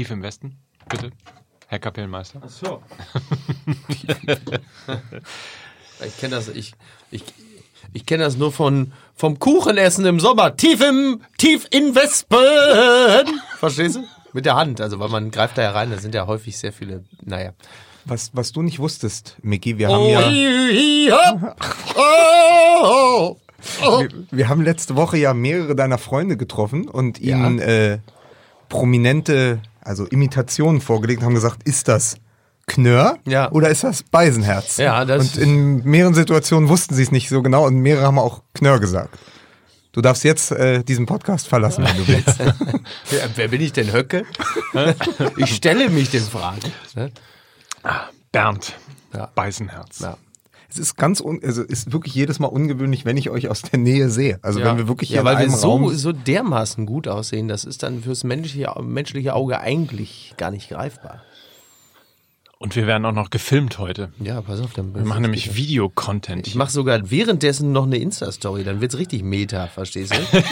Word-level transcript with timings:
Tief 0.00 0.10
im 0.12 0.22
Westen, 0.22 0.56
bitte. 0.88 1.10
Herr 1.66 1.78
Kapellmeister. 1.78 2.40
Ach 2.42 2.48
so. 2.48 2.80
ich 6.06 6.16
kenne 6.18 6.36
das, 6.36 6.48
ich, 6.48 6.72
ich, 7.10 7.22
ich 7.92 8.06
kenne 8.06 8.24
das 8.24 8.38
nur 8.38 8.50
von, 8.50 8.94
vom 9.14 9.38
Kuchenessen 9.38 10.06
im 10.06 10.18
Sommer. 10.18 10.56
Tief 10.56 10.80
im, 10.80 11.20
tief 11.36 11.66
in 11.70 11.94
Wespen. 11.94 13.42
Verstehst 13.58 13.96
du? 13.96 14.04
Mit 14.32 14.46
der 14.46 14.56
Hand, 14.56 14.80
also 14.80 14.98
weil 15.00 15.10
man 15.10 15.30
greift 15.30 15.58
da 15.58 15.62
ja 15.64 15.72
rein, 15.72 15.90
da 15.90 15.98
sind 15.98 16.14
ja 16.14 16.26
häufig 16.26 16.56
sehr 16.56 16.72
viele, 16.72 17.04
naja. 17.22 17.52
Was, 18.06 18.30
was 18.32 18.52
du 18.52 18.62
nicht 18.62 18.78
wusstest, 18.78 19.36
Micky, 19.42 19.76
wir 19.76 19.88
haben 19.88 20.06
ja. 20.06 20.24
hi, 20.24 21.10
hopp. 21.12 21.56
Oh, 22.82 23.36
oh. 23.84 24.00
Wir, 24.00 24.08
wir 24.30 24.48
haben 24.48 24.62
letzte 24.62 24.96
Woche 24.96 25.18
ja 25.18 25.34
mehrere 25.34 25.76
deiner 25.76 25.98
Freunde 25.98 26.38
getroffen 26.38 26.88
und 26.88 27.20
ihnen 27.20 27.58
äh, 27.58 27.98
prominente, 28.70 29.60
also 29.90 30.06
Imitationen 30.06 30.80
vorgelegt 30.80 31.20
und 31.20 31.26
haben 31.26 31.34
gesagt, 31.34 31.62
ist 31.68 31.88
das 31.88 32.16
Knör 32.66 33.18
Ja. 33.26 33.50
oder 33.50 33.68
ist 33.68 33.82
das 33.84 34.02
Beisenherz? 34.04 34.76
Ja, 34.76 35.04
das- 35.04 35.36
Und 35.36 35.36
in 35.42 35.82
mehreren 35.84 36.14
Situationen 36.14 36.68
wussten 36.68 36.94
sie 36.94 37.02
es 37.02 37.10
nicht 37.10 37.28
so 37.28 37.42
genau 37.42 37.66
und 37.66 37.74
mehrere 37.76 38.06
haben 38.06 38.18
auch 38.18 38.42
Knör 38.54 38.78
gesagt. 38.80 39.18
Du 39.92 40.00
darfst 40.00 40.22
jetzt 40.22 40.52
äh, 40.52 40.84
diesen 40.84 41.04
Podcast 41.06 41.48
verlassen, 41.48 41.84
wenn 41.84 41.96
du 41.96 42.06
willst. 42.06 42.38
Ja, 43.10 43.26
wer 43.34 43.48
bin 43.48 43.60
ich 43.60 43.72
denn, 43.72 43.92
Höcke? 43.92 44.24
ich 45.36 45.52
stelle 45.56 45.90
mich 45.90 46.10
den 46.10 46.22
Fragen. 46.22 46.60
ne? 46.94 47.10
Bernd. 48.30 48.74
Ja. 49.12 49.28
Beisenherz. 49.34 49.98
Ja. 49.98 50.16
Es 50.70 50.78
ist 50.78 50.96
ganz, 50.96 51.20
un 51.20 51.40
also 51.42 51.62
ist 51.62 51.92
wirklich 51.92 52.14
jedes 52.14 52.38
Mal 52.38 52.46
ungewöhnlich, 52.46 53.04
wenn 53.04 53.16
ich 53.16 53.28
euch 53.28 53.48
aus 53.48 53.62
der 53.62 53.78
Nähe 53.78 54.08
sehe. 54.08 54.38
Also 54.42 54.60
wenn 54.62 54.76
wir 54.76 54.88
wirklich 54.88 55.08
hier 55.08 55.18
ja, 55.18 55.24
weil 55.24 55.34
in 55.34 55.38
wir 55.40 55.46
einem 55.48 55.56
so, 55.56 55.68
Raum 55.68 55.94
so 55.94 56.12
dermaßen 56.12 56.86
gut 56.86 57.08
aussehen, 57.08 57.48
das 57.48 57.64
ist 57.64 57.82
dann 57.82 58.02
fürs 58.02 58.22
menschliche, 58.22 58.72
menschliche 58.82 59.34
Auge 59.34 59.60
eigentlich 59.60 60.34
gar 60.36 60.50
nicht 60.50 60.68
greifbar. 60.68 61.22
Und 62.62 62.76
wir 62.76 62.86
werden 62.86 63.06
auch 63.06 63.12
noch 63.12 63.30
gefilmt 63.30 63.78
heute. 63.78 64.10
Ja, 64.22 64.42
pass 64.42 64.60
auf. 64.60 64.74
Dann 64.74 64.94
Wir 64.94 65.02
machen 65.02 65.22
nämlich 65.22 65.56
Videocontent. 65.56 66.46
Ich 66.46 66.54
mache 66.54 66.70
sogar 66.70 67.10
währenddessen 67.10 67.72
noch 67.72 67.84
eine 67.86 67.96
Insta-Story, 67.96 68.64
dann 68.64 68.82
wird's 68.82 68.98
richtig 68.98 69.22
Meta, 69.22 69.66
verstehst 69.66 70.12
du? 70.14 70.42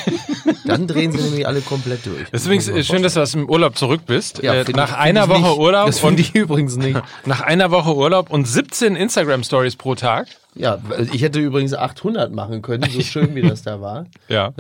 dann 0.66 0.86
drehen 0.86 1.12
sie 1.12 1.18
nämlich 1.20 1.46
alle 1.46 1.60
komplett 1.60 2.06
durch. 2.06 2.22
Es 2.32 2.40
ist 2.40 2.46
übrigens 2.46 2.86
schön, 2.86 3.02
dass 3.02 3.12
du 3.12 3.20
aus 3.20 3.32
dem 3.32 3.46
Urlaub 3.46 3.76
zurück 3.76 4.00
bist. 4.06 4.42
Ja, 4.42 4.54
äh, 4.54 4.64
nach 4.72 4.92
ich- 4.92 4.96
einer 4.96 5.28
Woche 5.28 5.40
nicht. 5.50 5.58
Urlaub 5.58 5.86
Das 5.88 6.02
und 6.02 6.18
ich 6.18 6.34
übrigens 6.34 6.76
nicht. 6.76 6.98
nach 7.26 7.42
einer 7.42 7.70
Woche 7.70 7.94
Urlaub 7.94 8.30
und 8.30 8.48
17 8.48 8.96
Instagram 8.96 9.44
Stories 9.44 9.76
pro 9.76 9.94
Tag. 9.94 10.28
Ja, 10.54 10.78
ich 11.12 11.20
hätte 11.20 11.40
übrigens 11.40 11.74
800 11.74 12.32
machen 12.32 12.62
können, 12.62 12.88
so 12.90 13.02
schön 13.02 13.34
wie 13.34 13.42
das 13.42 13.60
da 13.62 13.82
war. 13.82 14.06
Ja. 14.28 14.54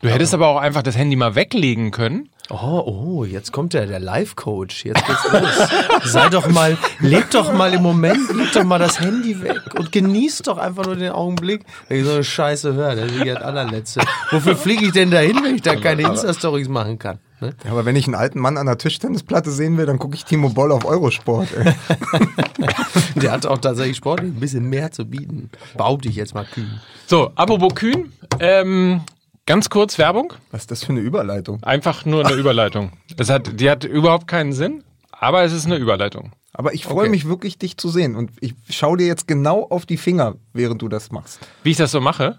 Du 0.00 0.08
hättest 0.08 0.32
aber 0.34 0.46
auch 0.48 0.58
einfach 0.58 0.82
das 0.82 0.96
Handy 0.96 1.16
mal 1.16 1.34
weglegen 1.34 1.90
können. 1.90 2.28
Oh, 2.50 2.82
oh, 2.84 3.24
jetzt 3.24 3.52
kommt 3.52 3.72
der, 3.72 3.86
der 3.86 4.00
Life-Coach. 4.00 4.84
Jetzt 4.84 5.06
geht's 5.06 5.32
los. 5.32 5.68
Sei 6.12 6.28
doch 6.28 6.46
mal, 6.48 6.76
leg 7.00 7.30
doch 7.30 7.52
mal 7.54 7.72
im 7.72 7.82
Moment, 7.82 8.34
leg 8.34 8.52
doch 8.52 8.64
mal 8.64 8.78
das 8.78 9.00
Handy 9.00 9.42
weg 9.42 9.62
und 9.78 9.90
genieß 9.90 10.42
doch 10.42 10.58
einfach 10.58 10.84
nur 10.84 10.96
den 10.96 11.12
Augenblick. 11.12 11.64
Wenn 11.88 12.00
ich 12.00 12.04
so 12.04 12.12
eine 12.12 12.24
Scheiße 12.24 12.74
höre, 12.74 12.96
das 12.96 13.12
ist 13.12 13.24
ja 13.24 13.34
das 13.34 13.44
allerletzte. 13.44 14.00
Wofür 14.30 14.56
fliege 14.56 14.84
ich 14.86 14.92
denn 14.92 15.10
dahin, 15.10 15.42
wenn 15.42 15.54
ich 15.54 15.62
da 15.62 15.74
keine 15.76 16.02
Insta-Stories 16.02 16.68
machen 16.68 16.98
kann? 16.98 17.18
Ne? 17.40 17.54
Ja, 17.64 17.70
aber 17.72 17.84
wenn 17.84 17.96
ich 17.96 18.06
einen 18.06 18.14
alten 18.14 18.38
Mann 18.38 18.58
an 18.58 18.66
der 18.66 18.78
Tischtennisplatte 18.78 19.50
sehen 19.50 19.76
will, 19.76 19.86
dann 19.86 19.98
gucke 19.98 20.14
ich 20.14 20.24
Timo 20.24 20.50
Boll 20.50 20.70
auf 20.70 20.84
Eurosport. 20.84 21.48
Ey. 21.56 21.74
Der 23.20 23.32
hat 23.32 23.46
auch 23.46 23.58
tatsächlich 23.58 23.96
sportlich 23.96 24.32
ein 24.32 24.40
bisschen 24.40 24.68
mehr 24.68 24.92
zu 24.92 25.04
bieten. 25.04 25.50
Behaupte 25.76 26.08
ich 26.08 26.16
jetzt 26.16 26.34
mal 26.34 26.44
kühn. 26.44 26.80
So, 27.06 27.32
apropos 27.34 27.74
Kühn, 27.74 28.12
ähm, 28.38 29.02
ganz 29.46 29.68
kurz 29.70 29.98
Werbung. 29.98 30.32
Was 30.50 30.62
ist 30.62 30.70
das 30.70 30.84
für 30.84 30.92
eine 30.92 31.00
Überleitung? 31.00 31.62
Einfach 31.62 32.04
nur 32.04 32.24
eine 32.26 32.34
Überleitung. 32.34 32.92
Es 33.16 33.30
hat, 33.30 33.60
die 33.60 33.70
hat 33.70 33.84
überhaupt 33.84 34.26
keinen 34.26 34.52
Sinn, 34.52 34.82
aber 35.10 35.42
es 35.44 35.52
ist 35.52 35.66
eine 35.66 35.76
Überleitung. 35.76 36.32
Aber 36.52 36.72
ich 36.72 36.84
freue 36.84 37.02
Okay. 37.02 37.10
mich 37.10 37.26
wirklich, 37.28 37.58
dich 37.58 37.76
zu 37.76 37.88
sehen. 37.88 38.14
Und 38.14 38.30
ich 38.40 38.54
schaue 38.70 38.96
dir 38.96 39.06
jetzt 39.06 39.26
genau 39.26 39.64
auf 39.68 39.86
die 39.86 39.96
Finger, 39.96 40.34
während 40.52 40.80
du 40.82 40.88
das 40.88 41.10
machst. 41.10 41.40
Wie 41.64 41.70
ich 41.72 41.76
das 41.76 41.90
so 41.90 42.00
mache, 42.00 42.38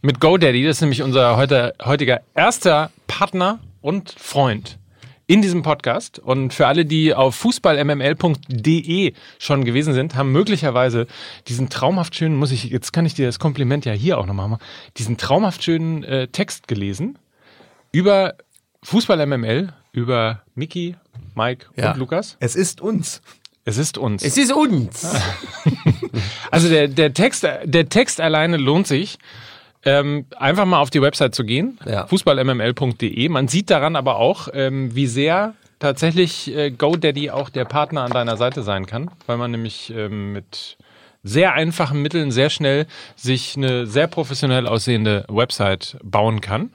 mit 0.00 0.18
GoDaddy, 0.18 0.64
das 0.64 0.78
ist 0.78 0.80
nämlich 0.80 1.02
unser 1.02 1.36
heute, 1.36 1.74
heutiger 1.84 2.22
erster 2.34 2.90
Partner 3.06 3.60
und 3.80 4.10
Freund 4.18 4.78
in 5.26 5.42
diesem 5.42 5.62
Podcast. 5.62 6.18
Und 6.18 6.52
für 6.52 6.66
alle, 6.66 6.84
die 6.84 7.14
auf 7.14 7.34
fußballmml.de 7.36 9.12
schon 9.38 9.64
gewesen 9.64 9.94
sind, 9.94 10.14
haben 10.14 10.32
möglicherweise 10.32 11.06
diesen 11.48 11.68
traumhaft 11.68 12.14
schönen, 12.14 12.36
muss 12.36 12.50
ich, 12.52 12.64
jetzt 12.64 12.92
kann 12.92 13.06
ich 13.06 13.14
dir 13.14 13.26
das 13.26 13.38
Kompliment 13.38 13.84
ja 13.84 13.92
hier 13.92 14.18
auch 14.18 14.26
nochmal 14.26 14.48
machen, 14.48 14.62
diesen 14.96 15.16
traumhaft 15.16 15.62
schönen 15.64 16.04
äh, 16.04 16.28
Text 16.28 16.68
gelesen 16.68 17.18
über 17.92 18.34
Fußball 18.82 19.24
MML, 19.26 19.72
über 19.92 20.42
Mickey, 20.54 20.96
Mike 21.34 21.66
Ja. 21.76 21.92
und 21.92 21.98
Lukas. 21.98 22.36
Es 22.40 22.56
ist 22.56 22.80
uns. 22.80 23.22
Es 23.64 23.78
ist 23.78 23.96
uns. 23.98 24.22
Es 24.24 24.36
ist 24.36 24.52
uns. 24.52 25.06
Also 26.50 26.68
der, 26.68 26.88
der, 26.88 27.14
Text, 27.14 27.44
der 27.44 27.88
Text 27.88 28.20
alleine 28.20 28.58
lohnt 28.58 28.86
sich. 28.86 29.18
Ähm, 29.84 30.26
einfach 30.36 30.64
mal 30.64 30.78
auf 30.80 30.90
die 30.90 31.02
Website 31.02 31.34
zu 31.34 31.44
gehen, 31.44 31.78
Ja. 31.86 32.06
fußballmml.de. 32.06 33.28
Man 33.28 33.48
sieht 33.48 33.68
daran 33.70 33.96
aber 33.96 34.16
auch, 34.16 34.48
ähm, 34.52 34.94
wie 34.94 35.06
sehr 35.08 35.54
tatsächlich 35.80 36.54
äh, 36.54 36.70
GoDaddy 36.70 37.30
auch 37.30 37.48
der 37.50 37.64
Partner 37.64 38.02
an 38.02 38.12
deiner 38.12 38.36
Seite 38.36 38.62
sein 38.62 38.86
kann, 38.86 39.10
weil 39.26 39.36
man 39.38 39.50
nämlich 39.50 39.92
ähm, 39.94 40.32
mit 40.32 40.78
sehr 41.24 41.54
einfachen 41.54 42.00
Mitteln 42.02 42.30
sehr 42.30 42.50
schnell 42.50 42.86
sich 43.16 43.56
eine 43.56 43.86
sehr 43.86 44.06
professionell 44.06 44.66
aussehende 44.68 45.24
Website 45.28 45.96
bauen 46.04 46.40
kann. 46.40 46.74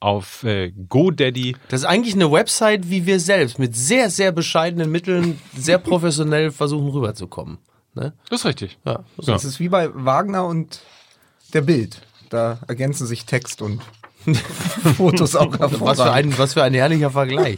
Auf 0.00 0.44
äh, 0.44 0.70
GoDaddy. 0.70 1.56
Das 1.70 1.80
ist 1.80 1.86
eigentlich 1.86 2.14
eine 2.14 2.30
Website 2.30 2.88
wie 2.88 3.04
wir 3.04 3.18
selbst, 3.18 3.58
mit 3.58 3.74
sehr, 3.74 4.10
sehr 4.10 4.30
bescheidenen 4.30 4.90
Mitteln, 4.92 5.40
sehr 5.56 5.78
professionell 5.78 6.52
versuchen 6.52 6.88
rüberzukommen. 6.90 7.58
Ne? 7.94 8.12
Das 8.30 8.40
ist 8.40 8.46
richtig. 8.46 8.78
Ja, 8.86 9.00
so. 9.16 9.32
Ja. 9.32 9.36
Es 9.36 9.44
ist 9.44 9.58
wie 9.58 9.68
bei 9.68 9.90
Wagner 9.92 10.46
und 10.46 10.80
der 11.54 11.62
Bild. 11.62 12.00
Da 12.30 12.58
ergänzen 12.68 13.06
sich 13.06 13.24
Text 13.24 13.62
und 13.62 13.80
Fotos 14.96 15.34
auch 15.36 15.52
Was 15.52 15.56
für, 15.56 15.70
hervorragend. 15.70 16.32
ein, 16.34 16.38
was 16.38 16.52
für 16.52 16.62
ein 16.62 16.74
herrlicher 16.74 17.10
Vergleich. 17.10 17.56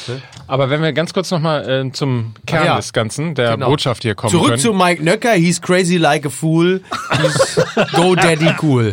Aber 0.46 0.70
wenn 0.70 0.82
wir 0.82 0.92
ganz 0.92 1.12
kurz 1.12 1.30
nochmal 1.30 1.68
äh, 1.68 1.92
zum 1.92 2.34
Kern 2.46 2.66
ja. 2.66 2.76
des 2.76 2.92
Ganzen, 2.92 3.34
der 3.34 3.52
Genau. 3.54 3.66
Botschaft 3.70 4.02
hier 4.02 4.14
kommen 4.14 4.30
Zurück 4.30 4.48
können. 4.50 4.60
zu 4.60 4.72
Mike 4.72 5.02
Nöcker, 5.02 5.32
he's 5.32 5.60
crazy 5.60 5.96
like 5.96 6.24
a 6.26 6.28
fool, 6.30 6.80
he's 7.20 7.60
go 7.94 8.14
daddy 8.14 8.52
cool. 8.62 8.92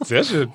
Sehr 0.00 0.24
schön, 0.24 0.52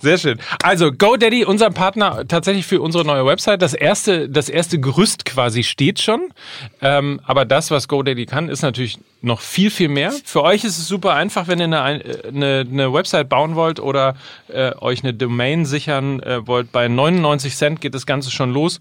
sehr 0.00 0.18
schön. 0.18 0.38
Also 0.62 0.90
GoDaddy, 0.92 1.44
unser 1.44 1.70
Partner 1.70 2.26
tatsächlich 2.26 2.66
für 2.66 2.80
unsere 2.80 3.04
neue 3.04 3.26
Website. 3.26 3.62
Das 3.62 3.74
erste, 3.74 4.28
das 4.28 4.48
erste 4.48 4.80
Gerüst 4.80 5.24
quasi 5.24 5.62
steht 5.62 6.00
schon. 6.00 6.32
Ähm, 6.80 7.20
aber 7.24 7.44
das, 7.44 7.70
was 7.70 7.88
GoDaddy 7.88 8.26
kann, 8.26 8.48
ist 8.48 8.62
natürlich 8.62 8.98
noch 9.22 9.40
viel, 9.40 9.70
viel 9.70 9.88
mehr. 9.88 10.12
Für 10.24 10.42
euch 10.42 10.64
ist 10.64 10.78
es 10.78 10.88
super 10.88 11.14
einfach, 11.14 11.48
wenn 11.48 11.58
ihr 11.58 11.64
eine, 11.64 12.02
eine, 12.26 12.66
eine 12.70 12.92
Website 12.92 13.28
bauen 13.28 13.54
wollt 13.54 13.80
oder 13.80 14.16
äh, 14.48 14.72
euch 14.80 15.02
eine 15.02 15.14
Domain 15.14 15.64
sichern 15.64 16.20
äh, 16.20 16.46
wollt. 16.46 16.72
Bei 16.72 16.88
99 16.88 17.56
Cent 17.56 17.80
geht 17.80 17.94
das 17.94 18.06
Ganze 18.06 18.30
schon 18.30 18.52
los 18.52 18.80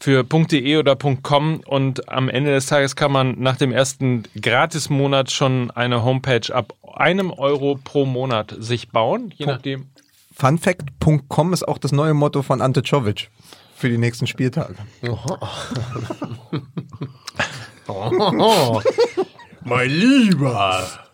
für 0.00 0.24
.de 0.24 0.76
oder 0.76 0.96
.com 0.96 1.60
und 1.66 2.08
am 2.08 2.28
Ende 2.28 2.52
des 2.52 2.66
Tages 2.66 2.96
kann 2.96 3.12
man 3.12 3.40
nach 3.40 3.56
dem 3.56 3.72
ersten 3.72 4.24
Gratismonat 4.40 5.30
schon 5.30 5.70
eine 5.70 6.04
Homepage 6.04 6.54
ab 6.54 6.74
einem 6.94 7.30
Euro 7.30 7.78
pro 7.82 8.06
Monat 8.06 8.54
sich 8.58 8.88
bauen, 8.90 9.32
je 9.36 9.46
nachdem. 9.46 9.86
Funfact.com 10.32 11.52
ist 11.52 11.66
auch 11.66 11.78
das 11.78 11.92
neue 11.92 12.14
Motto 12.14 12.42
von 12.42 12.60
Ante 12.60 12.82
Czovic 12.82 13.30
für 13.74 13.88
die 13.88 13.98
nächsten 13.98 14.26
Spieltage. 14.26 14.76
Oh, 17.88 18.82
mein 19.64 19.88
Lieber. 19.88 21.05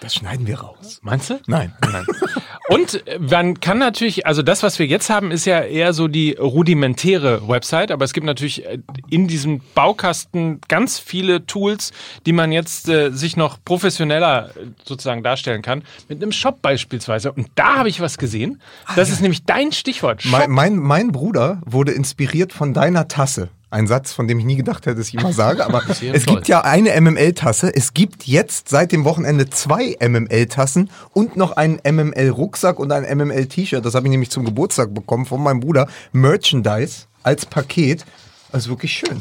Das 0.00 0.14
schneiden 0.14 0.46
wir 0.46 0.60
raus. 0.60 1.00
Meinst 1.02 1.30
du? 1.30 1.40
Nein. 1.46 1.74
Nein. 1.80 2.06
Und 2.68 3.06
äh, 3.06 3.18
man 3.18 3.60
kann 3.60 3.78
natürlich, 3.78 4.26
also 4.26 4.42
das, 4.42 4.62
was 4.62 4.78
wir 4.78 4.86
jetzt 4.86 5.08
haben, 5.08 5.30
ist 5.30 5.44
ja 5.44 5.60
eher 5.60 5.92
so 5.92 6.08
die 6.08 6.32
rudimentäre 6.32 7.48
Website, 7.48 7.90
aber 7.90 8.04
es 8.04 8.12
gibt 8.12 8.26
natürlich 8.26 8.64
äh, 8.66 8.78
in 9.08 9.28
diesem 9.28 9.60
Baukasten 9.74 10.60
ganz 10.68 10.98
viele 10.98 11.46
Tools, 11.46 11.92
die 12.26 12.32
man 12.32 12.52
jetzt 12.52 12.88
äh, 12.88 13.10
sich 13.10 13.36
noch 13.36 13.58
professioneller 13.64 14.50
äh, 14.50 14.66
sozusagen 14.84 15.22
darstellen 15.22 15.62
kann. 15.62 15.84
Mit 16.08 16.22
einem 16.22 16.32
Shop 16.32 16.60
beispielsweise. 16.60 17.32
Und 17.32 17.48
da 17.54 17.76
habe 17.76 17.88
ich 17.88 18.00
was 18.00 18.18
gesehen. 18.18 18.60
Das 18.96 19.10
ist 19.10 19.20
nämlich 19.20 19.44
dein 19.44 19.72
Stichwort. 19.72 20.24
Mein, 20.24 20.50
mein, 20.50 20.76
mein 20.76 21.12
Bruder 21.12 21.60
wurde 21.64 21.92
inspiriert 21.92 22.52
von 22.52 22.74
deiner 22.74 23.08
Tasse. 23.08 23.48
Ein 23.68 23.88
Satz, 23.88 24.12
von 24.12 24.28
dem 24.28 24.38
ich 24.38 24.44
nie 24.44 24.54
gedacht 24.54 24.86
hätte, 24.86 24.96
dass 24.96 25.08
ich 25.08 25.14
immer 25.14 25.32
sage. 25.32 25.66
Aber 25.66 25.82
es 25.88 25.98
toll. 25.98 26.36
gibt 26.36 26.48
ja 26.48 26.60
eine 26.62 26.98
MML-Tasse. 27.00 27.74
Es 27.74 27.94
gibt 27.94 28.24
jetzt 28.24 28.68
seit 28.68 28.92
dem 28.92 29.04
Wochenende 29.04 29.50
zwei 29.50 29.96
MML-Tassen 30.00 30.88
und 31.12 31.36
noch 31.36 31.52
einen 31.56 31.80
MML-Rucksack 31.84 32.78
und 32.78 32.92
ein 32.92 33.02
MML-T-Shirt. 33.02 33.84
Das 33.84 33.94
habe 33.94 34.06
ich 34.06 34.10
nämlich 34.10 34.30
zum 34.30 34.44
Geburtstag 34.44 34.94
bekommen 34.94 35.26
von 35.26 35.42
meinem 35.42 35.60
Bruder. 35.60 35.88
Merchandise 36.12 37.06
als 37.24 37.44
Paket. 37.44 38.04
Das 38.52 38.64
ist 38.64 38.68
wirklich 38.68 38.92
schön. 38.92 39.20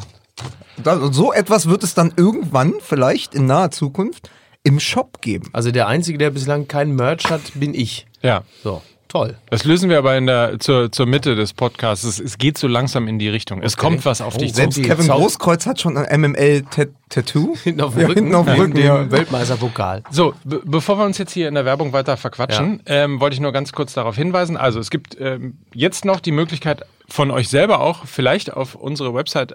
So 1.12 1.34
etwas 1.34 1.68
wird 1.68 1.84
es 1.84 1.96
dann 1.96 2.14
irgendwann, 2.16 2.76
vielleicht 2.82 3.34
in 3.34 3.48
naher 3.48 3.72
Zukunft, 3.72 4.30
im 4.64 4.80
Shop 4.80 5.22
geben. 5.22 5.50
Also 5.54 5.72
der 5.72 5.88
Einzige, 5.88 6.18
der 6.18 6.30
bislang 6.30 6.68
kein 6.68 6.96
Merch 6.96 7.30
hat, 7.30 7.42
bin 7.56 7.74
ich. 7.74 8.06
Ja. 8.22 8.44
So, 8.64 8.82
Toll. 9.16 9.38
Das 9.50 9.64
lösen 9.64 9.90
wir 9.90 9.98
aber 9.98 10.18
in 10.18 10.28
der, 10.28 10.60
zur, 10.60 10.92
zur 10.92 11.06
Mitte 11.06 11.38
des 11.38 11.54
Podcasts. 11.54 12.04
Es, 12.04 12.20
es 12.20 12.38
geht 12.38 12.58
so 12.58 12.68
langsam 12.68 13.08
in 13.08 13.18
die 13.18 13.30
Richtung. 13.30 13.62
Es 13.62 13.78
kommt 13.78 14.04
was 14.04 14.20
auf 14.20 14.36
dich 14.36 14.50
zu. 14.52 14.58
Selbst 14.58 14.84
Kevin 14.84 15.06
Zau- 15.06 15.20
Großkreuz 15.20 15.66
hat 15.66 15.80
schon 15.80 15.96
ein 15.96 16.20
MML-Tattoo. 16.20 17.56
Hinten 17.64 17.80
auf 17.80 17.94
dem 17.94 18.02
Ja, 18.02 18.08
Rücken, 18.08 18.20
hinten 18.24 18.36
auf 18.36 18.46
dem 18.46 18.56
Rücken, 18.60 18.74
dem 18.74 18.86
ja. 18.86 19.10
Weltmeisterpokal. 19.10 20.04
So, 20.12 20.34
be 20.44 20.62
bevor 20.66 20.98
wir 21.00 21.06
uns 21.06 21.18
jetzt 21.18 21.32
hier 21.32 21.48
in 21.48 21.54
der 21.54 21.64
Werbung 21.64 21.94
weiter 21.94 22.18
verquatschen, 22.18 22.84
ähm, 22.88 23.22
wollte 23.22 23.36
ich 23.36 23.40
nur 23.40 23.54
ganz 23.54 23.72
kurz 23.72 23.94
darauf 23.94 24.18
hinweisen. 24.18 24.58
Also 24.58 24.82
es 24.82 24.90
gibt 24.90 25.16
ähm, 25.18 25.60
jetzt 25.74 26.04
noch 26.04 26.20
die 26.20 26.34
Möglichkeit 26.34 26.84
von 27.08 27.32
euch 27.32 27.48
selber 27.48 27.80
auch 27.80 28.06
vielleicht 28.06 28.52
auf 28.52 28.76
unsere 28.76 29.14
Website 29.14 29.54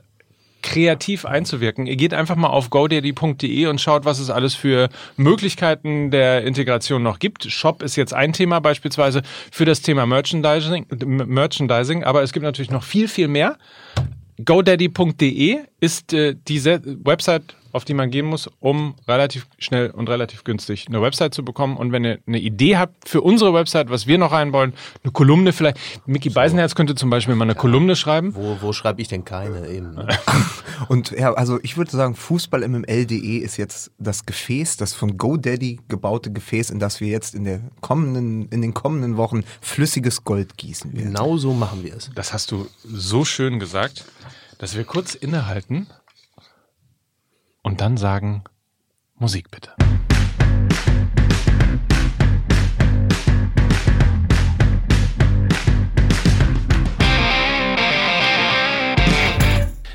kreativ 0.62 1.24
einzuwirken. 1.24 1.86
Ihr 1.86 1.96
geht 1.96 2.14
einfach 2.14 2.36
mal 2.36 2.48
auf 2.48 2.70
godaddy.de 2.70 3.66
und 3.66 3.80
schaut, 3.80 4.04
was 4.04 4.18
es 4.18 4.30
alles 4.30 4.54
für 4.54 4.88
Möglichkeiten 5.16 6.10
der 6.10 6.44
Integration 6.44 7.02
noch 7.02 7.18
gibt. 7.18 7.50
Shop 7.50 7.82
ist 7.82 7.96
jetzt 7.96 8.14
ein 8.14 8.32
Thema 8.32 8.60
beispielsweise 8.60 9.22
für 9.50 9.64
das 9.64 9.82
Thema 9.82 10.06
Merchandising, 10.06 10.86
Merchandising 11.06 12.04
aber 12.04 12.22
es 12.22 12.32
gibt 12.32 12.44
natürlich 12.44 12.70
noch 12.70 12.82
viel, 12.82 13.08
viel 13.08 13.28
mehr. 13.28 13.56
GoDaddy.de 14.44 15.58
ist 15.80 16.12
äh, 16.12 16.34
diese 16.48 16.80
Website, 17.04 17.54
auf 17.72 17.84
die 17.84 17.94
man 17.94 18.11
gehen 18.11 18.26
muss, 18.26 18.50
um 18.61 18.94
relativ 19.06 19.46
schnell 19.58 19.90
und 19.90 20.08
relativ 20.08 20.44
günstig 20.44 20.87
eine 20.88 21.00
Website 21.02 21.34
zu 21.34 21.44
bekommen. 21.44 21.76
Und 21.76 21.93
wenn 21.93 22.05
ihr 22.05 22.19
eine 22.26 22.38
Idee 22.38 22.76
habt 22.76 23.08
für 23.08 23.20
unsere 23.20 23.55
Website, 23.55 23.90
was 23.90 24.06
wir 24.06 24.19
noch 24.19 24.32
rein 24.32 24.52
wollen, 24.52 24.72
eine 25.02 25.12
Kolumne 25.12 25.52
vielleicht. 25.52 25.78
Mickey 26.06 26.31
Beisenherz 26.31 26.75
könnte 26.75 26.94
zum 26.94 27.11
Beispiel 27.11 27.34
mal 27.34 27.44
eine 27.44 27.55
Kolumne 27.55 27.96
schreiben. 27.96 28.34
Wo, 28.34 28.58
wo 28.61 28.72
schreibe 28.72 29.00
ich 29.00 29.08
denn 29.08 29.25
keine 29.25 29.69
eben? 29.69 29.94
Ne? 29.94 30.08
Und 30.88 31.11
ja, 31.12 31.32
also 31.34 31.58
ich 31.62 31.76
würde 31.76 31.90
sagen, 31.90 32.14
fußballmml.de 32.14 33.38
ist 33.38 33.56
jetzt 33.56 33.90
das 33.99 34.26
Gefäß, 34.26 34.76
das 34.76 34.94
von 34.94 35.17
GoDaddy 35.17 35.81
gebaute 35.88 36.32
Gefäß, 36.32 36.70
in 36.70 36.78
das 36.78 37.00
wir 37.00 37.08
jetzt 37.08 37.34
in 37.34 37.44
der 37.44 37.61
kommenden, 37.81 38.49
in 38.49 38.62
den 38.62 38.75
kommenden 38.75 39.17
Wochen 39.17 39.44
flüssiges 39.61 40.25
Gold 40.25 40.56
gießen 40.56 40.93
werden. 40.93 41.06
Genau 41.06 41.37
so 41.37 41.52
machen 41.52 41.84
wir 41.84 41.94
es. 41.94 42.11
Das 42.14 42.32
hast 42.32 42.50
du 42.50 42.67
so 42.84 43.25
schön 43.25 43.58
gesagt, 43.58 44.05
dass 44.58 44.76
wir 44.76 44.84
kurz 44.84 45.14
innehalten 45.14 45.87
und 47.62 47.80
dann 47.80 47.96
sagen, 47.96 48.44
Musik 49.16 49.50
bitte. 49.50 49.70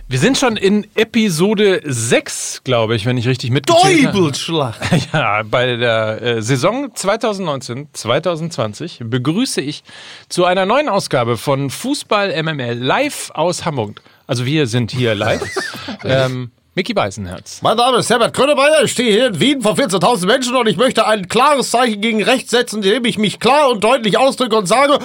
Wir 0.08 0.20
sind 0.22 0.38
schon 0.38 0.56
in 0.56 0.88
Episode 0.96 1.82
6, 1.84 2.62
glaube 2.64 2.96
ich, 2.96 3.06
wenn 3.06 3.18
ich 3.18 3.28
richtig 3.28 3.52
mitgezählt 3.52 4.06
habe. 4.06 4.18
Teubelschlag. 4.18 4.76
Ja, 5.12 5.44
bei 5.44 5.76
der 5.76 6.22
äh, 6.22 6.42
Saison 6.42 6.92
2019-2020 6.94 9.04
begrüße 9.04 9.60
ich 9.60 9.84
zu 10.30 10.46
einer 10.46 10.66
neuen 10.66 10.88
Ausgabe 10.88 11.36
von 11.36 11.70
Fußball 11.70 12.42
MML 12.44 12.78
live 12.78 13.32
aus 13.34 13.66
Hamburg. 13.66 14.02
Also 14.26 14.46
wir 14.46 14.68
sind 14.68 14.92
hier 14.92 15.16
live. 15.16 15.44
ähm, 16.06 16.52
Mickey 16.78 16.94
Beisenherz. 16.94 17.62
Mein 17.62 17.78
Name 17.78 18.00
ist 18.00 18.10
Herbert 18.10 18.36
Grönemeyer, 18.36 18.84
ich 18.84 18.92
stehe 18.92 19.10
hier 19.10 19.28
in 19.28 19.40
Wien 19.40 19.62
vor 19.62 19.76
14.000 19.76 20.26
Menschen 20.26 20.58
und 20.58 20.68
ich 20.68 20.76
möchte 20.76 21.08
ein 21.08 21.30
klares 21.30 21.72
Zeichen 21.72 22.02
gegen 22.02 22.22
rechts 22.22 22.52
setzen, 22.52 22.84
indem 22.84 23.06
ich 23.06 23.18
mich 23.18 23.40
klar 23.40 23.70
und 23.70 23.82
deutlich 23.82 24.18
ausdrücke 24.18 24.58
und 24.58 24.66
sage... 24.66 25.00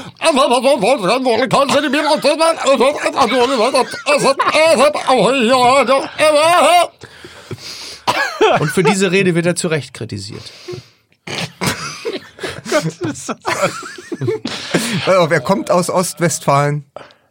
Und 8.58 8.70
für 8.70 8.82
diese 8.82 9.12
Rede 9.12 9.36
wird 9.36 9.46
er 9.46 9.54
zu 9.54 9.68
Recht 9.68 9.94
kritisiert. 9.94 10.42
Er 15.06 15.40
kommt 15.40 15.70
aus 15.70 15.88
Ostwestfalen. 15.88 16.84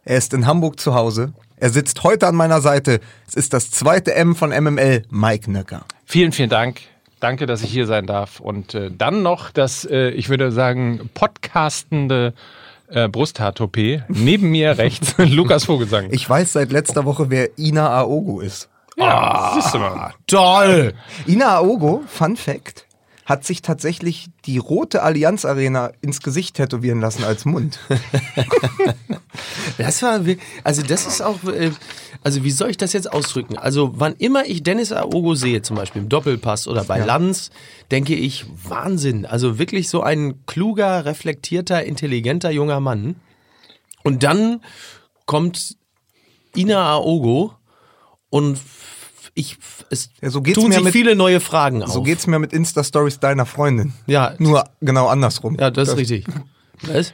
Er 0.04 0.16
ist 0.16 0.32
in 0.32 0.46
Hamburg 0.46 0.80
zu 0.80 0.94
Hause. 0.94 1.34
Er 1.60 1.68
sitzt 1.68 2.02
heute 2.04 2.26
an 2.26 2.34
meiner 2.34 2.62
Seite. 2.62 3.00
Es 3.28 3.34
ist 3.34 3.52
das 3.52 3.70
zweite 3.70 4.14
M 4.14 4.34
von 4.34 4.48
MML, 4.50 5.02
Mike 5.10 5.50
Nöcker. 5.50 5.84
Vielen, 6.06 6.32
vielen 6.32 6.48
Dank. 6.48 6.80
Danke, 7.20 7.44
dass 7.44 7.62
ich 7.62 7.70
hier 7.70 7.86
sein 7.86 8.06
darf. 8.06 8.40
Und 8.40 8.74
äh, 8.74 8.90
dann 8.90 9.22
noch 9.22 9.50
das, 9.50 9.84
äh, 9.84 10.08
ich 10.08 10.30
würde 10.30 10.52
sagen, 10.52 11.10
podcastende 11.12 12.32
äh, 12.88 13.08
Brusthaar-Toupet. 13.08 14.04
Neben 14.08 14.50
mir 14.50 14.78
rechts 14.78 15.14
Lukas 15.18 15.66
Vogelsang. 15.66 16.08
Ich 16.12 16.28
weiß 16.28 16.54
seit 16.54 16.72
letzter 16.72 17.04
Woche, 17.04 17.28
wer 17.28 17.58
Ina 17.58 17.90
Aogo 17.90 18.40
ist. 18.40 18.70
ja, 18.96 19.52
siehst 19.54 19.74
du 19.74 19.78
mal. 19.80 20.14
Toll! 20.26 20.94
Ina 21.26 21.56
Aogo, 21.56 22.02
Fun 22.06 22.36
Fact, 22.36 22.86
hat 23.30 23.44
sich 23.44 23.62
tatsächlich 23.62 24.26
die 24.44 24.58
rote 24.58 25.04
Allianz 25.04 25.44
Arena 25.44 25.92
ins 26.00 26.20
Gesicht 26.20 26.56
tätowieren 26.56 27.00
lassen 27.00 27.22
als 27.22 27.44
Mund. 27.44 27.78
Das 29.78 30.02
war, 30.02 30.20
also 30.64 30.82
das 30.82 31.06
ist 31.06 31.22
auch, 31.22 31.44
äh, 31.44 31.70
also 32.22 32.42
wie 32.44 32.50
soll 32.50 32.70
ich 32.70 32.76
das 32.76 32.92
jetzt 32.92 33.10
ausdrücken? 33.10 33.56
Also 33.56 33.92
wann 33.94 34.14
immer 34.14 34.44
ich 34.44 34.62
Dennis 34.62 34.92
Aogo 34.92 35.34
sehe, 35.34 35.62
zum 35.62 35.76
Beispiel 35.76 36.02
im 36.02 36.08
Doppelpass 36.08 36.66
oder 36.66 36.84
bei 36.84 36.98
Lanz, 36.98 37.50
denke 37.90 38.14
ich, 38.14 38.44
Wahnsinn. 38.64 39.24
Also 39.24 39.58
wirklich 39.58 39.88
so 39.88 40.02
ein 40.02 40.44
kluger, 40.46 41.04
reflektierter, 41.06 41.84
intelligenter 41.84 42.50
junger 42.50 42.80
Mann. 42.80 43.16
Und 44.02 44.24
dann 44.24 44.60
kommt 45.24 45.76
Ina 46.56 46.94
Aogo 46.94 47.54
und 48.28 48.58
ich, 49.34 49.58
es 49.90 50.10
Ja, 50.20 50.30
so 50.30 50.40
geht's 50.42 50.58
tun 50.58 50.68
mir 50.68 50.74
sich 50.76 50.84
mit- 50.84 50.92
viele 50.92 51.14
neue 51.14 51.40
Fragen 51.40 51.82
auf. 51.82 51.90
So 51.90 52.02
geht's 52.02 52.26
mir 52.26 52.38
mit 52.38 52.52
Insta-Stories 52.52 53.20
deiner 53.20 53.46
Freundin. 53.46 53.92
Ja. 54.06 54.34
Nur 54.38 54.64
genau 54.80 55.08
andersrum. 55.08 55.56
Ja, 55.58 55.70
das 55.70 55.88
ist 55.90 55.96
richtig. 55.96 56.26
Was? 56.82 57.12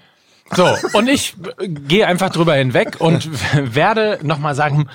So, 0.55 0.69
und 0.93 1.09
ich 1.09 1.35
äh, 1.59 1.69
gehe 1.69 2.07
einfach 2.07 2.31
drüber 2.31 2.55
hinweg 2.55 2.97
und 3.01 3.29
werde 3.75 4.19
nochmal 4.23 4.55
sagen, 4.55 4.89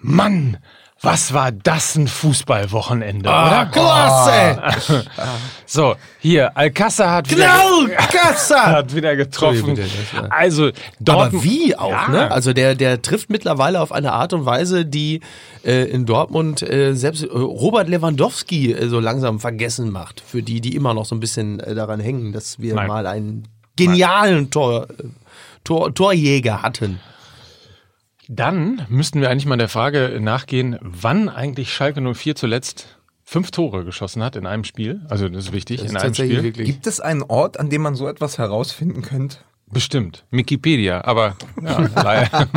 Mann, 0.00 0.58
was 1.00 1.32
war 1.32 1.52
das 1.52 1.94
ein 1.94 2.08
Fußballwochenende, 2.08 3.28
oder? 3.28 3.66
Klasse! 3.72 5.04
So, 5.70 5.96
hier, 6.18 6.56
Alcázar 6.56 7.10
hat 7.10 7.30
wieder, 7.30 7.44
Genau, 7.46 7.94
Klasse! 8.08 8.56
hat 8.64 8.94
wieder 8.94 9.16
getroffen. 9.16 9.78
Also, 10.30 10.68
Aber 10.68 10.72
Dortmund, 10.98 11.44
wie 11.44 11.76
auch, 11.76 11.90
Ja. 11.90 12.08
ne? 12.08 12.30
Also 12.30 12.54
der, 12.54 12.74
der 12.74 13.02
trifft 13.02 13.28
mittlerweile 13.28 13.80
auf 13.82 13.92
eine 13.92 14.12
Art 14.12 14.32
und 14.32 14.46
Weise, 14.46 14.86
die 14.86 15.20
äh, 15.66 15.84
in 15.84 16.06
Dortmund 16.06 16.62
äh, 16.62 16.94
selbst 16.94 17.22
äh, 17.22 17.26
Robert 17.26 17.86
Lewandowski 17.88 18.72
äh, 18.72 18.88
so 18.88 18.98
langsam 18.98 19.40
vergessen 19.40 19.90
macht. 19.90 20.22
Für 20.26 20.42
die, 20.42 20.62
die 20.62 20.74
immer 20.74 20.94
noch 20.94 21.04
so 21.04 21.14
ein 21.14 21.20
bisschen 21.20 21.60
äh, 21.60 21.74
daran 21.74 22.00
hängen, 22.00 22.32
dass 22.32 22.58
wir 22.60 22.74
Nein. 22.74 22.88
mal 22.88 23.06
einen 23.06 23.46
genialen 23.76 24.50
Tor, 24.50 24.88
äh, 24.88 25.04
Tor, 25.64 25.94
Torjäger 25.94 26.62
hatten. 26.62 26.98
Dann 28.28 28.82
müssten 28.88 29.20
wir 29.20 29.30
eigentlich 29.30 29.46
mal 29.46 29.56
der 29.56 29.68
Frage 29.68 30.18
nachgehen, 30.20 30.78
wann 30.82 31.28
eigentlich 31.28 31.72
Schalke 31.72 32.00
04 32.14 32.34
zuletzt 32.36 32.98
fünf 33.24 33.50
Tore 33.50 33.84
geschossen 33.84 34.22
hat 34.22 34.36
in 34.36 34.46
einem 34.46 34.64
Spiel. 34.64 35.00
Also 35.08 35.28
das 35.28 35.46
ist 35.46 35.52
wichtig, 35.52 35.78
Das 35.78 35.86
ist 35.86 35.90
in 35.92 35.96
einem 35.96 36.06
tatsächlich 36.08 36.38
Spiel. 36.38 36.48
wirklich. 36.48 36.66
Gibt 36.66 36.86
es 36.86 37.00
einen 37.00 37.22
Ort, 37.22 37.58
an 37.58 37.70
dem 37.70 37.82
man 37.82 37.94
so 37.94 38.06
etwas 38.08 38.38
herausfinden 38.38 39.02
könnte? 39.02 39.38
Bestimmt. 39.70 40.24
Wikipedia, 40.30 41.04
aber 41.04 41.36
ja, 41.62 41.78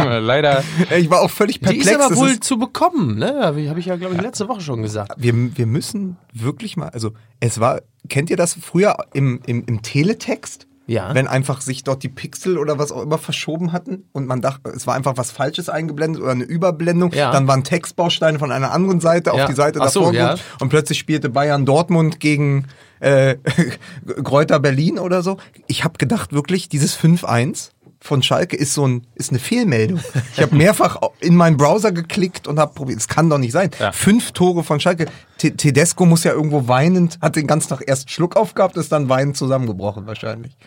le 0.06 0.20
leider. 0.20 0.64
Ich 0.98 1.10
war 1.10 1.20
auch 1.22 1.30
völlig 1.30 1.56
Die 1.60 1.66
perplex. 1.66 1.88
ist 1.88 1.96
aber 1.96 2.14
Es 2.14 2.18
wohl 2.18 2.30
ist- 2.30 2.44
zu 2.46 2.58
bekommen, 2.58 3.18
ne? 3.18 3.36
Habe 3.42 3.60
ich, 3.60 3.70
hab 3.70 3.76
ich 3.78 3.86
ja, 3.88 3.98
glaube 3.98 4.16
ich, 4.16 4.22
letzte 4.22 4.48
Woche 4.48 4.62
schon 4.62 4.82
gesagt. 4.82 5.12
wir, 5.18 5.34
wir 5.58 5.66
müssen 5.66 6.16
wirklich 6.34 6.78
mal, 6.78 6.88
also 6.90 7.12
es 7.42 7.60
war, 7.60 7.82
kennt 8.08 8.30
ihr 8.30 8.38
das 8.38 8.54
früher 8.54 8.96
im, 9.14 9.42
im, 9.46 9.66
im 9.66 9.82
Teletext? 9.82 10.68
Ja. 10.92 11.14
Wenn 11.16 11.28
einfach 11.28 11.62
sich 11.62 11.84
dort 11.84 12.04
die 12.04 12.10
Pixel 12.10 12.58
oder 12.58 12.78
was 12.78 12.92
auch 12.92 13.02
immer 13.02 13.18
verschoben 13.18 13.72
hatten 13.72 14.04
und 14.12 14.28
man 14.28 14.42
dachte, 14.42 14.70
es 14.72 14.86
war 14.88 14.96
einfach 14.96 15.16
was 15.16 15.32
Falsches 15.32 15.70
eingeblendet 15.70 16.22
oder 16.22 16.32
eine 16.32 16.44
Überblendung, 16.44 17.12
Ja. 17.14 17.32
dann 17.32 17.48
waren 17.48 17.64
Textbausteine 17.64 18.40
von 18.40 18.52
einer 18.52 18.72
anderen 18.74 19.00
Seite 19.00 19.32
Ja. 19.34 19.44
auf 19.44 19.50
die 19.50 19.56
Seite 19.56 19.80
Ach 19.82 19.90
so, 19.90 20.02
davor 20.02 20.14
ja. 20.14 20.26
gerutscht 20.28 20.46
und 20.60 20.70
plötzlich 20.70 21.00
spielte 21.00 21.30
Bayern 21.30 21.66
Dortmund 21.66 22.20
gegen 22.20 22.66
äh, 23.00 23.38
Kräuter 24.24 24.60
Berlin 24.60 25.00
oder 25.00 25.22
so. 25.24 25.38
Ich 25.68 25.84
habe 25.84 25.98
gedacht 25.98 26.34
wirklich, 26.34 26.70
dieses 26.70 26.96
5-1 26.98 27.72
von 28.04 28.24
Schalke 28.24 28.56
ist 28.58 28.74
so 28.74 28.88
ein 28.88 29.06
ist 29.16 29.30
eine 29.30 29.38
Fehlmeldung. 29.40 30.00
Ich 30.36 30.42
habe 30.42 30.56
mehrfach 30.56 30.98
in 31.20 31.36
meinen 31.36 31.56
Browser 31.58 31.92
geklickt 31.92 32.48
und 32.48 32.60
habe 32.60 32.74
probiert, 32.74 33.00
es 33.00 33.08
kann 33.08 33.30
doch 33.30 33.38
nicht 33.38 33.52
sein. 33.52 33.70
Ja. 33.80 33.92
Fünf 33.92 34.32
Tore 34.32 34.64
von 34.64 34.80
Schalke. 34.80 35.06
Te- 35.38 35.56
Tedesco 35.56 36.06
muss 36.06 36.24
ja 36.24 36.32
irgendwo 36.34 36.68
weinend, 36.68 37.20
hat 37.22 37.36
den 37.36 37.46
ganzen 37.48 37.70
Tag 37.70 37.84
erst 37.86 38.10
Schluck 38.10 38.36
aufgehabt, 38.36 38.76
ist 38.76 38.92
dann 38.92 39.08
weinend 39.08 39.38
zusammengebrochen 39.38 40.08
wahrscheinlich. 40.08 40.58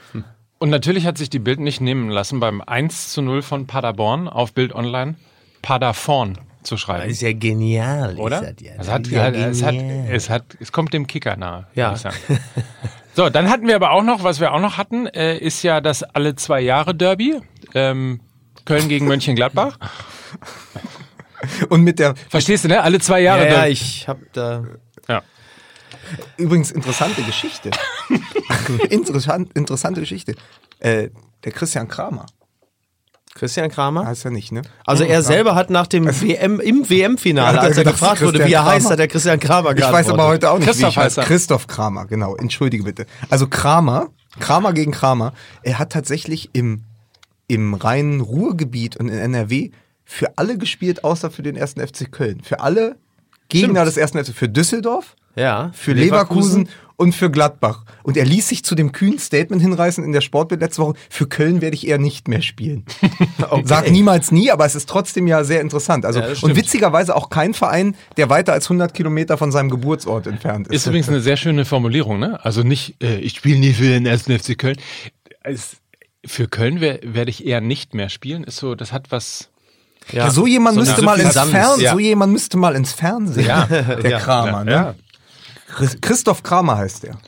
Und 0.58 0.70
natürlich 0.70 1.06
hat 1.06 1.18
sich 1.18 1.28
die 1.28 1.40
Bild 1.40 1.58
nicht 1.60 1.80
nehmen 1.80 2.08
lassen, 2.08 2.38
beim 2.40 2.60
1 2.60 3.10
zu 3.12 3.20
0 3.20 3.42
von 3.42 3.66
Paderborn 3.66 4.28
auf 4.28 4.52
Bild 4.52 4.72
Online 4.72 5.16
Paderborn 5.60 6.38
zu 6.62 6.76
Das 6.76 6.80
schreiben. 6.80 7.10
ist 7.10 7.20
ja 7.20 7.32
genial. 7.32 8.16
Oder? 8.16 8.42
Ist 8.42 8.60
das 8.60 8.66
ja. 8.66 8.72
Es, 8.72 8.78
Das 8.78 8.90
hat, 8.90 9.06
ist 9.06 9.12
ja 9.12 9.28
es, 9.28 9.62
hat, 9.62 9.72
genial. 9.72 10.06
es, 10.14 10.30
hat, 10.30 10.44
es 10.60 10.72
kommt 10.72 10.94
dem 10.94 11.06
Kicker 11.06 11.36
nahe. 11.36 11.66
Ja. 11.74 11.94
So, 13.14 13.30
dann 13.30 13.48
hatten 13.48 13.66
wir 13.68 13.76
aber 13.76 13.92
auch 13.92 14.02
noch, 14.02 14.24
was 14.24 14.40
wir 14.40 14.52
auch 14.52 14.60
noch 14.60 14.76
hatten, 14.76 15.06
äh, 15.06 15.38
ist 15.38 15.62
ja 15.62 15.80
das 15.80 16.02
alle 16.02 16.34
zwei 16.34 16.60
Jahre 16.60 16.94
Derby. 16.94 17.40
Ähm, 17.74 18.20
Köln 18.64 18.88
gegen 18.88 19.06
Mönchengladbach. 19.06 19.78
Und 21.68 21.82
mit 21.82 21.98
der 21.98 22.14
Verstehst 22.28 22.64
du, 22.64 22.68
ne? 22.68 22.82
Alle 22.82 22.98
zwei 23.00 23.20
Jahre 23.20 23.42
ja, 23.42 23.46
ja, 23.46 23.54
Derby. 23.54 23.70
ich 23.72 24.08
habe 24.08 24.26
da. 24.32 24.64
Ja. 25.08 25.22
Übrigens, 26.36 26.70
interessante 26.70 27.22
Geschichte. 27.22 27.70
Interessant, 28.90 29.52
interessante 29.54 30.00
Geschichte. 30.00 30.34
Äh, 30.78 31.10
der 31.44 31.52
Christian 31.52 31.88
Kramer. 31.88 32.26
Christian 33.34 33.68
Kramer? 33.68 34.06
Heißt 34.06 34.24
ja 34.24 34.30
nicht, 34.30 34.52
ne? 34.52 34.62
Also 34.86 35.02
er 35.04 35.22
selber 35.22 35.54
hat 35.56 35.68
nach 35.68 35.86
dem 35.88 36.06
WM, 36.06 36.60
im 36.60 36.88
WM-Finale, 36.88 37.58
er 37.58 37.62
als 37.64 37.76
er 37.76 37.84
gefragt 37.84 38.22
wurde, 38.22 38.44
wie 38.46 38.52
er 38.52 38.64
heißt, 38.64 38.82
Kramer. 38.86 38.92
hat 38.92 39.00
er 39.00 39.08
Christian 39.08 39.40
Kramer 39.40 39.76
Ich 39.76 39.82
weiß 39.84 40.08
aber 40.08 40.26
heute 40.28 40.50
auch 40.50 40.58
nicht, 40.58 40.66
Christoph 40.68 40.90
wie 40.90 40.90
ich 40.90 40.96
heißt 41.04 41.18
er. 41.18 41.24
Christoph 41.24 41.66
Kramer, 41.66 42.06
genau. 42.06 42.36
Entschuldige 42.36 42.84
bitte. 42.84 43.06
Also 43.30 43.48
Kramer, 43.48 44.10
Kramer 44.38 44.72
gegen 44.72 44.92
Kramer, 44.92 45.32
er 45.62 45.78
hat 45.80 45.90
tatsächlich 45.92 46.50
im, 46.52 46.84
im 47.48 47.74
reinen 47.74 48.20
Ruhrgebiet 48.20 48.96
und 48.96 49.08
in 49.08 49.18
NRW 49.18 49.70
für 50.04 50.38
alle 50.38 50.56
gespielt, 50.56 51.02
außer 51.02 51.30
für 51.30 51.42
den 51.42 51.56
ersten 51.56 51.80
FC 51.84 52.12
Köln. 52.12 52.40
Für 52.44 52.60
alle 52.60 52.96
Gegner 53.48 53.80
Stimmt. 53.80 53.86
des 53.88 53.96
ersten 53.96 54.24
FC, 54.24 54.32
für 54.34 54.48
Düsseldorf, 54.48 55.16
Ja. 55.34 55.70
für 55.74 55.92
Leverkusen. 55.92 56.68
Und 56.96 57.14
für 57.14 57.30
Gladbach. 57.30 57.84
Und 58.02 58.16
er 58.16 58.24
ließ 58.24 58.48
sich 58.48 58.64
zu 58.64 58.74
dem 58.74 58.92
kühnen 58.92 59.18
Statement 59.18 59.60
hinreißen 59.62 60.04
in 60.04 60.12
der 60.12 60.20
Sportbild 60.20 60.60
letzte 60.60 60.82
Woche, 60.82 60.94
für 61.10 61.26
Köln 61.26 61.60
werde 61.60 61.74
ich 61.74 61.86
eher 61.86 61.98
nicht 61.98 62.28
mehr 62.28 62.42
spielen. 62.42 62.84
Sag 63.64 63.90
niemals 63.90 64.30
nie, 64.32 64.50
aber 64.50 64.64
es 64.66 64.74
ist 64.74 64.88
trotzdem 64.88 65.26
ja 65.26 65.42
sehr 65.44 65.60
interessant. 65.60 66.04
Also, 66.06 66.20
Ja, 66.20 66.28
und 66.42 66.56
witzigerweise 66.56 67.16
auch 67.16 67.30
kein 67.30 67.54
Verein, 67.54 67.96
der 68.16 68.30
weiter 68.30 68.52
als 68.52 68.66
100 68.66 68.94
Kilometer 68.94 69.36
von 69.38 69.50
seinem 69.52 69.70
Geburtsort 69.70 70.26
entfernt 70.26 70.68
ist. 70.68 70.74
Ist 70.74 70.86
übrigens 70.86 71.08
eine 71.08 71.20
sehr 71.20 71.36
schöne 71.36 71.64
Formulierung, 71.64 72.18
ne? 72.18 72.38
Also 72.44 72.62
nicht, 72.62 73.02
äh, 73.02 73.18
ich 73.18 73.34
spiele 73.36 73.58
nie 73.58 73.72
für 73.72 73.84
den 73.84 74.06
ersten 74.06 74.38
FC 74.38 74.56
Köln. 74.58 74.76
Es, 75.42 75.76
für 76.24 76.48
Köln 76.48 76.80
wer- 76.80 77.00
werde 77.02 77.30
ich 77.30 77.44
eher 77.44 77.60
nicht 77.60 77.94
mehr 77.94 78.08
spielen. 78.08 78.44
Ist 78.44 78.56
so, 78.56 78.74
das 78.74 78.92
hat 78.92 79.10
was. 79.10 79.50
Ja, 80.12 80.30
so 80.30 80.46
jemand 80.46 80.74
So 80.74 80.80
müsste 80.80 81.02
mal 81.02 81.18
ins 81.18 81.32
Fernsehen, 81.32 81.84
ja. 81.84 81.92
so 81.92 81.98
jemand 81.98 82.32
müsste 82.32 82.56
mal 82.58 82.74
ins 82.76 82.92
Fernsehen. 82.92 83.46
Ja. 83.46 83.64
Der 83.66 84.10
Ja. 84.10 84.18
Kramer, 84.20 84.62
ne? 84.64 84.94
Ja. 85.74 85.78
Chris- 85.86 86.00
Christoph 86.00 86.42
Kramer 86.42 86.76
heißt 86.78 87.02
der. 87.02 87.18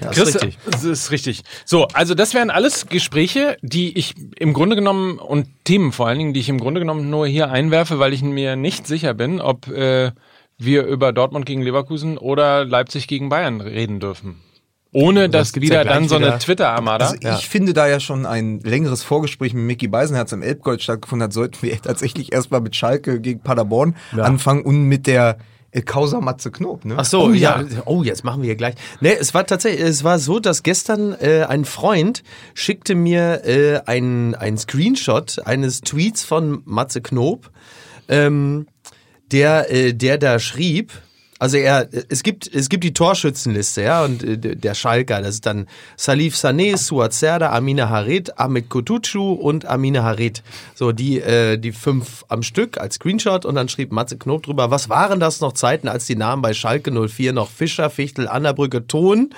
Das 0.00 0.16
Chris, 0.16 0.28
ist 0.28 0.34
richtig. 0.42 0.58
Das 0.70 0.84
ist 0.84 1.10
richtig. 1.10 1.42
So, 1.64 1.86
also 1.88 2.14
das 2.14 2.34
wären 2.34 2.50
alles 2.50 2.86
Gespräche, 2.86 3.56
die 3.62 3.96
ich 3.96 4.14
im 4.38 4.52
Grunde 4.52 4.76
genommen 4.76 5.18
und 5.18 5.46
Themen 5.64 5.92
vor 5.92 6.06
allen 6.08 6.18
Dingen, 6.18 6.34
die 6.34 6.40
ich 6.40 6.48
im 6.48 6.58
Grunde 6.60 6.80
genommen 6.80 7.10
nur 7.10 7.26
hier 7.26 7.50
einwerfe, 7.50 7.98
weil 7.98 8.12
ich 8.12 8.22
mir 8.22 8.56
nicht 8.56 8.86
sicher 8.86 9.14
bin, 9.14 9.40
ob 9.40 9.68
äh, 9.68 10.12
wir 10.58 10.84
über 10.86 11.12
Dortmund 11.12 11.46
gegen 11.46 11.62
Leverkusen 11.62 12.18
oder 12.18 12.64
Leipzig 12.64 13.06
gegen 13.06 13.28
Bayern 13.28 13.60
reden 13.60 14.00
dürfen. 14.00 14.40
Ohne 14.90 15.28
dass 15.28 15.54
ja 15.54 15.60
wieder 15.60 15.84
dann 15.84 15.98
gleich 15.98 16.08
so 16.08 16.16
eine 16.16 16.26
wieder- 16.28 16.38
Twitter-Armada. 16.38 17.08
Also 17.08 17.16
ich 17.38 17.46
finde, 17.48 17.74
da 17.74 17.86
ja 17.86 18.00
schon 18.00 18.24
ein 18.24 18.60
längeres 18.60 19.02
Vorgespräch 19.02 19.52
mit 19.52 19.64
Mickey 19.64 19.86
Beisenherz 19.86 20.32
im 20.32 20.40
Elbgold 20.42 20.82
stattgefunden 20.82 21.24
hat, 21.24 21.32
sollten 21.34 21.58
wir 21.60 21.80
tatsächlich 21.82 22.32
erstmal 22.32 22.60
mit 22.62 22.74
Schalke 22.74 23.20
gegen 23.20 23.40
Paderborn 23.40 23.94
anfangen 24.16 24.62
und 24.62 24.84
mit 24.84 25.06
der 25.06 25.36
äh, 25.70 25.82
Causa 25.82 26.20
Matze 26.20 26.50
Knob. 26.50 26.84
Ne? 26.84 26.94
Ach 26.96 27.04
so, 27.04 27.24
Oh, 27.24 27.30
ja. 27.30 27.60
ja. 27.60 27.82
Oh, 27.84 28.02
jetzt 28.02 28.24
machen 28.24 28.42
wir 28.42 28.46
hier 28.46 28.56
gleich. 28.56 28.74
Nee, 29.00 29.14
es 29.18 29.34
war 29.34 29.46
tatsächlich, 29.46 29.82
es 29.82 30.04
war 30.04 30.18
so, 30.18 30.38
dass 30.40 30.62
gestern 30.62 31.12
äh, 31.12 31.44
ein 31.48 31.64
Freund 31.64 32.22
schickte 32.54 32.94
mir 32.94 33.44
äh, 33.44 33.80
einen 33.86 34.34
ein 34.34 34.56
Screenshot 34.56 35.40
eines 35.46 35.80
Tweets 35.82 36.24
von 36.24 36.62
Matze 36.64 37.00
Knob, 37.00 37.50
ähm, 38.08 38.66
der 39.30 39.70
äh, 39.72 39.92
der 39.94 40.18
da 40.18 40.38
schrieb. 40.38 40.92
Also 41.38 41.56
er, 41.56 41.88
es 42.08 42.22
gibt, 42.22 42.52
es 42.52 42.68
gibt 42.68 42.82
die 42.82 42.92
Torschützenliste, 42.92 43.82
ja, 43.82 44.04
und 44.04 44.24
äh, 44.24 44.56
der 44.56 44.74
Schalker, 44.74 45.20
das 45.22 45.36
ist 45.36 45.46
dann 45.46 45.68
Salif 45.96 46.34
Sané, 46.34 46.76
Suat 46.76 47.12
Serdar, 47.12 47.52
Amina 47.52 47.88
Harit, 47.88 48.38
Ahmed 48.38 48.68
Kutucu 48.68 49.32
und 49.32 49.64
Amina 49.64 50.02
Harit. 50.02 50.42
So, 50.74 50.90
die, 50.90 51.20
äh, 51.20 51.56
die 51.56 51.72
fünf 51.72 52.24
am 52.28 52.42
Stück 52.42 52.78
als 52.78 52.96
Screenshot 52.96 53.44
und 53.44 53.54
dann 53.54 53.68
schrieb 53.68 53.92
Matze 53.92 54.18
Knob 54.18 54.42
drüber, 54.42 54.70
was 54.70 54.88
waren 54.88 55.20
das 55.20 55.40
noch 55.40 55.52
Zeiten, 55.52 55.86
als 55.86 56.06
die 56.06 56.16
Namen 56.16 56.42
bei 56.42 56.54
Schalke 56.54 56.90
04 56.90 57.32
noch 57.32 57.50
Fischer, 57.50 57.88
Fichtel, 57.88 58.26
Annabrücke, 58.26 58.86
Ton, 58.88 59.30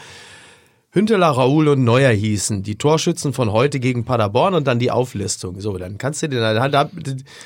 Hünteler, 0.92 1.28
Raoul 1.28 1.68
und 1.68 1.84
Neuer 1.84 2.10
hießen. 2.10 2.62
Die 2.62 2.76
Torschützen 2.76 3.32
von 3.32 3.52
heute 3.52 3.78
gegen 3.78 4.04
Paderborn 4.04 4.54
und 4.54 4.66
dann 4.66 4.78
die 4.78 4.90
Auflistung. 4.90 5.60
So, 5.60 5.76
dann 5.78 5.98
kannst 5.98 6.22
du 6.22 6.28
dir, 6.28 6.40
dann 6.40 6.90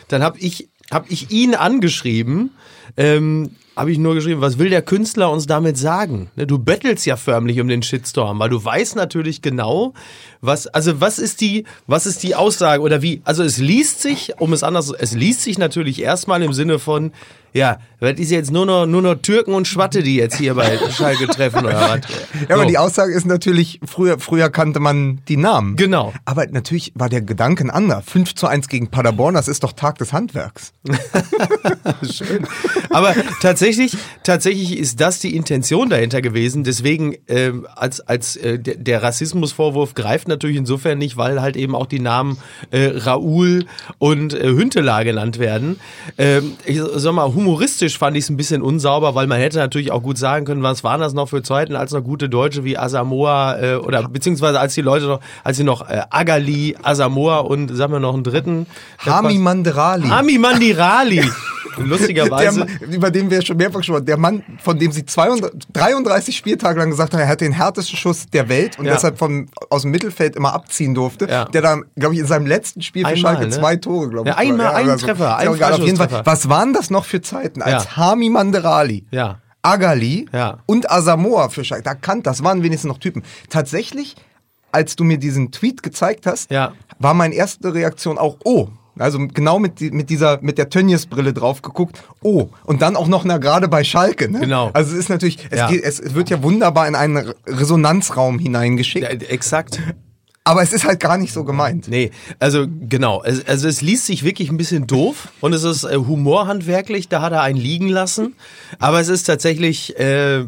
dann 0.09 0.23
hab 0.23 0.39
ich, 0.39 0.69
hab 0.91 1.11
ich 1.11 1.31
ihn 1.31 1.55
angeschrieben, 1.55 2.53
ähm, 2.97 3.51
habe 3.77 3.91
ich 3.93 3.99
nur 3.99 4.15
geschrieben, 4.15 4.41
was 4.41 4.59
will 4.59 4.71
der 4.71 4.83
Künstler 4.83 5.31
uns 5.31 5.47
damit 5.47 5.77
sagen? 5.77 6.31
Ne, 6.37 6.47
Du 6.47 6.59
bettelst 6.59 7.07
ja 7.07 7.17
förmlich 7.17 7.61
um 7.61 7.69
den 7.69 7.83
Shitstorm, 7.83 8.39
weil 8.39 8.51
du 8.51 8.65
weißt 8.65 8.97
natürlich 8.97 9.43
genau, 9.43 9.95
was, 10.41 10.67
also 10.67 11.01
was 11.01 11.19
ist 11.19 11.41
die, 11.41 11.65
was 11.87 12.07
ist 12.07 12.23
die 12.23 12.35
Aussage 12.35 12.83
oder 12.83 13.03
wie? 13.03 13.21
Also 13.25 13.43
es 13.43 13.59
liest 13.59 14.01
sich, 14.03 14.33
um 14.39 14.53
es 14.53 14.63
anders, 14.63 14.93
es 14.97 15.13
liest 15.15 15.43
sich 15.43 15.59
natürlich 15.59 16.01
erstmal 16.03 16.43
im 16.43 16.53
Sinne 16.53 16.79
von, 16.79 17.13
ja, 17.53 17.79
das 18.01 18.19
ist 18.19 18.31
jetzt 18.33 18.51
nur 18.51 18.67
noch, 18.67 18.85
nur 18.85 19.01
noch 19.01 19.15
Türken 19.15 19.55
und 19.55 19.67
Schwatte, 19.69 20.03
die 20.03 20.17
jetzt 20.17 20.37
hier 20.37 20.55
bei 20.55 20.77
Schalke 20.91 21.29
treffen 21.29 21.65
oder 21.65 21.81
was? 21.81 22.01
Ja, 22.49 22.57
aber 22.57 22.65
So. 22.65 22.69
die 22.69 22.79
Aussage 22.79 23.15
ist 23.15 23.27
natürlich, 23.27 23.79
früher, 23.87 24.19
früher 24.19 24.51
kannte 24.51 24.81
man 24.81 25.21
die 25.29 25.37
Namen. 25.37 25.77
Genau. 25.77 26.13
Aber 26.25 26.47
natürlich 26.49 26.93
war 26.97 27.09
der 27.09 27.21
Gedanke 27.23 27.65
ein 27.65 27.71
anderer. 27.71 28.03
5 28.03 28.35
zu 28.35 28.49
1 28.49 28.69
gegen 28.69 28.89
Paderborn, 28.89 29.35
das 29.35 29.47
ist 29.47 29.63
doch 29.63 29.73
Tag 29.73 29.99
des 29.99 30.13
Handwerks. 30.13 30.73
Schön. 32.11 32.47
Aber 32.91 33.15
tatsächlich, 33.41 33.64
tatsächlich 34.23 34.79
ist 34.79 35.01
das 35.01 35.21
die 35.21 35.37
Intention 35.37 35.89
dahinter 35.89 36.21
gewesen. 36.23 36.65
Deswegen, 36.65 37.17
ähm, 37.29 37.67
als, 37.75 38.01
als 38.01 38.37
äh, 38.37 38.59
der, 38.59 38.77
der 38.77 39.03
Rassismusvorwurf 39.03 39.95
greift 39.95 40.29
natürlich 40.29 40.57
insofern 40.57 40.99
nicht, 40.99 41.17
weil 41.17 41.41
halt 41.41 41.57
eben 41.57 41.75
auch 41.75 41.87
die 41.87 42.01
Namen 42.01 42.39
äh, 42.71 42.93
Raoul 42.95 43.67
und 43.99 44.35
äh, 44.35 44.49
Hüntelar 44.49 45.05
genannt 45.05 45.39
werden. 45.39 45.81
Ähm, 46.19 46.53
ich 46.67 46.81
sag 46.97 47.13
mal, 47.13 47.33
humoristisch 47.35 47.99
fand 47.99 48.17
ich 48.17 48.25
es 48.25 48.31
ein 48.31 48.37
bisschen 48.37 48.63
unsauber, 48.63 49.15
weil 49.15 49.27
man 49.27 49.39
hätte 49.39 49.59
natürlich 49.59 49.93
auch 49.93 50.03
gut 50.03 50.19
sagen 50.19 50.45
können, 50.45 50.63
was 50.63 50.85
waren 50.85 51.01
das 51.01 51.15
noch 51.15 51.29
für 51.29 51.43
Zeiten, 51.43 51.77
als 51.77 51.93
noch 51.93 52.03
gute 52.03 52.29
Deutsche 52.29 52.65
wie 52.65 52.77
Asamoah 52.77 53.59
äh, 53.61 53.75
oder 53.77 54.09
beziehungsweise 54.09 54.61
als 54.61 54.75
die 54.75 54.83
Leute 54.83 55.07
noch, 55.07 55.21
als 55.43 55.57
sie 55.57 55.65
noch 55.65 55.89
äh, 55.89 56.03
Agali, 56.11 56.77
Asamoah 56.83 57.49
und 57.49 57.75
sagen 57.75 57.93
wir 57.93 58.01
noch 58.01 58.15
einen 58.15 58.25
dritten. 58.25 58.67
Hami 58.99 59.39
Manderali. 59.39 60.09
Hami 60.09 60.39
Mandirali. 60.39 61.23
Der, 61.77 61.87
Lustigerweise. 61.87 62.61
Mann, 62.61 62.69
über 62.91 63.11
den 63.11 63.31
wir 63.31 63.43
schon 63.43 63.54
mehrfach 63.55 63.83
schon 63.83 64.05
der 64.05 64.17
Mann, 64.17 64.43
von 64.63 64.79
dem 64.79 64.93
sie 64.93 65.05
32, 65.07 65.61
33 65.73 66.37
Spieltage 66.37 66.79
lang 66.79 66.91
gesagt 66.91 67.13
haben, 67.13 67.21
er 67.21 67.29
hat 67.29 67.41
den 67.41 67.53
härtesten 67.53 67.97
Schuss 67.97 68.27
der 68.33 68.49
Welt 68.49 68.79
und 68.79 68.85
Ja. 68.87 68.95
deshalb 68.95 69.19
von, 69.19 69.49
aus 69.71 69.83
dem 69.83 69.91
Mittelfeld 69.91 70.37
immer 70.37 70.53
abziehen 70.55 70.95
durfte, 70.95 71.27
Ja. 71.29 71.45
der 71.47 71.63
dann, 71.63 71.85
glaube 71.97 72.15
ich, 72.15 72.21
in 72.21 72.27
seinem 72.27 72.47
letzten 72.47 72.83
Spiel 72.83 73.03
für 73.03 73.09
Einmal, 73.15 73.35
Schalke 73.37 73.49
ne? 73.49 73.51
zwei 73.51 73.77
Tore, 73.77 74.09
glaube 74.11 74.29
ich. 74.29 74.35
Ja, 74.35 74.39
einmal 74.41 74.67
oder 74.69 74.75
einen 74.77 74.99
so. 74.99 75.07
Treffer, 75.07 75.25
ja 75.25 75.37
einen 75.37 75.49
auch 75.51 75.57
egal, 75.57 75.73
auf 75.75 75.79
jeden 75.81 75.97
Fall. 75.97 76.23
Was 76.25 76.49
waren 76.49 76.73
das 76.73 76.91
noch 76.91 77.05
für 77.05 77.21
Zeiten, 77.23 77.63
als 77.63 77.85
Ja. 77.85 77.97
Hami 77.97 78.29
Manderali, 78.31 79.07
Ja. 79.11 79.39
Agali 79.63 80.29
Ja. 80.33 80.59
und 80.67 80.91
Asamoah 80.91 81.49
für 81.51 81.65
Schalke, 81.65 81.85
da 81.85 81.95
kannt, 81.95 82.27
das 82.27 82.45
waren 82.45 82.63
wenigstens 82.63 82.89
noch 82.89 82.99
Typen. 82.99 83.23
Tatsächlich, 83.49 84.15
als 84.73 84.97
du 84.97 85.05
mir 85.05 85.19
diesen 85.19 85.53
Tweet 85.53 85.83
gezeigt 85.83 86.27
hast, 86.27 86.51
Ja. 86.51 86.73
war 86.99 87.15
meine 87.15 87.35
erste 87.35 87.73
Reaktion 87.73 88.19
auch, 88.19 88.37
oh, 88.45 88.69
also 88.99 89.19
genau 89.29 89.59
mit, 89.59 89.81
mit 89.93 90.11
dieser, 90.11 90.39
mit 90.43 90.59
der 90.59 90.69
Tönnies-Brille 90.71 91.33
drauf 91.33 91.63
geguckt, 91.63 92.03
oh, 92.23 92.49
und 92.65 92.83
dann 92.83 92.97
auch 92.97 93.09
noch 93.09 93.25
na, 93.25 93.39
gerade 93.39 93.69
bei 93.69 93.85
Schalke, 93.85 94.31
ne? 94.31 94.41
Genau. 94.41 94.71
Also 94.73 94.93
es 94.93 94.99
ist 94.99 95.09
natürlich, 95.09 95.39
es, 95.51 95.59
Ja. 95.59 95.69
geht, 95.69 95.83
es 95.83 96.15
wird 96.15 96.31
ja 96.31 96.43
wunderbar 96.43 96.87
in 96.89 96.95
einen 96.95 97.17
Re- 97.17 97.35
Resonanzraum 97.47 98.39
hineingeschickt, 98.39 99.23
Ja, 99.23 99.29
exakt. 99.29 99.81
aber 100.45 100.63
es 100.63 100.73
ist 100.73 100.85
halt 100.85 101.01
gar 101.01 101.17
nicht 101.19 101.33
so 101.33 101.43
gemeint. 101.45 101.89
Nee, 101.89 102.11
also 102.39 102.67
genau. 102.69 103.19
Also, 103.21 103.43
also 103.47 103.67
es 103.69 103.81
liest 103.81 104.07
sich 104.07 104.25
wirklich 104.25 104.51
ein 104.51 104.57
bisschen 104.59 104.87
doof 104.87 105.29
und 105.41 105.53
es 105.55 105.65
ist 105.65 105.85
äh, 105.85 105.97
humorhandwerklich, 105.97 107.09
da 107.09 107.21
hat 107.23 107.33
er 107.33 107.43
einen 107.43 107.59
liegen 107.59 107.89
lassen. 107.89 108.35
Aber 108.79 109.01
es 109.01 109.09
ist 109.09 109.25
tatsächlich, 109.25 109.99
äh, 109.99 110.45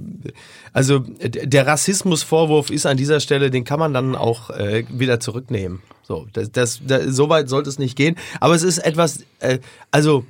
also 0.73 0.99
der 1.01 1.67
Rassismusvorwurf 1.67 2.69
ist 2.71 2.85
an 2.87 2.97
dieser 2.99 3.21
Stelle, 3.21 3.51
den 3.51 3.65
kann 3.65 3.79
man 3.79 3.95
dann 3.95 4.15
auch 4.15 4.51
äh, 4.51 4.85
wieder 4.91 5.19
zurücknehmen. 5.21 5.81
So, 6.07 6.27
das, 6.33 6.53
das, 6.53 6.81
das, 6.87 7.05
so 7.07 7.29
weit 7.29 7.49
sollte 7.49 7.69
es 7.69 7.79
nicht 7.81 7.97
gehen. 7.97 8.17
Aber 8.41 8.55
es 8.55 8.63
ist 8.63 8.79
etwas, 8.79 9.25
äh, 9.41 9.59
also 9.91 10.25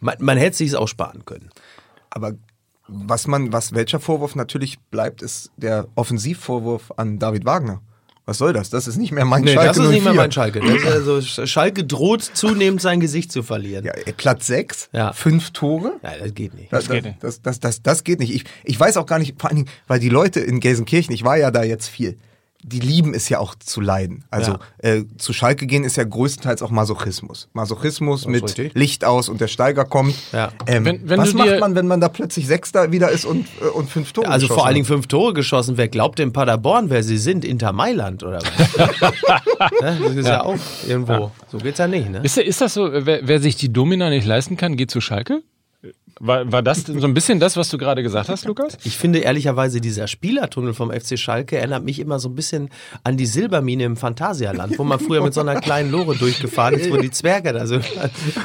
man, 0.00 0.16
man 0.20 0.36
hätte 0.38 0.56
sich 0.56 0.76
auch 0.76 0.88
sparen 0.88 1.24
können. 1.24 1.50
Aber 2.10 2.32
was 2.86 3.26
man, 3.26 3.52
was 3.52 3.74
welcher 3.74 4.00
Vorwurf 4.00 4.34
natürlich 4.34 4.78
bleibt, 4.90 5.22
ist 5.22 5.50
der 5.56 5.86
Offensivvorwurf 5.94 6.92
an 6.96 7.18
David 7.18 7.44
Wagner. 7.44 7.80
Was 8.24 8.36
soll 8.36 8.52
das? 8.52 8.68
Das 8.68 8.86
ist 8.86 8.98
nicht 8.98 9.10
mehr 9.12 9.24
mein 9.24 9.42
Nee, 9.42 9.54
Schalke 9.54 9.68
das 9.68 9.78
ist 9.78 9.90
nicht 9.90 10.04
mehr 10.04 10.12
04. 10.12 10.20
mein 10.20 10.32
Schalke. 10.32 10.60
Das 10.60 10.70
ist 10.74 10.86
also, 10.86 11.16
Sch- 11.16 11.46
Schalke 11.46 11.84
droht 11.84 12.22
zunehmend 12.22 12.82
sein 12.82 13.00
Gesicht 13.00 13.32
zu 13.32 13.42
verlieren. 13.42 13.86
Ja, 13.86 13.92
Platz 14.18 14.46
6, 14.48 14.90
Ja. 14.92 15.14
fünf 15.14 15.50
Tore. 15.52 15.94
Ja, 16.02 16.10
das 16.18 16.34
geht 16.34 16.52
nicht. 16.52 16.70
Das, 16.70 16.88
geht 16.90 16.98
das, 16.98 17.04
nicht. 17.04 17.24
das, 17.24 17.40
das, 17.40 17.60
das, 17.60 17.82
das 17.82 18.04
geht 18.04 18.18
nicht. 18.18 18.34
Ich, 18.34 18.44
ich 18.64 18.78
weiß 18.78 18.98
auch 18.98 19.06
gar 19.06 19.18
nicht, 19.18 19.40
vor 19.40 19.48
allen 19.48 19.56
Dingen, 19.64 19.70
weil 19.86 19.98
die 20.00 20.10
Leute 20.10 20.40
in 20.40 20.60
Gelsenkirchen, 20.60 21.14
ich 21.14 21.24
war 21.24 21.38
ja 21.38 21.50
da 21.50 21.62
jetzt 21.62 21.88
viel, 21.88 22.18
die 22.62 22.80
lieben 22.80 23.14
es 23.14 23.28
ja 23.28 23.38
auch 23.38 23.54
zu 23.54 23.80
leiden. 23.80 24.24
Also 24.30 24.56
äh, 24.78 25.04
zu 25.16 25.32
Schalke 25.32 25.66
gehen 25.66 25.84
ist 25.84 25.96
ja 25.96 26.04
größtenteils 26.04 26.60
auch 26.62 26.70
Masochismus. 26.70 27.48
Masochismus 27.52 28.26
mit 28.26 28.42
richtig. 28.42 28.74
Licht 28.74 29.04
aus 29.04 29.28
und 29.28 29.40
der 29.40 29.46
Steiger 29.48 29.84
kommt. 29.84 30.14
Ja. 30.32 30.50
Ähm, 30.66 30.84
Wenn- 30.84 31.08
wenn 31.08 31.20
was 31.20 31.34
macht 31.34 31.60
man, 31.60 31.74
wenn 31.76 31.86
man 31.86 32.00
da 32.00 32.08
plötzlich 32.08 32.46
Sechster 32.46 32.90
wieder 32.90 33.10
ist 33.10 33.24
und, 33.24 33.46
äh, 33.60 33.64
und 33.66 33.88
fünf 33.88 34.12
Tore 34.12 34.26
Also 34.28 34.46
vor 34.48 34.56
geschossen 34.56 34.66
allen 34.66 34.74
Dingen 34.74 34.86
fünf 34.86 35.06
Tore 35.06 35.32
geschossen. 35.34 35.76
Wer 35.76 35.88
glaubt 35.88 36.18
in 36.20 36.32
Paderborn, 36.32 36.90
wer 36.90 37.02
sie 37.04 37.18
sind? 37.18 37.44
Inter 37.44 37.72
Mailand 37.72 38.22
oder 38.24 38.40
was? 38.42 39.12
Das 39.80 40.00
ist 40.00 40.26
ja, 40.26 40.42
auch 40.44 40.56
irgendwo. 40.86 41.30
So 41.50 41.58
geht's 41.58 41.78
ja 41.78 41.86
nicht, 41.86 42.08
ne? 42.10 42.20
Ist, 42.22 42.38
ist 42.38 42.60
das 42.60 42.74
so, 42.74 42.88
wer, 42.92 43.20
wer 43.26 43.40
sich 43.40 43.56
die 43.56 43.72
Domina 43.72 44.08
nicht 44.10 44.26
leisten 44.26 44.56
kann, 44.56 44.76
geht 44.76 44.90
zu 44.90 45.00
Schalke? 45.00 45.42
War, 46.20 46.50
war 46.50 46.62
das 46.62 46.82
so 46.82 47.06
ein 47.06 47.14
bisschen 47.14 47.38
das, 47.38 47.56
was 47.56 47.68
du 47.68 47.78
gerade 47.78 48.02
gesagt 48.02 48.28
hast, 48.28 48.44
Lukas? 48.44 48.76
Ich 48.82 48.98
finde 48.98 49.20
ehrlicherweise, 49.20 49.80
dieser 49.80 50.08
Spielertunnel 50.08 50.74
vom 50.74 50.90
FC 50.90 51.16
Schalke 51.18 51.58
erinnert 51.58 51.84
mich 51.84 52.00
immer 52.00 52.18
so 52.18 52.28
ein 52.28 52.34
bisschen 52.34 52.70
an 53.04 53.16
die 53.16 53.26
Silbermine 53.26 53.84
im 53.84 53.96
Phantasialand, 53.96 54.78
wo 54.78 54.84
man 54.84 54.98
früher 54.98 55.22
mit 55.22 55.32
so 55.32 55.40
einer 55.40 55.60
kleinen 55.60 55.92
Lore 55.92 56.16
durchgefahren 56.16 56.74
ist, 56.74 56.90
wo 56.90 56.96
die 56.96 57.10
Zwerge 57.10 57.52
da 57.52 57.66
so. 57.66 57.78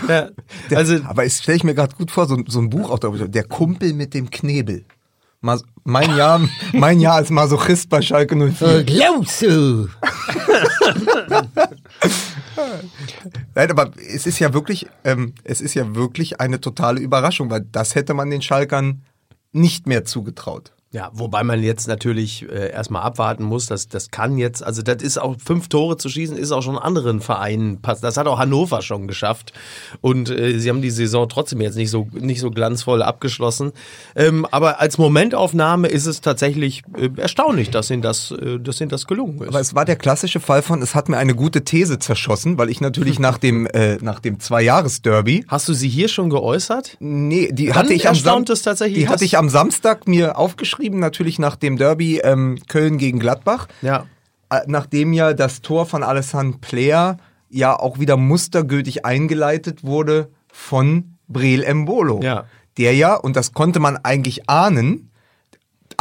Ja, 0.07 0.29
also, 0.75 0.97
Aber 1.05 1.25
es 1.25 1.39
stelle 1.39 1.57
ich 1.57 1.63
mir 1.63 1.73
gerade 1.73 1.95
gut 1.95 2.11
vor, 2.11 2.27
so, 2.27 2.37
so 2.47 2.59
ein 2.59 2.69
Buch 2.69 2.89
auch 2.91 2.99
darüber. 2.99 3.27
Der 3.27 3.43
Kumpel 3.43 3.93
mit 3.93 4.13
dem 4.13 4.29
Knebel. 4.29 4.85
Mas 5.41 5.63
mein 5.83 6.15
Jahr, 6.15 6.41
mein 6.73 6.99
Jahr 6.99 7.15
als 7.15 7.29
Masochist 7.29 7.89
bei 7.89 8.01
Schalke 8.01 8.35
04. 8.35 8.83
glaubst 8.83 9.41
du? 9.41 9.87
Nein, 13.55 13.71
aber 13.71 13.91
es 13.97 14.25
ist 14.25 14.39
ja 14.39 14.53
wirklich, 14.53 14.87
ähm, 15.03 15.33
es 15.43 15.61
ist 15.61 15.73
ja 15.73 15.95
wirklich 15.95 16.39
eine 16.39 16.59
totale 16.61 16.99
Überraschung, 16.99 17.49
weil 17.49 17.65
das 17.71 17.95
hätte 17.95 18.13
man 18.13 18.29
den 18.29 18.41
Schalkern 18.41 19.03
nicht 19.51 19.87
mehr 19.87 20.05
zugetraut. 20.05 20.73
Ja, 20.93 21.09
wobei 21.13 21.43
man 21.43 21.61
jetzt 21.63 21.87
natürlich 21.87 22.47
äh, 22.49 22.71
erstmal 22.71 23.01
abwarten 23.01 23.43
muss, 23.43 23.65
dass 23.65 23.87
das 23.87 24.11
kann 24.11 24.37
jetzt, 24.37 24.63
also 24.63 24.81
das 24.83 25.01
ist 25.03 25.17
auch 25.17 25.35
fünf 25.43 25.67
Tore 25.67 25.97
zu 25.97 26.07
schießen, 26.07 26.37
ist 26.37 26.51
auch 26.51 26.61
schon 26.61 26.77
anderen 26.77 27.19
Vereinen 27.19 27.81
pass. 27.81 27.99
Das 27.99 28.15
hat 28.15 28.27
auch 28.27 28.37
Hannover 28.39 28.81
schon 28.83 29.07
geschafft 29.07 29.53
und 30.01 30.29
äh, 30.29 30.59
sie 30.59 30.69
haben 30.69 30.81
die 30.83 30.91
Saison 30.91 31.27
trotzdem 31.27 31.61
jetzt 31.61 31.75
nicht 31.75 31.89
so 31.89 32.07
nicht 32.13 32.39
so 32.39 32.51
glanzvoll 32.51 33.01
abgeschlossen. 33.01 33.71
Ähm, 34.15 34.45
aber 34.51 34.79
als 34.79 34.99
Momentaufnahme 34.99 35.87
ist 35.87 36.05
es 36.05 36.21
tatsächlich 36.21 36.83
äh, 36.95 37.09
erstaunlich, 37.17 37.71
dass 37.71 37.89
ihnen 37.89 38.03
das, 38.03 38.29
äh, 38.29 38.59
dass 38.59 38.79
ihnen 38.79 38.89
das 38.89 39.07
gelungen 39.07 39.41
ist. 39.41 39.47
Aber 39.47 39.59
es 39.59 39.73
war 39.73 39.85
der 39.85 39.95
klassische 39.95 40.39
Fall 40.39 40.61
von, 40.61 40.83
es 40.83 40.93
hat 40.93 41.09
mir 41.09 41.17
eine 41.17 41.33
gute 41.33 41.63
These 41.63 41.97
zerschossen, 41.97 42.59
weil 42.59 42.69
ich 42.69 42.81
natürlich 42.81 43.17
nach 43.17 43.39
dem, 43.39 43.65
äh, 43.73 43.95
nach 44.01 44.19
dem 44.19 44.39
Zwei-Jahres-Derby 44.39 45.45
Hast 45.47 45.67
du 45.67 45.73
sie 45.73 45.89
hier 45.89 46.07
schon 46.07 46.29
geäußert? 46.29 46.97
Nee, 46.99 47.49
die 47.51 47.67
Dann 47.67 47.75
hatte 47.77 47.93
ich 47.93 48.07
am 48.07 48.13
erstaunt 48.13 48.47
Sam- 48.47 48.53
es 48.53 48.61
tatsächlich, 48.61 48.99
Die 48.99 49.09
hatte 49.09 49.25
ich 49.25 49.37
am 49.39 49.49
Samstag 49.49 50.07
mir 50.07 50.37
aufgeschrieben, 50.37 50.82
natürlich 50.89 51.39
nach 51.39 51.55
dem 51.55 51.77
Derby 51.77 52.19
ähm, 52.19 52.57
Köln 52.67 52.97
gegen 52.97 53.19
Gladbach. 53.19 53.67
Ja. 53.81 54.05
Äh, 54.49 54.61
Nachdem 54.67 55.13
ja 55.13 55.33
das 55.33 55.61
Tor 55.61 55.85
von 55.85 56.03
Alessandro 56.03 56.59
Player 56.59 57.17
ja 57.49 57.77
auch 57.77 57.99
wieder 57.99 58.17
mustergültig 58.17 59.05
eingeleitet 59.05 59.83
wurde 59.83 60.29
von 60.51 61.15
Breel 61.27 61.63
Embolo. 61.63 62.21
Ja. 62.21 62.45
Der 62.77 62.95
ja, 62.95 63.15
und 63.15 63.35
das 63.35 63.53
konnte 63.53 63.79
man 63.79 63.97
eigentlich 63.97 64.49
ahnen, 64.49 65.11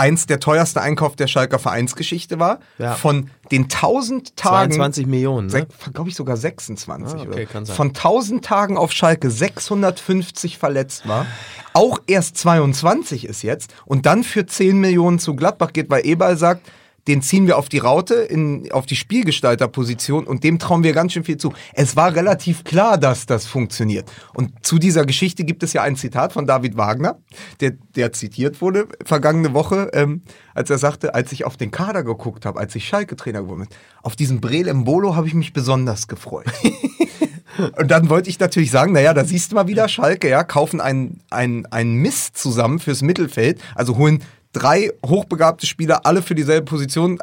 eins 0.02 0.26
der 0.26 0.40
teuerste 0.40 0.80
Einkauf 0.80 1.14
der 1.14 1.28
Schalker 1.28 1.60
Vereinsgeschichte 1.60 2.40
war. 2.40 2.58
Ja. 2.78 2.94
Von 2.94 3.30
den 3.52 3.64
1000 3.64 4.36
Tagen 4.36 4.72
22 4.72 5.06
Millionen. 5.06 5.46
Ne? 5.46 5.66
glaube 5.92 6.10
ich 6.10 6.16
sogar 6.16 6.36
26 6.36 7.20
Ah, 7.20 7.22
okay, 7.22 7.46
kann 7.46 7.64
sein. 7.64 7.76
von 7.76 7.88
1000 7.88 8.44
Tagen 8.44 8.76
auf 8.76 8.90
Schalke 8.92 9.30
650 9.30 10.58
verletzt 10.58 11.06
war, 11.08 11.26
auch 11.72 12.00
erst 12.06 12.36
22 12.38 13.24
ist 13.26 13.42
jetzt 13.42 13.74
und 13.86 14.04
dann 14.06 14.24
für 14.24 14.44
10 14.44 14.78
Millionen 14.78 15.18
zu 15.18 15.36
Gladbach 15.36 15.72
geht, 15.72 15.88
weil 15.88 16.04
Eberl 16.04 16.36
sagt, 16.36 16.66
den 17.08 17.22
ziehen 17.22 17.46
wir 17.46 17.58
auf 17.58 17.68
die 17.68 17.78
Raute, 17.78 18.14
in, 18.14 18.70
auf 18.70 18.86
die 18.86 18.96
Spielgestalterposition 18.96 20.26
und 20.26 20.44
dem 20.44 20.58
trauen 20.58 20.84
wir 20.84 20.92
ganz 20.92 21.12
schön 21.12 21.24
viel 21.24 21.36
zu. 21.36 21.52
Es 21.74 21.96
war 21.96 22.14
relativ 22.14 22.64
klar, 22.64 22.98
dass 22.98 23.26
das 23.26 23.46
funktioniert. 23.46 24.10
Und 24.34 24.64
zu 24.64 24.78
dieser 24.78 25.04
Geschichte 25.04 25.44
gibt 25.44 25.62
es 25.62 25.72
ja 25.72 25.82
ein 25.82 25.96
Zitat 25.96 26.32
von 26.32 26.46
David 26.46 26.76
Wagner, 26.76 27.18
der, 27.60 27.72
der 27.96 28.12
zitiert 28.12 28.60
wurde 28.60 28.86
vergangene 29.04 29.52
Woche, 29.52 29.90
ähm, 29.94 30.22
als 30.54 30.70
er 30.70 30.78
sagte, 30.78 31.14
als 31.14 31.32
ich 31.32 31.44
auf 31.44 31.56
den 31.56 31.70
Kader 31.70 32.04
geguckt 32.04 32.46
habe, 32.46 32.60
als 32.60 32.74
ich 32.74 32.86
Schalke-Trainer 32.86 33.42
geworden 33.42 33.66
bin, 33.68 33.68
auf 34.02 34.16
diesen 34.16 34.40
Breel 34.40 34.68
Embolo 34.68 35.16
habe 35.16 35.26
ich 35.26 35.34
mich 35.34 35.52
besonders 35.52 36.06
gefreut. 36.08 36.46
Und 37.78 37.90
dann 37.90 38.08
wollte 38.08 38.30
ich 38.30 38.38
natürlich 38.38 38.70
sagen, 38.70 38.92
naja, 38.92 39.12
da 39.12 39.24
siehst 39.24 39.52
du 39.52 39.56
mal 39.56 39.66
wieder 39.66 39.88
Schalke, 39.88 40.28
ja, 40.28 40.42
kaufen 40.42 40.80
einen, 40.80 41.20
einen, 41.30 41.66
einen 41.66 41.96
Mist 41.96 42.38
zusammen 42.38 42.78
fürs 42.78 43.02
Mittelfeld, 43.02 43.60
also 43.74 43.96
holen 43.98 44.22
drei 44.52 44.90
hochbegabte 45.04 45.66
Spieler, 45.66 46.06
alle 46.06 46.22
für 46.22 46.34
dieselbe 46.34 46.64
Position. 46.64 47.18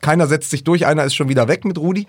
Keiner 0.00 0.26
setzt 0.26 0.50
sich 0.50 0.64
durch, 0.64 0.86
einer 0.86 1.04
ist 1.04 1.14
schon 1.14 1.28
wieder 1.28 1.48
weg 1.48 1.64
mit 1.64 1.78
Rudi. 1.78 2.06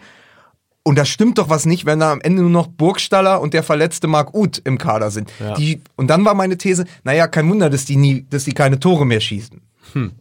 Und 0.83 0.97
da 0.97 1.05
stimmt 1.05 1.37
doch 1.37 1.49
was 1.49 1.65
nicht, 1.65 1.85
wenn 1.85 1.99
da 1.99 2.11
am 2.11 2.21
Ende 2.21 2.41
nur 2.41 2.51
noch 2.51 2.67
Burgstaller 2.67 3.39
und 3.39 3.53
der 3.53 3.61
verletzte 3.61 4.07
Marc 4.07 4.33
Uth 4.33 4.61
im 4.63 4.77
Kader 4.77 5.11
sind. 5.11 5.31
Ja. 5.39 5.53
Die, 5.53 5.81
und 5.95 6.07
dann 6.07 6.25
war 6.25 6.33
meine 6.33 6.57
These, 6.57 6.85
naja, 7.03 7.27
kein 7.27 7.49
Wunder, 7.49 7.69
dass 7.69 7.85
die 7.85 7.97
nie, 7.97 8.25
dass 8.29 8.45
die 8.45 8.53
keine 8.53 8.79
Tore 8.79 9.05
mehr 9.05 9.21
schießen. 9.21 9.61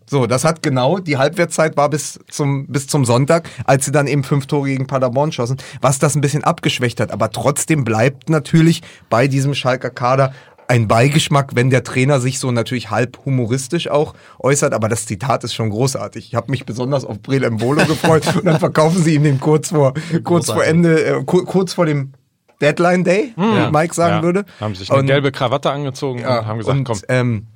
So, 0.06 0.26
das 0.26 0.44
hat 0.44 0.62
genau, 0.62 0.98
die 0.98 1.16
Halbwertszeit 1.16 1.76
war 1.76 1.88
bis 1.90 2.18
zum, 2.28 2.66
bis 2.66 2.86
zum 2.88 3.04
Sonntag, 3.04 3.48
als 3.64 3.84
sie 3.84 3.92
dann 3.92 4.06
eben 4.06 4.24
fünf 4.24 4.46
Tore 4.46 4.68
gegen 4.68 4.86
Paderborn 4.86 5.32
schossen, 5.32 5.58
was 5.80 5.98
das 5.98 6.16
ein 6.16 6.20
bisschen 6.20 6.42
abgeschwächt 6.44 6.98
hat. 6.98 7.12
Aber 7.12 7.30
trotzdem 7.30 7.84
bleibt 7.84 8.28
natürlich 8.28 8.82
bei 9.08 9.28
diesem 9.28 9.54
Schalker 9.54 9.90
Kader 9.90 10.34
ein 10.70 10.86
Beigeschmack, 10.88 11.56
wenn 11.56 11.68
der 11.68 11.82
Trainer 11.82 12.20
sich 12.20 12.38
so 12.38 12.52
natürlich 12.52 12.90
halb 12.90 13.18
humoristisch 13.24 13.88
auch 13.90 14.14
äußert, 14.38 14.72
aber 14.72 14.88
das 14.88 15.04
Zitat 15.06 15.42
ist 15.44 15.52
schon 15.52 15.68
großartig. 15.70 16.28
Ich 16.28 16.34
habe 16.36 16.50
mich 16.50 16.64
besonders 16.64 17.04
auf 17.04 17.20
Breel 17.20 17.42
Embolo 17.44 17.84
gefreut 17.86 18.22
und 18.36 18.44
dann 18.46 18.58
verkaufen 18.60 19.02
sie 19.02 19.14
ihm 19.16 19.24
den 19.24 19.40
kurz 19.40 19.70
vor, 19.70 19.94
kurz 20.24 20.46
vor 20.46 20.54
Großartig. 20.56 20.68
Ende, 20.68 21.04
äh, 21.04 21.24
ku- 21.24 21.44
kurz 21.44 21.72
vor 21.74 21.86
dem 21.86 22.12
Deadline 22.60 23.04
Day, 23.04 23.32
wie 23.36 23.70
Mike 23.72 23.94
sagen 23.94 24.16
Ja. 24.18 24.22
würde. 24.22 24.44
Haben 24.60 24.74
sich 24.74 24.90
eine 24.90 25.00
Und- 25.00 25.06
gelbe 25.06 25.32
Krawatte 25.32 25.70
angezogen 25.70 26.20
ja, 26.20 26.38
und 26.40 26.46
haben 26.46 26.58
gesagt, 26.58 26.78
und, 26.78 26.84
komm. 26.84 26.98
Ähm, 27.08 27.46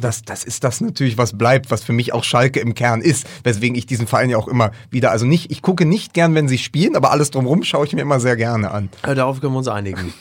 das, 0.00 0.22
das 0.22 0.42
ist 0.42 0.64
das 0.64 0.80
natürlich, 0.80 1.18
was 1.18 1.36
bleibt, 1.36 1.70
was 1.70 1.84
für 1.84 1.92
mich 1.92 2.14
auch 2.14 2.24
Schalke 2.24 2.60
im 2.60 2.72
Kern 2.74 3.02
ist, 3.02 3.26
weswegen 3.44 3.76
ich 3.76 3.84
diesen 3.86 4.06
Verein 4.06 4.30
ja 4.30 4.38
auch 4.38 4.48
immer 4.48 4.70
wieder, 4.90 5.10
also 5.10 5.26
nicht, 5.26 5.50
ich 5.50 5.60
gucke 5.60 5.84
nicht 5.84 6.14
gern, 6.14 6.34
wenn 6.34 6.48
sie 6.48 6.56
spielen, 6.58 6.96
aber 6.96 7.10
alles 7.10 7.30
drumherum 7.30 7.62
schaue 7.62 7.84
ich 7.86 7.92
mir 7.92 8.00
immer 8.00 8.18
sehr 8.18 8.36
gerne 8.36 8.70
an. 8.70 8.88
Ja, 9.06 9.14
darauf 9.14 9.40
können 9.40 9.52
wir 9.52 9.58
uns 9.58 9.68
einigen. 9.68 10.14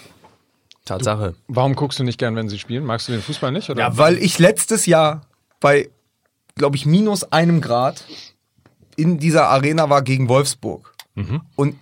Tatsache. 0.86 1.36
Warum 1.48 1.76
guckst 1.76 2.00
du 2.00 2.04
nicht 2.04 2.17
gern, 2.19 2.36
wenn 2.36 2.48
sie 2.48 2.60
spielen? 2.60 2.86
Magst 2.86 3.08
du 3.08 3.12
den 3.12 3.21
Fußball 3.21 3.52
nicht? 3.52 3.69
Oder? 3.69 3.80
Ja, 3.80 3.98
weil 3.98 4.17
ich 4.17 4.39
letztes 4.39 4.86
Jahr 4.86 5.21
bei, 5.60 5.89
glaube 6.56 6.76
ich, 6.78 6.86
minus 6.86 7.24
einem 7.32 7.60
Grad 7.60 8.06
in 8.95 9.19
dieser 9.19 9.50
Arena 9.50 9.89
war 9.89 10.02
gegen 10.02 10.30
Wolfsburg. 10.30 10.93
Und 11.56 11.76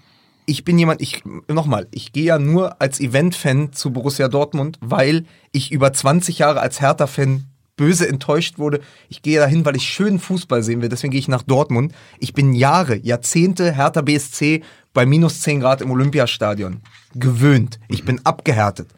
ich 0.46 0.64
bin 0.64 0.78
jemand, 0.78 1.02
ich, 1.02 1.24
nochmal, 1.48 1.88
ich 1.92 2.12
gehe 2.12 2.26
ja 2.26 2.40
nur 2.40 2.82
als 2.82 3.00
Event-Fan 3.00 3.74
zu 3.74 3.92
Borussia 3.92 4.28
Dortmund, 4.28 4.78
weil 4.82 5.26
ich 5.52 5.72
über 5.72 5.92
20 5.94 6.40
Jahre 6.40 6.60
als 6.60 6.82
Hertha-Fan 6.82 7.46
böse 7.76 8.08
enttäuscht 8.08 8.60
wurde. 8.60 8.82
Ich 9.10 9.22
gehe 9.22 9.40
dahin, 9.40 9.66
weil 9.66 9.76
ich 9.76 9.90
schönen 9.90 10.20
Fußball 10.20 10.62
sehen 10.62 10.82
will, 10.82 10.90
deswegen 10.90 11.12
gehe 11.12 11.20
ich 11.20 11.28
nach 11.28 11.42
Dortmund. 11.42 11.94
Ich 12.20 12.34
bin 12.34 12.54
Jahre, 12.54 12.98
Jahrzehnte 12.98 13.72
Hertha 13.76 14.02
BSC 14.02 14.64
bei 14.94 15.06
minus 15.06 15.42
10 15.42 15.60
Grad 15.60 15.82
im 15.82 15.92
Olympiastadion 15.92 16.82
gewöhnt. 17.16 17.80
Ich 17.90 18.06
bin 18.06 18.22
abgehärtet. 18.26 18.90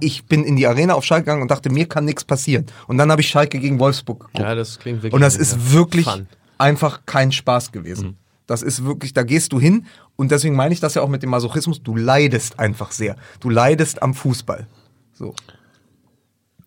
Ich 0.00 0.24
bin 0.24 0.44
in 0.44 0.56
die 0.56 0.66
Arena 0.66 0.94
auf 0.94 1.04
Schalke 1.04 1.26
gegangen 1.26 1.42
und 1.42 1.50
dachte, 1.50 1.70
mir 1.70 1.86
kann 1.86 2.04
nichts 2.04 2.24
passieren. 2.24 2.66
Und 2.88 2.98
dann 2.98 3.10
habe 3.10 3.20
ich 3.20 3.28
Schalke 3.28 3.58
gegen 3.60 3.78
Wolfsburg 3.78 4.20
geguckt. 4.20 4.38
Ja, 4.38 4.54
das 4.54 4.78
klingt 4.78 4.98
wirklich. 4.98 5.12
Und 5.12 5.20
das 5.20 5.36
ist 5.36 5.72
wirklich 5.72 6.06
fun. 6.06 6.26
einfach 6.58 7.02
kein 7.06 7.30
Spaß 7.30 7.70
gewesen. 7.70 8.16
Das 8.46 8.62
ist 8.62 8.84
wirklich, 8.84 9.14
da 9.14 9.22
gehst 9.22 9.52
du 9.52 9.60
hin 9.60 9.86
und 10.16 10.30
deswegen 10.30 10.56
meine 10.56 10.74
ich 10.74 10.80
das 10.80 10.94
ja 10.94 11.02
auch 11.02 11.08
mit 11.08 11.22
dem 11.22 11.30
Masochismus, 11.30 11.82
du 11.82 11.96
leidest 11.96 12.58
einfach 12.58 12.90
sehr. 12.90 13.16
Du 13.40 13.48
leidest 13.48 14.02
am 14.02 14.14
Fußball. 14.14 14.66
So. 15.14 15.34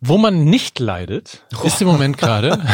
Wo 0.02 0.18
man 0.18 0.44
nicht 0.46 0.80
leidet, 0.80 1.44
ist 1.64 1.82
im 1.82 1.88
Moment 1.88 2.18
gerade. 2.18 2.60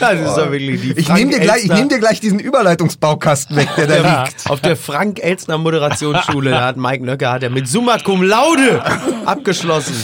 Das 0.00 0.20
ist 0.20 0.36
doch 0.36 0.50
wirklich 0.50 0.80
die 0.80 0.92
Ich 0.92 1.06
Frank 1.06 1.18
nehme 1.20 1.32
dir, 1.32 1.40
gleich- 1.40 1.64
ich 1.64 1.70
nehm 1.72 1.88
dir 1.88 1.98
gleich 1.98 2.20
diesen 2.20 2.38
Überleitungsbaukasten 2.38 3.56
weg, 3.56 3.68
der 3.76 3.86
da 3.86 3.96
Ja, 3.96 4.24
liegt. 4.24 4.50
auf 4.50 4.60
der 4.60 4.76
Frank-Elstner 4.76 5.58
Moderationsschule, 5.58 6.50
da 6.50 6.64
hat 6.66 6.76
Mike 6.76 7.04
Nöcker 7.04 7.30
hat 7.32 7.42
er 7.42 7.50
mit 7.50 7.68
Summa 7.68 7.98
Cum 7.98 8.22
Laude 8.22 8.82
abgeschlossen. 9.26 9.94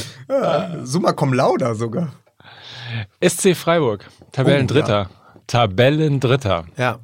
Summa 0.85 1.13
cum 1.13 1.33
lauda 1.33 1.75
sogar. 1.75 2.13
SC 3.27 3.55
Freiburg, 3.57 4.05
Tabellendritter. 4.33 5.09
Tabellendritter. 5.47 6.65
Ja. 6.77 6.99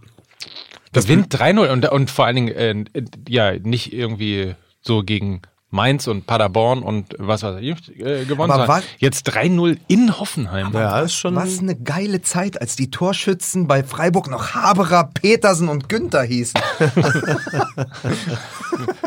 Gewinnt 0.92 1.34
3-0 1.34 1.68
und, 1.72 1.88
und 1.90 2.10
vor 2.10 2.26
allen 2.26 2.36
Dingen, 2.36 2.86
äh, 2.94 3.02
ja, 3.28 3.52
nicht 3.58 3.92
irgendwie 3.92 4.54
so 4.82 5.02
gegen 5.02 5.40
Mainz 5.74 6.06
und 6.06 6.24
Paderborn 6.26 6.82
und 6.84 7.16
was 7.18 7.42
weiß 7.42 7.56
ich 7.60 7.98
äh, 8.00 8.24
gewonnen, 8.26 8.52
Aber 8.52 8.68
was- 8.68 8.84
jetzt 8.98 9.28
3-0 9.28 9.76
in 9.88 10.18
Hoffenheim. 10.20 10.70
Ja, 10.72 11.00
ist 11.00 11.14
schon. 11.14 11.34
Was 11.34 11.58
eine 11.58 11.74
geile 11.74 12.22
Zeit, 12.22 12.60
als 12.60 12.76
die 12.76 12.90
Torschützen 12.92 13.66
bei 13.66 13.82
Freiburg 13.82 14.30
noch 14.30 14.54
Haberer, 14.54 15.10
Petersen 15.12 15.68
und 15.68 15.88
Günther 15.88 16.22
hießen. 16.22 16.60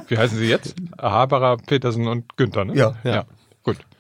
Wie 0.10 0.18
heißen 0.18 0.38
sie 0.38 0.46
jetzt? 0.50 0.76
Haberer, 1.02 1.56
Petersen 1.58 2.06
und 2.08 2.36
Günther, 2.36 2.66
ne? 2.66 2.76
Ja. 2.76 2.96
ja. 3.06 3.24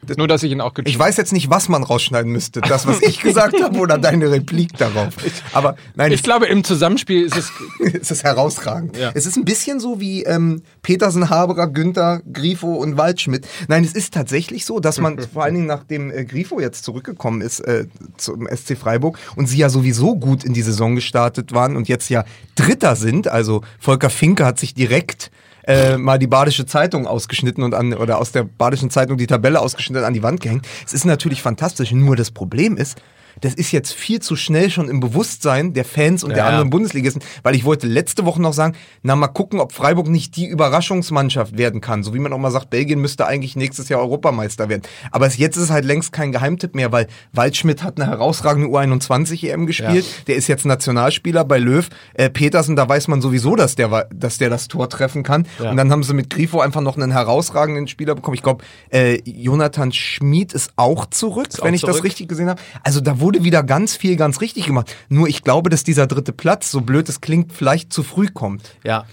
Gut. 0.05 0.17
Nur, 0.17 0.27
dass 0.27 0.43
ich 0.43 0.51
ihn 0.51 0.61
auch 0.61 0.73
Ich 0.85 0.97
weiß 0.97 1.17
jetzt 1.17 1.33
nicht, 1.33 1.49
was 1.49 1.69
man 1.69 1.83
rausschneiden 1.83 2.31
müsste. 2.31 2.61
Das, 2.61 2.85
was 2.87 3.01
ich 3.01 3.19
gesagt 3.19 3.61
habe 3.61 3.79
oder 3.79 3.97
deine 3.97 4.31
Replik 4.31 4.77
darauf. 4.77 5.13
Aber 5.53 5.75
nein, 5.95 6.11
Ich 6.11 6.23
glaube, 6.23 6.45
im 6.45 6.63
Zusammenspiel 6.63 7.23
ist 7.25 7.35
es. 7.35 7.51
es 8.01 8.11
ist 8.11 8.23
herausragend. 8.23 8.95
Ja. 8.95 9.11
Es 9.13 9.25
ist 9.25 9.37
ein 9.37 9.45
bisschen 9.45 9.79
so 9.79 9.99
wie 9.99 10.23
ähm, 10.23 10.61
Petersen, 10.81 11.29
Haberer, 11.29 11.67
Günther, 11.67 12.21
Grifo 12.31 12.75
und 12.75 12.97
Waldschmidt. 12.97 13.47
Nein, 13.67 13.83
es 13.83 13.93
ist 13.93 14.13
tatsächlich 14.13 14.65
so, 14.65 14.79
dass 14.79 14.99
man 14.99 15.19
vor 15.33 15.43
allen 15.43 15.55
Dingen 15.55 15.67
nachdem 15.67 16.11
äh, 16.11 16.25
Grifo 16.25 16.59
jetzt 16.59 16.83
zurückgekommen 16.83 17.41
ist 17.41 17.59
äh, 17.61 17.87
zum 18.17 18.47
SC 18.47 18.77
Freiburg 18.77 19.17
und 19.35 19.47
sie 19.47 19.57
ja 19.57 19.69
sowieso 19.69 20.15
gut 20.15 20.43
in 20.43 20.53
die 20.53 20.61
Saison 20.61 20.95
gestartet 20.95 21.53
waren 21.53 21.75
und 21.75 21.87
jetzt 21.87 22.09
ja 22.09 22.23
Dritter 22.55 22.95
sind, 22.95 23.27
also 23.27 23.61
Volker 23.79 24.09
Finke 24.09 24.45
hat 24.45 24.59
sich 24.59 24.73
direkt 24.73 25.31
äh, 25.67 25.97
mal 25.97 26.17
die 26.17 26.27
Badische 26.27 26.65
Zeitung 26.65 27.05
ausgeschnitten 27.05 27.63
und 27.63 27.73
an, 27.73 27.93
oder 27.93 28.17
aus 28.19 28.31
der 28.31 28.43
Badischen 28.43 28.89
Zeitung 28.89 29.17
die 29.17 29.27
Tabelle 29.27 29.59
ausgeschnitten 29.59 30.01
und 30.01 30.07
an 30.07 30.13
die 30.13 30.23
Wand 30.23 30.41
gehängt. 30.41 30.65
Es 30.85 30.93
ist 30.93 31.05
natürlich 31.05 31.41
fantastisch. 31.41 31.91
Nur 31.91 32.15
das 32.15 32.31
Problem 32.31 32.77
ist, 32.77 33.01
das 33.41 33.53
ist 33.53 33.71
jetzt 33.71 33.93
viel 33.93 34.19
zu 34.21 34.35
schnell 34.35 34.69
schon 34.69 34.89
im 34.89 34.99
Bewusstsein 34.99 35.73
der 35.73 35.85
Fans 35.85 36.23
und 36.23 36.29
der 36.31 36.39
Ja. 36.39 36.47
anderen 36.49 36.69
Bundesligisten, 36.69 37.21
weil 37.43 37.55
ich 37.55 37.65
wollte 37.65 37.87
letzte 37.87 38.25
Woche 38.25 38.41
noch 38.41 38.53
sagen, 38.53 38.75
na 39.03 39.15
mal 39.15 39.27
gucken, 39.27 39.59
ob 39.59 39.71
Freiburg 39.73 40.07
nicht 40.07 40.35
die 40.35 40.45
Überraschungsmannschaft 40.47 41.57
werden 41.57 41.81
kann. 41.81 42.03
So 42.03 42.13
wie 42.13 42.19
man 42.19 42.31
auch 42.33 42.37
mal 42.37 42.51
sagt, 42.51 42.69
Belgien 42.69 42.99
müsste 42.99 43.25
eigentlich 43.25 43.55
nächstes 43.55 43.89
Jahr 43.89 43.99
Europameister 43.99 44.69
werden. 44.69 44.83
Aber 45.11 45.27
jetzt 45.27 45.57
ist 45.57 45.63
es 45.63 45.69
halt 45.69 45.85
längst 45.85 46.11
kein 46.11 46.31
Geheimtipp 46.31 46.75
mehr, 46.75 46.91
weil 46.91 47.07
Waldschmidt 47.33 47.83
hat 47.83 47.99
eine 47.99 48.09
herausragende 48.09 48.67
U21 48.69 49.43
EM 49.49 49.63
E 49.63 49.65
gespielt. 49.65 50.05
Der 50.27 50.35
ist 50.35 50.47
jetzt 50.47 50.65
Nationalspieler 50.65 51.43
bei 51.45 51.57
Löw. 51.59 51.87
Äh, 52.13 52.29
Petersen, 52.29 52.75
da 52.75 52.87
weiß 52.87 53.07
man 53.07 53.21
sowieso, 53.21 53.55
dass 53.55 53.75
der, 53.75 54.07
dass 54.13 54.37
der 54.37 54.49
das 54.49 54.67
Tor 54.67 54.89
treffen 54.89 55.23
kann. 55.23 55.47
Ja. 55.59 55.71
Und 55.71 55.77
dann 55.77 55.91
haben 55.91 56.03
sie 56.03 56.13
mit 56.13 56.29
Grifo 56.29 56.59
einfach 56.61 56.81
noch 56.81 56.95
einen 56.97 57.11
herausragenden 57.11 57.87
Spieler 57.87 58.15
bekommen. 58.15 58.35
Ich 58.35 58.43
glaube, 58.43 58.63
äh, 58.91 59.19
Jonathan 59.25 59.91
Schmid 59.91 60.53
ist 60.53 60.71
auch 60.75 61.05
zurück, 61.07 61.47
auch 61.59 61.65
wenn 61.65 61.73
ich 61.73 61.81
das 61.81 61.91
zurück. 61.97 62.05
richtig 62.05 62.27
gesehen 62.29 62.49
habe. 62.49 62.61
Also 62.83 63.01
da 63.01 63.19
wurde 63.19 63.26
wieder 63.43 63.63
ganz 63.63 63.95
viel 63.95 64.15
ganz 64.15 64.41
richtig 64.41 64.65
gemacht. 64.65 64.95
Nur 65.09 65.27
ich 65.27 65.43
glaube, 65.43 65.69
dass 65.69 65.83
dieser 65.83 66.07
dritte 66.07 66.33
Platz, 66.33 66.71
so 66.71 66.81
blöd 66.81 67.07
es 67.09 67.21
klingt, 67.21 67.53
vielleicht 67.53 67.93
zu 67.93 68.03
früh 68.03 68.27
kommt. 68.27 68.75
Ja. 68.83 69.05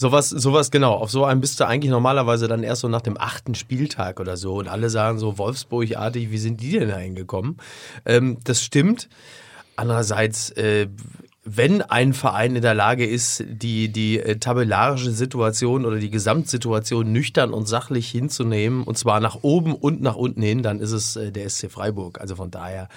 Sowas, 0.00 0.28
sowas, 0.30 0.70
genau. 0.70 0.94
Auf 0.94 1.10
so 1.10 1.24
einem 1.24 1.40
bist 1.40 1.58
du 1.58 1.66
eigentlich 1.66 1.90
normalerweise 1.90 2.46
dann 2.46 2.62
erst 2.62 2.82
so 2.82 2.88
nach 2.88 3.00
dem 3.00 3.18
achten 3.18 3.56
Spieltag 3.56 4.20
oder 4.20 4.36
so. 4.36 4.54
Und 4.54 4.68
alle 4.68 4.90
sagen 4.90 5.18
so 5.18 5.38
Wolfsburg-artig, 5.38 6.30
wie 6.30 6.38
sind 6.38 6.60
die 6.60 6.70
denn 6.70 6.88
da 6.88 6.98
hingekommen? 6.98 7.56
Ähm, 8.06 8.38
das 8.44 8.62
stimmt. 8.62 9.08
Andererseits, 9.74 10.50
äh, 10.50 10.86
wenn 11.44 11.82
ein 11.82 12.12
Verein 12.12 12.56
in 12.56 12.62
der 12.62 12.74
Lage 12.74 13.06
ist, 13.06 13.42
die, 13.48 13.88
die 13.88 14.20
äh, 14.20 14.36
tabellarische 14.36 15.10
Situation 15.10 15.86
oder 15.86 15.98
die 15.98 16.10
Gesamtsituation 16.10 17.10
nüchtern 17.10 17.52
und 17.52 17.66
sachlich 17.66 18.08
hinzunehmen, 18.10 18.84
und 18.84 18.98
zwar 18.98 19.20
nach 19.20 19.38
oben 19.42 19.74
und 19.74 20.02
nach 20.02 20.16
unten 20.16 20.42
hin, 20.42 20.62
dann 20.62 20.78
ist 20.80 20.92
es 20.92 21.16
äh, 21.16 21.32
der 21.32 21.48
SC 21.48 21.70
Freiburg. 21.70 22.20
Also 22.20 22.36
von 22.36 22.50
daher 22.50 22.88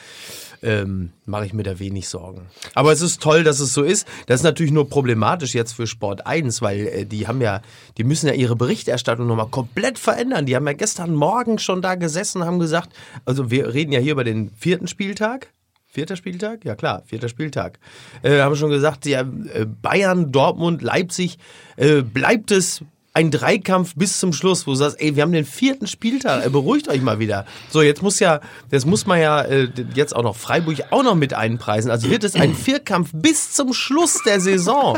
ähm, 0.63 1.12
mache 1.26 1.45
ich 1.45 1.54
mir 1.54 1.63
da 1.63 1.80
wenig 1.80 2.08
Sorgen. 2.08 2.47
Aber 2.76 2.91
es 2.91 3.02
ist 3.02 3.21
toll, 3.21 3.43
dass 3.43 3.60
es 3.60 3.74
so 3.74 3.84
ist. 3.84 4.08
Das 4.28 4.41
ist 4.41 4.43
natürlich 4.43 4.71
nur 4.71 4.89
problematisch 4.89 5.56
jetzt 5.56 5.74
für 5.74 5.88
Sport 5.88 6.28
1, 6.28 6.62
weil 6.62 6.88
äh, 6.88 7.06
die 7.06 7.28
haben 7.28 7.41
ja, 7.41 7.62
die 7.97 8.04
müssen 8.04 8.28
ja 8.28 8.34
ihre 8.34 8.56
Berichterstattung 8.56 9.28
nochmal 9.28 9.47
komplett 9.47 9.97
verändern. 9.97 10.45
Die 10.45 10.56
haben 10.56 10.67
ja 10.67 10.74
gestern 10.74 11.13
Morgen 11.13 11.60
schon 11.60 11.82
da 11.82 11.95
gesessen, 11.95 12.45
haben 12.45 12.60
gesagt, 12.60 12.89
also 13.26 13.50
wir 13.50 13.74
reden 13.74 13.91
ja 13.91 14.00
hier 14.00 14.13
über 14.13 14.24
den 14.24 14.52
vierten 14.52 14.88
Spieltag. 14.88 15.52
Vierter 15.88 16.15
Spieltag? 16.15 16.63
Ja 16.63 16.76
klar, 16.76 17.04
vierter 17.06 17.28
Spieltag. 17.28 17.80
Äh, 18.21 18.39
haben 18.39 18.56
schon 18.56 18.69
gesagt, 18.69 19.06
ja, 19.06 19.21
äh, 19.21 19.65
Bayern, 19.65 20.32
Dortmund, 20.32 20.82
Leipzig, 20.82 21.38
äh, 21.76 22.02
bleibt 22.02 22.52
es 22.52 22.82
ein 23.13 23.30
Dreikampf 23.32 23.93
bis 23.95 24.19
zum 24.19 24.32
Schluss, 24.32 24.65
wo 24.65 24.71
du 24.71 24.76
sagst, 24.78 25.02
ey, 25.02 25.15
wir 25.15 25.24
haben 25.24 25.34
den 25.34 25.45
vierten 25.45 25.86
Spieltag, 25.88 26.45
äh, 26.45 26.50
beruhigt 26.50 26.88
euch 26.88 27.02
mal 27.02 27.19
wieder. 27.19 27.45
So, 27.69 27.82
jetzt 27.82 28.02
muss 28.02 28.19
ja, 28.19 28.39
das 28.69 28.86
muss 28.86 29.06
man 29.06 29.19
ja 29.19 29.41
äh, 29.41 29.67
jetzt 29.95 30.15
auch 30.15 30.24
noch 30.24 30.36
Freiburg 30.38 30.78
auch 30.91 31.04
noch 31.04 31.15
mit 31.15 31.34
einpreisen. 31.34 31.91
Also 31.91 32.10
wird 32.10 32.24
es 32.24 32.36
ein 32.36 32.56
Vierkampf 32.56 33.10
bis 33.13 33.52
zum 33.54 33.74
Schluss 33.74 34.19
der 34.26 34.39
Saison. 34.39 34.97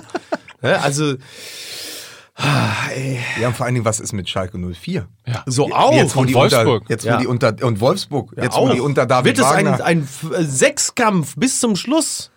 Ja, 0.61 0.77
also, 0.81 1.15
Ja, 3.39 3.47
und 3.47 3.55
vor 3.55 3.65
allen 3.65 3.75
Dingen, 3.75 3.85
was 3.85 3.99
ist 3.99 4.11
mit 4.13 4.27
Schalke 4.27 4.57
04? 4.57 5.07
Ja. 5.27 5.43
so 5.45 5.71
auch. 5.71 5.93
Jetzt, 5.93 6.15
wo 6.15 6.21
und 6.21 6.27
die 6.29 6.33
Wolfsburg. 6.33 6.81
Unter, 6.81 6.89
jetzt, 6.91 7.05
wo 7.05 7.09
Ja. 7.09 7.17
die 7.17 7.27
unter, 7.27 7.55
und 7.61 7.79
Wolfsburg, 7.79 8.31
jetzt, 8.41 8.55
wo 8.55 8.61
auch. 8.61 8.71
die 8.73 8.79
unter 8.79 9.05
David 9.05 9.37
wird 9.37 9.39
es 9.45 9.51
ein, 9.53 9.65
Wagner. 9.67 9.85
ein 9.85 10.01
F- 10.03 10.31
äh, 10.35 10.43
Sechskampf 10.43 11.35
bis 11.37 11.59
zum 11.59 11.75
Schluss. 11.75 12.31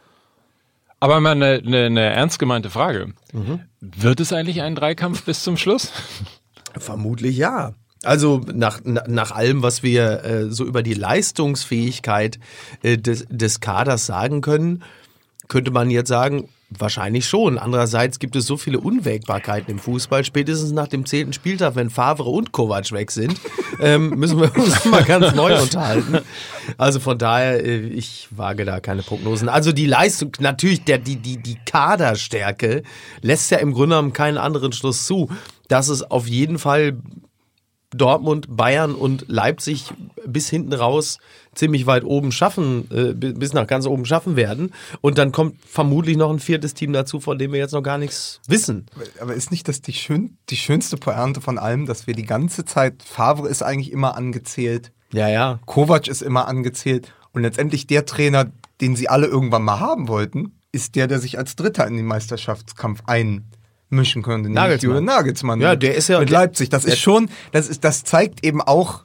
Aber 1.01 1.21
mal 1.21 1.33
eine, 1.33 1.63
eine, 1.65 1.85
eine 1.87 2.01
ernst 2.01 2.39
gemeinte 2.39 2.71
Frage. 2.71 3.13
Mhm. 3.33 3.61
Wird 3.81 4.21
es 4.21 4.33
eigentlich 4.33 4.63
ein 4.63 4.75
Dreikampf 4.75 5.25
bis 5.25 5.43
zum 5.43 5.57
Schluss? 5.57 5.93
Vermutlich 6.79 7.37
ja. 7.37 7.75
Also 8.03 8.41
nach, 8.53 8.81
na- 8.85 9.05
nach 9.09 9.31
allem, 9.33 9.63
was 9.63 9.83
wir 9.83 10.25
äh, 10.25 10.51
so 10.51 10.65
über 10.65 10.83
die 10.83 10.95
Leistungsfähigkeit 10.95 12.39
äh, 12.83 12.97
des, 12.99 13.27
des 13.29 13.61
Kaders 13.61 14.07
sagen 14.07 14.41
können, 14.41 14.83
könnte 15.49 15.71
man 15.71 15.91
jetzt 15.91 16.09
sagen, 16.09 16.49
wahrscheinlich 16.71 17.27
schon. 17.27 17.59
Andererseits 17.59 18.19
gibt 18.19 18.35
es 18.35 18.47
so 18.47 18.57
viele 18.57 18.81
Unwägbarkeiten 18.81 19.71
im 19.71 19.79
Fußball. 19.79 20.25
Spätestens 20.25 20.73
nach 20.73 20.89
dem 20.89 21.07
zehnten 21.07 21.33
Spieltag, 21.33 21.77
wenn 21.77 21.91
Favre 21.91 22.29
und 22.29 22.53
Kovac 22.53 22.91
weg 22.93 23.11
sind, 23.11 23.41
ähm, 23.81 24.11
müssen 24.11 24.41
wir 24.41 24.55
uns 24.57 24.85
mal 24.85 25.05
ganz 25.05 25.35
neu 25.35 25.61
unterhalten. 25.61 26.19
Also 26.77 26.99
von 26.99 27.19
daher, 27.19 27.65
äh, 27.65 27.79
ich 27.79 28.29
wage 28.31 28.65
da 28.65 28.81
keine 28.81 29.03
Prognosen. 29.03 29.49
Also 29.49 29.73
die 29.73 29.87
Leistung, 29.87 30.33
natürlich, 30.41 30.85
der, 30.85 30.99
die, 30.99 31.17
die, 31.17 31.37
die 31.37 31.59
Kaderstärke 31.65 32.83
lässt 33.23 33.51
ja 33.51 33.59
im 33.59 33.73
Grunde 33.73 33.97
genommen 33.97 34.13
keinen 34.13 34.39
anderen 34.39 34.73
Schluss 34.73 35.07
zu, 35.07 35.31
dass 35.69 35.89
es 35.89 36.03
auf 36.03 36.27
jeden 36.27 36.59
Fall 36.59 36.97
Dortmund, 37.95 38.47
Bayern 38.51 38.95
und 38.95 39.25
Leipzig 39.29 39.93
bis 40.27 40.49
hinten 40.51 40.73
raus 40.73 41.19
ziemlich 41.55 41.87
weit 41.87 42.05
oben 42.05 42.33
schaffen, 42.33 42.89
äh, 42.91 43.15
bi- 43.15 43.33
bis 43.33 43.53
nach 43.53 43.67
ganz 43.67 43.87
oben 43.87 44.05
schaffen 44.05 44.37
werden. 44.37 44.73
Und 45.01 45.19
dann 45.19 45.33
kommt 45.33 45.57
vermutlich 45.65 46.17
noch 46.17 46.31
ein 46.31 46.41
viertes 46.41 46.75
Team 46.75 46.93
dazu, 46.93 47.21
von 47.21 47.39
dem 47.39 47.53
wir 47.53 47.59
jetzt 47.61 47.73
noch 47.73 47.83
gar 47.83 47.97
nichts 47.99 48.41
wissen. 48.49 48.87
Aber 49.21 49.35
ist 49.35 49.51
nicht 49.51 49.69
das 49.69 49.81
die, 49.81 49.93
schön, 49.93 50.37
die 50.51 50.57
schönste 50.57 50.97
Pointe 50.97 51.41
von 51.41 51.59
allem, 51.59 51.87
dass 51.87 52.07
wir 52.07 52.15
die 52.15 52.25
ganze 52.27 52.65
Zeit, 52.65 53.03
Favre 53.03 53.49
ist 53.49 53.63
eigentlich 53.63 53.93
immer 53.93 54.17
angezählt, 54.17 54.93
Ja, 55.13 55.29
ja. 55.29 55.61
Kovac 55.67 56.09
ist 56.09 56.23
immer 56.23 56.49
angezählt 56.49 57.13
und 57.33 57.43
letztendlich 57.43 57.87
der 57.87 58.05
Trainer, 58.05 58.51
den 58.81 58.97
sie 58.97 59.09
alle 59.09 59.27
irgendwann 59.29 59.63
mal 59.63 59.81
haben 59.81 60.09
wollten, 60.09 60.53
ist 60.73 60.97
der, 60.97 61.07
der 61.07 61.21
sich 61.21 61.39
als 61.39 61.57
Dritter 61.57 61.87
in 61.87 61.97
den 61.97 62.05
Meisterschaftskampf 62.07 63.03
einmischen 63.91 64.23
könnte. 64.23 64.51
Nagelsmann. 64.51 65.05
Nagelsmann. 65.05 65.61
Ja, 65.61 65.77
der 65.77 65.95
ist 65.95 66.09
ja- 66.09 66.19
mit 66.21 66.31
Leipzig. 66.31 66.69
Das 66.71 66.85
ist 66.85 66.99
schon, 66.99 67.29
das 67.53 67.69
ist, 67.69 67.85
das 67.85 68.05
zeigt 68.05 68.45
eben 68.45 68.61
auch, 68.61 69.05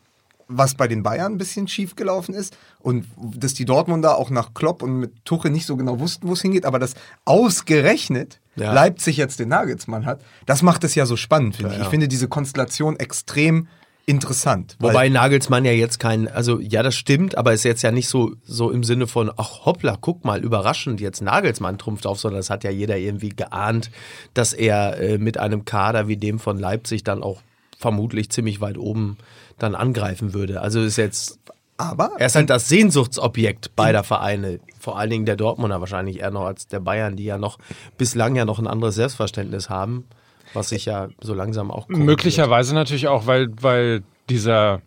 was 0.53 0.75
bei 0.75 0.87
den 0.89 1.01
Bayern 1.01 1.33
ein 1.33 1.37
bisschen 1.37 1.67
schief 1.69 1.95
gelaufen 1.95 2.33
ist 2.35 2.57
und 2.79 3.05
dass 3.17 3.53
die 3.53 3.63
Dortmunder 3.63 4.17
auch 4.17 4.29
nach 4.29 4.53
Klopp 4.53 4.83
und 4.83 4.99
mit 4.99 5.23
Tuchel 5.23 5.49
nicht 5.49 5.65
so 5.65 5.77
genau 5.77 5.99
wussten, 6.01 6.27
wo 6.27 6.33
es 6.33 6.41
hingeht, 6.41 6.65
aber 6.65 6.77
dass 6.77 6.93
ausgerechnet 7.25 8.39
Ja. 8.57 8.73
Leipzig 8.73 9.15
jetzt 9.15 9.39
den 9.39 9.47
Nagelsmann 9.47 10.05
hat, 10.05 10.21
das 10.45 10.61
macht 10.61 10.83
es 10.83 10.93
ja 10.95 11.05
so 11.05 11.15
spannend, 11.15 11.55
finde 11.55 11.69
Ja, 11.69 11.73
ich. 11.75 11.79
ja. 11.79 11.85
Ich 11.85 11.89
finde 11.89 12.07
diese 12.09 12.27
Konstellation 12.27 12.97
extrem 12.99 13.67
interessant. 14.12 14.76
Wobei 14.80 15.10
Nagelsmann 15.10 15.65
ja 15.65 15.71
jetzt 15.71 16.00
kein, 16.00 16.28
also 16.28 16.60
ja, 16.60 16.84
das 16.84 16.95
stimmt, 16.95 17.38
aber 17.38 17.54
ist 17.54 17.63
jetzt 17.63 17.82
ja 17.82 17.91
nicht 17.91 18.08
so, 18.08 18.34
so 18.43 18.69
im 18.69 18.84
Sinne 18.84 19.08
von, 19.08 19.32
ach 19.38 19.65
hoppla, 19.65 19.97
guck 20.00 20.26
mal, 20.26 20.43
überraschend, 20.43 21.02
jetzt 21.02 21.21
Nagelsmann 21.21 21.78
trumpft 21.78 22.06
auf, 22.06 22.19
sondern 22.19 22.39
das 22.39 22.50
hat 22.50 22.63
ja 22.63 22.69
jeder 22.69 22.97
irgendwie 22.97 23.30
geahnt, 23.30 23.89
dass 24.34 24.54
er 24.54 25.00
äh, 25.00 25.17
mit 25.17 25.38
einem 25.38 25.65
Kader 25.65 26.08
wie 26.08 26.17
dem 26.17 26.39
von 26.39 26.60
Leipzig 26.60 27.04
dann 27.04 27.24
auch 27.24 27.41
vermutlich 27.80 28.30
ziemlich 28.30 28.62
weit 28.62 28.78
oben 28.78 29.17
dann 29.58 29.76
angreifen 29.76 30.34
würde. 30.34 30.62
Also 30.62 30.82
ist 30.82 30.97
jetzt, 30.97 31.39
aber 31.78 32.12
er 32.19 32.28
ist 32.28 32.36
halt 32.36 32.50
das 32.50 32.69
Sehnsuchtsobjekt 32.69 33.76
beider 33.76 34.04
Vereine. 34.04 34.60
Vor 34.80 35.00
allen 35.00 35.10
Dingen 35.10 35.26
der 35.26 35.36
Dortmunder 35.36 35.80
wahrscheinlich 35.80 36.19
eher 36.19 36.32
noch 36.32 36.45
als 36.45 36.67
der 36.67 36.80
Bayern, 36.80 37.15
die 37.15 37.24
ja 37.24 37.38
noch 37.38 37.58
bislang 37.97 38.36
ja 38.36 38.45
noch 38.45 38.60
ein 38.60 38.67
anderes 38.67 38.95
Selbstverständnis 38.95 39.69
haben, 39.69 40.06
was 40.53 40.69
sich 40.69 40.85
ja 40.85 41.09
so 41.21 41.33
langsam 41.33 41.71
auch. 41.71 41.87
Möglicherweise 41.87 42.73
natürlich 42.75 43.07
auch, 43.07 43.25
weil, 43.27 43.49
weil 43.61 44.03
dieser 44.29 44.81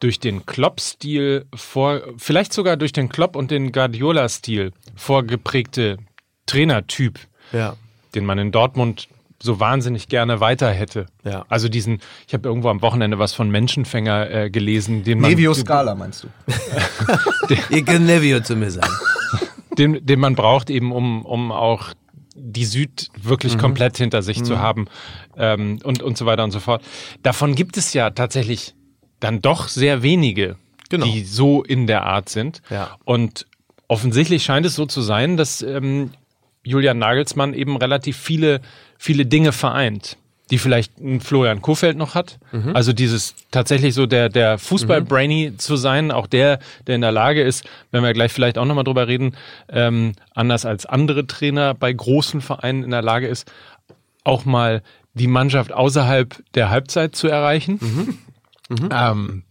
durch 0.00 0.20
den 0.20 0.44
Klopp-Stil 0.44 1.46
vor, 1.54 2.00
vielleicht 2.18 2.52
sogar 2.52 2.76
durch 2.76 2.92
den 2.92 3.08
Klopp 3.08 3.36
und 3.36 3.50
den 3.50 3.72
Guardiola-Stil 3.72 4.72
vorgeprägte 4.96 5.98
Trainertyp, 6.46 7.18
Ja. 7.52 7.76
den 8.14 8.26
man 8.26 8.38
in 8.38 8.52
Dortmund 8.52 9.08
so 9.42 9.60
wahnsinnig 9.60 10.08
gerne 10.08 10.40
weiter 10.40 10.70
hätte. 10.70 11.06
Ja. 11.24 11.44
Also 11.48 11.68
diesen, 11.68 12.00
ich 12.26 12.34
habe 12.34 12.48
irgendwo 12.48 12.68
am 12.70 12.82
Wochenende 12.82 13.18
was 13.18 13.32
von 13.34 13.50
Menschenfänger 13.50 14.30
äh, 14.30 14.50
gelesen, 14.50 15.04
den 15.04 15.20
man, 15.20 15.30
Nevio 15.30 15.54
Scala 15.54 15.94
meinst 15.94 16.24
du? 16.24 16.28
Ihr 17.70 17.84
könnt 17.84 18.06
Nevio 18.06 18.40
zu 18.40 18.56
mir 18.56 18.70
sagen. 18.70 18.92
den, 19.78 20.04
den 20.04 20.20
man 20.20 20.34
braucht, 20.34 20.70
eben 20.70 20.92
um, 20.92 21.24
um 21.24 21.52
auch 21.52 21.88
die 22.34 22.64
Süd 22.64 23.08
wirklich 23.20 23.58
komplett 23.58 23.96
hinter 23.96 24.22
sich 24.22 24.42
zu 24.42 24.58
haben 24.58 24.86
ähm, 25.36 25.78
und, 25.84 26.02
und 26.02 26.18
so 26.18 26.26
weiter 26.26 26.44
und 26.44 26.50
so 26.50 26.60
fort. 26.60 26.82
Davon 27.22 27.54
gibt 27.54 27.76
es 27.76 27.92
ja 27.92 28.10
tatsächlich 28.10 28.74
dann 29.20 29.40
doch 29.40 29.68
sehr 29.68 30.02
wenige, 30.02 30.56
Genau. 30.90 31.06
die 31.06 31.24
so 31.24 31.62
in 31.62 31.86
der 31.86 32.04
Art 32.04 32.28
sind. 32.28 32.60
Ja. 32.70 32.96
Und 33.04 33.46
offensichtlich 33.88 34.44
scheint 34.44 34.66
es 34.66 34.74
so 34.74 34.86
zu 34.86 35.00
sein, 35.00 35.36
dass 35.36 35.62
ähm, 35.62 36.10
Julian 36.62 36.98
Nagelsmann 36.98 37.54
eben 37.54 37.76
relativ 37.76 38.16
viele, 38.16 38.60
viele 38.98 39.26
Dinge 39.26 39.52
vereint, 39.52 40.16
die 40.50 40.58
vielleicht 40.58 40.98
ein 40.98 41.20
Florian 41.20 41.62
Kofeld 41.62 41.96
noch 41.96 42.14
hat. 42.14 42.38
Also 42.74 42.92
dieses 42.92 43.34
tatsächlich 43.50 43.94
so 43.94 44.04
der, 44.06 44.28
der 44.28 44.58
Fußball-Brainy 44.58 45.56
zu 45.56 45.76
sein, 45.76 46.10
auch 46.10 46.26
der, 46.26 46.58
der 46.86 46.96
in 46.96 47.00
der 47.00 47.12
Lage 47.12 47.42
ist, 47.42 47.64
wenn 47.92 48.02
wir 48.02 48.12
gleich 48.12 48.32
vielleicht 48.32 48.58
auch 48.58 48.66
nochmal 48.66 48.84
drüber 48.84 49.08
reden, 49.08 49.36
ähm, 49.70 50.12
anders 50.34 50.66
als 50.66 50.84
andere 50.84 51.26
Trainer 51.26 51.72
bei 51.74 51.92
großen 51.92 52.42
Vereinen 52.42 52.84
in 52.84 52.90
der 52.90 53.02
Lage 53.02 53.26
ist, 53.26 53.50
auch 54.22 54.44
mal 54.44 54.82
die 55.14 55.28
Mannschaft 55.28 55.72
außerhalb 55.72 56.42
der 56.54 56.68
Halbzeit 56.70 57.16
zu 57.16 57.28
erreichen. 57.28 58.18
Ähm, 58.90 59.44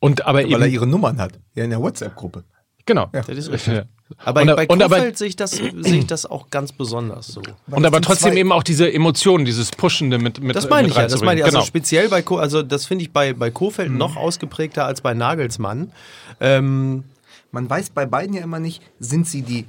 und 0.00 0.26
aber 0.26 0.38
Weil 0.38 0.50
er 0.52 0.66
eben, 0.66 0.74
ihre 0.74 0.86
Nummern 0.86 1.18
hat. 1.18 1.38
Ja, 1.54 1.64
in 1.64 1.70
der 1.70 1.80
WhatsApp-Gruppe. 1.80 2.44
genau. 2.86 3.08
Ja. 3.14 3.22
Das 3.22 3.28
ist 3.36 3.50
richtig. 3.50 3.82
Aber 4.18 4.40
Und 4.42 4.46
da- 4.48 4.54
bei 4.56 4.66
und 4.66 4.82
aber- 4.82 4.96
Kofeld 4.96 5.18
sehe 5.18 5.28
ich, 5.28 5.36
das, 5.36 5.52
sehe 5.52 5.72
ich 5.98 6.06
das 6.06 6.26
auch 6.26 6.50
ganz 6.50 6.72
besonders 6.72 7.28
so. 7.28 7.42
Und 7.70 7.86
aber 7.86 8.00
trotzdem 8.00 8.32
zwei- 8.32 8.38
eben 8.40 8.52
auch 8.52 8.62
diese 8.62 8.92
Emotionen, 8.92 9.44
dieses 9.44 9.70
Pushende 9.70 10.18
mit 10.18 10.40
mit 10.42 10.56
Das 10.56 10.68
meine 10.68 10.88
mit 10.88 10.92
ich 10.92 10.96
ja, 10.96 11.06
das 11.08 11.20
meine 11.22 11.40
ich. 11.40 11.44
Also 11.44 11.58
reinzubringen. 11.58 11.66
speziell 11.84 12.08
bei, 12.08 12.22
Ko 12.22 12.36
also 12.38 12.62
das 12.62 12.86
finde 12.86 13.04
ich 13.04 13.12
bei, 13.12 13.32
bei 13.32 13.50
Kofeld 13.50 13.92
noch 13.92 14.16
ausgeprägter 14.16 14.84
als 14.84 15.00
bei 15.00 15.14
Nagelsmann. 15.14 15.92
Ähm, 16.40 17.04
Man 17.52 17.68
weiß 17.68 17.90
bei 17.90 18.06
beiden 18.06 18.34
ja 18.34 18.42
immer 18.42 18.60
nicht, 18.60 18.80
sind 19.00 19.26
sie 19.28 19.42
die 19.42 19.66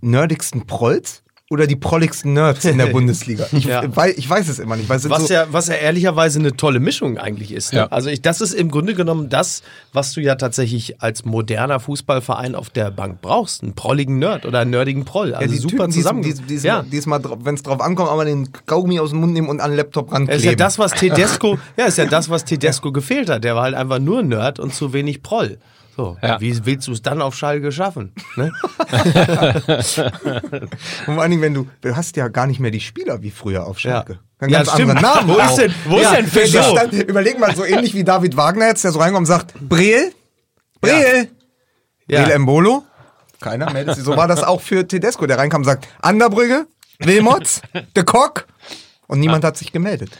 nerdigsten 0.00 0.66
Prolls 0.66 1.22
oder 1.52 1.66
die 1.66 1.74
prolligsten 1.74 2.32
Nerds 2.32 2.64
in 2.64 2.78
der 2.78 2.86
Bundesliga. 2.92 3.44
Ich, 3.50 3.64
Ja. 3.64 3.82
wei- 3.96 4.14
ich 4.16 4.30
weiß 4.30 4.48
es 4.48 4.60
immer 4.60 4.76
nicht. 4.76 4.88
Weil 4.88 4.98
es 4.98 5.02
sind 5.02 5.10
was, 5.10 5.26
so, 5.26 5.34
ja, 5.34 5.46
was 5.50 5.66
ja 5.66 5.74
ehrlicherweise 5.74 6.38
eine 6.38 6.56
tolle 6.56 6.78
Mischung 6.78 7.18
eigentlich 7.18 7.50
ist. 7.52 7.72
Ne? 7.72 7.80
Ja. 7.80 7.86
Also 7.88 8.08
ich, 8.08 8.22
das 8.22 8.40
ist 8.40 8.54
im 8.54 8.70
Grunde 8.70 8.94
genommen 8.94 9.28
das, 9.28 9.62
was 9.92 10.12
du 10.12 10.20
ja 10.20 10.36
tatsächlich 10.36 11.02
als 11.02 11.24
moderner 11.24 11.80
Fußballverein 11.80 12.54
auf 12.54 12.70
der 12.70 12.92
Bank 12.92 13.20
brauchst. 13.20 13.64
Einen 13.64 13.74
prolligen 13.74 14.20
Nerd 14.20 14.46
oder 14.46 14.60
einen 14.60 14.70
nerdigen 14.70 15.04
Proll. 15.04 15.34
Also 15.34 15.46
ja, 15.46 15.50
die 15.50 15.58
super 15.60 15.76
Typen, 15.78 15.90
zusammen. 15.92 16.22
Die, 16.22 16.34
die, 16.34 16.42
die, 16.58 16.66
ja. 16.66 16.84
Diesmal, 16.84 17.20
wenn 17.42 17.56
es 17.56 17.64
drauf 17.64 17.80
ankommt, 17.80 18.10
aber 18.10 18.24
den 18.24 18.48
Kaugummi 18.66 19.00
aus 19.00 19.10
dem 19.10 19.18
Mund 19.18 19.32
nehmen 19.32 19.48
und 19.48 19.60
an 19.60 19.72
den 19.72 19.76
Laptop 19.76 20.12
rankleben. 20.12 20.28
Das 20.28 20.38
ist 20.38 20.44
ja 20.44 20.54
das, 20.54 20.78
was 20.78 20.92
Tedesco, 20.92 21.58
ja, 21.76 21.86
ist 21.86 21.98
ja 21.98 22.04
das, 22.04 22.30
was 22.30 22.44
Tedesco 22.44 22.92
gefehlt 22.92 23.28
hat. 23.28 23.42
Der 23.42 23.56
war 23.56 23.64
halt 23.64 23.74
einfach 23.74 23.98
nur 23.98 24.22
Nerd 24.22 24.60
und 24.60 24.72
zu 24.72 24.92
wenig 24.92 25.24
Proll. 25.24 25.58
So, 26.00 26.16
Ja. 26.22 26.40
wie 26.40 26.64
willst 26.64 26.88
du 26.88 26.92
es 26.92 27.02
dann 27.02 27.20
auf 27.20 27.34
Schalke 27.34 27.70
schaffen? 27.72 28.14
Ne? 28.36 28.50
Und 31.06 31.14
vor 31.14 31.20
allen 31.22 31.30
Dingen, 31.30 31.42
wenn 31.42 31.52
du, 31.54 31.68
du 31.82 31.94
hast 31.96 32.16
ja 32.16 32.28
gar 32.28 32.46
nicht 32.46 32.58
mehr 32.60 32.70
die 32.70 32.80
Spieler 32.80 33.22
wie 33.22 33.30
früher 33.30 33.66
auf 33.66 33.78
Schalke. 33.78 34.14
Ja. 34.14 34.18
Dann 34.38 34.48
Ja, 34.50 34.58
ganz 34.58 34.72
stimmt. 34.72 34.90
andere 34.96 35.14
Namen. 35.14 35.28
Wo 35.28 35.36
ist 35.38 35.56
denn- 35.56 35.74
wo 35.86 35.98
ist 35.98 36.10
denn 36.12 36.26
Fischer? 36.26 36.62
stand- 36.62 36.92
Überleg 36.94 37.38
mal, 37.38 37.54
so 37.54 37.64
ähnlich 37.64 37.92
wie 37.94 38.04
David 38.04 38.36
Wagner 38.36 38.68
jetzt, 38.68 38.82
der 38.84 38.92
so 38.92 38.98
reinkommt 38.98 39.20
und 39.22 39.26
sagt, 39.26 39.52
Breel, 39.60 40.12
Breel, 40.80 41.28
Ja. 42.08 42.22
Breel 42.22 42.32
Embolo. 42.32 42.84
Keiner 43.40 43.70
meldet 43.70 43.96
sich. 43.96 44.04
So 44.04 44.16
war 44.16 44.26
das 44.28 44.42
auch 44.42 44.60
für 44.62 44.86
Tedesco, 44.88 45.26
der 45.26 45.36
reinkam 45.38 45.60
und 45.62 45.64
sagt, 45.66 45.88
Anderbrügge, 46.00 46.66
Wilmots, 46.98 47.60
De 47.96 48.04
Kock. 48.04 48.46
Und 49.06 49.20
niemand 49.20 49.44
hat 49.44 49.56
sich 49.58 49.72
gemeldet. 49.72 50.10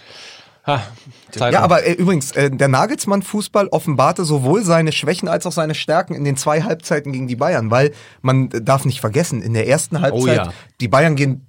Ha. 0.71 1.51
Ja, 1.51 1.61
aber 1.61 1.87
äh, 1.87 1.93
übrigens, 1.93 2.33
äh, 2.33 2.51
der 2.51 2.69
Nagelsmann-Fußball 2.69 3.69
offenbarte 3.69 4.25
sowohl 4.25 4.65
seine 4.65 4.93
Schwächen 4.93 5.29
als 5.29 5.47
auch 5.47 5.53
seine 5.53 5.75
Stärken 5.75 6.15
in 6.15 6.25
den 6.25 6.37
zwei 6.37 6.63
Halbzeiten 6.63 7.13
gegen 7.13 7.29
die 7.29 7.37
Bayern, 7.37 7.71
weil 7.71 7.93
man 8.23 8.51
äh, 8.51 8.61
darf 8.61 8.85
nicht 8.85 9.01
vergessen, 9.01 9.43
in 9.43 9.55
der 9.55 9.69
ersten 9.69 10.01
Halbzeit, 10.01 10.37
ja. 10.37 10.53
die 10.81 10.89
Bayern 10.89 11.17
gehen 11.17 11.47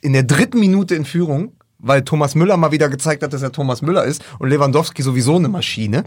in 0.00 0.12
der 0.12 0.24
dritten 0.24 0.60
Minute 0.60 0.94
in 0.94 1.04
Führung, 1.04 1.52
weil 1.78 2.02
Thomas 2.02 2.34
Müller 2.34 2.56
mal 2.56 2.72
wieder 2.72 2.88
gezeigt 2.88 3.22
hat, 3.22 3.32
dass 3.32 3.42
er 3.42 3.52
Thomas 3.52 3.82
Müller 3.82 4.04
ist 4.04 4.24
und 4.38 4.48
Lewandowski 4.48 5.02
sowieso 5.02 5.36
eine 5.36 5.48
Maschine. 5.48 6.04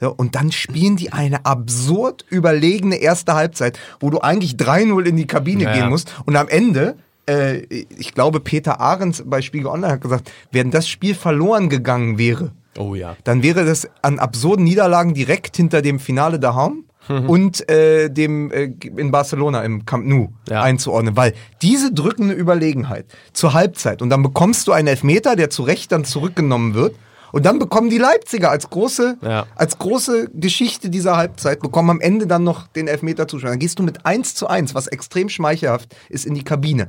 Ja, 0.00 0.08
und 0.08 0.36
dann 0.36 0.52
spielen 0.52 0.96
die 0.96 1.12
eine 1.12 1.44
absurd 1.44 2.24
überlegene 2.28 2.96
erste 2.96 3.34
Halbzeit, 3.34 3.78
wo 3.98 4.10
du 4.10 4.20
eigentlich 4.20 4.52
3-0 4.52 5.04
in 5.04 5.16
die 5.16 5.26
Kabine 5.26 5.64
Ja, 5.64 5.72
gehen 5.72 5.88
musst 5.88 6.14
und 6.24 6.36
am 6.36 6.48
Ende 6.48 6.96
äh, 7.28 7.58
ich 7.70 8.14
glaube, 8.14 8.40
Peter 8.40 8.80
Ahrens 8.80 9.22
bei 9.26 9.42
Spiegel 9.42 9.68
Online 9.68 9.92
hat 9.94 10.00
gesagt, 10.00 10.30
wenn 10.52 10.70
das 10.70 10.88
Spiel 10.88 11.14
verloren 11.14 11.68
gegangen 11.68 12.18
wäre, 12.18 12.52
Oh 12.76 12.94
ja. 12.94 13.16
dann 13.24 13.42
wäre 13.42 13.64
das 13.64 13.88
an 14.02 14.18
absurden 14.18 14.64
Niederlagen 14.64 15.14
direkt 15.14 15.56
hinter 15.56 15.82
dem 15.82 15.98
Finale 16.00 16.38
daheim 16.40 16.84
Mhm. 17.08 17.30
und 17.30 17.68
äh, 17.70 18.10
dem 18.10 18.50
äh, 18.52 18.64
in 18.96 19.10
Barcelona 19.10 19.62
im 19.62 19.86
Camp 19.86 20.04
Nou 20.06 20.28
Ja. 20.50 20.60
einzuordnen, 20.62 21.16
weil 21.16 21.32
diese 21.62 21.90
drückende 21.92 22.34
Überlegenheit 22.34 23.06
zur 23.32 23.54
Halbzeit 23.54 24.02
und 24.02 24.10
dann 24.10 24.22
bekommst 24.22 24.68
du 24.68 24.72
einen 24.72 24.88
Elfmeter, 24.88 25.34
der 25.34 25.48
zu 25.48 25.62
Recht 25.62 25.90
dann 25.92 26.04
zurückgenommen 26.04 26.74
wird. 26.74 26.94
Und 27.30 27.44
dann 27.44 27.58
bekommen 27.58 27.90
die 27.90 27.98
Leipziger 27.98 28.50
als 28.50 28.70
große, 28.70 29.18
Ja. 29.22 29.46
als 29.54 29.76
große 29.78 30.30
Geschichte 30.34 30.88
dieser 30.88 31.16
Halbzeit, 31.18 31.60
bekommen 31.60 31.90
am 31.90 32.00
Ende 32.00 32.26
dann 32.26 32.42
noch 32.42 32.68
den 32.68 32.88
Elfmeter 32.88 33.28
zuschauen. 33.28 33.50
Dann 33.52 33.58
gehst 33.58 33.78
du 33.78 33.82
mit 33.82 34.06
1 34.06 34.34
zu 34.34 34.46
1, 34.46 34.74
was 34.74 34.86
extrem 34.86 35.28
schmeichelhaft 35.28 35.94
ist, 36.08 36.24
in 36.24 36.32
die 36.34 36.42
Kabine. 36.44 36.88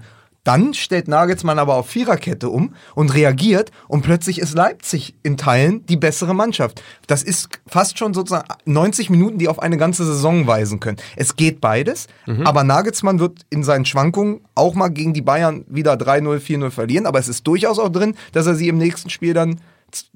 Dann 0.50 0.74
stellt 0.74 1.08
Nagelsmann 1.08 1.60
aber 1.60 1.76
auf 1.76 1.90
Viererkette 1.90 2.50
um 2.50 2.74
und 2.96 3.14
reagiert 3.14 3.70
und 3.88 4.02
plötzlich 4.02 4.40
ist 4.40 4.56
Leipzig 4.56 5.14
in 5.22 5.38
Teilen 5.38 5.86
die 5.86 5.96
bessere 5.96 6.34
Mannschaft. 6.34 6.82
Das 7.06 7.22
ist 7.22 7.50
fast 7.68 8.00
schon 8.00 8.16
sozusagen 8.16 8.48
90 8.66 9.12
Minuten, 9.12 9.38
die 9.38 9.48
auf 9.48 9.60
eine 9.60 9.78
ganze 9.78 10.06
Saison 10.06 10.48
weisen 10.48 10.80
können. 10.80 10.98
Es 11.16 11.36
geht 11.36 11.62
beides, 11.62 12.08
aber 12.46 12.64
Nagelsmann 12.64 13.20
wird 13.20 13.42
in 13.52 13.64
seinen 13.64 13.86
Schwankungen 13.86 14.42
auch 14.56 14.74
mal 14.74 14.90
gegen 14.90 15.14
die 15.14 15.22
Bayern 15.22 15.66
wieder 15.68 15.94
3-0, 15.94 16.40
4-0 16.40 16.72
verlieren, 16.72 17.06
aber 17.06 17.20
es 17.20 17.28
ist 17.28 17.46
durchaus 17.46 17.78
auch 17.78 17.90
drin, 17.90 18.16
dass 18.32 18.48
er 18.48 18.56
sie 18.56 18.70
im 18.70 18.80
nächsten 18.80 19.12
Spiel 19.12 19.36
dann 19.36 19.62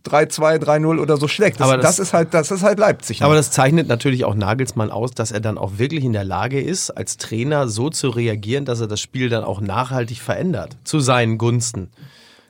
3-2, 0.06 0.58
3-0 0.60 1.00
oder 1.00 1.18
so 1.18 1.28
schlägt. 1.28 1.60
Das, 1.60 1.68
Aber 1.68 1.78
das, 1.78 1.98
das- 1.98 2.08
ist 2.08 2.14
halt, 2.14 2.34
das 2.34 2.52
ist 2.52 2.64
halt 2.64 2.80
Leipzig. 2.80 3.22
Aber 3.24 3.36
das 3.36 3.52
zeichnet 3.52 3.88
natürlich 3.88 4.26
auch 4.26 4.36
Nagelsmann 4.36 4.92
aus, 4.92 5.12
dass 5.12 5.32
er 5.32 5.40
dann 5.40 5.58
auch 5.58 5.78
wirklich 5.78 6.04
in 6.04 6.14
der 6.14 6.24
Lage 6.24 6.62
ist, 6.62 6.90
als 6.92 7.18
Trainer 7.18 7.68
so 7.68 7.90
zu 7.90 8.10
reagieren, 8.10 8.66
dass 8.66 8.82
er 8.82 8.88
das 8.88 9.00
Spiel 9.02 9.30
dann 9.30 9.44
auch 9.44 9.62
nachhaltig 9.62 10.20
verändert. 10.22 10.78
Zu 10.84 11.00
seinen 11.00 11.38
Gunsten. 11.38 11.90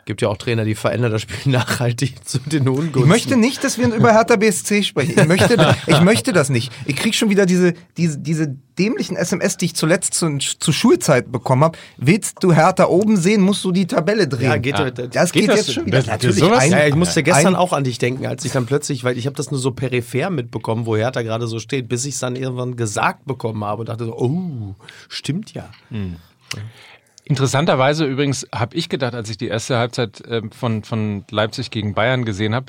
Gibt 0.06 0.22
ja 0.22 0.28
auch 0.28 0.36
Trainer, 0.38 0.66
die 0.66 0.76
verändern 0.76 1.12
das 1.14 1.22
Spiel 1.22 1.38
nachhaltig 1.54 2.28
zu 2.28 2.40
den 2.40 2.68
Ungunsten. 2.68 3.02
Ich 3.04 3.08
möchte 3.08 3.38
nicht, 3.38 3.64
dass 3.64 3.78
wir 3.78 3.88
über 3.94 4.12
Hertha 4.12 4.36
BSC 4.36 4.84
sprechen. 4.84 5.18
Ich 5.18 5.28
möchte, 5.28 5.76
ich 5.88 6.02
möchte 6.02 6.34
das 6.34 6.50
nicht. 6.50 6.72
Ich 6.86 6.98
krieg 6.98 7.16
schon 7.16 7.30
wieder 7.30 7.46
diese, 7.46 7.74
diese, 7.96 8.18
diese 8.20 8.54
dämlichen 8.78 9.16
SMS, 9.16 9.56
die 9.56 9.66
ich 9.66 9.76
zuletzt 9.76 10.14
zu, 10.16 10.38
zu 10.40 10.72
Schulzeit 10.74 11.32
bekommen 11.32 11.64
habe. 11.64 11.78
Willst 11.98 12.38
du 12.44 12.52
Hertha 12.52 12.86
oben 12.88 13.16
sehen, 13.16 13.42
musst 13.42 13.64
du 13.64 13.72
die 13.72 13.88
Tabelle 13.88 14.28
drehen. 14.28 14.50
Ja, 14.50 14.58
geht- 14.58 14.76
das 15.16 15.32
Geht 15.32 15.44
geht, 15.44 15.50
das- 15.52 15.58
jetzt 15.68 15.74
schon 15.74 15.86
wieder. 15.86 16.00
das- 16.00 16.08
Natürlich 16.08 16.40
sowas? 16.40 16.60
ein, 16.64 16.72
Ja, 16.72 16.86
ich 16.88 16.96
musste 16.96 17.24
gestern 17.24 17.54
ein, 17.54 17.56
auch 17.56 17.72
an 17.72 17.86
dich 17.86 17.98
denken, 17.98 18.26
als 18.26 18.44
ich 18.44 18.52
dann 18.52 18.66
plötzlich, 18.66 19.04
weil 19.06 19.18
ich 19.18 19.26
habe 19.26 19.38
das 19.38 19.52
nur 19.52 19.60
so 19.60 19.72
peripher 19.72 20.30
mitbekommen, 20.32 20.86
wo 20.86 20.98
Hertha 20.98 21.22
gerade 21.22 21.48
so 21.48 21.60
steht, 21.60 21.88
bis 21.88 22.04
ich 22.06 22.16
es 22.16 22.20
dann 22.20 22.36
irgendwann 22.36 22.76
gesagt 22.76 23.26
bekommen 23.26 23.64
habe 23.64 23.82
und 23.82 23.90
dachte 23.90 24.04
so, 24.06 24.18
oh, 24.18 24.76
stimmt 25.08 25.54
ja. 25.54 25.70
Interessanterweise 27.26 28.06
übrigens 28.06 28.48
habe 28.54 28.76
ich 28.76 28.90
gedacht, 28.90 29.14
als 29.14 29.30
ich 29.30 29.38
die 29.38 29.48
erste 29.48 29.78
Halbzeit 29.78 30.22
ähm, 30.28 30.52
von, 30.52 30.84
von 30.84 31.24
Leipzig 31.32 31.72
gegen 31.72 31.94
Bayern 31.94 32.26
gesehen 32.26 32.54
habe, 32.54 32.66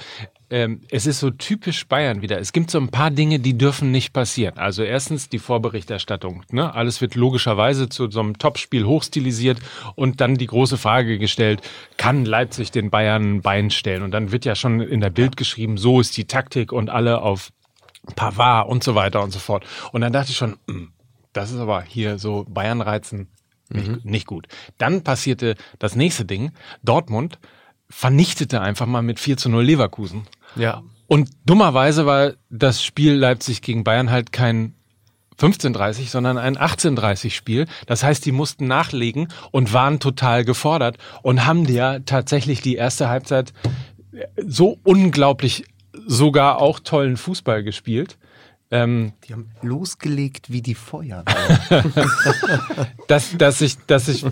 ähm, 0.49 0.83
es 0.91 1.07
ist 1.07 1.19
so 1.19 1.31
typisch 1.31 1.89
Bayern 1.89 2.23
wieder. 2.23 2.39
Es 2.39 2.53
gibt 2.53 2.71
so 2.71 2.79
ein 2.79 2.89
paar 2.89 3.11
Dinge, 3.11 3.41
die 3.41 3.59
dürfen 3.59 3.91
nicht 3.91 4.13
passieren. 4.13 4.57
Also 4.57 4.85
erstens 4.85 5.29
die 5.29 5.41
Vorberichterstattung. 5.41 6.45
Ne? 6.53 6.73
Alles 6.73 7.01
wird 7.01 7.17
logischerweise 7.17 7.89
zu 7.89 8.09
so 8.11 8.21
einem 8.21 8.39
Topspiel 8.39 8.85
hochstilisiert 8.85 9.59
und 9.97 10.21
dann 10.21 10.37
die 10.37 10.47
große 10.47 10.79
Frage 10.79 11.19
gestellt, 11.19 11.61
kann 11.97 12.25
Leipzig 12.25 12.71
den 12.71 12.91
Bayern 12.91 13.37
ein 13.37 13.43
Bein 13.43 13.71
stellen? 13.71 14.03
Und 14.03 14.13
dann 14.13 14.31
wird 14.31 14.45
ja 14.45 14.55
schon 14.55 14.81
in 14.81 15.01
der 15.01 15.11
Bild 15.11 15.37
geschrieben, 15.37 15.77
so 15.79 16.01
ist 16.01 16.17
die 16.17 16.27
Taktik 16.27 16.71
und 16.71 16.91
alle 16.91 17.23
auf 17.23 17.51
Pavard 18.15 18.69
und 18.69 18.85
so 18.85 18.95
weiter 18.95 19.23
und 19.23 19.33
so 19.33 19.41
fort. 19.41 19.67
Und 19.91 20.03
dann 20.03 20.13
dachte 20.13 20.31
ich 20.31 20.37
schon, 20.37 20.57
hm, 20.69 20.93
das 21.33 21.51
ist 21.51 21.59
aber 21.59 21.83
hier 21.83 22.19
so 22.19 22.47
Bayern 22.49 22.81
reizen 22.81 23.29
nicht, 23.71 24.05
nicht 24.05 24.27
gut. 24.27 24.47
Dann 24.79 25.03
passierte 25.03 25.55
das 25.79 25.97
nächste 25.97 26.25
Ding. 26.25 26.53
Dortmund 26.83 27.39
vernichtete 27.89 28.61
einfach 28.61 28.87
mal 28.87 29.03
mit 29.03 29.21
4 29.21 29.37
zu 29.37 29.49
0 29.49 29.65
Leverkusen. 29.65 30.27
Ja. 30.57 30.83
Und 31.07 31.31
dummerweise 31.45 32.07
war 32.07 32.33
das 32.51 32.83
Spiel 32.83 33.15
Leipzig 33.15 33.63
gegen 33.63 33.85
Bayern 33.85 34.11
halt 34.11 34.33
kein 34.33 34.75
15:30, 35.39 36.11
sondern 36.11 36.39
ein 36.39 36.57
18:30 36.57 37.35
Spiel. 37.35 37.67
Das 37.87 38.03
heißt, 38.03 38.25
die 38.25 38.33
mussten 38.33 38.67
nachlegen 38.67 39.29
und 39.51 39.73
waren 39.73 40.01
total 40.01 40.45
gefordert 40.45 40.99
und 41.23 41.47
haben 41.47 41.67
ja 41.67 41.99
tatsächlich 42.01 42.61
die 42.61 42.77
erste 42.77 43.09
Halbzeit 43.09 43.53
so 44.47 44.79
unglaublich 44.85 45.65
sogar 46.07 46.61
auch 46.61 46.81
tollen 46.81 47.17
Fußball 47.17 47.63
gespielt. 47.63 48.17
Ähm, 48.75 49.13
die 49.29 49.33
haben 49.33 49.51
losgelegt 49.63 50.51
wie 50.51 50.61
die 50.61 50.75
Feuerwehr. 50.75 51.25
dass, 53.07 53.37
dass 53.39 53.61
ich, 53.61 53.79
dass 53.87 54.09
ich, 54.09 54.27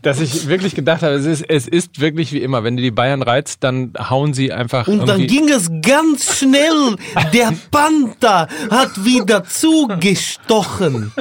dass 0.00 0.20
ich 0.20 0.48
wirklich 0.48 0.74
gedacht 0.74 1.02
habe, 1.02 1.16
es 1.16 1.26
ist, 1.26 1.42
es 1.42 1.68
ist 1.68 2.00
wirklich 2.00 2.32
wie 2.32 2.38
immer. 2.38 2.64
Wenn 2.64 2.78
du 2.78 2.82
die 2.82 2.90
Bayern 2.90 3.20
reizt, 3.20 3.62
dann 3.62 3.92
hauen 3.98 4.32
sie 4.32 4.54
einfach. 4.54 4.88
Und 4.88 5.06
dann 5.06 5.26
ging 5.26 5.50
es 5.50 5.70
ganz 5.82 6.38
schnell. 6.38 6.96
Der 7.34 7.52
Panther 7.70 8.48
hat 8.70 9.04
wieder 9.04 9.44
zugestochen. 9.44 11.12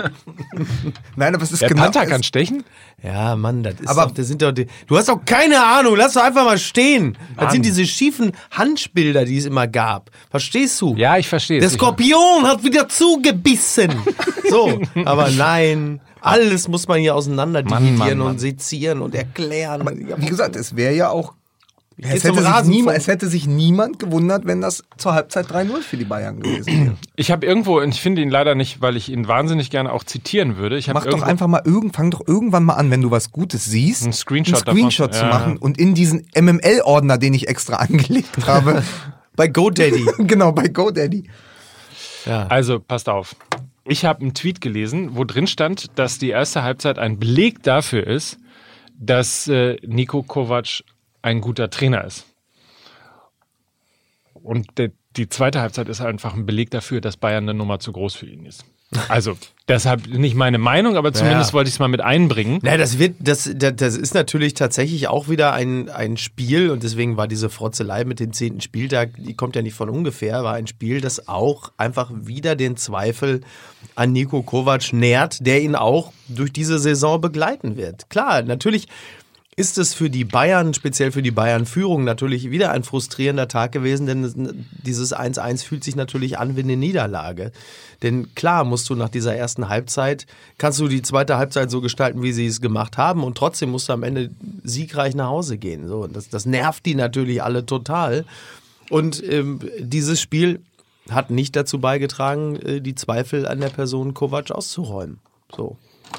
Nein, 1.18 1.36
aber 1.36 1.44
es 1.44 1.52
ist 1.52 1.64
der 1.64 1.68
genau. 1.68 1.84
Panther 1.84 2.04
es- 2.04 2.10
kann 2.10 2.24
stechen? 2.24 2.64
Ja, 3.02 3.36
Mann, 3.36 3.64
das 3.64 3.76
ist 3.82 3.88
Aber- 3.88 4.06
doch, 4.06 4.12
das 4.12 4.28
sind 4.28 4.42
doch 4.42 4.52
die, 4.52 4.68
du 4.88 4.98
hast 4.98 5.10
doch 5.10 5.20
keine 5.26 5.62
Ahnung, 5.64 5.96
lass 5.98 6.14
doch 6.14 6.24
einfach 6.24 6.46
mal 6.46 6.58
stehen. 6.58 7.18
Das 7.38 7.52
sind 7.52 7.66
diese 7.66 7.86
schiefen 7.86 8.32
Handbilder, 8.52 9.26
die 9.26 9.38
es 9.38 9.46
immer 9.46 9.68
gab. 9.68 10.10
Verstehst 10.30 10.80
du? 10.82 10.96
Ja, 10.96 11.18
ich 11.18 11.28
verstehe 11.28 11.60
Der 11.60 11.70
Skorpion 11.70 12.44
hat 12.46 12.64
wieder 12.64 12.88
zugebissen. 12.90 13.92
So, 14.50 14.80
aber 15.06 15.32
nein, 15.32 16.00
alles 16.22 16.68
muss 16.68 16.88
man 16.88 17.00
hier 17.00 17.16
auseinander 17.16 17.64
Mann, 17.64 17.84
dividieren 17.84 17.98
Mann, 18.10 18.18
Mann. 18.20 18.28
und 18.28 18.40
sezieren 18.40 19.02
und 19.02 19.16
erklären. 19.16 20.06
Wie 20.18 20.26
gesagt, 20.28 20.56
es 20.56 20.76
wäre 20.76 20.94
ja 20.94 21.10
auch. 21.10 21.34
Es 21.98 22.24
hätte, 22.24 22.42
niemand, 22.68 22.98
es 22.98 23.08
hätte 23.08 23.28
sich 23.28 23.46
niemand 23.48 24.00
gewundert, 24.00 24.46
wenn 24.46 24.62
das 24.62 24.84
zur 24.98 25.14
Halbzeit 25.14 25.46
3-0 25.48 25.82
für 25.82 25.98
die 25.98 26.06
Bayern 26.06 26.40
gewesen 26.42 26.66
wäre. 26.86 26.98
Ich 27.16 27.32
habe 27.32 27.46
irgendwo, 27.46 27.80
und 27.80 27.90
ich 27.94 28.02
finde 28.02 28.22
ihn 28.22 28.30
leider 28.30 28.56
nicht, 28.56 28.82
weil 28.82 28.98
ich 28.98 29.10
ihn 29.10 29.28
wahnsinnig 29.28 29.70
gerne 29.70 29.92
auch 29.94 30.04
zitieren 30.04 30.58
würde. 30.58 30.78
Ich 30.78 30.90
habe 30.90 31.00
Mach 31.00 31.06
doch 31.06 31.22
einfach 31.22 31.48
mal 31.48 31.62
irgend, 31.66 31.96
fang 31.96 32.10
doch 32.12 32.28
irgendwann 32.28 32.64
mal 32.64 32.74
an, 32.74 32.90
wenn 32.92 33.02
du 33.02 33.12
was 33.12 33.32
Gutes 33.32 33.66
siehst, 33.66 34.06
Ein 34.06 34.14
Screenshot 34.14 34.68
einen 34.68 34.76
Screenshot 34.78 35.14
davon. 35.14 35.20
zu 35.30 35.34
Ja. 35.34 35.40
machen 35.40 35.58
und 35.58 35.78
in 35.78 35.94
diesen 35.94 36.26
MML-Ordner, 36.36 37.18
den 37.18 37.34
ich 37.34 37.48
extra 37.48 37.76
angelegt 37.78 38.48
habe, 38.48 38.84
Bei 39.36 39.48
GoDaddy. 39.48 40.06
genau 40.28 40.52
bei 40.52 40.68
GoDaddy. 40.68 41.28
Ja. 42.26 42.46
Also, 42.48 42.80
passt 42.80 43.10
auf. 43.10 43.36
ich 43.86 44.06
habe 44.06 44.22
einen 44.22 44.34
Tweet 44.36 44.62
gelesen, 44.62 45.16
wo 45.16 45.24
drin 45.24 45.48
stand, 45.48 45.88
dass 45.96 46.20
die 46.20 46.30
erste 46.30 46.62
Halbzeit 46.64 47.00
ein 47.00 47.18
Beleg 47.20 47.64
dafür 47.64 48.06
ist, 48.06 48.38
dass 49.00 49.48
äh, 49.48 49.78
Nico 49.86 50.22
Kovac 50.24 50.84
ein 51.24 51.42
guter 51.42 51.72
Trainer 51.72 52.04
ist. 52.04 52.26
Und 54.34 54.78
der, 54.78 54.92
die 55.16 55.30
zweite 55.30 55.62
Halbzeit 55.62 55.88
ist 55.90 56.02
einfach 56.02 56.34
ein 56.34 56.46
Beleg 56.46 56.70
dafür, 56.72 57.02
dass 57.02 57.18
Bayern 57.18 57.46
eine 57.46 57.54
Nummer 57.58 57.80
zu 57.80 57.92
groß 57.92 58.16
für 58.16 58.26
ihn 58.28 58.46
ist. 58.46 58.66
Also, 59.10 59.36
deshalb 59.68 60.06
nicht 60.08 60.36
meine 60.36 60.60
Meinung, 60.60 60.98
aber 60.98 61.14
zumindest 61.14 61.50
Ja. 61.50 61.54
wollte 61.54 61.68
ich 61.68 61.76
es 61.76 61.80
mal 61.80 61.88
mit 61.88 62.02
einbringen. 62.02 62.60
Na, 62.62 62.78
das 62.78 63.00
wird, 63.00 63.16
das, 63.20 63.50
das, 63.56 63.76
das 63.76 63.98
ist 63.98 64.14
natürlich 64.14 64.54
tatsächlich 64.54 65.08
auch 65.08 65.30
wieder 65.30 65.54
ein, 65.54 65.90
ein 65.90 66.16
Spiel 66.18 66.70
und 66.70 66.84
deswegen 66.84 67.18
war 67.18 67.28
diese 67.28 67.50
Frotzelei 67.50 68.04
mit 68.06 68.20
dem 68.20 68.34
zehnten 68.34 68.62
Spieltag, 68.62 69.12
die 69.18 69.34
kommt 69.34 69.56
ja 69.56 69.64
nicht 69.64 69.74
von 69.74 69.90
ungefähr, 69.90 70.44
war 70.44 70.54
ein 70.54 70.68
Spiel, 70.68 71.02
das 71.02 71.28
auch 71.28 71.72
einfach 71.78 72.12
wieder 72.14 72.56
den 72.56 72.78
Zweifel 72.78 73.42
an 73.96 74.12
Nico 74.12 74.44
Kovac 74.44 74.94
nährt, 74.94 75.44
der 75.46 75.62
ihn 75.64 75.76
auch 75.76 76.12
durch 76.28 76.54
diese 76.54 76.78
Saison 76.78 77.20
begleiten 77.20 77.78
wird. 77.78 78.12
Klar, 78.12 78.44
natürlich 78.44 78.88
ist 79.56 79.78
es 79.78 79.94
für 79.94 80.10
die 80.10 80.24
Bayern, 80.26 80.74
speziell 80.74 81.12
für 81.12 81.22
die 81.22 81.32
Bayern-Führung, 81.32 82.04
natürlich 82.04 82.50
wieder 82.50 82.72
ein 82.72 82.84
frustrierender 82.84 83.48
Tag 83.48 83.72
gewesen, 83.72 84.08
denn 84.08 84.24
es- 84.24 84.36
dieses 84.84 85.14
1-1 85.14 85.64
fühlt 85.64 85.84
sich 85.84 85.96
natürlich 85.96 86.40
an 86.40 86.56
wie 86.56 86.62
eine 86.62 86.76
Niederlage. 86.78 87.52
Denn 88.02 88.34
klar 88.36 88.64
musst 88.64 88.90
du 88.90 88.96
nach 88.96 89.10
dieser 89.10 89.36
ersten 89.36 89.70
Halbzeit, 89.70 90.26
kannst 90.58 90.80
du 90.80 90.88
die 90.88 91.02
zweite 91.04 91.38
Halbzeit 91.38 91.70
so 91.70 91.82
gestalten, 91.82 92.24
wie 92.24 92.34
sie 92.34 92.48
es 92.48 92.62
gemacht 92.62 92.98
haben 92.98 93.24
und 93.24 93.38
trotzdem 93.38 93.70
musst 93.70 93.90
du 93.90 93.94
am 93.94 94.04
Ende 94.04 94.32
siegreich 94.64 95.16
nach 95.16 95.28
Hause 95.28 95.58
gehen. 95.58 95.88
So, 95.88 96.08
das, 96.08 96.30
das 96.30 96.46
nervt 96.46 96.86
die 96.86 96.96
natürlich 96.96 97.44
alle 97.44 97.66
total. 97.66 98.26
Und 98.90 99.24
ähm, 99.24 99.60
dieses 99.80 100.20
Spiel 100.20 100.62
hat 101.10 101.30
nicht 101.30 101.56
dazu 101.56 101.80
beigetragen, 101.80 102.56
äh, 102.58 102.82
die 102.82 102.96
Zweifel 102.96 103.48
an 103.48 103.60
der 103.62 103.70
Person 103.70 104.14
Kovac 104.14 104.52
auszuräumen. 104.52 105.20
So. 105.56 105.78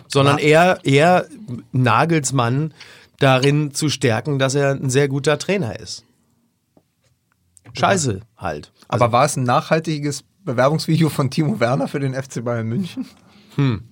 Sondern 0.09 0.39
eher, 0.39 0.79
eher 0.85 1.27
Nagelsmann 1.73 2.73
darin 3.19 3.73
zu 3.73 3.89
stärken, 3.89 4.39
dass 4.39 4.55
er 4.55 4.73
ein 4.73 4.91
sehr 4.91 5.09
guter 5.09 5.39
Trainer 5.39 5.79
ist. 5.79 6.05
Scheiße 7.73 8.21
halt. 8.37 8.73
Aber 8.89 9.13
war 9.13 9.25
es 9.25 9.37
ein 9.37 9.45
nachhaltiges 9.45 10.25
Bewerbungsvideo 10.45 11.09
von 11.09 11.31
Timo 11.31 11.59
Werner 11.61 11.89
für 11.89 12.01
den 12.01 12.15
FC 12.15 12.45
Bayern 12.45 12.69
München? 12.69 13.07
Hm. 13.57 13.83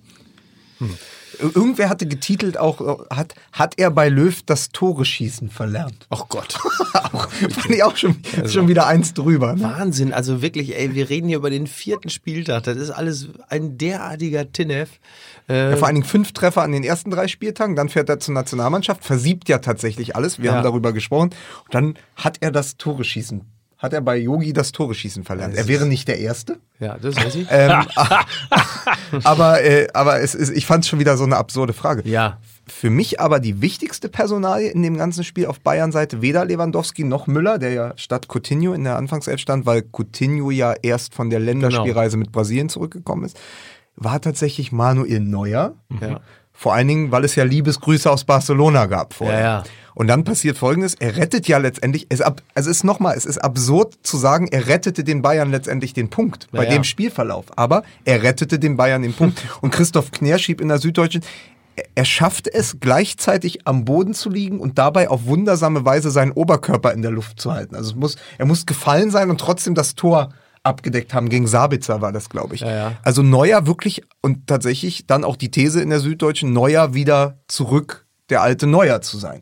Irgendwer 1.39 1.89
hatte 1.89 2.05
getitelt 2.05 2.57
auch, 2.57 2.81
äh, 2.81 3.15
hat, 3.15 3.33
hat 3.51 3.73
er 3.77 3.89
bei 3.89 4.09
Löw 4.09 4.41
das 4.43 4.69
Tore 4.69 5.03
schießen 5.03 5.49
verlernt. 5.49 6.07
Oh 6.11 6.23
Gott. 6.29 6.55
auch, 6.93 7.29
fand 7.31 7.69
ich 7.71 7.83
auch 7.83 7.97
schon, 7.97 8.17
schon 8.45 8.67
wieder 8.67 8.85
eins 8.85 9.13
drüber. 9.13 9.55
Ne? 9.55 9.63
Wahnsinn, 9.63 10.13
also 10.13 10.41
wirklich, 10.41 10.77
ey, 10.77 10.93
wir 10.93 11.09
reden 11.09 11.27
hier 11.27 11.37
über 11.37 11.49
den 11.49 11.67
vierten 11.67 12.09
Spieltag. 12.09 12.63
Das 12.63 12.77
ist 12.77 12.91
alles 12.91 13.29
ein 13.49 13.77
derartiger 13.77 14.51
Tinnef. 14.51 14.99
Äh, 15.49 15.71
Ja, 15.71 15.77
vor 15.77 15.87
allen 15.87 15.95
Dingen 15.95 16.07
fünf 16.07 16.31
Treffer 16.31 16.61
an 16.63 16.71
den 16.71 16.83
ersten 16.83 17.11
drei 17.11 17.27
Spieltagen, 17.27 17.75
dann 17.75 17.89
fährt 17.89 18.09
er 18.09 18.19
zur 18.19 18.33
Nationalmannschaft, 18.33 19.03
versiebt 19.03 19.49
ja 19.49 19.59
tatsächlich 19.59 20.15
alles, 20.15 20.39
wir 20.39 20.45
Ja. 20.51 20.55
haben 20.57 20.63
darüber 20.63 20.93
gesprochen. 20.93 21.29
Und 21.65 21.73
dann 21.73 21.95
hat 22.15 22.37
er 22.41 22.51
das 22.51 22.77
Tore 22.77 23.03
schießen, 23.03 23.41
hat 23.77 23.93
er 23.93 24.01
bei 24.01 24.15
Yogi 24.17 24.53
das 24.53 24.71
Tore 24.71 24.93
schießen 24.93 25.23
verlernt. 25.23 25.55
Er 25.55 25.67
wäre 25.67 25.85
nicht 25.85 26.07
der 26.07 26.19
Erste. 26.19 26.59
ja, 26.79 26.97
das 26.97 27.15
weiß 27.17 27.35
ich. 27.35 27.47
Ähm, 27.49 27.71
aber 29.23 29.61
äh, 29.63 29.87
aber 29.93 30.21
es 30.21 30.35
ist, 30.35 30.49
ich 30.51 30.65
fand 30.65 30.83
es 30.83 30.89
schon 30.89 30.99
wieder 30.99 31.17
so 31.17 31.23
eine 31.23 31.37
absurde 31.37 31.73
Frage. 31.73 32.07
Ja. 32.07 32.37
Für 32.65 32.89
mich 32.89 33.19
aber 33.19 33.41
die 33.41 33.59
wichtigste 33.61 34.07
Personalie 34.07 34.69
in 34.71 34.83
dem 34.83 34.95
ganzen 34.97 35.25
Spiel 35.25 35.47
auf 35.47 35.59
Bayern-Seite 35.59 36.21
weder 36.21 36.45
Lewandowski 36.45 37.03
noch 37.03 37.27
Müller, 37.27 37.57
der 37.57 37.71
ja 37.73 37.93
statt 37.97 38.27
Coutinho 38.29 38.71
in 38.73 38.85
der 38.85 38.95
Anfangself 38.95 39.41
stand, 39.41 39.65
weil 39.65 39.83
Coutinho 39.91 40.49
ja 40.49 40.73
erst 40.81 41.13
von 41.13 41.29
der 41.29 41.41
Länderspielreise 41.41 42.15
mit 42.15 42.31
Brasilien 42.31 42.69
zurückgekommen 42.69 43.25
ist, 43.25 43.37
war 43.95 44.21
tatsächlich 44.21 44.71
Manuel 44.71 45.19
Neuer. 45.19 45.73
Ja. 46.01 46.19
Vor 46.51 46.73
allen 46.73 46.87
Dingen, 46.87 47.11
weil 47.11 47.23
es 47.25 47.35
ja 47.35 47.43
Liebesgrüße 47.43 48.09
aus 48.09 48.23
Barcelona 48.25 48.85
gab 48.85 49.13
vorher. 49.13 49.39
Ja, 49.39 49.43
ja. 49.45 49.63
Und 49.95 50.07
dann 50.07 50.23
passiert 50.23 50.57
Folgendes: 50.57 50.95
Er 50.95 51.17
rettet 51.17 51.47
ja 51.47 51.57
letztendlich. 51.57 52.07
Es, 52.09 52.21
ab, 52.21 52.41
also 52.55 52.69
es 52.69 52.77
ist 52.77 52.83
nochmal, 52.83 53.15
es 53.17 53.25
ist 53.25 53.37
absurd 53.39 53.95
zu 54.03 54.17
sagen, 54.17 54.47
er 54.51 54.67
rettete 54.67 55.03
den 55.03 55.21
Bayern 55.21 55.51
letztendlich 55.51 55.93
den 55.93 56.09
Punkt 56.09 56.47
bei 56.51 56.63
Ja, 56.65 56.69
dem. 56.71 56.83
Spielverlauf. 56.83 57.45
Aber 57.55 57.83
er 58.05 58.21
rettete 58.23 58.59
den 58.59 58.77
Bayern 58.77 59.01
den 59.01 59.13
Punkt. 59.13 59.43
Und 59.61 59.71
Christoph 59.71 60.11
Kner 60.11 60.37
schrieb 60.37 60.61
in 60.61 60.67
der 60.69 60.79
Süddeutschen, 60.79 61.23
er- 61.95 62.05
schaffte 62.05 62.53
es 62.53 62.79
gleichzeitig 62.79 63.67
am 63.67 63.83
Boden 63.85 64.13
zu 64.13 64.29
liegen 64.29 64.59
und 64.59 64.77
dabei 64.77 65.09
auf 65.09 65.25
wundersame 65.25 65.85
Weise 65.85 66.11
seinen 66.11 66.31
Oberkörper 66.31 66.93
in 66.93 67.01
der 67.01 67.11
Luft 67.11 67.39
zu 67.39 67.51
halten. 67.51 67.75
Also 67.75 67.91
es 67.91 67.95
muss, 67.95 68.15
er 68.37 68.45
muss 68.45 68.65
gefallen 68.67 69.09
sein 69.11 69.29
und 69.31 69.39
trotzdem 69.39 69.73
das 69.75 69.95
Tor 69.95 70.29
abgedeckt 70.63 71.13
haben. 71.13 71.29
Gegen 71.29 71.47
Sabitzer 71.47 72.01
war 72.01 72.11
das, 72.11 72.29
glaube 72.29 72.55
ich. 72.55 72.61
Ja, 72.61 72.75
ja. 72.75 72.91
Also 73.03 73.21
Neuer 73.21 73.67
wirklich 73.67 74.03
und 74.21 74.47
tatsächlich 74.47 75.05
dann 75.05 75.23
auch 75.23 75.35
die 75.35 75.51
These 75.51 75.81
in 75.81 75.89
der 75.89 75.99
Süddeutschen, 75.99 76.53
Neuer 76.53 76.93
wieder 76.93 77.39
zurück 77.47 78.07
der 78.29 78.41
alte 78.41 78.67
Neuer 78.67 79.01
zu 79.01 79.17
sein. 79.17 79.41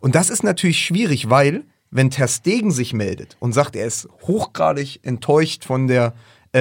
Und 0.00 0.14
das 0.14 0.30
ist 0.30 0.44
natürlich 0.44 0.80
schwierig, 0.80 1.30
weil 1.30 1.64
wenn 1.90 2.10
Ter 2.10 2.28
Stegen 2.28 2.70
sich 2.70 2.92
meldet 2.92 3.36
und 3.40 3.52
sagt, 3.52 3.74
er 3.74 3.86
ist 3.86 4.08
hochgradig 4.22 5.00
enttäuscht 5.02 5.64
von 5.64 5.86
der 5.86 6.14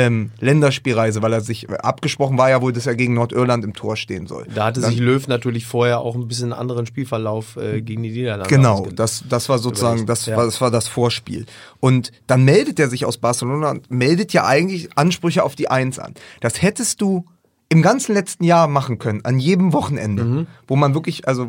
ähm, 0.05 0.31
Länderspielreise, 0.39 1.21
weil 1.21 1.33
er 1.33 1.41
sich 1.41 1.69
abgesprochen 1.69 2.37
war 2.37 2.49
ja 2.49 2.61
wohl, 2.61 2.73
dass 2.73 2.85
er 2.87 2.95
gegen 2.95 3.13
Nordirland 3.13 3.63
im 3.63 3.73
Tor 3.73 3.95
stehen 3.97 4.27
soll. 4.27 4.45
Da 4.53 4.65
hatte 4.65 4.81
Dann- 4.81 4.91
sich 4.91 4.99
Löw 4.99 5.27
natürlich 5.27 5.65
vorher 5.65 5.99
auch 5.99 6.15
ein 6.15 6.27
bisschen 6.27 6.53
anderen 6.53 6.85
Spielverlauf 6.85 7.57
äh, 7.57 7.81
gegen 7.81 8.03
die 8.03 8.09
Niederlande 8.11 8.49
Genau, 8.53 8.87
das, 8.93 9.23
das 9.29 9.49
war 9.49 9.59
sozusagen, 9.59 10.05
das, 10.05 10.25
ja. 10.25 10.37
war, 10.37 10.45
das 10.45 10.61
war 10.61 10.71
das 10.71 10.87
Vorspiel. 10.87 11.45
Und 11.79 12.11
dann 12.27 12.43
meldet 12.43 12.79
er 12.79 12.89
sich 12.89 13.05
aus 13.05 13.17
Barcelona 13.17 13.71
und 13.71 13.89
meldet 13.91 14.33
ja 14.33 14.45
eigentlich 14.45 14.89
Ansprüche 14.95 15.43
auf 15.43 15.55
die 15.55 15.69
Eins 15.69 15.99
an. 15.99 16.13
Das 16.41 16.61
hättest 16.61 17.01
du 17.01 17.25
im 17.69 17.81
ganzen 17.81 18.13
letzten 18.13 18.43
Jahr 18.45 18.67
machen 18.67 18.97
können, 18.97 19.25
an 19.25 19.39
jedem 19.39 19.73
Wochenende, 19.73 20.23
Mhm. 20.23 20.47
wo 20.67 20.75
man 20.77 20.93
wirklich, 20.93 21.27
also 21.27 21.47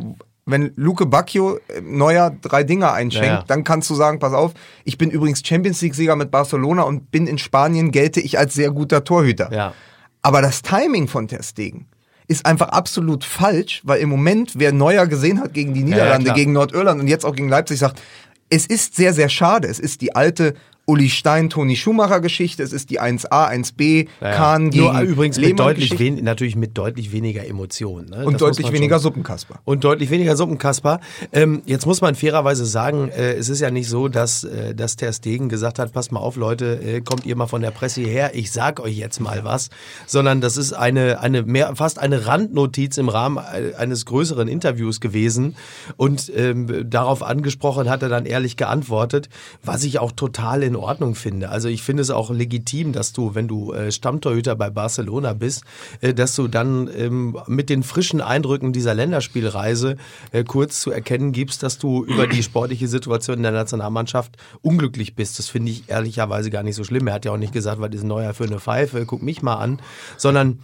wenn 0.49 0.73
Luke 0.77 1.07
Bacchio 1.07 1.59
neuer 1.83 2.31
drei 2.41 2.65
Dinger 2.65 2.93
einschenkt, 2.93 3.27
Ja, 3.27 3.35
ja. 3.41 3.45
dann 3.47 3.65
kannst 3.65 3.91
du 3.91 3.95
sagen, 3.95 4.19
pass 4.19 4.33
auf, 4.33 4.53
ich 4.85 4.99
bin 4.99 5.11
übrigens 5.11 5.43
Champions 5.47 5.81
League-Sieger 5.83 6.17
mit 6.17 6.31
Barcelona 6.31 6.83
und 6.83 7.11
bin 7.11 7.27
in 7.27 7.39
Spanien, 7.39 7.91
gelte 7.91 8.21
ich 8.21 8.39
als 8.39 8.55
sehr 8.55 8.71
guter 8.71 9.05
Torhüter. 9.05 9.53
Ja. 9.53 9.75
Aber 10.23 10.43
das 10.43 10.63
Timing 10.63 11.07
von 11.09 11.29
Ter 11.29 11.43
Stegen 11.43 11.87
ist 12.27 12.45
einfach 12.45 12.69
absolut 12.69 13.25
falsch, 13.25 13.83
weil 13.85 14.01
im 14.01 14.09
Moment, 14.09 14.53
wer 14.57 14.73
Neuer 14.73 15.07
gesehen 15.07 15.41
hat 15.41 15.55
gegen 15.55 15.73
die 15.75 15.83
Niederlande, 15.83 16.25
klar. 16.25 16.37
gegen 16.37 16.53
Nordirland 16.53 17.01
und 17.01 17.09
jetzt 17.09 17.25
auch 17.25 17.35
gegen 17.35 17.49
Leipzig, 17.49 17.79
sagt, 17.79 18.03
es 18.51 18.67
ist 18.67 18.97
sehr, 18.97 19.13
sehr 19.15 19.29
schade. 19.29 19.69
Es 19.69 19.79
ist 19.79 20.01
die 20.01 20.15
alte 20.15 20.55
Uli 20.89 21.11
Stein, 21.11 21.51
Toni 21.51 21.77
Schumacher 21.77 22.23
Geschichte. 22.23 22.63
Es 22.63 22.73
ist 22.73 22.89
die 22.89 22.99
1A, 22.99 23.51
1B, 23.51 24.09
Ja, 24.23 24.29
ja. 24.29 24.35
Kahn 24.35 24.71
gegen 24.71 24.85
Nur 24.85 25.01
übrigens 25.03 25.39
mit 25.39 25.59
deutlich, 25.59 25.99
wen, 25.99 26.25
natürlich 26.25 26.57
mit 26.57 26.79
deutlich 26.79 27.13
weniger 27.13 27.47
Emotionen. 27.47 28.09
Ne? 28.09 28.17
Das 28.17 28.27
und 28.27 28.33
muss 28.33 28.41
deutlich 28.41 28.73
weniger 28.73 28.99
Suppenkasper. 28.99 29.61
Und 29.67 29.85
deutlich 29.85 30.09
weniger 30.09 30.35
Suppenkasper. 30.35 31.01
Ähm, 31.31 31.61
jetzt 31.67 31.85
muss 31.85 32.01
man 32.01 32.15
fairerweise 32.15 32.65
sagen, 32.65 33.11
äh, 33.11 33.35
es 33.35 33.51
ist 33.51 33.61
ja 33.61 33.71
nicht 33.71 33.87
so, 33.87 34.09
dass, 34.09 34.45
äh, 34.45 34.75
dass 34.75 34.97
Ter 34.97 35.13
Stegen 35.13 35.51
gesagt 35.51 35.79
hat, 35.79 35.93
passt 35.93 36.11
mal 36.11 36.21
auf 36.21 36.37
Leute, 36.37 36.81
äh, 36.83 37.01
kommt 37.03 37.27
ihr 37.27 37.37
mal 37.37 37.49
von 37.49 37.61
der 37.61 37.71
Presse 37.71 38.01
hierher, 38.01 38.35
ich 38.35 38.51
sag 38.51 38.81
euch 38.81 38.97
jetzt 38.97 39.21
mal 39.21 39.45
was. 39.45 39.69
Sondern 40.07 40.41
das 40.41 40.57
ist 40.57 40.73
eine, 40.73 41.21
eine 41.21 41.43
mehr, 41.43 41.77
fast 41.77 41.99
eine 41.99 42.25
Randnotiz 42.25 42.97
im 42.97 43.11
Rahmen 43.11 43.37
äh, 43.37 43.75
eines 43.75 44.07
größeren 44.07 44.49
Interviews 44.49 45.01
gewesen. 45.01 45.55
Und 45.99 46.33
ähm, 46.35 46.89
darauf 46.89 47.23
angesprochen 47.23 47.91
hat 47.91 48.03
er 48.03 48.09
dann 48.09 48.25
ehrlich 48.25 48.57
geantwortet, 48.57 49.29
was 49.63 49.85
ich 49.85 49.99
auch 49.99 50.13
total 50.13 50.63
in 50.63 50.78
Ordnung 50.79 51.15
finde. 51.15 51.51
Also 51.51 51.69
ich 51.69 51.83
finde 51.83 52.03
es 52.03 52.11
auch 52.11 52.31
legitim, 52.31 52.93
dass 52.93 53.13
du, 53.13 53.35
wenn 53.35 53.49
du 53.49 53.73
äh, 53.73 53.93
Stammtorhüter 53.93 54.57
bei 54.57 54.71
Barcelona 54.71 55.33
bist, 55.33 55.65
äh, 56.01 56.15
dass 56.15 56.35
du 56.35 56.49
dann 56.49 56.89
ähm, 56.97 57.39
mit 57.47 57.71
den 57.71 57.83
frischen 57.83 58.21
Eindrücken 58.21 58.73
dieser 58.73 58.95
Länderspielreise 58.95 59.97
äh, 60.33 60.45
kurz 60.45 60.81
zu 60.81 60.91
erkennen 60.91 61.33
gibst, 61.33 61.63
dass 61.63 61.79
du 61.79 62.05
über 62.05 62.27
die 62.27 62.43
sportliche 62.43 62.89
Situation 62.89 63.39
in 63.39 63.43
der 63.43 63.53
Nationalmannschaft 63.53 64.37
unglücklich 64.63 65.15
bist. 65.15 65.39
Das 65.39 65.49
finde 65.49 65.73
ich 65.73 65.89
ehrlicherweise 65.89 66.51
gar 66.51 66.63
nicht 66.63 66.77
so 66.77 66.85
schlimm. 66.85 67.07
Er 67.07 67.15
hat 67.15 67.25
ja 67.25 67.33
auch 67.33 67.37
nicht 67.37 67.53
gesagt, 67.53 67.81
was 67.81 67.91
ist 67.93 68.03
ein 68.03 68.09
neuer 68.09 68.35
für 68.35 68.45
eine 68.45 68.61
Pfeife, 68.61 69.05
guck 69.07 69.23
mich 69.23 69.43
mal 69.43 69.57
an, 69.57 69.81
sondern 70.17 70.61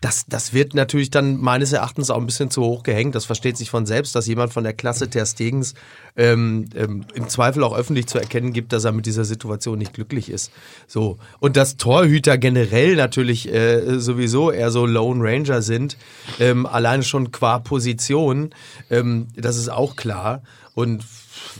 das, 0.00 0.26
das 0.28 0.52
wird 0.52 0.74
natürlich 0.74 1.10
dann 1.10 1.36
meines 1.36 1.72
Erachtens 1.72 2.10
auch 2.10 2.18
ein 2.18 2.26
bisschen 2.26 2.50
zu 2.50 2.62
hoch 2.62 2.82
gehängt. 2.82 3.14
Das 3.14 3.24
versteht 3.24 3.56
sich 3.56 3.70
von 3.70 3.86
selbst, 3.86 4.14
dass 4.14 4.26
jemand 4.26 4.52
von 4.52 4.64
der 4.64 4.72
Klasse 4.72 5.10
Ter 5.10 5.26
Stegens 5.26 5.74
ähm, 6.16 6.66
ähm, 6.76 7.04
im 7.14 7.28
Zweifel 7.28 7.64
auch 7.64 7.76
öffentlich 7.76 8.06
zu 8.06 8.18
erkennen 8.18 8.52
gibt, 8.52 8.72
dass 8.72 8.84
er 8.84 8.92
mit 8.92 9.06
dieser 9.06 9.24
Situation 9.24 9.78
nicht 9.78 9.94
glücklich 9.94 10.30
ist. 10.30 10.52
So 10.86 11.18
und 11.40 11.56
dass 11.56 11.76
Torhüter 11.76 12.38
generell 12.38 12.96
natürlich 12.96 13.52
äh, 13.52 13.98
sowieso 13.98 14.50
eher 14.50 14.70
so 14.70 14.86
Lone 14.86 15.22
Ranger 15.22 15.62
sind, 15.62 15.96
ähm, 16.38 16.66
alleine 16.66 17.02
schon 17.02 17.32
qua 17.32 17.58
Position, 17.58 18.50
ähm, 18.90 19.28
das 19.36 19.56
ist 19.56 19.68
auch 19.68 19.96
klar. 19.96 20.42
Und 20.74 21.02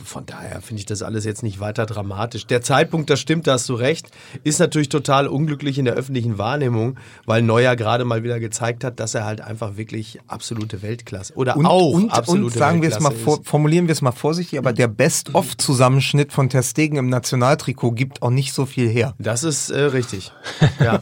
von 0.05 0.25
daher 0.25 0.61
finde 0.61 0.79
ich 0.79 0.85
das 0.85 1.01
alles 1.01 1.25
jetzt 1.25 1.43
nicht 1.43 1.59
weiter 1.59 1.85
dramatisch. 1.85 2.45
Der 2.47 2.61
Zeitpunkt, 2.61 3.09
das 3.09 3.19
stimmt, 3.19 3.47
da 3.47 3.53
hast 3.53 3.67
du 3.69 3.73
recht, 3.75 4.09
ist 4.43 4.59
natürlich 4.59 4.89
total 4.89 5.27
unglücklich 5.27 5.77
in 5.77 5.85
der 5.85 5.95
öffentlichen 5.95 6.37
Wahrnehmung, 6.37 6.97
weil 7.25 7.41
Neuer 7.41 7.75
gerade 7.75 8.05
mal 8.05 8.23
wieder 8.23 8.39
gezeigt 8.39 8.83
hat, 8.83 8.99
dass 8.99 9.15
er 9.15 9.25
halt 9.25 9.41
einfach 9.41 9.77
wirklich 9.77 10.19
absolute 10.27 10.81
Weltklasse 10.81 11.33
oder 11.35 11.55
Und, 11.57 11.65
auch 11.65 11.91
und, 11.91 12.11
absolute 12.11 12.45
und 12.45 12.53
sagen 12.53 12.81
wir 12.81 12.89
es 12.89 12.99
mal, 12.99 13.11
vor, 13.11 13.39
formulieren 13.43 13.87
wir 13.87 13.93
es 13.93 14.01
mal 14.01 14.11
vorsichtig, 14.11 14.59
aber 14.59 14.73
der 14.73 14.87
Best-of-Zusammenschnitt 14.87 16.31
von 16.33 16.49
Ter 16.49 16.63
Stegen 16.63 16.97
im 16.97 17.09
Nationaltrikot 17.09 17.91
gibt 17.91 18.21
auch 18.21 18.29
nicht 18.29 18.53
so 18.53 18.65
viel 18.65 18.87
her. 18.89 19.15
Das 19.19 19.43
ist 19.43 19.69
äh, 19.69 19.79
richtig. 19.81 20.31
Ja. 20.79 21.01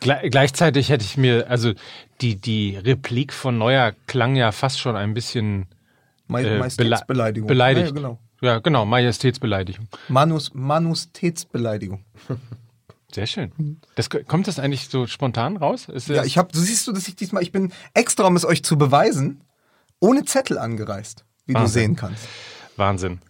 Gle 0.00 0.30
gleichzeitig 0.30 0.88
hätte 0.88 1.04
ich 1.04 1.16
mir, 1.16 1.48
also 1.48 1.72
die, 2.20 2.36
die 2.36 2.76
Replik 2.76 3.32
von 3.32 3.56
Neuer 3.58 3.92
klang 4.06 4.36
ja 4.36 4.50
fast 4.52 4.80
schon 4.80 4.96
ein 4.96 5.14
bisschen 5.14 5.66
Ma 6.28 6.40
äh, 6.40 6.58
Majestätsbeleidigung. 6.58 7.46
beleidigt. 7.46 7.88
Ja, 7.88 7.94
genau. 7.94 8.18
Ja, 8.42 8.58
genau, 8.58 8.84
Majestätsbeleidigung. 8.84 9.86
Manus, 10.08 10.52
Manustätsbeleidigung. 10.52 12.04
Sehr 13.12 13.26
schön. 13.26 13.80
Das, 13.94 14.08
kommt 14.10 14.48
das 14.48 14.58
eigentlich 14.58 14.88
so 14.88 15.06
spontan 15.06 15.56
raus? 15.56 15.88
Ist 15.88 16.08
Ja, 16.08 16.24
ich 16.24 16.38
hab, 16.38 16.50
du 16.52 16.58
siehst 16.58 16.86
du, 16.86 16.92
dass 16.92 17.06
ich 17.08 17.14
diesmal, 17.14 17.42
ich 17.42 17.52
bin 17.52 17.72
extra, 17.94 18.24
um 18.26 18.34
es 18.36 18.44
euch 18.44 18.64
zu 18.64 18.76
beweisen, 18.76 19.42
ohne 20.00 20.24
Zettel 20.24 20.58
angereist, 20.58 21.24
wie 21.46 21.52
du 21.52 21.60
Wahnsinn. 21.60 21.82
sehen 21.82 21.96
kannst. 21.96 22.26
Wahnsinn. 22.76 23.20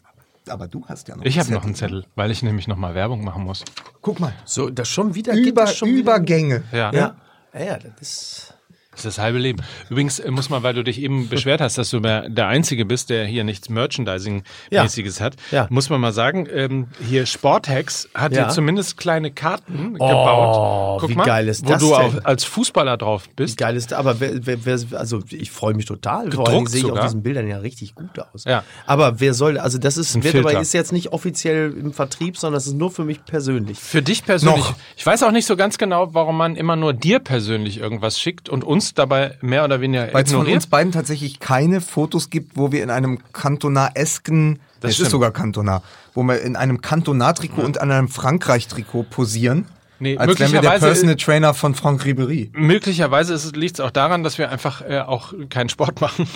Aber 0.49 0.67
du 0.67 0.85
hast 0.87 1.09
ja 1.09 1.17
noch 1.17 1.25
Ich 1.25 1.39
habe 1.39 1.53
noch 1.53 1.65
einen 1.65 1.75
Zettel, 1.75 2.05
weil 2.15 2.31
ich 2.31 2.43
nämlich 2.43 2.67
noch 2.67 2.77
mal 2.77 2.95
Werbung 2.95 3.23
machen 3.25 3.45
muss. 3.45 3.65
Guck 4.01 4.19
mal. 4.19 4.33
So, 4.45 4.71
das 4.71 4.89
schon 4.89 5.15
wieder 5.15 5.35
geht 5.35 5.47
Über, 5.47 5.63
das 5.63 5.77
schon 5.77 5.89
wieder- 5.91 6.01
Übergänge. 6.01 6.65
Ja. 6.73 6.93
Ja. 6.93 7.17
Ja, 7.53 7.63
ja, 7.65 7.79
das 7.79 7.93
ist. 8.01 8.55
Das 8.93 9.01
ist 9.07 9.17
das 9.17 9.19
halbe 9.19 9.39
Leben. 9.39 9.63
Übrigens 9.89 10.19
äh, 10.19 10.31
muss 10.31 10.51
man, 10.51 10.63
weil 10.63 10.75
du 10.75 10.85
dich 10.85 11.01
eben 11.01 11.29
beschwert 11.31 11.61
hast, 11.61 11.79
dass 11.79 11.91
du 11.91 12.01
der 12.01 12.47
Einzige 12.47 12.85
bist, 12.85 13.09
der 13.11 13.25
hier 13.25 13.43
nichts 13.43 13.69
Merchandising-mäßiges 13.71 15.21
hat, 15.21 15.37
Ja. 15.51 15.67
muss 15.71 15.91
man 15.91 16.01
mal 16.01 16.13
sagen, 16.13 16.47
ähm, 16.53 16.89
hier 17.09 17.27
Sporthex 17.27 18.09
hat 18.15 18.33
Ja. 18.33 18.43
ja 18.43 18.49
zumindest 18.49 18.97
kleine 18.99 19.31
Karten 19.31 19.95
gebaut. 19.95 21.09
wie 21.09 21.15
geil 21.15 21.49
ist 21.49 21.65
wo 21.65 21.71
das 21.71 21.81
du 21.81 21.89
denn? 21.89 21.95
auch 21.97 22.25
als 22.25 22.45
Fußballer 22.45 22.97
drauf 22.97 23.25
Wie 23.29 23.35
bist. 23.37 23.57
geil 23.59 23.77
ist 23.77 23.93
das? 23.93 23.99
Aber 23.99 24.21
wer, 24.21 24.47
wer, 24.47 24.65
wer, 24.65 24.79
also 24.99 25.23
ich 25.31 25.51
freue 25.51 25.75
mich 25.75 25.87
total. 25.87 26.23
Vor 26.25 26.31
Gedruckt 26.31 26.49
allen 26.49 26.57
Dingen 26.59 26.67
sehe 26.69 26.79
ich 26.81 26.85
auf 26.85 26.91
sogar. 26.91 27.05
diesen 27.05 27.23
Bildern 27.23 27.49
ja 27.49 27.59
richtig 27.59 27.95
gut 27.95 28.19
aus. 28.19 28.45
Ja. 28.45 28.63
Aber 28.87 29.21
wer 29.21 29.35
soll, 29.35 29.59
also 29.59 29.79
das 29.79 29.97
ist, 29.97 30.15
Ein 30.15 30.25
wird 30.25 30.35
aber 30.37 30.49
Filter. 30.51 30.61
ist 30.61 30.75
jetzt 30.75 30.93
nicht 30.93 31.13
offiziell 31.13 31.73
im 31.73 31.93
Vertrieb, 31.93 32.37
sondern 32.37 32.57
das 32.57 32.67
ist 32.67 32.75
nur 32.75 32.91
für 32.91 33.05
mich 33.05 33.25
persönlich. 33.25 33.79
Für 33.79 34.03
dich 34.03 34.25
persönlich. 34.25 34.59
Noch. 34.59 34.75
Ich 34.97 35.07
weiß 35.07 35.23
auch 35.23 35.31
nicht 35.33 35.47
so 35.47 35.57
ganz 35.57 35.79
genau, 35.79 36.13
warum 36.15 36.37
man 36.37 36.57
immer 36.57 36.77
nur 36.77 36.93
dir 36.93 37.19
persönlich 37.21 37.79
irgendwas 37.79 38.21
schickt 38.21 38.49
und 38.49 38.65
uns 38.65 38.82
dabei 38.95 39.37
mehr 39.41 39.65
oder 39.65 39.81
weniger 39.81 40.13
Weil 40.13 40.25
es 40.25 40.33
von 40.33 40.47
uns 40.47 40.67
beiden 40.67 40.93
tatsächlich 40.93 41.41
keine 41.41 41.81
Fotos 41.81 42.31
gibt, 42.31 42.57
wo 42.57 42.73
wir 42.73 42.83
in 42.83 42.91
einem 42.91 43.19
kantonaresken, 43.33 44.59
Das 44.81 44.91
es 44.91 44.95
stimmt. 44.97 45.07
ist 45.07 45.13
sogar 45.13 45.31
Kantonar, 45.31 45.83
wo 46.15 46.23
wir 46.23 46.41
in 46.43 46.57
einem 46.57 46.81
Kantonar-Trikot 46.81 47.63
und 47.63 47.81
an 47.81 47.91
einem 47.91 48.09
Frankreich-Trikot 48.09 49.05
posieren. 49.05 49.67
Nee, 49.99 50.17
als 50.19 50.27
wären 50.41 50.53
wir 50.53 50.61
der 50.61 50.71
möglicherweise- 50.73 50.87
Personal 50.87 51.15
Trainer 51.17 51.55
von 51.55 51.75
Franck 51.77 52.03
Ribéry. 52.05 52.51
Möglicherweise 52.55 53.37
liegt 53.57 53.75
es 53.75 53.81
auch 53.81 53.93
daran, 53.93 54.25
dass 54.25 54.37
wir 54.37 54.51
einfach 54.51 54.81
äh, 54.83 54.99
auch 54.99 55.33
keinen 55.49 55.69
Sport 55.69 56.01
machen. 56.01 56.27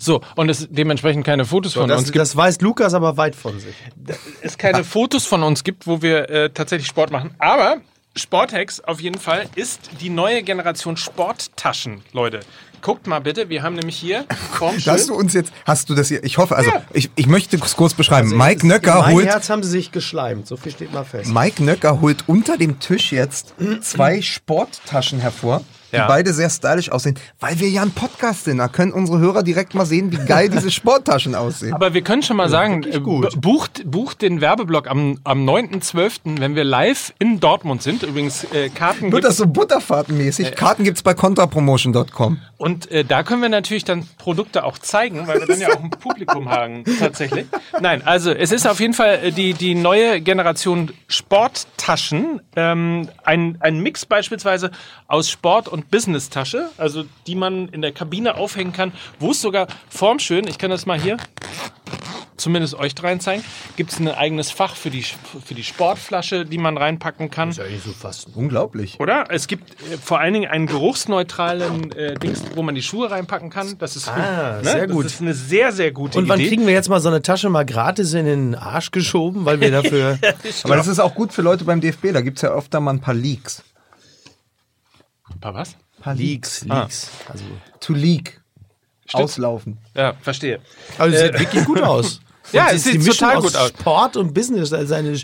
so, 0.00 0.20
und 0.34 0.48
es 0.48 0.66
dementsprechend 0.68 1.24
keine 1.24 1.44
Fotos 1.44 1.74
von 1.74 1.88
Das, 1.88 1.98
uns 2.00 2.06
gibt. 2.08 2.20
das 2.20 2.34
weiß 2.34 2.60
Lukas 2.60 2.92
aber 2.92 3.16
weit 3.16 3.36
von 3.36 3.60
sich. 3.60 3.74
es 4.42 4.58
keine 4.58 4.82
Fotos 4.84 5.26
von 5.26 5.44
uns 5.44 5.62
gibt, 5.62 5.86
wo 5.86 6.02
wir 6.02 6.28
äh, 6.28 6.50
tatsächlich 6.50 6.88
Sport 6.88 7.12
machen. 7.12 7.34
Aber 7.38 7.76
Sporthex 8.16 8.80
auf 8.80 9.00
jeden 9.00 9.18
Fall 9.18 9.46
ist 9.56 9.90
die 10.00 10.08
neue 10.10 10.42
Generation 10.42 10.96
Sporttaschen, 10.96 12.02
Leute. 12.12 12.40
Guckt 12.80 13.06
mal 13.06 13.18
bitte, 13.20 13.48
wir 13.48 13.62
haben 13.62 13.74
nämlich 13.76 13.96
hier 13.96 14.26
Hast 14.28 14.58
Formschild. 14.58 15.08
du 15.08 15.14
uns 15.14 15.32
jetzt, 15.32 15.52
hast 15.64 15.88
du 15.88 15.94
das 15.94 16.08
hier, 16.08 16.22
ich 16.22 16.36
hoffe, 16.38 16.54
also 16.54 16.70
Ja. 16.70 16.82
ich, 16.92 17.10
ich 17.16 17.26
möchte 17.26 17.56
es 17.56 17.76
kurz 17.76 17.94
beschreiben. 17.94 18.26
Also 18.32 18.36
Mike 18.36 18.66
Nöcker 18.66 18.92
in 18.96 19.00
mein 19.00 19.12
holt, 19.14 19.26
Herz 19.26 19.48
haben 19.50 19.62
sie 19.62 19.70
sich 19.70 19.90
geschleimt, 19.90 20.46
so 20.46 20.56
viel 20.56 20.70
steht 20.70 20.92
mal 20.92 21.04
fest. 21.04 21.32
Mike 21.32 21.64
Nöcker 21.64 22.00
holt 22.00 22.24
unter 22.28 22.56
dem 22.58 22.78
Tisch 22.80 23.10
jetzt 23.10 23.54
zwei 23.80 24.20
Sporttaschen 24.20 25.18
hervor, 25.18 25.62
die 25.94 25.98
Ja. 26.00 26.06
beide 26.06 26.32
sehr 26.32 26.50
stylisch 26.50 26.90
aussehen, 26.90 27.18
weil 27.40 27.58
wir 27.60 27.68
ja 27.68 27.82
ein 27.82 27.90
Podcast 27.92 28.44
sind. 28.44 28.58
Da 28.58 28.68
können 28.68 28.92
unsere 28.92 29.18
Hörer 29.18 29.42
direkt 29.42 29.74
mal 29.74 29.86
sehen, 29.86 30.12
wie 30.12 30.16
geil 30.24 30.48
diese 30.48 30.70
Sporttaschen 30.70 31.34
aussehen. 31.34 31.72
Aber 31.72 31.94
wir 31.94 32.02
können 32.02 32.22
schon 32.22 32.36
mal 32.36 32.48
sagen, 32.48 32.82
äh, 32.84 32.98
bucht, 33.00 33.82
bucht 33.90 34.22
den 34.22 34.40
Werbeblock 34.40 34.88
am, 34.90 35.18
am 35.24 35.44
9.12., 35.48 36.40
wenn 36.40 36.54
wir 36.54 36.64
live 36.64 37.12
in 37.18 37.40
Dortmund 37.40 37.82
sind. 37.82 38.02
Übrigens, 38.02 38.44
äh, 38.52 38.68
Karten 38.68 39.02
Wird 39.04 39.12
gibt 39.12 39.24
das 39.24 39.36
so 39.36 39.46
butterfahrtenmäßig? 39.46 40.54
Karten 40.56 40.84
gibt's 40.84 41.02
bei 41.02 41.14
contrapromotion.com. 41.14 42.38
Und 42.58 42.90
äh, 42.90 43.04
da 43.04 43.22
können 43.22 43.42
wir 43.42 43.48
natürlich 43.48 43.84
dann 43.84 44.06
Produkte 44.18 44.64
auch 44.64 44.78
zeigen, 44.78 45.26
weil 45.26 45.40
wir 45.40 45.46
dann 45.46 45.60
ja 45.60 45.68
auch 45.68 45.82
ein 45.82 45.90
Publikum 45.90 46.48
haben, 46.48 46.84
tatsächlich. 46.98 47.46
Nein, 47.80 48.02
also 48.04 48.30
es 48.30 48.52
ist 48.52 48.66
auf 48.66 48.80
jeden 48.80 48.94
Fall 48.94 49.20
äh, 49.22 49.32
die, 49.32 49.52
die 49.54 49.74
neue 49.74 50.20
Generation 50.20 50.90
Sporttaschen. 51.08 52.40
Ähm, 52.56 53.08
ein, 53.24 53.56
ein 53.60 53.80
Mix 53.80 54.06
beispielsweise 54.06 54.70
aus 55.08 55.28
Sport- 55.30 55.68
und 55.68 55.83
Business-Tasche, 55.90 56.70
also 56.78 57.04
die 57.26 57.34
man 57.34 57.68
in 57.68 57.82
der 57.82 57.92
Kabine 57.92 58.36
aufhängen 58.36 58.72
kann, 58.72 58.92
wo 59.18 59.30
es 59.32 59.40
sogar 59.40 59.66
formschön, 59.88 60.46
ich 60.48 60.58
kann 60.58 60.70
das 60.70 60.86
mal 60.86 61.00
hier 61.00 61.16
zumindest 62.36 62.74
euch 62.74 62.94
dreien 62.94 63.20
zeigen, 63.20 63.42
gibt 63.76 63.92
es 63.92 63.98
ein 64.00 64.08
eigenes 64.08 64.50
Fach 64.50 64.74
für 64.76 64.90
die, 64.90 65.02
für 65.02 65.54
die 65.54 65.64
Sportflasche, 65.64 66.44
die 66.44 66.58
man 66.58 66.76
reinpacken 66.76 67.30
kann. 67.30 67.48
eigentlich 67.50 67.82
so 67.84 67.92
fast. 67.92 68.28
Unglaublich. 68.34 68.98
Oder? 69.00 69.26
Es 69.30 69.46
gibt 69.46 69.70
äh, 69.70 69.96
vor 69.96 70.18
allen 70.20 70.34
Dingen 70.34 70.50
einen 70.50 70.66
geruchsneutralen 70.66 71.92
äh, 71.92 72.14
Dings, 72.14 72.42
wo 72.54 72.62
man 72.62 72.74
die 72.74 72.82
Schuhe 72.82 73.10
reinpacken 73.10 73.50
kann. 73.50 73.76
Das 73.78 73.96
ist, 73.96 74.08
Ah, 74.08 74.62
sehr 74.62 74.88
gut. 74.88 75.06
Das 75.06 75.14
ist 75.14 75.20
eine 75.22 75.32
sehr, 75.32 75.72
sehr 75.72 75.92
gute 75.92 76.18
Und 76.18 76.28
wann 76.28 76.40
Idee. 76.40 76.48
kriegen 76.50 76.66
wir 76.66 76.74
jetzt 76.74 76.88
mal 76.88 77.00
so 77.00 77.08
eine 77.08 77.22
Tasche 77.22 77.48
mal 77.48 77.64
gratis 77.64 78.12
in 78.14 78.26
den 78.26 78.54
Arsch 78.54 78.90
geschoben, 78.90 79.44
weil 79.44 79.60
wir 79.60 79.70
dafür. 79.82 80.18
Aber 80.64 80.76
das 80.76 80.86
ist 80.86 80.98
auch 80.98 81.14
gut 81.14 81.32
für 81.32 81.42
Leute 81.42 81.64
beim 81.64 81.80
DFB. 81.80 82.12
Da 82.12 82.20
gibt's 82.20 82.42
ja 82.42 82.50
öfter 82.50 82.80
mal 82.80 82.92
ein 82.92 83.00
paar 83.00 83.14
Leaks. 83.14 83.62
Paar 85.44 85.52
was? 85.52 85.76
Paar 86.00 86.14
Leaks, 86.14 86.64
Ah. 86.70 86.84
Leaks. 86.84 87.10
Also, 87.28 87.44
To 87.80 87.92
leak. 87.92 88.40
Auslaufen. 89.12 89.76
Ja, 89.94 90.14
verstehe. 90.22 90.60
also 90.96 91.14
sieht 91.18 91.38
wirklich 91.38 91.64
gut 91.66 91.82
aus. 91.82 92.20
Ja, 92.52 92.68
es 92.70 92.84
sieht 92.84 93.04
total 93.04 93.40
gut 93.40 93.56
aus. 93.56 93.68
Sport 93.68 94.16
und 94.16 94.34
Business, 94.34 94.72
also 94.72 94.94
eine 94.94 95.18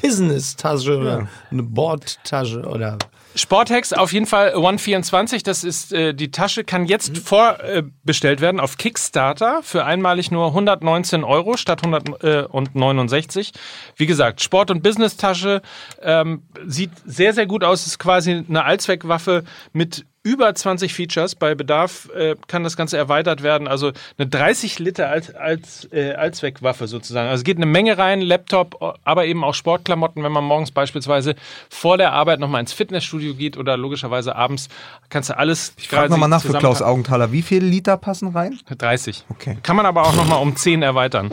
Business-Tasche 0.00 0.98
oder 0.98 1.28
eine 1.50 1.62
Bordtasche 1.62 2.62
oder. 2.62 2.98
Sporthex 3.34 3.94
auf 3.94 4.12
jeden 4.12 4.26
Fall 4.26 4.54
One24, 4.54 5.42
das 5.42 5.64
ist 5.64 5.92
äh, 5.92 6.12
die 6.12 6.30
Tasche, 6.30 6.64
kann 6.64 6.84
jetzt 6.84 7.16
vorbestellt 7.16 8.40
äh, 8.40 8.42
werden 8.42 8.60
auf 8.60 8.76
Kickstarter 8.76 9.62
für 9.62 9.84
einmalig 9.84 10.30
nur 10.30 10.48
119 10.48 11.24
Euro 11.24 11.56
statt 11.56 11.82
169. 11.82 13.52
Wie 13.96 14.06
gesagt, 14.06 14.42
Sport- 14.42 14.70
und 14.70 14.82
Business-Tasche 14.82 15.62
ähm, 16.02 16.42
sieht 16.66 16.90
sehr, 17.06 17.32
sehr 17.32 17.46
gut 17.46 17.64
aus, 17.64 17.86
ist 17.86 17.98
quasi 17.98 18.44
eine 18.46 18.64
Allzweckwaffe 18.64 19.44
mit 19.72 20.04
über 20.22 20.54
20 20.54 20.94
Features. 20.94 21.34
Bei 21.34 21.54
Bedarf 21.54 22.08
äh, 22.14 22.36
kann 22.46 22.62
das 22.64 22.76
Ganze 22.76 22.96
erweitert 22.96 23.42
werden. 23.42 23.66
Also 23.66 23.92
eine 24.18 24.28
30 24.28 24.78
Liter 24.78 25.08
als, 25.08 25.34
als 25.34 25.88
äh, 25.92 26.12
Allzweckwaffe 26.12 26.86
sozusagen. 26.86 27.28
Also 27.28 27.40
es 27.40 27.44
geht 27.44 27.56
eine 27.56 27.66
Menge 27.66 27.98
rein, 27.98 28.20
Laptop, 28.20 28.98
aber 29.04 29.26
eben 29.26 29.42
auch 29.44 29.54
Sportklamotten, 29.54 30.22
wenn 30.22 30.32
man 30.32 30.44
morgens 30.44 30.70
beispielsweise 30.70 31.34
vor 31.68 31.98
der 31.98 32.12
Arbeit 32.12 32.40
nochmal 32.40 32.60
ins 32.60 32.72
Fitnessstudio 32.72 33.34
geht 33.34 33.56
oder 33.56 33.76
logischerweise 33.76 34.36
abends, 34.36 34.68
kannst 35.08 35.30
du 35.30 35.36
alles 35.36 35.74
Ich 35.76 35.88
frage 35.88 36.10
nochmal 36.10 36.28
nach 36.28 36.42
für 36.42 36.52
Klaus. 36.52 36.82
Augenthaler. 36.82 37.32
Wie 37.32 37.42
viele 37.42 37.66
Liter 37.66 37.96
passen 37.96 38.28
rein? 38.28 38.58
30. 38.68 39.24
Okay. 39.28 39.58
Kann 39.62 39.76
man 39.76 39.86
aber 39.86 40.02
auch 40.02 40.14
nochmal 40.14 40.40
um 40.40 40.54
10 40.54 40.82
erweitern. 40.82 41.32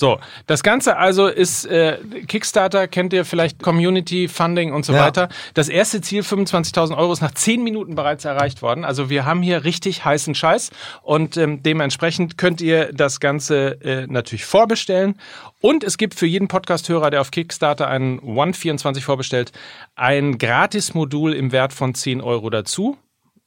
So, 0.00 0.18
das 0.46 0.62
Ganze 0.62 0.96
also 0.96 1.26
ist 1.26 1.66
äh, 1.66 1.98
Kickstarter, 2.26 2.88
kennt 2.88 3.12
ihr 3.12 3.26
vielleicht 3.26 3.62
Community, 3.62 4.28
Funding 4.28 4.72
und 4.72 4.86
so 4.86 4.94
Ja. 4.94 5.04
weiter. 5.04 5.28
Das 5.52 5.68
erste 5.68 6.00
Ziel, 6.00 6.22
25.000 6.22 6.96
Euro, 6.96 7.12
ist 7.12 7.20
nach 7.20 7.32
10 7.32 7.62
Minuten 7.62 7.96
bereits 7.96 8.24
erreicht 8.24 8.62
worden. 8.62 8.86
Also 8.86 9.10
wir 9.10 9.26
haben 9.26 9.42
hier 9.42 9.64
richtig 9.64 10.02
heißen 10.02 10.34
Scheiß 10.34 10.70
und 11.02 11.36
ähm, 11.36 11.62
dementsprechend 11.62 12.38
könnt 12.38 12.62
ihr 12.62 12.94
das 12.94 13.20
Ganze 13.20 13.78
äh, 13.82 14.06
natürlich 14.06 14.46
vorbestellen. 14.46 15.16
Und 15.60 15.84
es 15.84 15.98
gibt 15.98 16.14
für 16.14 16.24
jeden 16.26 16.48
Podcast-Hörer, 16.48 17.10
der 17.10 17.20
auf 17.20 17.30
Kickstarter 17.30 17.86
einen 17.86 18.20
One24 18.20 19.02
vorbestellt, 19.02 19.52
ein 19.96 20.38
Gratis-Modul 20.38 21.34
im 21.34 21.52
Wert 21.52 21.74
von 21.74 21.94
10 21.94 22.22
Euro 22.22 22.48
dazu. 22.48 22.96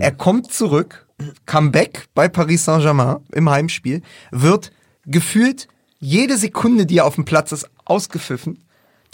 Er, 0.00 0.02
er 0.02 0.12
kommt 0.12 0.52
zurück, 0.52 1.06
Comeback 1.46 2.06
bei 2.14 2.28
Paris 2.28 2.64
Saint-Germain 2.64 3.16
im 3.32 3.50
Heimspiel, 3.50 4.02
wird 4.30 4.70
gefühlt 5.04 5.68
jede 5.98 6.36
Sekunde, 6.38 6.86
die 6.86 6.98
er 6.98 7.06
auf 7.06 7.16
dem 7.16 7.24
Platz 7.24 7.52
ist, 7.52 7.68
ausgepfiffen. 7.84 8.63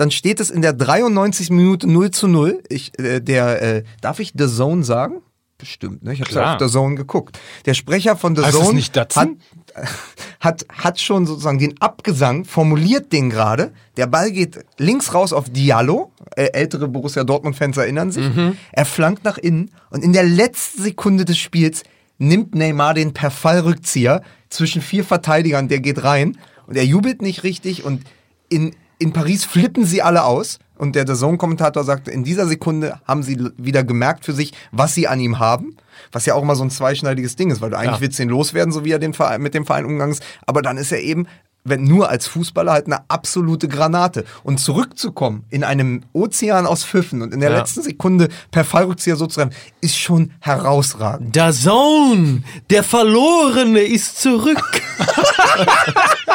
Dann 0.00 0.10
steht 0.10 0.40
es 0.40 0.48
in 0.48 0.62
der 0.62 0.72
93. 0.72 1.50
Minute 1.50 1.86
0 1.86 2.10
zu 2.10 2.26
0. 2.26 2.62
Ich, 2.70 2.98
äh, 2.98 3.20
der, 3.20 3.60
äh, 3.60 3.84
darf 4.00 4.18
ich 4.18 4.32
The 4.34 4.48
Zone 4.48 4.82
sagen? 4.82 5.20
Bestimmt, 5.58 6.02
ne? 6.02 6.14
Ich 6.14 6.22
habe 6.22 6.32
ja 6.32 6.54
auf 6.54 6.58
The 6.58 6.72
Zone 6.72 6.94
geguckt. 6.94 7.38
Der 7.66 7.74
Sprecher 7.74 8.16
von 8.16 8.34
The 8.34 8.44
Heißt 8.44 8.56
Zone 8.56 8.76
nicht 8.76 8.96
hat, 8.96 9.14
hat, 10.40 10.64
hat 10.70 11.00
schon 11.00 11.26
sozusagen 11.26 11.58
den 11.58 11.78
Abgesang, 11.82 12.46
formuliert 12.46 13.12
den 13.12 13.28
gerade. 13.28 13.74
Der 13.98 14.06
Ball 14.06 14.30
geht 14.30 14.64
links 14.78 15.12
raus 15.12 15.34
auf 15.34 15.50
Diallo. 15.50 16.12
Äh, 16.34 16.44
ältere 16.54 16.88
Borussia 16.88 17.22
Dortmund-Fans 17.22 17.76
erinnern 17.76 18.10
sich. 18.10 18.24
Er 18.72 18.86
flankt 18.86 19.24
nach 19.24 19.36
innen 19.36 19.70
und 19.90 20.02
in 20.02 20.14
der 20.14 20.24
letzten 20.24 20.82
Sekunde 20.82 21.26
des 21.26 21.36
Spiels 21.36 21.82
nimmt 22.16 22.54
Neymar 22.54 22.94
den 22.94 23.12
per 23.12 23.30
Fallrückzieher 23.30 24.22
zwischen 24.48 24.80
vier 24.80 25.04
Verteidigern. 25.04 25.68
Der 25.68 25.80
geht 25.80 26.02
rein 26.02 26.38
und 26.66 26.78
er 26.78 26.86
jubelt 26.86 27.20
nicht 27.20 27.42
richtig 27.42 27.84
und 27.84 28.02
in, 28.48 28.74
in 29.00 29.12
Paris 29.12 29.44
flippen 29.44 29.84
sie 29.84 30.02
alle 30.02 30.22
aus. 30.24 30.58
Und 30.78 30.94
der 30.96 31.04
DAZN-Kommentator 31.04 31.84
sagte, 31.84 32.10
in 32.10 32.22
dieser 32.24 32.46
Sekunde 32.46 33.00
haben 33.06 33.22
sie 33.22 33.38
wieder 33.58 33.82
gemerkt 33.84 34.24
für 34.24 34.32
sich, 34.32 34.52
was 34.72 34.94
sie 34.94 35.08
an 35.08 35.20
ihm 35.20 35.38
haben. 35.38 35.76
Was 36.12 36.24
ja 36.24 36.34
auch 36.34 36.42
immer 36.42 36.56
so 36.56 36.62
ein 36.64 36.70
zweischneidiges 36.70 37.36
Ding 37.36 37.50
ist, 37.50 37.60
weil 37.60 37.68
du 37.70 37.76
eigentlich 37.76 37.96
Ja. 37.96 38.00
willst 38.00 38.18
den 38.18 38.30
loswerden, 38.30 38.72
so 38.72 38.84
wie 38.84 38.92
er 38.92 38.98
den 38.98 39.12
Verein, 39.12 39.42
mit 39.42 39.52
dem 39.52 39.66
Verein 39.66 39.84
umgegangen 39.84 40.12
ist. 40.14 40.22
Aber 40.46 40.62
dann 40.62 40.78
ist 40.78 40.90
er 40.92 41.00
eben, 41.00 41.26
wenn 41.64 41.84
nur 41.84 42.08
als 42.08 42.26
Fußballer 42.28 42.72
halt 42.72 42.86
eine 42.86 43.02
absolute 43.08 43.68
Granate. 43.68 44.24
Und 44.42 44.58
zurückzukommen 44.58 45.44
in 45.50 45.64
einem 45.64 46.02
Ozean 46.14 46.66
aus 46.66 46.82
Pfiffen 46.84 47.20
und 47.20 47.34
in 47.34 47.40
der 47.40 47.50
Ja. 47.50 47.58
letzten 47.58 47.82
Sekunde 47.82 48.28
per 48.50 48.64
Fallrückzieher 48.64 49.16
so 49.16 49.26
zu 49.26 49.40
rennen, 49.40 49.52
ist 49.82 49.98
schon 49.98 50.32
herausragend. 50.40 51.36
Dazone, 51.36 52.42
der 52.70 52.82
Verlorene 52.84 53.80
ist 53.80 54.18
zurück. 54.22 54.62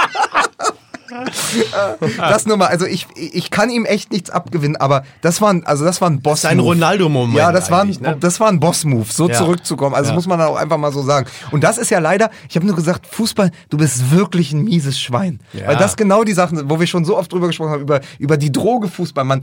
Das 2.17 2.45
nur 2.45 2.57
mal, 2.57 2.67
also 2.67 2.85
ich, 2.85 3.07
ich 3.15 3.51
kann 3.51 3.69
ihm 3.69 3.85
echt 3.85 4.11
nichts 4.11 4.29
abgewinnen, 4.29 4.75
aber 4.75 5.03
das 5.21 5.41
war 5.41 5.49
ein, 5.51 5.65
also 5.65 5.85
das 5.85 6.01
war 6.01 6.09
ein 6.09 6.21
Boss. 6.21 6.39
ist 6.39 6.45
ein 6.45 6.59
Ronaldo-Moment 6.59 7.37
Ja, 7.37 7.51
das 7.51 7.71
war 7.71 7.81
ein, 7.81 7.95
ne? 7.99 8.17
das 8.19 8.39
war 8.39 8.49
ein 8.49 8.59
Boss-Move, 8.59 9.05
so 9.11 9.27
Ja. 9.29 9.35
zurückzukommen. 9.35 9.95
Also 9.95 10.09
Ja. 10.11 10.15
muss 10.15 10.27
man 10.27 10.41
auch 10.41 10.55
einfach 10.55 10.77
mal 10.77 10.91
so 10.91 11.01
sagen. 11.03 11.27
Und 11.51 11.63
das 11.63 11.77
ist 11.77 11.89
ja 11.91 11.99
leider, 11.99 12.29
ich 12.49 12.55
habe 12.55 12.65
nur 12.65 12.75
gesagt, 12.75 13.07
Fußball, 13.07 13.51
du 13.69 13.77
bist 13.77 14.11
wirklich 14.11 14.51
ein 14.51 14.63
mieses 14.63 14.99
Schwein. 14.99 15.39
Ja. 15.53 15.67
Weil 15.67 15.77
das 15.77 15.95
genau 15.95 16.23
die 16.23 16.33
Sachen 16.33 16.57
sind, 16.57 16.69
wo 16.69 16.79
wir 16.79 16.87
schon 16.87 17.05
so 17.05 17.17
oft 17.17 17.31
drüber 17.31 17.47
gesprochen 17.47 17.71
haben, 17.71 17.81
über, 17.81 18.01
über 18.19 18.37
die 18.37 18.51
Droge 18.51 18.87
Fußball. 18.87 19.23
Man, 19.23 19.41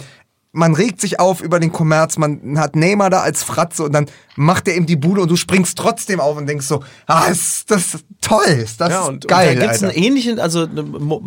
man 0.53 0.75
regt 0.75 1.01
sich 1.01 1.19
auf 1.19 1.41
über 1.41 1.59
den 1.59 1.73
Kommerz, 1.73 2.19
man 2.19 2.59
hat 2.59 2.77
Neymar 2.77 3.09
da 3.09 3.21
als 3.21 3.43
Fratze 3.43 3.85
und 3.85 3.93
dann 3.93 4.07
macht 4.37 4.69
er 4.69 4.77
ihm 4.77 4.85
die 4.85 4.97
Bude 4.97 5.23
und 5.23 5.31
du 5.31 5.37
springst 5.37 5.79
trotzdem 5.79 6.21
auf 6.21 6.37
und 6.37 6.47
denkst 6.47 6.67
so, 6.67 6.85
ah, 7.07 7.27
ist 7.27 7.71
das 7.71 8.05
toll, 8.21 8.45
ist 8.63 8.81
das 8.81 8.91
Ja, 8.91 9.03
und, 9.03 9.27
geil, 9.27 9.51
und 9.51 9.57
da 9.57 9.67
gibt's 9.67 9.83
einen 9.83 9.93
ähnlichen, 9.93 10.39
also, 10.39 10.69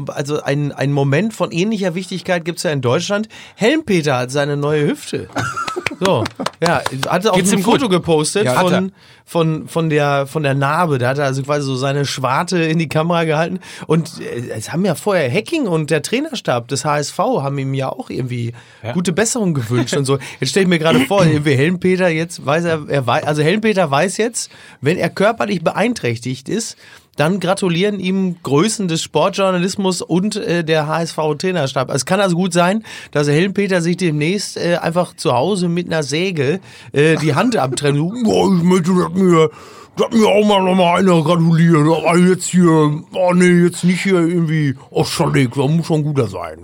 also 0.07 0.41
ein, 0.43 0.71
ein 0.71 0.91
Moment 0.91 1.33
von 1.33 1.51
ähnlicher 1.51 1.95
Wichtigkeit 1.95 2.45
gibt's 2.45 2.63
ja 2.63 2.71
in 2.71 2.81
Deutschland. 2.81 3.27
Helmpeter 3.55 4.17
hat 4.17 4.31
seine 4.31 4.57
neue 4.57 4.87
Hüfte. 4.87 5.27
So, 5.99 6.23
ja, 6.65 6.81
hatte 7.07 7.31
auch 7.31 7.35
Geht's 7.35 7.51
ein 7.51 7.59
ihm 7.59 7.63
gut? 7.63 7.75
Foto 7.75 7.89
gepostet 7.89 8.45
Ja, 8.45 8.55
hat 8.55 8.71
er. 8.71 8.77
von, 8.77 8.91
von, 9.25 9.67
von, 9.67 9.89
der, 9.89 10.27
von 10.27 10.43
der 10.43 10.53
Narbe. 10.53 10.97
Da 10.97 11.09
hat 11.09 11.17
er 11.17 11.25
also 11.25 11.43
quasi 11.43 11.65
so 11.65 11.75
seine 11.75 12.05
Schwarte 12.05 12.57
in 12.59 12.79
die 12.79 12.89
Kamera 12.89 13.23
gehalten. 13.23 13.59
Und 13.87 14.19
äh, 14.19 14.49
es 14.49 14.71
haben 14.71 14.85
ja 14.85 14.95
vorher 14.95 15.31
Hacking 15.31 15.67
und 15.67 15.91
der 15.91 16.01
Trainerstab 16.01 16.67
des 16.67 16.85
HSV 16.85 17.17
haben 17.17 17.57
ihm 17.57 17.73
ja 17.73 17.89
auch 17.89 18.09
irgendwie 18.09 18.53
gute 18.93 19.13
Besserung 19.13 19.53
gewünscht 19.53 19.95
und 19.95 20.05
so. 20.05 20.17
Jetzt 20.39 20.49
stelle 20.49 20.63
ich 20.63 20.69
mir 20.69 20.79
gerade 20.79 21.01
vor, 21.01 21.25
irgendwie 21.25 21.55
Helmpeter 21.55 22.09
jetzt 22.09 22.45
weiß 22.45 22.65
er, 22.65 22.87
er 22.87 23.07
weiß, 23.07 23.23
also 23.23 23.41
Helmpeter 23.41 23.89
weiß 23.89 24.17
jetzt, 24.17 24.51
wenn 24.81 24.97
er 24.97 25.09
körperlich 25.09 25.63
beeinträchtigt 25.63 26.49
ist, 26.49 26.77
dann 27.15 27.39
gratulieren 27.39 27.99
ihm 27.99 28.35
Größen 28.43 28.87
des 28.87 29.01
Sportjournalismus 29.03 30.01
und 30.01 30.35
äh, 30.35 30.63
der 30.63 30.87
HSV-Trainerstab. 30.87 31.89
Es 31.93 32.05
kann 32.05 32.19
also 32.19 32.35
gut 32.35 32.53
sein, 32.53 32.83
dass 33.11 33.27
Helmpeter 33.27 33.81
sich 33.81 33.97
demnächst 33.97 34.57
äh, 34.57 34.77
einfach 34.77 35.15
zu 35.15 35.31
Hause 35.33 35.69
mit 35.69 35.87
einer 35.87 36.03
Säge 36.03 36.59
äh, 36.91 37.15
die 37.17 37.35
Hand 37.35 37.55
abtrennt. 37.57 37.99
"Oh, 37.99 38.53
ich 38.57 38.63
möchte, 38.63 38.93
dass 38.93 39.13
mir, 39.13 39.49
dass 39.95 40.11
mir 40.11 40.27
auch 40.27 40.45
mal 40.45 40.61
noch 40.61 40.75
mal 40.75 40.99
einer 40.99 41.23
gratuliert. 41.23 41.87
Aber 41.87 42.17
jetzt 42.17 42.47
hier, 42.47 42.69
oh 43.13 43.33
nee, 43.33 43.63
jetzt 43.63 43.83
nicht 43.83 44.01
hier 44.01 44.19
irgendwie, 44.19 44.75
oh 44.89 45.03
Schalek, 45.05 45.53
da 45.55 45.67
muss 45.67 45.85
schon 45.85 46.03
guter 46.03 46.27
sein. 46.27 46.59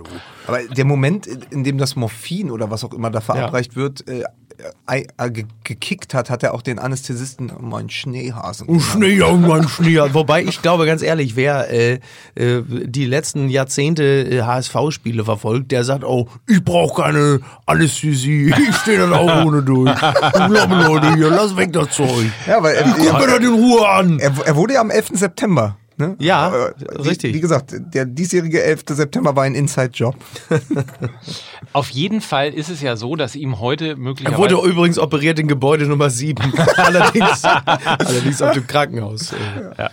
Aber 0.46 0.58
der 0.64 0.84
Moment, 0.84 1.26
in 1.50 1.62
dem 1.64 1.78
das 1.78 1.94
Morphin 1.96 2.50
oder 2.50 2.70
was 2.70 2.84
auch 2.84 2.92
immer 2.92 3.10
da 3.10 3.20
verabreicht 3.20 3.76
wird, 3.76 4.06
äh, 4.08 4.24
gekickt 5.64 6.14
hat, 6.14 6.30
hat 6.30 6.42
er 6.42 6.54
auch 6.54 6.62
den 6.62 6.78
Anästhesisten 6.78 7.50
oh, 7.50 7.62
mein 7.62 7.90
Schneehasen. 7.90 8.68
Und 8.68 8.80
Schnee, 8.80 9.14
irgendwann 9.14 9.68
Schnee. 9.68 9.98
Wobei 10.12 10.42
ich 10.42 10.62
glaube, 10.62 10.86
ganz 10.86 11.02
ehrlich, 11.02 11.36
wer 11.36 11.70
äh, 11.70 12.00
äh, 12.34 12.62
die 12.66 13.06
letzten 13.06 13.48
Jahrzehnte 13.48 14.02
äh, 14.02 14.42
HSV-Spiele 14.42 15.24
verfolgt, 15.24 15.72
der 15.72 15.84
sagt, 15.84 16.04
oh, 16.04 16.28
ich 16.48 16.64
brauche 16.64 17.02
keine 17.02 17.40
Anästhesie. 17.66 18.52
Ich 18.68 18.76
stehe 18.76 18.98
dann 18.98 19.12
auch 19.12 19.44
ohne 19.44 19.62
durch. 19.62 19.90
Ich 19.90 20.46
glaube, 20.46 20.74
Leute, 20.86 21.14
hier, 21.14 21.30
lass 21.30 21.56
weg 21.56 21.72
das 21.72 21.90
Zeug. 21.90 22.30
Ja, 22.46 22.62
weil 22.62 22.74
er, 22.74 22.84
Guck 22.84 23.18
mir 23.18 23.26
das 23.26 23.38
in 23.38 23.54
Ruhe 23.54 23.88
an. 23.88 24.18
er, 24.18 24.32
er 24.44 24.56
wurde 24.56 24.74
ja 24.74 24.80
am 24.80 24.90
11. 24.90 25.10
September. 25.14 25.76
Ne? 26.02 26.16
Ja, 26.18 26.52
Äh, 26.52 26.72
richtig. 26.98 27.30
Wie, 27.30 27.36
wie 27.36 27.40
gesagt, 27.40 27.74
der 27.94 28.04
diesjährige 28.04 28.62
11. 28.62 28.82
September 28.88 29.36
war 29.36 29.44
ein 29.44 29.54
Inside-Job. 29.54 30.16
Auf 31.72 31.90
jeden 31.90 32.20
Fall 32.20 32.52
ist 32.52 32.68
es 32.68 32.82
ja 32.82 32.96
so, 32.96 33.14
dass 33.14 33.36
ihm 33.36 33.60
heute 33.60 33.90
Er 33.90 33.96
möglicherweise... 33.96 34.38
wurde 34.38 34.68
übrigens 34.68 34.98
operiert 34.98 35.38
in 35.38 35.46
Gebäude 35.46 35.86
Nummer 35.86 36.10
7. 36.10 36.52
allerdings, 36.76 37.44
allerdings 37.44 38.42
auf 38.42 38.52
dem 38.52 38.66
Krankenhaus. 38.66 39.32
Äh, 39.32 39.88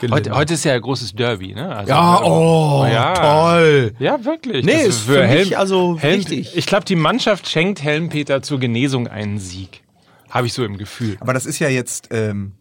Gelände. 0.00 0.16
heute, 0.30 0.34
heute 0.34 0.54
ist 0.54 0.64
ja 0.64 0.72
ein 0.72 0.80
großes 0.80 1.12
Derby, 1.14 1.54
ne? 1.54 1.76
Also, 1.76 1.90
ja, 1.90 2.22
oh, 2.22 2.86
ja. 2.90 3.12
toll. 3.12 3.92
Ja, 3.98 4.24
wirklich. 4.24 4.64
Nee, 4.64 4.72
Das 4.72 4.86
ist 4.86 5.00
für 5.00 5.26
mich 5.26 5.58
also 5.58 6.02
wichtig. 6.02 6.56
Ich 6.56 6.64
glaube, 6.64 6.86
die 6.86 6.96
Mannschaft 6.96 7.46
schenkt 7.50 7.82
Helmpeter 7.82 8.40
zur 8.40 8.58
Genesung 8.60 9.08
einen 9.08 9.38
Sieg. 9.38 9.82
Habe 10.30 10.46
ich 10.46 10.54
so 10.54 10.64
im 10.64 10.78
Gefühl. 10.78 11.18
Aber 11.20 11.34
das 11.34 11.44
ist 11.44 11.58
ja 11.58 11.68
jetzt, 11.68 12.08
ähm, 12.12 12.52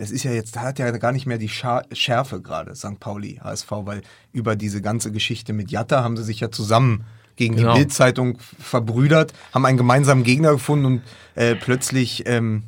das 0.00 0.10
ist 0.10 0.24
ja 0.24 0.32
jetzt, 0.32 0.56
da 0.56 0.62
hat 0.62 0.78
ja 0.78 0.90
gar 0.92 1.12
nicht 1.12 1.26
mehr 1.26 1.36
die 1.38 1.50
Schärfe 1.50 2.40
gerade, 2.40 2.74
St. 2.74 2.98
Pauli, 2.98 3.38
HSV, 3.44 3.70
weil 3.84 4.00
über 4.32 4.56
diese 4.56 4.80
ganze 4.80 5.12
Geschichte 5.12 5.52
mit 5.52 5.70
Jatta 5.70 6.02
haben 6.02 6.16
sie 6.16 6.24
sich 6.24 6.40
ja 6.40 6.50
zusammen 6.50 7.04
gegen 7.36 7.56
Genau. 7.56 7.74
die 7.74 7.80
Bildzeitung 7.80 8.38
verbrüdert, 8.58 9.32
haben 9.52 9.66
einen 9.66 9.76
gemeinsamen 9.78 10.24
Gegner 10.24 10.52
gefunden 10.52 10.84
und 10.86 11.02
äh, 11.34 11.54
plötzlich, 11.54 12.24
ähm, 12.26 12.62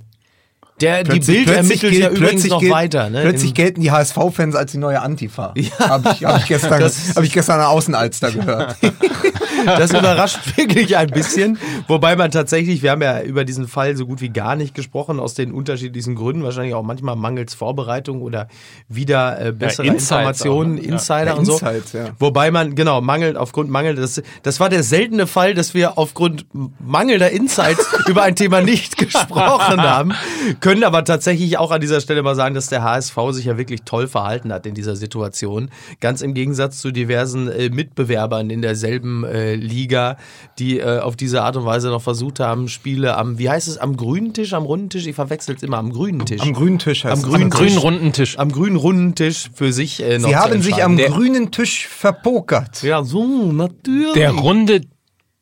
Der, 0.80 1.04
die 1.04 1.10
plötzlich, 1.10 1.44
Bild 1.46 1.56
ermittelt 1.56 1.92
ja 1.94 2.08
übrigens 2.10 2.30
plötzlich 2.30 2.50
noch 2.52 2.60
gilt- 2.60 2.72
weiter. 2.72 3.10
Ne? 3.10 3.22
Plötzlich 3.22 3.54
gelten 3.54 3.80
die 3.80 3.90
HSV-Fans 3.90 4.54
als 4.54 4.72
die 4.72 4.78
neue 4.78 5.00
Antifa. 5.00 5.54
Ja. 5.56 5.88
Habe 5.88 6.10
ich, 6.14 6.24
hab 6.24 6.38
ich, 6.40 6.46
gestern, 6.46 6.82
hab 6.82 7.22
ich 7.22 7.32
gestern 7.32 7.54
an 7.54 7.60
der 7.60 7.68
Außenalster 7.70 8.30
gehört. 8.32 8.76
Das 9.64 9.90
überrascht 9.90 10.38
wirklich 10.56 10.96
ein 10.96 11.08
bisschen. 11.08 11.58
Wobei 11.88 12.16
man 12.16 12.30
tatsächlich, 12.30 12.82
wir 12.82 12.90
haben 12.90 13.02
ja 13.02 13.22
über 13.22 13.44
diesen 13.44 13.68
Fall 13.68 13.96
so 13.96 14.06
gut 14.06 14.20
wie 14.20 14.28
gar 14.28 14.56
nicht 14.56 14.74
gesprochen, 14.74 15.20
aus 15.20 15.34
den 15.34 15.52
unterschiedlichsten 15.52 16.14
Gründen. 16.14 16.42
Wahrscheinlich 16.42 16.74
auch 16.74 16.82
manchmal 16.82 17.16
mangels 17.16 17.54
Vorbereitung 17.54 18.22
oder 18.22 18.48
wieder 18.88 19.40
äh, 19.40 19.52
bessere 19.52 19.86
Ja, 19.86 19.92
Informationen, 19.92 20.78
auch, 20.78 20.82
ne? 20.82 20.88
Insider 20.88 21.26
Ja, 21.26 21.34
und 21.34 21.44
so. 21.44 21.52
Insights, 21.52 21.92
ja. 21.92 22.10
Wobei 22.18 22.50
man, 22.50 22.74
genau, 22.74 23.00
mangelt, 23.00 23.36
aufgrund 23.36 23.70
Mangel, 23.70 23.94
das, 23.94 24.22
das 24.42 24.60
war 24.60 24.68
der 24.68 24.82
seltene 24.82 25.26
Fall, 25.26 25.54
dass 25.54 25.74
wir 25.74 25.98
aufgrund 25.98 26.46
mangelnder 26.80 27.30
Insights 27.30 27.86
über 28.08 28.22
ein 28.22 28.36
Thema 28.36 28.60
nicht 28.60 28.96
gesprochen 28.96 29.82
haben. 29.82 30.12
Können 30.60 30.84
aber 30.84 31.04
tatsächlich 31.04 31.58
auch 31.58 31.70
an 31.70 31.80
dieser 31.80 32.00
Stelle 32.00 32.22
mal 32.22 32.34
sagen, 32.34 32.54
dass 32.54 32.68
der 32.68 32.82
HSV 32.82 33.16
sich 33.30 33.44
ja 33.44 33.58
wirklich 33.58 33.82
toll 33.84 34.08
verhalten 34.08 34.52
hat 34.52 34.66
in 34.66 34.74
dieser 34.74 34.96
Situation. 34.96 35.70
Ganz 36.00 36.22
im 36.22 36.34
Gegensatz 36.34 36.80
zu 36.80 36.90
diversen 36.90 37.48
äh, 37.50 37.70
Mitbewerbern 37.70 38.50
in 38.50 38.62
derselben 38.62 39.24
äh, 39.24 39.51
äh, 39.52 39.56
Liga, 39.56 40.16
die 40.58 40.78
äh, 40.78 40.98
auf 41.00 41.16
diese 41.16 41.42
Art 41.42 41.56
und 41.56 41.64
Weise 41.64 41.88
noch 41.88 42.02
versucht 42.02 42.40
haben, 42.40 42.68
Spiele 42.68 43.16
am, 43.16 43.38
wie 43.38 43.48
heißt 43.50 43.68
es, 43.68 43.78
am 43.78 43.96
grünen 43.96 44.32
Tisch, 44.34 44.52
am 44.54 44.64
runden 44.64 44.90
Tisch, 44.90 45.06
ich 45.06 45.14
verwechsel 45.14 45.54
es 45.56 45.62
immer, 45.62 45.78
am 45.78 45.92
grünen 45.92 46.24
Tisch. 46.26 46.40
Am 46.40 46.52
grünen 46.52 46.78
Tisch 46.78 47.04
heißt 47.04 47.12
Am 47.12 47.18
es. 47.20 47.24
grünen 47.26 47.44
Am 47.44 47.50
Tisch. 47.50 47.58
grünen 47.60 47.78
runden 47.78 48.12
Tisch. 48.12 48.38
am 48.38 48.52
grünen 48.52 48.76
runden 48.76 49.14
Tisch 49.14 49.50
für 49.54 49.72
sich 49.72 50.02
äh, 50.02 50.18
noch 50.18 50.28
Sie 50.28 50.34
zu 50.34 50.40
haben 50.40 50.62
sich 50.62 50.82
am 50.84 50.92
entscheiden. 50.92 51.14
grünen 51.16 51.50
Tisch 51.50 51.86
verpokert. 51.88 52.82
Ja, 52.82 53.02
so, 53.04 53.50
natürlich. 53.52 54.12
Der 54.14 54.30
runde 54.32 54.82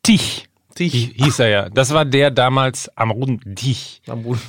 Tich. 0.02 0.48
Tisch. 0.74 0.92
hi- 0.94 1.12
Hieß 1.16 1.38
er 1.40 1.48
ja. 1.48 1.68
Das 1.68 1.92
war 1.92 2.04
der 2.04 2.30
damals 2.30 2.90
am 2.96 3.10
runden 3.10 3.54
Tich. 3.54 4.02
Am 4.08 4.20
runden 4.20 4.40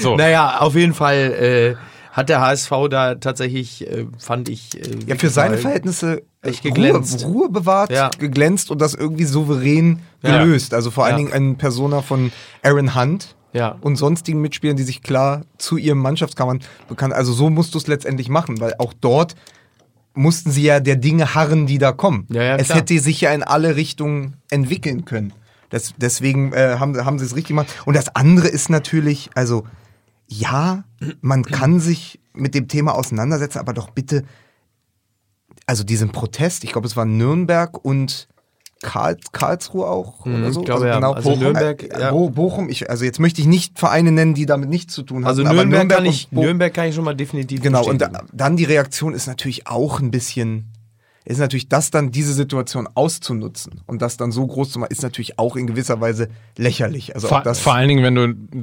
So. 0.00 0.16
Naja, 0.16 0.58
auf 0.60 0.74
jeden 0.76 0.94
Fall 0.94 1.76
äh, 1.76 1.76
hat 2.14 2.28
der 2.28 2.40
HSV 2.40 2.70
da 2.90 3.16
tatsächlich, 3.16 3.86
äh, 3.90 4.06
fand 4.18 4.48
ich. 4.48 4.78
Äh, 4.80 4.98
Ja, 5.06 5.16
für 5.16 5.30
seine 5.30 5.58
Verhältnisse 5.58 6.22
äh, 6.42 6.48
echt 6.50 6.64
Ruhe, 6.64 6.72
geglänzt. 6.72 7.24
Ruhe 7.26 7.48
bewahrt, 7.50 7.90
Ja. 7.90 8.10
geglänzt 8.18 8.70
und 8.70 8.80
das 8.80 8.94
irgendwie 8.94 9.24
souverän 9.24 9.98
Ja. 10.22 10.38
gelöst. 10.44 10.74
Also 10.74 10.92
vor 10.92 11.04
allen 11.04 11.14
Ja. 11.14 11.18
Dingen 11.18 11.32
eine 11.32 11.54
Persona 11.54 12.02
von 12.02 12.30
Aaron 12.62 12.94
Hunt 12.94 13.34
Ja. 13.52 13.76
und 13.80 13.96
sonstigen 13.96 14.40
Mitspielern, 14.40 14.76
die 14.76 14.84
sich 14.84 15.02
klar 15.02 15.42
zu 15.58 15.76
ihrem 15.76 15.98
Mannschaftskammern 15.98 16.60
bekannt. 16.88 17.12
Also 17.14 17.32
so 17.32 17.50
musst 17.50 17.74
du 17.74 17.78
es 17.78 17.88
letztendlich 17.88 18.28
machen, 18.28 18.60
weil 18.60 18.74
auch 18.78 18.92
dort 18.92 19.34
mussten 20.14 20.52
sie 20.52 20.62
ja 20.62 20.78
der 20.78 20.94
Dinge 20.94 21.34
harren, 21.34 21.66
die 21.66 21.78
da 21.78 21.90
kommen. 21.90 22.28
Ja, 22.30 22.42
ja, 22.44 22.56
es 22.56 22.72
hätte 22.72 22.96
sich 23.00 23.20
ja 23.22 23.32
in 23.32 23.42
alle 23.42 23.74
Richtungen 23.74 24.36
entwickeln 24.50 25.04
können. 25.04 25.32
Das, 25.70 25.92
deswegen 25.96 26.52
äh, 26.52 26.76
haben, 26.78 27.04
haben 27.04 27.18
sie 27.18 27.24
es 27.24 27.32
richtig 27.34 27.48
gemacht. 27.48 27.66
Und 27.84 27.96
das 27.96 28.14
andere 28.14 28.46
ist 28.46 28.70
natürlich, 28.70 29.30
also 29.34 29.64
ja, 30.26 30.84
man 31.20 31.44
kann 31.44 31.80
sich 31.80 32.20
mit 32.32 32.54
dem 32.54 32.68
Thema 32.68 32.94
auseinandersetzen, 32.94 33.58
aber 33.58 33.72
doch 33.72 33.90
bitte, 33.90 34.24
also 35.66 35.84
diesen 35.84 36.10
Protest, 36.10 36.64
ich 36.64 36.72
glaube, 36.72 36.86
es 36.86 36.96
war 36.96 37.04
Nürnberg 37.04 37.84
und 37.84 38.28
Karl, 38.82 39.16
Karlsruhe 39.32 39.86
auch 39.86 40.26
Mhm, 40.26 40.34
oder 40.34 40.52
so. 40.52 40.60
ich 40.60 40.66
glaube, 40.66 40.88
ja. 40.88 41.00
Also 41.00 41.30
Bochum, 41.30 41.42
Nürnberg, 41.42 41.82
äh, 41.82 42.00
ja. 42.00 42.10
Bo 42.10 42.28
Bochum, 42.30 42.68
ich, 42.68 42.90
also 42.90 43.04
jetzt 43.04 43.18
möchte 43.18 43.40
ich 43.40 43.46
nicht 43.46 43.78
Vereine 43.78 44.12
nennen, 44.12 44.34
die 44.34 44.44
damit 44.46 44.68
nichts 44.68 44.92
zu 44.94 45.02
tun 45.02 45.24
haben. 45.24 45.26
Also 45.26 45.42
aber 45.44 45.64
Nürnberg, 45.64 45.88
kann 45.88 46.04
ich, 46.06 46.30
Nürnberg 46.32 46.74
kann 46.74 46.88
ich 46.88 46.94
schon 46.94 47.04
mal 47.04 47.14
definitiv 47.14 47.62
Genau, 47.62 47.86
und 47.88 48.00
da, 48.02 48.10
dann 48.32 48.56
die 48.56 48.64
Reaktion 48.64 49.14
ist 49.14 49.26
natürlich 49.26 49.66
auch 49.66 50.00
ein 50.00 50.10
bisschen, 50.10 50.66
ist 51.24 51.38
natürlich 51.38 51.68
das 51.68 51.90
dann, 51.90 52.10
diese 52.10 52.34
Situation 52.34 52.88
auszunutzen 52.94 53.80
und 53.86 54.02
das 54.02 54.16
dann 54.16 54.30
so 54.32 54.46
groß 54.46 54.72
zu 54.72 54.78
machen, 54.78 54.90
ist 54.90 55.02
natürlich 55.02 55.38
auch 55.38 55.56
in 55.56 55.66
gewisser 55.66 56.00
Weise 56.00 56.28
lächerlich. 56.58 57.14
Also 57.14 57.28
Vor, 57.28 57.38
auch 57.38 57.42
das, 57.42 57.60
vor 57.60 57.74
allen 57.74 57.88
Dingen, 57.88 58.04
wenn 58.04 58.14
du 58.14 58.22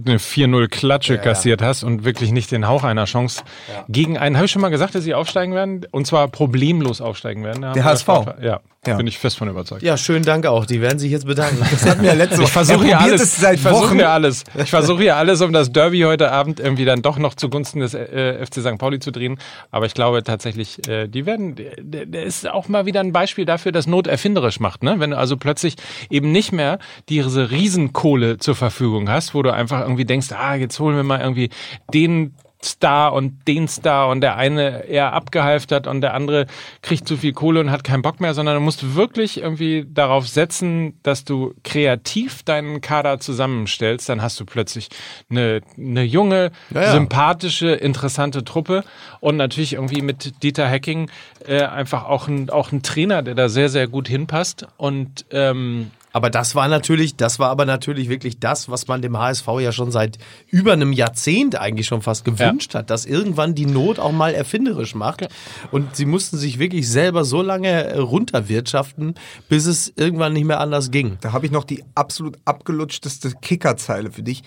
eine 0.10 0.20
4-0-Klatsche 0.20 1.18
kassiert 1.18 1.62
hast 1.62 1.84
und 1.84 2.04
wirklich 2.06 2.32
nicht 2.32 2.52
den 2.52 2.68
Hauch 2.68 2.84
einer 2.84 3.06
Chance 3.06 3.42
gegen 3.90 4.18
einen, 4.18 4.36
habe 4.36 4.46
ich 4.46 4.52
schon 4.52 4.62
mal 4.62 4.70
gesagt, 4.70 4.96
dass 4.96 5.04
sie 5.04 5.14
aufsteigen 5.14 5.54
werden? 5.54 5.86
Und 5.92 6.06
zwar 6.08 6.28
problemlos 6.28 7.02
aufsteigen 7.02 7.44
werden. 7.44 7.62
Der 7.74 7.84
HSV? 7.84 8.08
Ja, 8.42 8.60
Ja. 8.86 8.96
bin 8.98 9.08
ich 9.08 9.18
fest 9.18 9.38
von 9.38 9.48
überzeugt. 9.48 9.82
Ja, 9.84 9.98
schönen 9.98 10.26
Dank 10.26 10.46
auch. 10.46 10.66
Die 10.66 10.82
werden 10.82 11.00
sich 11.00 11.12
jetzt 11.12 11.26
bedanken. 11.26 11.58
das 11.72 11.86
hatten 11.86 12.02
wir 12.02 12.10
ja 12.10 12.16
letzte 12.16 12.36
Ich 12.36 12.42
Woche. 12.42 12.52
versuche 12.52 12.78
Er 12.78 12.84
hier 12.86 12.96
probiert 12.98 13.12
alles. 13.20 13.22
es 13.24 13.38
seit 13.38 13.56
ich 13.56 13.62
versuche 13.62 13.94
hier 13.96 14.10
alles. 14.10 14.44
Ich 14.58 14.70
versuche 14.70 15.02
hier 15.02 15.16
alles, 15.18 15.42
um 15.42 15.52
das 15.54 15.72
Derby 15.72 16.02
heute 16.02 16.32
Abend 16.32 16.60
irgendwie 16.60 16.86
dann 16.86 17.02
doch 17.02 17.18
noch 17.18 17.34
zugunsten 17.36 17.80
des 17.80 17.94
äh, 17.94 18.46
FC 18.46 18.56
St. 18.62 18.78
Pauli 18.78 19.00
zu 19.00 19.12
drehen. 19.12 19.38
Aber 19.72 19.86
ich 19.86 19.94
glaube 19.94 20.24
tatsächlich, 20.24 20.88
äh, 20.88 21.08
die 21.08 21.26
werden, 21.26 21.56
der, 21.80 22.06
der 22.06 22.24
ist 22.24 22.48
auch 22.54 22.68
mal 22.68 22.86
wieder 22.86 23.00
ein 23.00 23.12
Beispiel 23.12 23.46
dafür, 23.46 23.72
dass 23.72 23.88
Not 23.88 24.08
erfinderisch 24.08 24.60
macht. 24.60 24.84
Ne? 24.84 25.00
Wenn 25.00 25.12
du 25.12 25.18
also 25.18 25.38
plötzlich 25.38 25.76
eben 26.10 26.32
nicht 26.32 26.52
mehr 26.52 26.80
diese 27.10 27.52
Riesenkohle 27.52 28.38
zur 28.38 28.56
Verfügung 28.56 29.10
hast, 29.10 29.34
wo 29.34 29.42
du 29.42 29.54
einfach 29.54 29.82
irgendwie 29.82 30.06
denkst, 30.06 30.32
ah, 30.32 30.56
jetzt 30.56 30.80
holen 30.80 30.96
wir 30.96 31.04
mal 31.04 31.22
irgendwie 31.22 31.50
den 31.94 32.34
Star 32.64 33.14
und 33.14 33.48
den 33.48 33.68
Star 33.68 34.10
und 34.10 34.22
der 34.22 34.36
eine 34.38 34.86
eher 34.86 35.14
abgehalftert 35.14 35.88
und 35.88 36.02
der 36.02 36.14
andere 36.14 36.46
kriegt 36.82 37.08
zu 37.08 37.18
viel 37.18 37.34
Kohle 37.34 37.60
und 37.60 37.72
hat 37.72 37.84
keinen 37.84 38.02
Bock 38.02 38.20
mehr, 38.20 38.34
sondern 38.34 38.56
du 38.56 38.62
musst 38.62 38.96
wirklich 38.96 39.42
irgendwie 39.42 39.86
darauf 39.92 40.28
setzen, 40.28 40.94
dass 41.04 41.24
du 41.24 41.54
kreativ 41.64 42.44
deinen 42.44 42.82
Kader 42.82 43.20
zusammenstellst, 43.20 44.08
dann 44.10 44.22
hast 44.22 44.40
du 44.40 44.46
plötzlich 44.46 44.90
eine, 45.30 45.62
eine 45.78 46.04
junge, 46.04 46.52
Ja, 46.70 46.82
ja. 46.82 46.92
sympathische, 46.92 47.72
interessante 47.72 48.44
Truppe 48.44 48.84
und 49.20 49.38
natürlich 49.38 49.74
irgendwie 49.74 50.02
mit 50.02 50.44
Dieter 50.44 50.68
Hecking 50.68 51.10
äh, 51.48 51.64
einfach 51.64 52.06
auch 52.06 52.28
ein, 52.28 52.50
auch 52.50 52.72
ein 52.72 52.84
Trainer, 52.84 53.22
der 53.24 53.36
da 53.36 53.50
sehr, 53.50 53.70
sehr 53.70 53.88
gut 53.88 54.08
hinpasst 54.08 54.68
und 54.78 55.26
ähm, 55.32 55.92
Aber 56.14 56.30
das 56.30 56.56
war 56.56 56.68
natürlich, 56.68 57.16
das 57.16 57.40
war 57.40 57.50
aber 57.50 57.66
natürlich 57.66 58.10
wirklich 58.10 58.40
das, 58.40 58.70
was 58.70 58.88
man 58.88 59.02
dem 59.02 59.18
HSV 59.18 59.48
ja 59.60 59.72
schon 59.72 59.92
seit 59.92 60.18
über 60.50 60.74
einem 60.74 60.92
Jahrzehnt 60.92 61.56
eigentlich 61.56 61.88
schon 61.88 62.02
fast 62.02 62.26
gewünscht 62.26 62.76
hat, 62.76 62.90
dass 62.90 63.06
irgendwann 63.06 63.56
die 63.56 63.66
Not 63.66 64.00
auch 64.00 64.12
mal 64.12 64.34
erfinderisch 64.34 64.94
macht. 64.96 65.28
Und 65.72 65.96
sie 65.96 66.06
mussten 66.06 66.38
sich 66.38 66.60
wirklich 66.60 66.90
selber 66.90 67.24
so 67.24 67.42
lange 67.42 67.70
äh, 67.86 67.98
runterwirtschaften, 67.98 69.16
bis 69.50 69.66
es 69.66 69.94
irgendwann 69.96 70.34
nicht 70.34 70.46
mehr 70.46 70.60
anders 70.60 70.92
ging. 70.92 71.18
Da 71.22 71.32
habe 71.34 71.46
ich 71.46 71.52
noch 71.52 71.64
die 71.64 71.84
absolut 71.96 72.38
abgelutschteste 72.46 73.32
Kickerzeile 73.42 74.12
für 74.12 74.24
dich. 74.24 74.44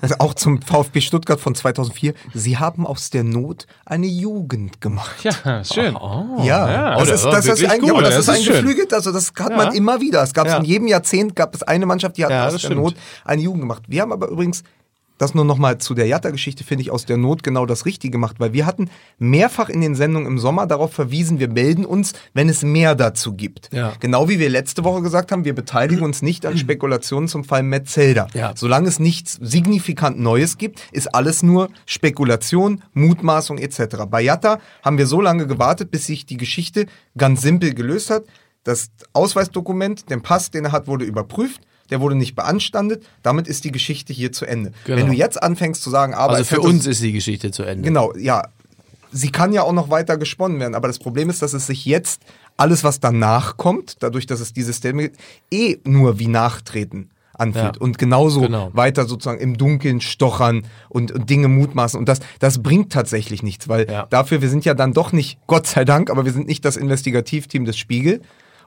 Also 0.00 0.14
auch 0.18 0.34
zum 0.34 0.60
VfB 0.62 1.00
Stuttgart 1.00 1.40
von 1.40 1.54
2004. 1.54 2.14
Sie 2.34 2.58
haben 2.58 2.86
aus 2.86 3.10
der 3.10 3.24
Not 3.24 3.66
eine 3.84 4.06
Jugend 4.06 4.80
gemacht. 4.80 5.22
ja, 5.22 5.64
schön. 5.64 5.94
Ja, 6.42 6.44
ja. 6.44 6.90
das 6.98 6.98
Oh, 6.98 7.02
ist, 7.02 7.10
das 7.10 7.46
ist 7.46 7.64
aber 7.90 8.02
das, 8.02 8.18
ist 8.18 8.28
ein 8.28 8.42
schön. 8.42 8.54
geflügelt, 8.56 8.92
also 8.94 9.12
das 9.12 9.32
hat 9.38 9.50
Ja. 9.50 9.56
man 9.56 9.74
immer 9.74 10.00
wieder. 10.00 10.22
Es 10.22 10.32
gab 10.34 10.46
Ja. 10.46 10.56
in 10.56 10.64
jedem 10.64 10.79
Jahrzehnt 10.86 11.36
gab 11.36 11.54
es 11.54 11.62
eine 11.62 11.86
Mannschaft, 11.86 12.16
die 12.16 12.24
hat 12.24 12.30
Ja, 12.30 12.46
aus 12.48 12.60
der. 12.60 12.74
Not 12.74 12.94
eine 13.24 13.42
Jugend 13.42 13.62
gemacht. 13.62 13.84
Wir 13.88 14.02
haben 14.02 14.12
aber 14.12 14.28
übrigens 14.28 14.62
das 15.20 15.34
nur 15.34 15.44
nochmal 15.44 15.76
zu 15.78 15.92
der 15.94 16.06
Jatta-Geschichte, 16.06 16.64
finde 16.64 16.82
ich, 16.82 16.90
aus 16.90 17.04
der 17.04 17.18
Not 17.18 17.42
genau 17.42 17.66
das 17.66 17.84
Richtige 17.84 18.12
gemacht, 18.12 18.36
weil 18.38 18.54
wir 18.54 18.64
hatten 18.64 18.88
mehrfach 19.18 19.68
in 19.68 19.82
den 19.82 19.94
Sendungen 19.94 20.26
im 20.26 20.38
Sommer 20.38 20.66
darauf 20.66 20.94
verwiesen, 20.94 21.38
wir 21.38 21.48
melden 21.48 21.84
uns, 21.84 22.14
wenn 22.32 22.48
es 22.48 22.62
mehr 22.62 22.94
dazu 22.94 23.34
gibt. 23.34 23.68
Ja. 23.72 23.92
Genau 24.00 24.30
wie 24.30 24.38
wir 24.38 24.48
letzte 24.48 24.82
Woche 24.82 25.02
gesagt 25.02 25.30
haben, 25.30 25.44
wir 25.44 25.54
beteiligen 25.54 26.02
uns 26.02 26.22
nicht 26.22 26.46
an 26.46 26.56
Spekulationen 26.56 27.28
zum 27.28 27.44
Fall 27.44 27.62
Metzelder. 27.62 28.28
Ja. 28.32 28.54
Solange 28.56 28.88
es 28.88 28.98
nichts 28.98 29.38
signifikant 29.42 30.18
Neues 30.18 30.56
gibt, 30.56 30.80
ist 30.90 31.14
alles 31.14 31.42
nur 31.42 31.68
Spekulation, 31.84 32.82
Mutmaßung 32.94 33.58
etc. 33.58 34.06
Bei 34.10 34.22
Jatta 34.22 34.58
haben 34.82 34.96
wir 34.96 35.06
so 35.06 35.20
lange 35.20 35.46
gewartet, 35.46 35.90
bis 35.90 36.06
sich 36.06 36.24
die 36.24 36.38
Geschichte 36.38 36.86
ganz 37.18 37.42
simpel 37.42 37.74
gelöst 37.74 38.08
hat. 38.08 38.24
Das 38.64 38.90
Ausweisdokument, 39.12 40.10
den 40.10 40.22
Pass, 40.22 40.50
den 40.50 40.66
er 40.66 40.72
hat, 40.72 40.86
wurde 40.86 41.04
überprüft. 41.04 41.60
Der 41.90 42.00
wurde 42.00 42.14
nicht 42.14 42.36
beanstandet. 42.36 43.04
Damit 43.22 43.48
ist 43.48 43.64
die 43.64 43.72
Geschichte 43.72 44.12
hier 44.12 44.30
zu 44.32 44.44
Ende. 44.46 44.72
Genau. 44.84 44.98
Wenn 44.98 45.06
du 45.06 45.12
jetzt 45.12 45.42
anfängst 45.42 45.82
zu 45.82 45.90
sagen, 45.90 46.14
aber 46.14 46.34
Also 46.34 46.44
für 46.44 46.60
uns 46.60 46.86
ist 46.86 47.02
die 47.02 47.12
Geschichte 47.12 47.50
zu 47.50 47.64
Ende. 47.64 47.82
Genau, 47.84 48.14
ja. 48.16 48.44
Sie 49.12 49.32
kann 49.32 49.52
ja 49.52 49.62
auch 49.64 49.72
noch 49.72 49.90
weiter 49.90 50.16
gesponnen 50.16 50.60
werden, 50.60 50.76
aber 50.76 50.86
das 50.86 51.00
Problem 51.00 51.30
ist, 51.30 51.42
dass 51.42 51.52
es 51.52 51.66
sich 51.66 51.84
jetzt 51.84 52.22
alles, 52.56 52.84
was 52.84 53.00
danach 53.00 53.56
kommt, 53.56 53.96
dadurch, 54.04 54.26
dass 54.26 54.38
es 54.38 54.52
dieses 54.52 54.76
Statement 54.76 55.12
gibt, 55.14 55.20
eh 55.52 55.78
nur 55.84 56.20
wie 56.20 56.28
Nachtreten 56.28 57.10
anfühlt 57.32 57.76
Ja. 57.76 57.80
und 57.80 57.98
genauso 57.98 58.42
Genau. 58.42 58.70
weiter 58.72 59.06
sozusagen 59.06 59.40
im 59.40 59.56
Dunkeln 59.58 60.00
stochern 60.00 60.62
und, 60.90 61.10
und 61.10 61.28
Dinge 61.28 61.48
mutmaßen 61.48 61.98
und 61.98 62.08
das, 62.08 62.20
das 62.38 62.62
bringt 62.62 62.92
tatsächlich 62.92 63.42
nichts, 63.42 63.66
weil 63.68 63.90
Ja. 63.90 64.06
dafür, 64.10 64.42
wir 64.42 64.48
sind 64.50 64.64
ja 64.64 64.74
dann 64.74 64.92
doch 64.92 65.10
nicht, 65.10 65.38
Gott 65.48 65.66
sei 65.66 65.84
Dank, 65.84 66.08
aber 66.10 66.24
wir 66.24 66.32
sind 66.32 66.46
nicht 66.46 66.64
das 66.64 66.76
Investigativteam 66.76 67.64
des 67.64 67.78
Spiegel 67.78 68.20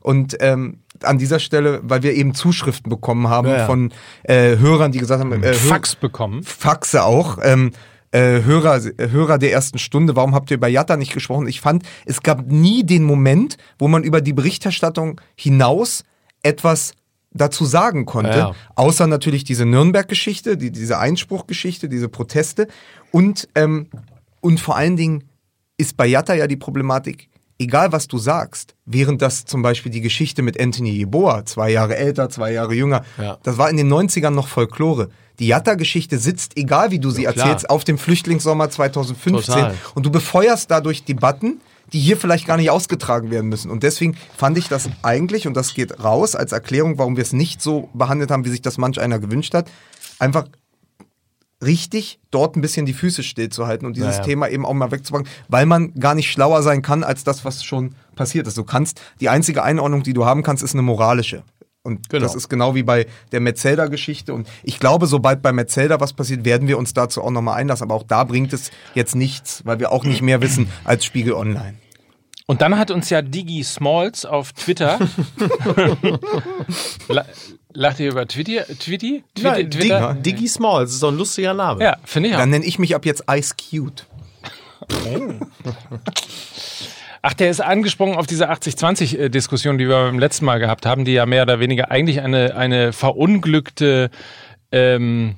und 0.04 0.38
ähm, 0.42 0.80
an 1.02 1.18
dieser 1.18 1.40
Stelle, 1.40 1.80
weil 1.84 2.04
wir 2.04 2.14
eben 2.14 2.34
Zuschriften 2.36 2.90
bekommen 2.90 3.28
haben 3.30 3.48
Ja, 3.48 3.58
ja. 3.58 3.66
von 3.66 3.92
äh, 4.24 4.58
Hörern, 4.58 4.92
die 4.92 5.00
gesagt 5.00 5.20
haben, 5.22 5.32
äh, 5.42 5.48
Hör- 5.48 5.54
Fax 5.54 5.96
bekommen. 5.96 6.44
Faxe 6.44 7.04
auch. 7.04 7.40
Ähm, 7.42 7.72
äh, 8.12 8.44
Hörer, 8.44 8.80
Hörer 9.00 9.40
der 9.40 9.52
ersten 9.52 9.80
Stunde, 9.80 10.16
warum 10.16 10.36
habt 10.36 10.52
ihr 10.52 10.58
über 10.58 10.68
Jatta 10.68 10.98
nicht 10.98 11.14
gesprochen? 11.14 11.48
Ich 11.48 11.62
fand, 11.62 11.84
es 12.06 12.22
gab 12.22 12.46
nie 12.46 12.84
den 12.86 13.04
Moment, 13.04 13.58
wo 13.80 13.88
man 13.88 14.04
über 14.04 14.22
die 14.22 14.34
Berichterstattung 14.34 15.20
hinaus 15.36 16.04
etwas 16.44 16.94
dazu 17.32 17.66
sagen 17.66 18.06
konnte. 18.06 18.38
Ja. 18.38 18.52
Außer 18.76 19.08
natürlich 19.08 19.44
diese 19.44 19.66
Nürnberg-Geschichte, 19.66 20.58
die, 20.58 20.72
diese 20.72 21.00
Einspruchgeschichte, 21.00 21.90
diese 21.90 22.08
Proteste. 22.08 22.68
Und, 23.12 23.48
ähm, 23.56 23.88
und 24.42 24.60
vor 24.60 24.76
allen 24.78 24.96
Dingen 24.96 25.24
ist 25.78 25.98
bei 25.98 26.06
Jatta 26.06 26.36
ja 26.36 26.46
die 26.46 26.58
Problematik, 26.58 27.30
egal 27.64 27.92
was 27.92 28.08
du 28.08 28.18
sagst, 28.18 28.76
während 28.86 29.22
das 29.22 29.46
zum 29.46 29.62
Beispiel 29.62 29.92
die 29.92 30.02
Geschichte 30.02 30.42
mit 30.42 30.60
Anthony 30.60 30.92
Yeboah, 30.92 31.46
zwei 31.46 31.72
Jahre 31.72 31.96
älter, 31.98 32.30
zwei 32.30 32.52
Jahre 32.54 32.74
jünger, 32.74 33.04
Ja. 33.18 33.38
das 33.44 33.58
war 33.58 33.70
in 33.70 33.78
den 33.78 33.92
90ern 33.92 34.30
noch 34.32 34.48
Folklore. 34.48 35.10
Die 35.40 35.48
Jatta-Geschichte 35.48 36.20
sitzt, 36.20 36.58
egal 36.58 36.92
wie 36.92 37.00
du 37.00 37.10
sie 37.10 37.24
klar. 37.24 37.36
erzählst, 37.36 37.70
auf 37.70 37.84
dem 37.84 37.98
Flüchtlingssommer 37.98 38.70
2015 38.70 39.54
Total. 39.56 39.76
und 39.96 40.06
du 40.06 40.12
befeuerst 40.12 40.70
dadurch 40.70 41.04
Debatten, 41.06 41.60
die 41.92 42.00
hier 42.00 42.18
vielleicht 42.18 42.46
gar 42.46 42.58
nicht 42.58 42.70
ausgetragen 42.70 43.30
werden 43.32 43.50
müssen. 43.50 43.70
Und 43.72 43.84
deswegen 43.84 44.16
fand 44.38 44.58
ich 44.58 44.68
das 44.68 44.90
eigentlich, 45.02 45.48
und 45.48 45.56
das 45.56 45.74
geht 45.74 46.04
raus 46.04 46.36
als 46.36 46.52
Erklärung, 46.52 46.98
warum 46.98 47.18
wir 47.18 47.24
es 47.24 47.34
nicht 47.34 47.62
so 47.62 47.90
behandelt 47.94 48.32
haben, 48.32 48.46
wie 48.46 48.50
sich 48.50 48.62
das 48.62 48.78
manch 48.78 49.00
einer 49.00 49.20
gewünscht 49.20 49.54
hat, 49.54 49.70
einfach 50.20 50.46
richtig 51.66 52.20
dort 52.32 52.56
ein 52.56 52.62
bisschen 52.62 52.86
die 52.86 52.94
Füße 52.94 53.24
stillzuhalten 53.24 53.86
und 53.88 53.96
dieses 53.96 54.18
Naja. 54.18 54.24
Thema 54.24 54.50
eben 54.50 54.66
auch 54.66 54.74
mal 54.74 54.92
wegzupacken, 54.92 55.28
weil 55.48 55.66
man 55.66 55.94
gar 55.96 56.16
nicht 56.16 56.32
schlauer 56.32 56.62
sein 56.64 56.82
kann 56.82 57.04
als 57.04 57.24
das, 57.24 57.46
was 57.46 57.64
schon 57.64 57.96
passiert 58.16 58.48
ist. 58.48 58.58
Du 58.58 58.64
kannst, 58.64 59.02
die 59.20 59.30
einzige 59.30 59.64
Einordnung, 59.64 60.04
die 60.04 60.14
du 60.14 60.26
haben 60.26 60.44
kannst, 60.44 60.64
ist 60.64 60.74
eine 60.74 60.82
moralische. 60.84 61.44
Und 61.86 62.08
Genau. 62.10 62.24
das 62.24 62.34
ist 62.36 62.48
genau 62.48 62.76
wie 62.76 62.84
bei 62.84 63.08
der 63.34 63.42
Metzelder-Geschichte. 63.42 64.34
Und 64.34 64.48
ich 64.64 64.80
glaube, 64.80 65.06
sobald 65.06 65.42
bei 65.42 65.52
Metzelder 65.52 66.00
was 66.00 66.14
passiert, 66.14 66.46
werden 66.46 66.68
wir 66.70 66.78
uns 66.78 66.94
dazu 66.94 67.22
auch 67.22 67.32
nochmal 67.32 67.58
einlassen. 67.60 67.84
Aber 67.84 67.96
auch 67.96 68.04
da 68.04 68.24
bringt 68.24 68.54
es 68.54 68.72
jetzt 68.96 69.16
nichts, 69.16 69.62
weil 69.66 69.80
wir 69.80 69.92
auch 69.92 70.06
nicht 70.06 70.22
mehr 70.22 70.42
wissen 70.42 70.70
als 70.86 71.04
Spiegel 71.04 71.34
Online. 71.34 71.76
Und 72.46 72.62
dann 72.62 72.78
hat 72.78 72.92
uns 72.92 73.10
ja 73.10 73.22
Digi 73.22 73.64
Smalls 73.64 74.26
auf 74.26 74.54
Twitter. 74.54 75.00
La 77.74 77.90
lacht 77.90 78.00
ihr 78.00 78.12
über 78.12 78.28
Twitter? 78.28 78.66
Twitter? 78.80 79.24
Nein, 79.42 79.70
Twitter? 79.70 80.14
Dig, 80.14 80.24
Diggy 80.24 80.48
Smalls, 80.48 80.94
ist 80.94 81.04
doch 81.04 81.12
ein 81.12 81.18
lustiger 81.18 81.54
Name. 81.54 81.84
Ja, 81.84 81.98
finde 82.04 82.30
ich 82.30 82.36
auch. 82.36 82.40
Dann 82.40 82.50
nenne 82.50 82.66
ich 82.66 82.80
mich 82.80 82.96
ab 82.96 83.06
jetzt 83.06 83.24
Ice 83.30 83.56
Cute. 83.56 84.06
Ach, 87.22 87.34
der 87.34 87.50
ist 87.50 87.62
angesprungen 87.62 88.18
auf 88.18 88.28
diese 88.28 88.52
80-20-Diskussion, 88.52 89.78
die 89.78 89.88
wir 89.88 89.96
beim 89.96 90.20
letzten 90.20 90.46
Mal 90.46 90.60
gehabt 90.60 90.86
haben, 90.86 91.06
die 91.06 91.14
ja 91.14 91.26
mehr 91.26 91.44
oder 91.44 91.60
weniger 91.60 91.90
eigentlich 91.90 92.22
eine, 92.22 92.56
eine 92.56 92.92
verunglückte, 92.92 94.12
ähm, 94.72 95.38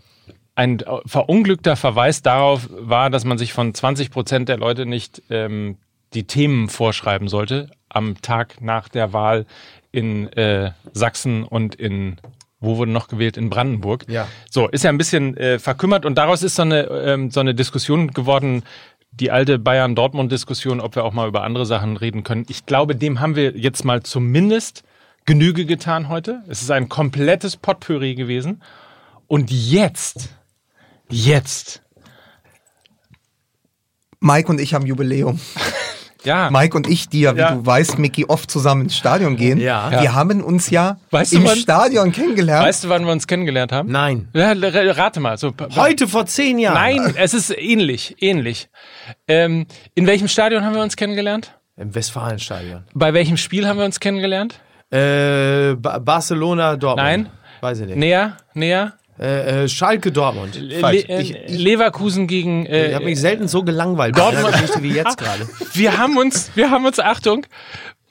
ein 0.56 0.84
verunglückter 1.06 1.76
Verweis 1.76 2.24
darauf 2.24 2.68
war, 2.72 3.10
dass 3.10 3.24
man 3.24 3.38
sich 3.38 3.54
von 3.54 3.74
20 3.74 4.10
Prozent 4.10 4.50
der 4.50 4.58
Leute 4.58 4.86
nicht 4.86 5.22
ähm, 5.30 5.78
die 6.14 6.26
Themen 6.26 6.70
vorschreiben 6.70 7.28
sollte 7.28 7.70
am 7.88 8.20
Tag 8.22 8.62
nach 8.62 8.90
der 8.90 9.14
Wahl 9.14 9.46
in 9.96 10.32
äh, 10.34 10.72
Sachsen 10.93 11.43
und 11.43 11.76
in 11.76 12.18
wo 12.60 12.78
wurde 12.78 12.91
noch 12.91 13.08
gewählt? 13.08 13.38
In 13.38 13.50
Brandenburg. 13.50 14.06
Ja. 14.08 14.28
So, 14.50 14.68
ist 14.68 14.84
ja 14.84 14.89
ein 14.89 14.98
bisschen 14.98 15.38
äh, 15.38 15.60
verkümmert 15.60 16.06
und 16.06 16.18
daraus 16.18 16.41
ist 16.41 16.56
so 16.56 16.64
eine, 16.64 16.84
ähm, 16.86 17.30
so 17.30 17.39
eine 17.39 17.54
Diskussion 17.54 18.12
geworden, 18.12 18.64
die 19.12 19.32
alte 19.32 19.60
Bayern-Dortmund-Diskussion, 19.60 20.82
ob 20.82 20.96
wir 20.96 21.04
auch 21.04 21.14
mal 21.14 21.28
über 21.28 21.43
andere 21.43 21.66
Sachen 21.66 21.96
reden 21.98 22.24
können. 22.24 22.46
Ich 22.50 22.66
glaube, 22.66 22.96
dem 22.96 23.20
haben 23.20 23.36
wir 23.36 23.56
jetzt 23.56 23.86
mal 23.86 24.04
zumindest 24.04 24.84
Genüge 25.26 25.66
getan 25.66 26.10
heute. 26.10 26.43
Es 26.48 26.62
ist 26.62 26.72
ein 26.72 26.89
komplettes 26.89 27.56
Potpourri 27.56 28.16
gewesen. 28.16 28.62
Und 29.28 29.52
jetzt, 29.52 30.30
jetzt, 31.10 31.82
Mike 34.20 34.50
und 34.50 34.60
ich 34.60 34.74
haben 34.74 34.86
Jubiläum. 34.86 35.39
ja, 36.26 36.49
Mike 36.51 36.76
und 36.76 36.88
ich, 36.88 37.09
die 37.09 37.21
ja, 37.21 37.36
wie 37.36 37.39
Ja. 37.39 37.51
du 37.51 37.65
weißt, 37.65 37.97
Mickey, 37.99 38.26
oft 38.26 38.49
zusammen 38.51 38.84
ins 38.84 38.95
Stadion 38.97 39.36
gehen, 39.36 39.59
Ja. 39.59 39.89
wir 40.01 40.13
haben 40.13 40.41
uns 40.41 40.69
ja 40.69 40.97
Weißt 41.11 41.34
du, 41.34 41.38
im 41.38 41.45
wann- 41.45 41.55
Stadion 41.57 42.11
kennengelernt. 42.11 42.65
weißt 42.65 42.84
du, 42.84 42.89
wann 42.89 43.05
wir 43.05 43.11
uns 43.11 43.28
kennengelernt 43.28 43.71
haben? 43.71 43.89
Nein. 43.91 44.28
Rate 44.34 45.19
mal. 45.19 45.38
So, 45.38 45.53
Heute 45.76 46.07
vor 46.07 46.26
zehn 46.26 46.59
Jahren. 46.59 46.73
Nein, 46.76 47.13
es 47.17 47.34
ist 47.34 47.49
ähnlich, 47.57 48.15
ähnlich. 48.19 48.69
Ähm, 49.28 49.65
in 49.93 50.07
welchem 50.07 50.28
Stadion 50.28 50.63
haben 50.63 50.76
wir 50.76 50.82
uns 50.84 50.95
kennengelernt? 50.95 51.51
Im 51.78 51.93
Westfalenstadion. 51.93 52.84
Bei 52.93 53.13
welchem 53.13 53.38
Spiel 53.38 53.67
haben 53.67 53.78
wir 53.78 53.86
uns 53.86 53.99
kennengelernt? 53.99 54.59
Äh, 54.91 55.73
ba 55.76 55.99
Barcelona, 55.99 56.76
Dortmund. 56.78 57.05
Nein. 57.07 57.30
Weiß 57.61 57.80
ich 57.80 57.88
nicht. 57.88 57.97
Näher, 57.97 58.38
näher. 58.53 58.93
Äh, 59.18 59.63
äh, 59.63 59.70
Schalke, 59.70 60.11
Dortmund. 60.11 60.59
Le 60.59 60.80
Falsch. 60.80 61.05
äh, 61.07 61.22
ich 61.22 61.36
ich, 61.36 61.57
Leverkusen 61.57 62.28
gegen. 62.28 62.66
Äh, 62.66 62.89
ich 62.89 62.95
habe 62.95 63.05
mich 63.05 63.20
selten 63.20 63.47
so 63.47 63.63
gelangweilt 63.63 64.16
Geschichte 64.16 64.84
wie 64.84 64.91
jetzt 64.91 65.18
gerade. 65.18 65.47
wir 65.74 65.97
haben 65.97 66.18
uns, 66.18 66.51
wir 66.55 66.70
haben 66.70 66.86
uns, 66.86 66.99
Achtung, 66.99 67.45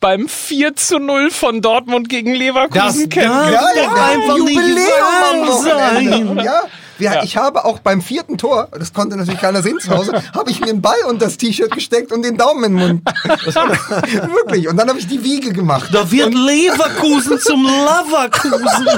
beim 0.01 0.29
4 0.29 0.77
zu 0.77 0.99
0 0.99 1.31
von 1.31 1.61
Dortmund 1.61 2.09
gegen 2.09 2.35
Leverkusen 2.35 3.09
kennengelernt. 3.09 3.53
ja, 3.53 3.61
doch 3.61 3.75
wir 3.75 3.91
haben 3.91 4.21
einfach 4.21 4.39
nicht 4.39 4.57
Jubiläum 4.57 4.79
wahr 4.89 5.49
Wochenende. 5.49 6.27
sein. 6.27 6.45
Ja, 6.45 6.61
wir, 6.99 7.23
ich 7.23 7.37
habe 7.37 7.65
auch 7.65 7.79
beim 7.81 8.03
vierten 8.03 8.39
Tor, 8.39 8.69
das 8.73 8.93
konnte 8.93 9.17
natürlich 9.17 9.41
keiner 9.41 9.63
sehen 9.63 9.79
zu 9.81 9.91
Hause, 9.91 10.23
habe 10.35 10.51
ich 10.51 10.61
mir 10.61 10.71
einen 10.71 10.83
Ball 10.83 10.99
unter 11.09 11.27
das 11.27 11.37
T-Shirt 11.37 11.71
gesteckt 11.71 12.13
und 12.13 12.23
den 12.23 12.37
Daumen 12.37 12.65
in 12.65 12.77
den 12.77 12.87
Mund. 12.87 13.03
Wirklich. 13.25 14.69
Und 14.69 14.77
dann 14.77 14.89
habe 14.89 14.99
ich 14.99 15.07
die 15.07 15.23
Wiege 15.23 15.53
gemacht. 15.53 15.91
Da 15.93 16.11
wird 16.11 16.35
Leverkusen 16.35 17.39
zum 17.39 17.65
Leverkusen. 17.65 18.89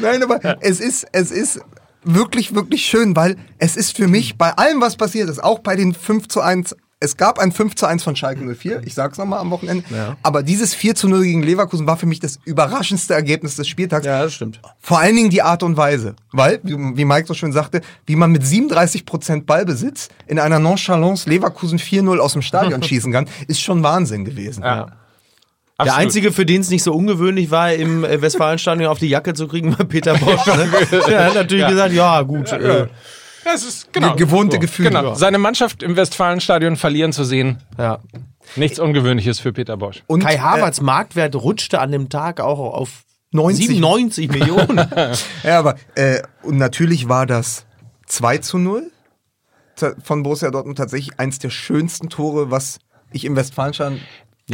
Nein, 0.00 0.22
aber 0.22 0.58
es 0.60 0.80
ist, 0.80 1.06
es 1.12 1.30
ist 1.30 1.60
wirklich, 2.04 2.54
wirklich 2.54 2.86
schön, 2.86 3.14
weil 3.16 3.36
es 3.58 3.76
ist 3.76 3.96
für 3.96 4.08
mich 4.08 4.38
bei 4.38 4.52
allem, 4.56 4.80
was 4.80 4.96
passiert 4.96 5.28
ist, 5.28 5.42
auch 5.42 5.58
bei 5.60 5.76
den 5.76 5.94
5 5.94 6.28
zu 6.28 6.40
1, 6.40 6.76
es 7.02 7.16
gab 7.16 7.38
ein 7.38 7.50
5 7.50 7.74
zu 7.74 7.86
1 7.86 8.02
von 8.02 8.14
Schalke 8.14 8.44
04, 8.44 8.82
ich 8.84 8.94
sag's 8.94 9.16
nochmal 9.16 9.40
am 9.40 9.50
Wochenende, 9.50 10.16
aber 10.22 10.42
dieses 10.42 10.74
4 10.74 10.94
zu 10.94 11.08
0 11.08 11.22
gegen 11.24 11.42
Leverkusen 11.42 11.86
war 11.86 11.96
für 11.96 12.04
mich 12.06 12.20
das 12.20 12.38
überraschendste 12.44 13.14
Ergebnis 13.14 13.56
des 13.56 13.68
Spieltags. 13.68 14.04
Ja, 14.04 14.22
das 14.22 14.34
stimmt. 14.34 14.60
Vor 14.80 14.98
allen 14.98 15.16
Dingen 15.16 15.30
die 15.30 15.40
Art 15.40 15.62
und 15.62 15.78
Weise, 15.78 16.14
weil, 16.30 16.60
wie, 16.62 17.04
Mike 17.06 17.26
so 17.26 17.32
schön 17.32 17.52
sagte, 17.52 17.80
wie 18.04 18.16
man 18.16 18.30
mit 18.30 18.42
37% 18.42 19.46
Ballbesitz 19.46 20.10
in 20.26 20.38
einer 20.38 20.58
Nonchalance 20.58 21.28
Leverkusen 21.28 21.78
4-0 21.78 22.18
aus 22.18 22.34
dem 22.34 22.42
Stadion 22.42 22.82
schießen 22.82 23.12
kann, 23.12 23.26
ist 23.48 23.62
schon 23.62 23.82
Wahnsinn 23.82 24.26
gewesen. 24.26 24.62
Ja. 24.62 24.86
Der 25.84 25.86
Absolut. 25.86 26.06
Einzige, 26.06 26.32
für 26.32 26.44
den 26.44 26.60
es 26.60 26.68
nicht 26.68 26.82
so 26.82 26.92
ungewöhnlich 26.92 27.50
war, 27.50 27.72
im 27.72 28.04
äh, 28.04 28.20
Westfalenstadion 28.20 28.86
auf 28.86 28.98
die 28.98 29.08
Jacke 29.08 29.32
zu 29.32 29.48
kriegen, 29.48 29.78
war 29.78 29.86
Peter 29.86 30.12
Bosch. 30.18 30.44
Ne? 30.44 30.68
Der 31.08 31.24
hat 31.24 31.34
natürlich 31.34 31.66
gesagt, 31.66 31.94
ja 31.94 32.20
gut. 32.20 32.52
Äh, 32.52 32.88
Das 33.52 33.64
ist 33.64 33.92
genau. 33.92 34.14
Ge 34.14 34.26
gewohnte 34.26 34.58
Gefühle. 34.58 34.90
Genau. 34.90 35.14
Seine 35.14 35.38
Mannschaft 35.38 35.82
im 35.82 35.96
Westfalenstadion 35.96 36.76
verlieren 36.76 37.12
zu 37.12 37.24
sehen, 37.24 37.58
ja. 37.78 37.98
nichts 38.56 38.78
Ungewöhnliches 38.78 39.40
für 39.40 39.52
Peter 39.52 39.76
Bosch. 39.76 40.02
Und, 40.06 40.22
Kai 40.24 40.34
äh, 40.34 40.38
Havertz 40.38 40.80
Marktwert 40.80 41.34
rutschte 41.36 41.80
an 41.80 41.92
dem 41.92 42.08
Tag 42.08 42.40
auch 42.40 42.58
auf 42.58 43.04
90. 43.32 43.66
97 43.68 44.28
Millionen. 44.32 44.88
Ja, 45.42 45.58
aber 45.58 45.76
äh, 45.94 46.22
und 46.42 46.58
natürlich 46.58 47.08
war 47.08 47.26
das 47.26 47.64
2 48.06 48.38
zu 48.38 48.58
0 48.58 48.90
ta- 49.76 49.94
von 50.02 50.22
Borussia 50.22 50.50
Dortmund 50.50 50.78
tatsächlich 50.78 51.18
eins 51.18 51.38
der 51.38 51.50
schönsten 51.50 52.08
Tore, 52.08 52.50
was 52.50 52.78
ich 53.12 53.24
im 53.24 53.36
Westfalenstadion 53.36 54.00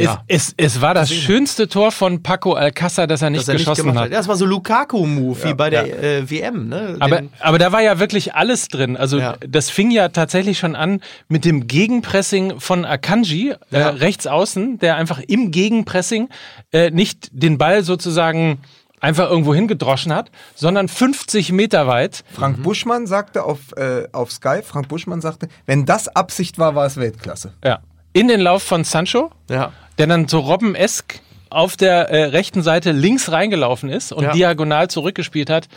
Ja. 0.05 0.23
Es, 0.27 0.49
es, 0.57 0.75
es 0.75 0.81
war 0.81 0.93
das 0.93 1.11
schönste 1.11 1.67
Tor 1.67 1.91
von 1.91 2.21
Paco 2.23 2.53
Alcázar, 2.55 3.07
das 3.07 3.21
er 3.21 3.29
nicht 3.29 3.41
dass 3.41 3.47
er 3.49 3.53
nicht 3.55 3.63
geschossen 3.65 3.81
gemacht 3.83 3.97
hat. 3.97 4.03
hat. 4.05 4.11
Ja, 4.11 4.17
Das 4.17 4.27
war 4.27 4.35
so 4.35 4.45
Lukaku-Move, 4.45 5.43
wie 5.43 5.53
bei 5.53 5.69
der 5.69 6.03
äh, 6.03 6.29
WM. 6.29 6.69
Ne? 6.69 6.97
Aber, 6.99 7.17
Den- 7.17 7.29
aber 7.39 7.57
da 7.57 7.71
war 7.71 7.81
ja 7.81 7.99
wirklich 7.99 8.35
alles 8.35 8.67
drin. 8.67 8.95
Also 8.97 9.19
Ja. 9.19 9.35
das 9.47 9.69
fing 9.69 9.91
ja 9.91 10.09
tatsächlich 10.09 10.57
schon 10.59 10.75
an 10.75 11.01
mit 11.27 11.45
dem 11.45 11.67
Gegenpressing 11.67 12.59
von 12.59 12.85
Akanji, 12.85 13.53
äh, 13.71 13.77
rechts 13.77 14.27
außen, 14.27 14.79
der 14.79 14.95
einfach 14.95 15.19
im 15.27 15.51
Gegenpressing 15.51 16.29
äh, 16.71 16.91
nicht 16.91 17.29
den 17.31 17.57
Ball 17.57 17.83
sozusagen 17.83 18.59
einfach 18.99 19.29
irgendwo 19.29 19.53
hingedroschen 19.53 20.11
hat, 20.11 20.31
sondern 20.55 20.87
50 20.87 21.51
Meter 21.51 21.85
weit. 21.85 22.23
Frank 22.33 22.63
Buschmann 22.63 23.05
sagte 23.05 23.43
auf, 23.43 23.59
äh, 23.75 24.07
auf 24.11 24.31
Sky, 24.31 24.61
Frank 24.63 24.87
Buschmann 24.87 25.21
sagte, 25.21 25.47
wenn 25.67 25.85
das 25.85 26.07
Absicht 26.07 26.57
war, 26.57 26.73
war 26.73 26.87
es 26.87 26.97
Weltklasse. 26.97 27.53
Ja. 27.63 27.79
In 28.13 28.27
den 28.27 28.39
Lauf 28.41 28.63
von 28.63 28.83
Sancho, 28.83 29.29
ja. 29.51 29.71
Der 29.97 30.07
dann 30.07 30.27
so 30.27 30.39
Robben-esk 30.39 31.19
auf 31.49 31.77
der 31.77 32.09
äh, 32.09 32.23
rechten 32.25 32.61
Seite 32.61 32.91
links 32.91 33.31
reingelaufen 33.31 33.89
ist 33.89 34.11
und 34.11 34.23
Ja. 34.23 34.31
diagonal 34.33 34.89
zurückgespielt 34.89 35.49
hat. 35.49 35.67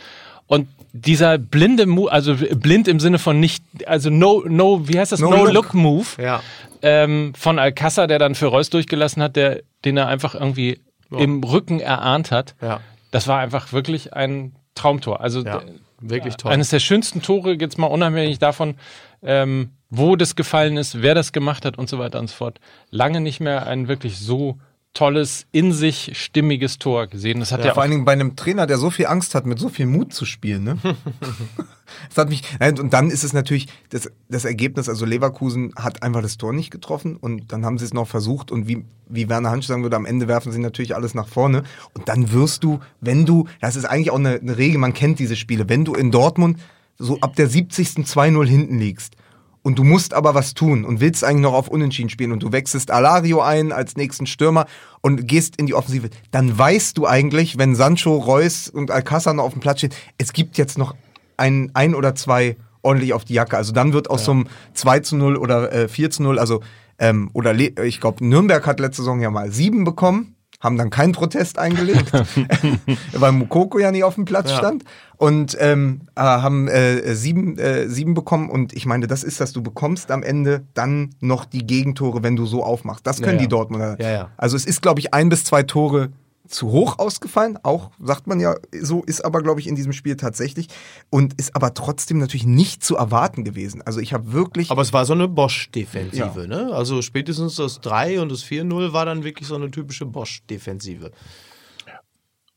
Und 0.47 0.67
dieser 0.91 1.37
blinde 1.37 1.85
Move, 1.85 2.11
also 2.11 2.35
blind 2.35 2.89
im 2.89 2.99
Sinne 2.99 3.19
von 3.19 3.39
nicht, 3.39 3.63
also 3.85 4.09
no, 4.09 4.43
no, 4.45 4.87
wie 4.89 4.99
heißt 4.99 5.13
das? 5.13 5.21
No 5.21 5.29
No-Look-Move 5.29 6.21
Ja. 6.21 6.41
ähm, 6.81 7.33
von 7.37 7.57
Alcázar, 7.57 8.07
der 8.07 8.19
dann 8.19 8.35
für 8.35 8.47
Reus 8.47 8.69
durchgelassen 8.69 9.23
hat, 9.23 9.37
der, 9.37 9.61
den 9.85 9.95
er 9.95 10.07
einfach 10.07 10.35
irgendwie 10.35 10.79
im 11.09 11.43
Rücken 11.43 11.79
erahnt 11.79 12.31
hat. 12.31 12.55
Ja. 12.61 12.79
Das 13.11 13.27
war 13.27 13.39
einfach 13.39 13.71
wirklich 13.73 14.13
ein 14.13 14.53
Traumtor. 14.75 15.21
Also 15.21 15.43
Ja. 15.43 15.61
Wirklich 16.01 16.35
toll. 16.35 16.51
eines 16.51 16.69
der 16.69 16.79
schönsten 16.79 17.21
Tore, 17.21 17.53
jetzt 17.59 17.77
mal 17.77 17.87
unabhängig 17.87 18.39
davon, 18.39 18.75
ähm, 19.23 19.69
wo 19.91 20.15
das 20.15 20.35
gefallen 20.35 20.77
ist, 20.77 21.01
wer 21.01 21.13
das 21.13 21.33
gemacht 21.33 21.65
hat 21.65 21.77
und 21.77 21.89
so 21.89 21.99
weiter 21.99 22.19
und 22.19 22.29
so 22.29 22.35
fort. 22.35 22.59
Lange 22.89 23.21
nicht 23.21 23.41
mehr 23.41 23.67
ein 23.67 23.87
wirklich 23.87 24.17
so 24.17 24.57
tolles, 24.93 25.45
in 25.51 25.71
sich 25.71 26.11
stimmiges 26.15 26.77
Tor 26.77 27.07
gesehen. 27.07 27.39
Das 27.39 27.51
hat 27.51 27.61
ja, 27.61 27.67
Ja, 27.67 27.73
vor 27.73 27.83
allen 27.83 27.91
Dingen 27.91 28.05
bei 28.05 28.11
einem 28.11 28.35
Trainer, 28.35 28.67
der 28.67 28.77
so 28.77 28.89
viel 28.89 29.07
Angst 29.07 29.35
hat, 29.35 29.45
mit 29.45 29.57
so 29.59 29.69
viel 29.69 29.85
Mut 29.85 30.13
zu 30.13 30.25
spielen. 30.25 30.63
Ne? 30.63 30.77
das 32.09 32.17
hat 32.17 32.29
mich, 32.29 32.43
und 32.79 32.91
dann 32.91 33.09
ist 33.09 33.23
es 33.23 33.31
natürlich 33.31 33.67
das, 33.89 34.11
das 34.29 34.43
Ergebnis, 34.43 34.89
also 34.89 35.05
Leverkusen 35.05 35.73
hat 35.77 36.03
einfach 36.03 36.21
das 36.21 36.37
Tor 36.37 36.51
nicht 36.51 36.71
getroffen 36.71 37.15
und 37.15 37.51
dann 37.51 37.65
haben 37.65 37.77
sie 37.77 37.85
es 37.85 37.93
noch 37.93 38.07
versucht 38.07 38.51
und 38.51 38.67
wie, 38.67 38.83
wie 39.07 39.29
Werner 39.29 39.51
Hansch 39.51 39.67
sagen 39.67 39.83
würde, 39.83 39.95
am 39.95 40.05
Ende 40.05 40.27
werfen 40.27 40.51
sie 40.51 40.59
natürlich 40.59 40.95
alles 40.95 41.13
nach 41.13 41.27
vorne 41.27 41.63
und 41.93 42.09
dann 42.09 42.33
wirst 42.33 42.63
du, 42.63 42.79
wenn 42.99 43.25
du, 43.25 43.47
das 43.61 43.77
ist 43.77 43.85
eigentlich 43.85 44.11
auch 44.11 44.19
eine, 44.19 44.35
eine 44.35 44.57
Regel, 44.57 44.77
man 44.77 44.93
kennt 44.93 45.19
diese 45.19 45.37
Spiele, 45.37 45.69
wenn 45.69 45.85
du 45.85 45.93
in 45.93 46.11
Dortmund 46.11 46.59
so 46.97 47.17
ab 47.21 47.35
der 47.35 47.47
70. 47.47 47.87
2-0 48.05 48.45
hinten 48.45 48.77
liegst 48.77 49.15
und 49.63 49.77
du 49.77 49.83
musst 49.83 50.13
aber 50.13 50.33
was 50.33 50.53
tun 50.53 50.85
und 50.85 50.99
willst 50.99 51.23
eigentlich 51.23 51.41
noch 51.41 51.53
auf 51.53 51.67
Unentschieden 51.67 52.09
spielen 52.09 52.31
und 52.31 52.41
du 52.43 52.51
wechselst 52.51 52.91
Alario 52.91 53.41
ein 53.41 53.71
als 53.71 53.95
nächsten 53.95 54.25
Stürmer 54.25 54.65
und 55.01 55.27
gehst 55.27 55.55
in 55.57 55.67
die 55.67 55.73
Offensive, 55.73 56.09
dann 56.31 56.57
weißt 56.57 56.97
du 56.97 57.05
eigentlich, 57.05 57.57
wenn 57.57 57.75
Sancho, 57.75 58.17
Reus 58.17 58.69
und 58.69 58.91
Alcázar 58.91 59.33
noch 59.33 59.45
auf 59.45 59.53
dem 59.53 59.61
Platz 59.61 59.79
stehen, 59.79 59.93
es 60.17 60.33
gibt 60.33 60.57
jetzt 60.57 60.77
noch 60.77 60.95
ein, 61.37 61.71
ein 61.73 61.95
oder 61.95 62.15
zwei 62.15 62.57
ordentlich 62.81 63.13
auf 63.13 63.25
die 63.25 63.33
Jacke. 63.33 63.57
Also 63.57 63.73
dann 63.73 63.93
wird 63.93 64.09
aus 64.09 64.25
so 64.25 64.31
einem 64.31 64.47
2 64.73 64.99
zu 65.01 65.15
0 65.15 65.37
oder 65.37 65.71
äh, 65.71 65.87
4 65.87 66.09
zu 66.09 66.23
0, 66.23 66.39
also 66.39 66.61
ähm, 66.99 67.29
oder 67.33 67.55
ich 67.55 67.99
glaube, 67.99 68.25
Nürnberg 68.25 68.65
hat 68.65 68.79
letzte 68.79 69.01
Saison 69.01 69.21
ja 69.21 69.31
mal 69.31 69.51
sieben 69.51 69.83
bekommen, 69.83 70.35
haben 70.59 70.77
dann 70.77 70.89
keinen 70.89 71.13
Protest 71.13 71.57
eingelegt, 71.57 72.11
weil 73.13 73.31
Mukoko 73.31 73.79
ja 73.79 73.91
nicht 73.91 74.03
auf 74.03 74.15
dem 74.15 74.25
Platz 74.25 74.51
stand. 74.51 74.83
Und 75.21 75.55
ähm, 75.59 76.01
äh, 76.15 76.21
haben 76.21 76.67
äh, 76.67 77.13
sieben, 77.13 77.55
äh, 77.59 77.87
sieben 77.87 78.15
bekommen. 78.15 78.49
Und 78.49 78.73
ich 78.73 78.87
meine, 78.87 79.05
das 79.05 79.23
ist 79.23 79.39
das, 79.39 79.53
du 79.53 79.61
bekommst 79.61 80.09
am 80.09 80.23
Ende 80.23 80.63
dann 80.73 81.11
noch 81.19 81.45
die 81.45 81.63
Gegentore, 81.67 82.23
wenn 82.23 82.35
du 82.35 82.47
so 82.47 82.63
aufmachst. 82.63 83.05
Das 83.05 83.17
können 83.17 83.33
Ja, 83.33 83.33
ja. 83.33 83.41
die 83.41 83.47
Dortmunder. 83.47 84.01
Ja, 84.01 84.09
ja. 84.09 84.29
Also 84.35 84.57
es 84.57 84.65
ist, 84.65 84.81
glaube 84.81 84.99
ich, 84.99 85.13
ein 85.13 85.29
bis 85.29 85.43
zwei 85.43 85.61
Tore 85.61 86.09
zu 86.47 86.71
hoch 86.71 86.97
ausgefallen. 86.97 87.59
Auch 87.61 87.91
sagt 88.03 88.25
man 88.25 88.39
ja, 88.39 88.55
so 88.81 89.03
ist 89.03 89.23
aber, 89.23 89.43
glaube 89.43 89.59
ich, 89.59 89.67
in 89.67 89.75
diesem 89.75 89.93
Spiel 89.93 90.15
tatsächlich. 90.15 90.69
Und 91.11 91.39
ist 91.39 91.55
aber 91.55 91.75
trotzdem 91.75 92.17
natürlich 92.17 92.47
nicht 92.47 92.83
zu 92.83 92.95
erwarten 92.95 93.43
gewesen. 93.43 93.83
Also 93.83 93.99
ich 93.99 94.13
habe 94.13 94.33
wirklich. 94.33 94.71
Aber 94.71 94.81
es 94.81 94.91
war 94.91 95.05
so 95.05 95.13
eine 95.13 95.27
Bosch-Defensive, 95.27 96.47
ne? 96.47 96.71
Also 96.73 97.03
spätestens 97.03 97.57
das 97.57 97.79
3 97.81 98.21
und 98.21 98.31
das 98.31 98.43
4-0 98.43 98.91
war 98.91 99.05
dann 99.05 99.23
wirklich 99.23 99.47
so 99.47 99.53
eine 99.53 99.69
typische 99.69 100.07
Bosch-Defensive. 100.07 101.11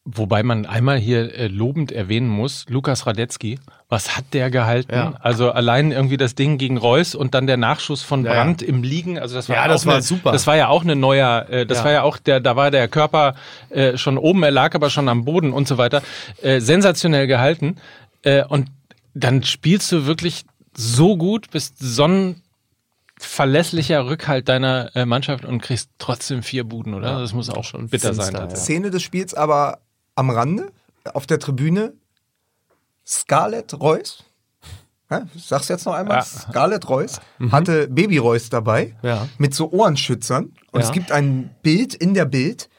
Wobei 0.07 0.43
man 0.43 0.67
einmal 0.67 0.99
hier 0.99 1.35
äh, 1.35 1.47
lobend 1.47 1.91
erwähnen 1.91 2.29
muss, 2.29 2.67
Lukas 2.69 3.07
Radetzky, 3.07 3.59
was 3.89 4.19
hat 4.19 4.27
der 4.35 4.51
gehalten? 4.51 4.93
Ja. 4.93 5.15
Also 5.21 5.51
allein 5.51 5.93
irgendwie 5.93 6.19
das 6.19 6.35
Ding 6.35 6.59
gegen 6.59 6.77
Reus 6.77 7.15
und 7.15 7.33
dann 7.33 7.47
der 7.47 7.57
Nachschuss 7.57 8.03
von 8.03 8.23
Ja, 8.23 8.33
Brandt 8.35 8.61
im 8.61 8.83
Liegen. 8.83 9.19
Also 9.19 9.35
das 9.35 9.49
war 9.49 9.57
Ja, 9.57 9.63
auch 9.63 9.69
das 9.69 9.87
war 9.87 9.95
eine, 9.95 10.03
super. 10.03 10.33
Das 10.33 10.47
war 10.47 10.57
ja 10.57 10.69
auch 10.69 10.83
eine 10.83 10.95
neuer, 10.95 11.47
äh, 11.49 11.65
das 11.65 11.79
Ja. 11.79 11.85
war 11.85 11.93
ja 11.93 12.03
auch 12.03 12.19
der, 12.19 12.41
da 12.41 12.55
war 12.55 12.71
der 12.71 12.87
Körper 12.89 13.35
äh, 13.71 13.97
schon 13.97 14.19
oben, 14.19 14.43
er 14.43 14.51
lag 14.51 14.75
aber 14.75 14.91
schon 14.91 15.09
am 15.09 15.25
Boden 15.25 15.55
und 15.55 15.67
so 15.67 15.79
weiter. 15.79 16.03
Äh, 16.43 16.61
sensationell 16.61 17.27
gehalten. 17.27 17.77
Äh, 18.23 18.45
und 18.45 18.69
dann 19.15 19.43
spielst 19.43 19.91
du 19.91 20.05
wirklich 20.05 20.45
so 20.77 21.17
gut, 21.17 21.51
bist 21.51 21.77
so 21.79 22.05
ein 22.05 22.43
verlässlicher 23.17 24.07
Rückhalt 24.07 24.49
deiner 24.49 24.91
äh, 24.95 25.07
Mannschaft 25.07 25.45
und 25.45 25.63
kriegst 25.63 25.89
trotzdem 25.99 26.43
vier 26.43 26.65
Buden, 26.65 26.95
oder? 26.95 27.21
das 27.21 27.33
muss 27.33 27.49
auch 27.49 27.65
schon 27.65 27.89
bitter 27.89 28.13
sein. 28.13 28.51
Szene 28.51 28.91
des 28.91 29.03
Spiels 29.03 29.35
aber 29.35 29.79
am 30.15 30.31
Rande, 30.31 30.71
auf 31.13 31.27
der 31.27 31.39
Tribüne, 31.39 31.93
Scarlett 33.07 33.79
Reus, 33.81 34.25
ja, 35.11 35.23
ich 35.35 35.45
sag's 35.45 35.69
jetzt 35.69 35.85
noch 35.85 35.95
einmal, 35.95 36.19
Ja. 36.19 36.23
Scarlett 36.25 36.89
Reus 36.89 37.21
hatte 37.53 37.89
Baby 37.89 38.19
Reus 38.19 38.49
dabei, 38.49 38.97
Ja. 39.03 39.29
mit 39.39 39.55
so 39.55 39.71
Ohrenschützern 39.71 40.53
und 40.73 40.81
Ja. 40.81 40.87
es 40.87 40.93
gibt 40.93 41.13
ein 41.13 41.51
Bild 41.63 41.95
in 41.95 42.15
der 42.15 42.25
Bild, 42.25 42.71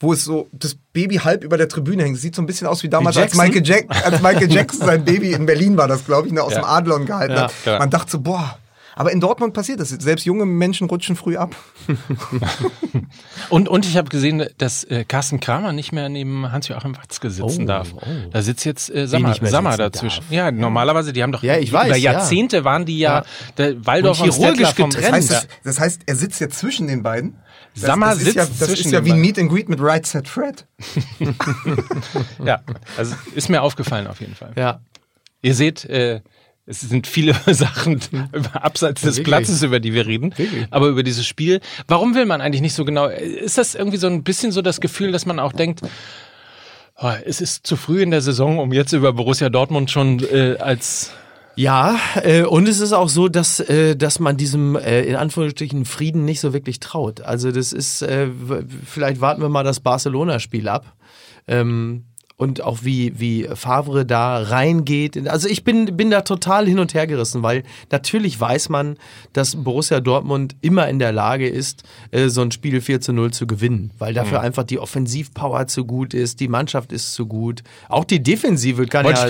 wo 0.00 0.12
es 0.12 0.24
so 0.24 0.48
das 0.52 0.76
Baby 0.92 1.16
halb 1.16 1.42
über 1.44 1.56
der 1.56 1.68
Tribüne 1.68 2.02
hängt. 2.04 2.18
Sieht 2.18 2.34
so 2.34 2.42
ein 2.42 2.46
bisschen 2.46 2.66
aus 2.66 2.82
wie 2.82 2.88
damals, 2.88 3.16
Wie 3.16 3.20
als? 3.22 3.34
Michael, 3.34 3.66
Jack, 3.66 3.86
als 4.04 4.20
Michael 4.22 4.50
Jackson 4.52 4.86
sein 4.86 5.04
Baby 5.04 5.32
in 5.32 5.46
Berlin 5.46 5.76
war, 5.76 5.88
das 5.88 6.04
glaube 6.04 6.26
ich, 6.28 6.34
ne, 6.34 6.42
aus 6.42 6.52
dem 6.54 6.64
Adlon 6.64 7.06
gehalten 7.06 7.38
hat. 7.38 7.52
Man 7.78 7.90
dachte 7.90 8.10
so, 8.12 8.20
boah. 8.20 8.58
Aber 8.98 9.12
in 9.12 9.20
Dortmund 9.20 9.52
passiert 9.52 9.78
das. 9.78 9.90
Selbst 9.90 10.24
junge 10.24 10.46
Menschen 10.46 10.88
rutschen 10.88 11.14
früh 11.16 11.36
ab. 11.36 11.54
Und, 13.50 13.68
und 13.68 13.84
ich 13.86 13.96
habe 13.96 14.08
gesehen, 14.08 14.46
dass 14.58 14.82
äh, 14.84 15.04
Carsten 15.04 15.38
Kramer 15.38 15.72
nicht 15.72 15.92
mehr 15.92 16.08
neben 16.08 16.50
Hans-Joachim 16.50 16.96
Watzke 16.96 17.30
sitzen 17.30 17.62
Oh, 17.64 17.66
darf. 17.66 17.92
oh. 17.94 18.00
Da 18.32 18.42
sitzt 18.42 18.64
jetzt 18.64 18.92
äh, 18.92 19.06
Sammer, 19.06 19.28
nicht 19.28 19.42
mehr 19.42 19.50
Sammer 19.50 19.76
dazwischen. 19.76 20.22
darf. 20.22 20.32
Ja, 20.32 20.50
normalerweise, 20.50 21.12
die 21.12 21.22
haben 21.22 21.30
doch 21.32 21.42
Ja, 21.42 21.56
ich 21.58 21.68
über 21.68 21.80
weiß, 21.80 21.88
ja. 21.98 22.12
Jahrzehnte 22.12 22.64
waren 22.64 22.86
die 22.86 22.98
ja, 22.98 23.18
Ja. 23.20 23.24
der 23.58 23.86
Waldorf 23.86 24.20
Und 24.20 24.32
chirurgisch 24.32 24.72
vom, 24.74 24.90
getrennt. 24.90 25.06
Das 25.06 25.12
heißt, 25.12 25.30
Ja. 25.30 25.40
das, 25.40 25.48
das 25.64 25.80
heißt, 25.80 26.00
er 26.06 26.16
sitzt 26.16 26.40
jetzt 26.40 26.58
zwischen 26.58 26.88
den 26.88 27.02
beiden. 27.02 27.36
Das, 27.74 27.82
Sammer 27.84 28.06
das 28.10 28.22
ist 28.22 28.34
ja, 28.34 28.46
sitzt 28.46 28.62
das 28.62 28.68
zwischen 28.68 28.86
ist 28.86 28.92
ja 28.92 29.04
wie 29.04 29.12
ein. 29.12 29.20
Meet 29.20 29.38
and 29.38 29.50
Greet 29.50 29.68
mit 29.68 29.80
Right 29.80 30.06
Set 30.06 30.26
Fred. 30.28 30.66
Ja, 32.44 32.60
also 32.96 33.14
ist 33.34 33.48
mir 33.48 33.62
aufgefallen 33.62 34.06
auf 34.06 34.20
jeden 34.20 34.34
Fall. 34.34 34.52
Ja. 34.56 34.80
Ihr 35.42 35.54
seht, 35.54 35.84
äh, 35.84 36.20
es 36.66 36.80
sind 36.80 37.06
viele 37.06 37.34
Sachen 37.46 38.00
abseits 38.52 39.00
des 39.00 39.16
wirklich. 39.16 39.26
Platzes, 39.26 39.62
über 39.62 39.80
die 39.80 39.94
wir 39.94 40.06
reden, 40.06 40.34
aber 40.70 40.88
über 40.88 41.02
dieses 41.02 41.26
Spiel. 41.26 41.60
Warum 41.86 42.14
will 42.14 42.26
man 42.26 42.40
eigentlich 42.40 42.62
nicht 42.62 42.74
so 42.74 42.84
genau? 42.84 43.06
Ist 43.06 43.56
das 43.56 43.74
irgendwie 43.74 43.98
so 43.98 44.08
ein 44.08 44.24
bisschen 44.24 44.52
so 44.52 44.62
das 44.62 44.80
Gefühl, 44.80 45.12
dass 45.12 45.26
man 45.26 45.38
auch 45.38 45.52
denkt, 45.52 45.80
oh, 46.98 47.12
es 47.24 47.40
ist 47.40 47.66
zu 47.66 47.76
früh 47.76 48.02
in 48.02 48.10
der 48.10 48.20
Saison, 48.20 48.58
um 48.58 48.72
jetzt 48.72 48.92
über 48.92 49.12
Borussia 49.12 49.48
Dortmund 49.48 49.90
schon 49.90 50.20
äh, 50.24 50.56
als 50.58 51.12
Ja, 51.54 51.98
äh, 52.22 52.42
und 52.42 52.68
es 52.68 52.80
ist 52.80 52.92
auch 52.92 53.08
so, 53.08 53.28
dass, 53.28 53.60
äh, 53.60 53.94
dass 53.94 54.18
man 54.18 54.36
diesem 54.36 54.74
äh, 54.74 55.02
in 55.02 55.14
Anführungsstrichen 55.14 55.84
Frieden 55.84 56.24
nicht 56.24 56.40
so 56.40 56.52
wirklich 56.52 56.80
traut. 56.80 57.20
Also 57.20 57.52
das 57.52 57.72
ist, 57.72 58.02
äh, 58.02 58.28
vielleicht 58.84 59.20
warten 59.20 59.40
wir 59.40 59.48
mal 59.48 59.62
das 59.62 59.78
Barcelona-Spiel 59.78 60.68
ab. 60.68 60.96
Ähm, 61.46 62.05
und 62.38 62.60
auch 62.62 62.80
wie, 62.82 63.18
wie 63.18 63.48
Favre 63.54 64.04
da 64.04 64.38
reingeht. 64.38 65.26
Also 65.28 65.48
ich 65.48 65.64
bin, 65.64 65.96
bin 65.96 66.10
da 66.10 66.20
total 66.20 66.66
hin 66.66 66.78
und 66.78 66.92
her 66.92 67.06
gerissen, 67.06 67.42
weil 67.42 67.62
natürlich 67.90 68.38
weiß 68.38 68.68
man, 68.68 68.98
dass 69.32 69.56
Borussia 69.56 70.00
Dortmund 70.00 70.54
immer 70.60 70.86
in 70.88 70.98
der 70.98 71.12
Lage 71.12 71.48
ist, 71.48 71.84
äh, 72.10 72.28
so 72.28 72.42
ein 72.42 72.50
Spiel 72.50 72.82
4 72.82 73.00
zu 73.00 73.14
0 73.14 73.30
zu 73.32 73.46
gewinnen, 73.46 73.90
weil 73.98 74.12
dafür 74.12 74.40
einfach 74.40 74.64
die 74.64 74.78
Offensivpower 74.78 75.66
zu 75.66 75.86
gut 75.86 76.12
ist, 76.12 76.40
die 76.40 76.48
Mannschaft 76.48 76.92
ist 76.92 77.14
zu 77.14 77.26
gut. 77.26 77.62
Auch 77.88 78.04
die 78.04 78.22
Defensive 78.22 78.86
kann 78.86 79.06
Wollte 79.06 79.20
ja, 79.20 79.26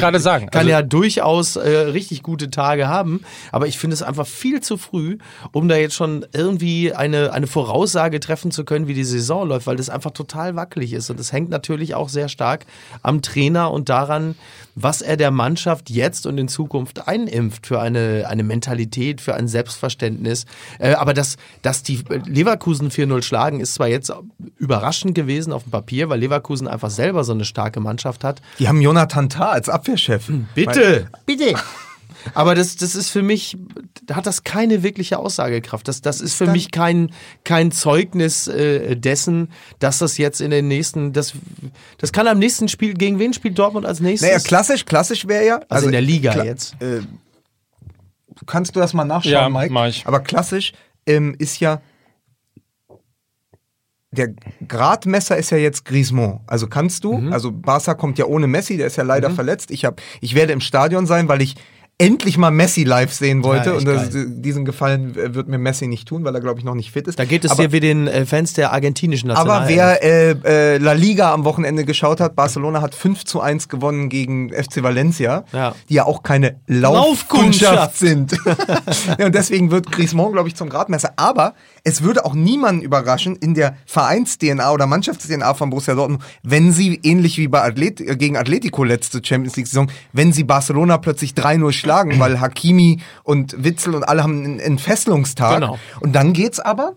kann 0.50 0.60
Also- 0.62 0.70
ja 0.70 0.82
durchaus 0.82 1.54
äh, 1.56 1.68
richtig 1.68 2.24
gute 2.24 2.50
Tage 2.50 2.88
haben, 2.88 3.20
aber 3.52 3.68
ich 3.68 3.78
finde 3.78 3.94
es 3.94 4.02
einfach 4.02 4.26
viel 4.26 4.60
zu 4.62 4.76
früh, 4.76 5.18
um 5.52 5.68
da 5.68 5.76
jetzt 5.76 5.94
schon 5.94 6.26
irgendwie 6.32 6.92
eine, 6.92 7.32
eine 7.32 7.46
Voraussage 7.46 8.18
treffen 8.18 8.50
zu 8.50 8.64
können, 8.64 8.88
wie 8.88 8.94
die 8.94 9.04
Saison 9.04 9.46
läuft, 9.46 9.68
weil 9.68 9.76
das 9.76 9.90
einfach 9.90 10.10
total 10.10 10.56
wackelig 10.56 10.92
ist. 10.92 11.08
Und 11.08 11.20
es 11.20 11.32
hängt 11.32 11.50
natürlich 11.50 11.94
auch 11.94 12.08
sehr 12.08 12.28
stark 12.28 12.66
am 13.02 13.22
Trainer 13.22 13.70
und 13.70 13.88
daran, 13.88 14.34
was 14.74 15.00
er 15.00 15.16
der 15.16 15.30
Mannschaft 15.30 15.90
jetzt 15.90 16.26
und 16.26 16.38
in 16.38 16.48
Zukunft 16.48 17.08
einimpft 17.08 17.66
für 17.66 17.80
eine, 17.80 18.26
eine 18.28 18.42
Mentalität, 18.42 19.20
für 19.20 19.34
ein 19.34 19.48
Selbstverständnis. 19.48 20.44
Äh, 20.78 20.92
aber 20.94 21.14
dass, 21.14 21.36
dass 21.62 21.82
die 21.82 22.02
Leverkusen 22.26 22.90
4-0 22.90 23.22
schlagen, 23.22 23.60
ist 23.60 23.74
zwar 23.74 23.88
jetzt 23.88 24.12
überraschend 24.58 25.14
gewesen 25.14 25.52
auf 25.52 25.62
dem 25.62 25.72
Papier, 25.72 26.08
weil 26.10 26.20
Leverkusen 26.20 26.68
einfach 26.68 26.90
selber 26.90 27.24
so 27.24 27.32
eine 27.32 27.44
starke 27.44 27.80
Mannschaft 27.80 28.22
hat. 28.22 28.42
Die 28.58 28.68
haben 28.68 28.80
Jonathan 28.80 29.28
Tah 29.28 29.50
als 29.50 29.68
Abwehrchef. 29.68 30.30
Bitte, 30.54 31.08
bitte. 31.24 31.54
Aber 32.34 32.54
das, 32.54 32.76
das 32.76 32.94
ist 32.94 33.10
für 33.10 33.22
mich, 33.22 33.56
da 34.04 34.16
hat 34.16 34.26
das 34.26 34.44
keine 34.44 34.82
wirkliche 34.82 35.18
Aussagekraft. 35.18 35.86
Das, 35.88 36.00
das 36.00 36.20
ist 36.20 36.34
für 36.34 36.46
mich 36.46 36.70
kein, 36.70 37.10
kein 37.44 37.72
Zeugnis 37.72 38.46
äh, 38.48 38.96
dessen, 38.96 39.48
dass 39.78 39.98
das 39.98 40.18
jetzt 40.18 40.40
in 40.40 40.50
den 40.50 40.68
nächsten, 40.68 41.12
das, 41.12 41.32
das 41.98 42.12
kann 42.12 42.26
am 42.28 42.38
nächsten 42.38 42.68
Spiel, 42.68 42.94
gegen 42.94 43.18
wen 43.18 43.32
spielt 43.32 43.58
Dortmund 43.58 43.86
als 43.86 44.00
nächstes? 44.00 44.28
Naja, 44.28 44.40
klassisch, 44.42 44.84
klassisch 44.84 45.26
wäre 45.26 45.46
ja. 45.46 45.60
also, 45.68 45.86
in 45.86 45.92
der 45.92 46.02
Liga 46.02 46.44
jetzt. 46.44 46.74
Äh, 46.80 47.00
kannst 48.46 48.76
du 48.76 48.80
das 48.80 48.92
mal 48.94 49.04
nachschauen, 49.04 49.32
Ja, 49.32 49.48
Mike? 49.48 49.72
mach 49.72 49.86
ich. 49.88 50.06
Aber 50.06 50.20
klassisch 50.20 50.72
ähm, 51.06 51.34
ist 51.38 51.60
ja. 51.60 51.80
Der 54.12 54.34
Gradmesser 54.66 55.36
ist 55.36 55.50
ja 55.50 55.58
jetzt 55.58 55.84
Griezmann. 55.84 56.40
Also 56.46 56.68
kannst 56.68 57.04
du, 57.04 57.18
Mhm. 57.18 57.32
also 57.32 57.52
Barca 57.52 57.94
kommt 57.94 58.18
ja 58.18 58.24
ohne 58.24 58.46
Messi, 58.46 58.76
der 58.78 58.86
ist 58.86 58.96
ja 58.96 59.02
leider 59.04 59.30
verletzt. 59.30 59.70
Ich, 59.70 59.84
hab, 59.84 60.00
ich 60.20 60.34
werde 60.34 60.52
im 60.54 60.60
Stadion 60.60 61.06
sein, 61.06 61.28
weil 61.28 61.42
ich 61.42 61.56
endlich 61.98 62.36
mal 62.36 62.50
Messi 62.50 62.84
live 62.84 63.12
sehen 63.12 63.42
wollte. 63.42 63.70
Ja, 63.70 63.76
und 63.76 63.86
das, 63.86 64.10
diesen 64.12 64.66
Gefallen 64.66 65.14
wird 65.14 65.48
mir 65.48 65.56
Messi 65.56 65.86
nicht 65.86 66.06
tun, 66.06 66.24
weil 66.24 66.34
er, 66.34 66.42
glaube 66.42 66.58
ich, 66.58 66.64
noch 66.64 66.74
nicht 66.74 66.90
fit 66.90 67.08
ist. 67.08 67.18
Da 67.18 67.24
geht 67.24 67.44
es 67.44 67.52
aber, 67.52 67.62
dir 67.68 67.72
wie 67.72 67.80
den 67.80 68.06
äh, 68.06 68.26
Fans 68.26 68.52
der 68.52 68.72
argentinischen 68.72 69.28
National. 69.28 69.60
aber 69.62 69.68
wer 69.68 70.02
äh, 70.02 70.74
äh, 70.74 70.78
La 70.78 70.92
Liga 70.92 71.32
am 71.32 71.44
Wochenende 71.44 71.86
geschaut 71.86 72.20
hat, 72.20 72.36
Barcelona 72.36 72.82
hat 72.82 72.94
5 72.94 73.24
zu 73.24 73.40
1 73.40 73.70
gewonnen 73.70 74.10
gegen 74.10 74.50
FC 74.52 74.82
Valencia, 74.82 75.44
Ja. 75.52 75.74
die 75.88 75.94
ja 75.94 76.04
auch 76.04 76.22
keine 76.22 76.60
Laufkundschaft. 76.66 77.96
Laufkundschaft 77.96 77.96
sind. 77.96 78.32
ja, 79.18 79.26
und 79.26 79.34
deswegen 79.34 79.70
wird 79.70 79.90
Griezmann, 79.90 80.32
glaube 80.32 80.48
ich, 80.48 80.54
zum 80.54 80.68
Gradmesser. 80.68 81.14
Aber 81.16 81.54
es 81.82 82.02
würde 82.02 82.26
auch 82.26 82.34
niemanden 82.34 82.82
überraschen 82.82 83.36
in 83.36 83.54
der 83.54 83.76
Vereins-DNA 83.86 84.70
oder 84.70 84.86
Mannschafts-DNA 84.86 85.54
von 85.54 85.70
Borussia 85.70 85.94
Dortmund, 85.94 86.22
wenn 86.42 86.72
sie, 86.72 87.00
ähnlich 87.02 87.38
wie 87.38 87.48
bei 87.48 87.62
Athlet 87.62 88.02
äh, 88.02 88.16
gegen 88.16 88.36
Atletico 88.36 88.84
letzte 88.84 89.22
Champions 89.24 89.56
League-Saison, 89.56 89.90
wenn 90.12 90.34
sie 90.34 90.44
Barcelona 90.44 90.98
plötzlich 90.98 91.32
3-0 91.32 91.72
schlagen, 91.86 92.18
weil 92.20 92.40
Hakimi 92.40 93.00
und 93.24 93.64
Witzel 93.64 93.94
und 93.94 94.04
alle 94.04 94.22
haben 94.22 94.44
einen 94.44 94.58
Entfesselungstag. 94.60 95.54
Genau. 95.60 95.78
Und 96.00 96.12
dann 96.14 96.32
geht's 96.32 96.60
aber 96.60 96.94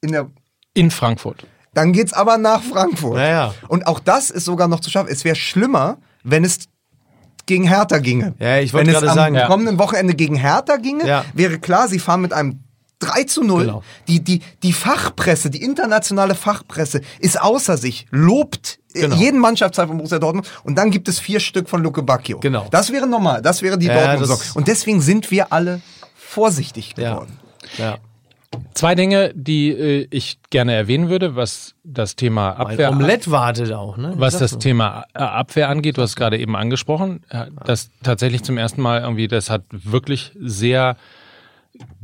in 0.00 0.12
der 0.12 0.28
in 0.74 0.90
Frankfurt. 0.90 1.46
dann 1.74 1.92
geht's 1.92 2.12
aber 2.12 2.36
nach 2.38 2.62
Frankfurt. 2.62 3.18
Ja, 3.18 3.28
ja. 3.28 3.54
Und 3.68 3.86
auch 3.86 4.00
das 4.00 4.30
ist 4.30 4.44
sogar 4.44 4.68
noch 4.68 4.80
zu 4.80 4.90
schaffen. 4.90 5.08
Es 5.10 5.24
wäre 5.24 5.36
schlimmer, 5.36 5.98
wenn 6.22 6.44
es 6.44 6.68
gegen 7.46 7.68
Hertha 7.68 7.98
ginge. 7.98 8.34
Ja, 8.38 8.58
ich 8.58 8.72
wollte 8.72 8.86
Wenn 8.88 8.94
es 8.94 9.00
gerade 9.00 9.10
am 9.12 9.16
sagen, 9.16 9.34
ja. 9.34 9.46
kommenden 9.46 9.78
Wochenende 9.78 10.14
gegen 10.14 10.34
Hertha 10.36 10.76
ginge, 10.76 11.06
Ja. 11.06 11.24
wäre 11.34 11.58
klar, 11.58 11.88
sie 11.88 11.98
fahren 11.98 12.22
mit 12.22 12.32
einem 12.32 12.63
3 13.04 13.24
zu 13.24 13.42
0. 13.44 13.64
Genau. 13.66 13.82
Die, 14.08 14.22
die, 14.22 14.40
die 14.62 14.72
Fachpresse, 14.72 15.50
die 15.50 15.62
internationale 15.62 16.34
Fachpresse 16.34 17.00
ist 17.20 17.40
außer 17.40 17.76
sich, 17.76 18.06
lobt 18.10 18.78
äh, 18.94 19.00
Genau. 19.02 19.16
jeden 19.16 19.40
Mannschaftsteil 19.40 19.88
von 19.88 19.96
Borussia 19.96 20.18
Dortmund 20.18 20.48
und 20.64 20.76
dann 20.76 20.90
gibt 20.90 21.08
es 21.08 21.18
vier 21.18 21.40
Stück 21.40 21.68
von 21.68 21.82
Luke 21.82 22.02
Bacchio. 22.02 22.38
Genau. 22.40 22.66
Das 22.70 22.92
wäre 22.92 23.06
normal, 23.06 23.42
das 23.42 23.60
wäre 23.62 23.76
die 23.78 23.86
Ja, 23.86 23.94
Dortmund-Saison. 23.94 24.38
Und 24.56 24.68
deswegen 24.68 25.00
sind 25.00 25.30
wir 25.30 25.52
alle 25.52 25.80
vorsichtig 26.14 26.94
Ja. 26.96 27.12
geworden. 27.14 27.38
Ja. 27.78 27.98
Zwei 28.72 28.94
Dinge, 28.94 29.32
die 29.34 29.70
äh, 29.70 30.06
ich 30.10 30.38
gerne 30.50 30.74
erwähnen 30.74 31.08
würde, 31.08 31.34
was 31.34 31.74
das 31.82 32.14
Thema 32.14 32.54
Mein 32.56 32.66
Abwehr 32.68 32.90
Omelett 32.90 33.28
wartet 33.30 33.72
auch, 33.72 33.96
ne? 33.96 34.12
Was 34.16 34.38
das 34.38 34.52
so. 34.52 34.58
Thema 34.58 35.06
äh, 35.14 35.18
Abwehr 35.18 35.68
angeht, 35.68 35.96
du 35.98 36.02
hast 36.02 36.10
es 36.10 36.16
gerade 36.16 36.38
eben 36.38 36.54
angesprochen, 36.54 37.24
äh, 37.30 37.46
das 37.64 37.90
tatsächlich 38.04 38.44
zum 38.44 38.56
ersten 38.56 38.80
Mal 38.80 39.00
irgendwie, 39.00 39.26
das 39.26 39.50
hat 39.50 39.62
wirklich 39.72 40.30
sehr 40.40 40.96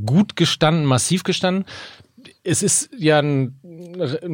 gut 0.04 0.36
gestanden, 0.36 0.84
massiv 0.84 1.22
gestanden. 1.24 1.64
Es 2.44 2.62
ist 2.62 2.90
ja 2.96 3.18
ein, 3.20 3.54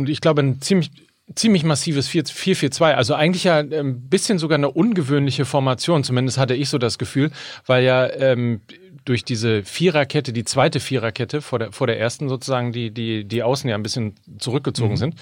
ich 0.09 0.21
glaube, 0.21 0.43
ein 0.43 0.61
ziemlich 0.61 0.91
ziemlich 1.35 1.65
massives 1.65 2.07
4 2.07 2.23
4-4-2, 2.25 2.93
also 2.93 3.13
eigentlich 3.15 3.43
ja 3.45 3.59
ein 3.59 4.09
bisschen 4.09 4.39
sogar 4.39 4.59
eine 4.59 4.71
ungewöhnliche 4.71 5.45
Formation, 5.45 6.05
zumindest 6.05 6.39
hatte 6.39 6.55
ich 6.55 6.69
so 6.69 6.79
das 6.79 6.99
Gefühl, 6.99 7.33
weil 7.67 7.83
ja 7.83 8.09
ähm, 8.13 8.61
durch 9.05 9.25
diese 9.25 9.65
Viererkette, 9.65 10.33
die 10.33 10.45
zweite 10.45 10.79
Viererkette 10.79 11.43
vor 11.43 11.59
der, 11.59 11.73
vor 11.73 11.89
der 11.89 11.99
ersten 11.99 12.29
sozusagen, 12.29 12.71
die, 12.71 12.93
die, 12.93 13.25
die 13.25 13.43
außen 13.43 13.69
ja 13.69 13.75
ein 13.75 13.83
bisschen 13.83 14.15
zurückgezogen 14.39 14.93
Mhm. 14.93 14.97
sind. 14.99 15.15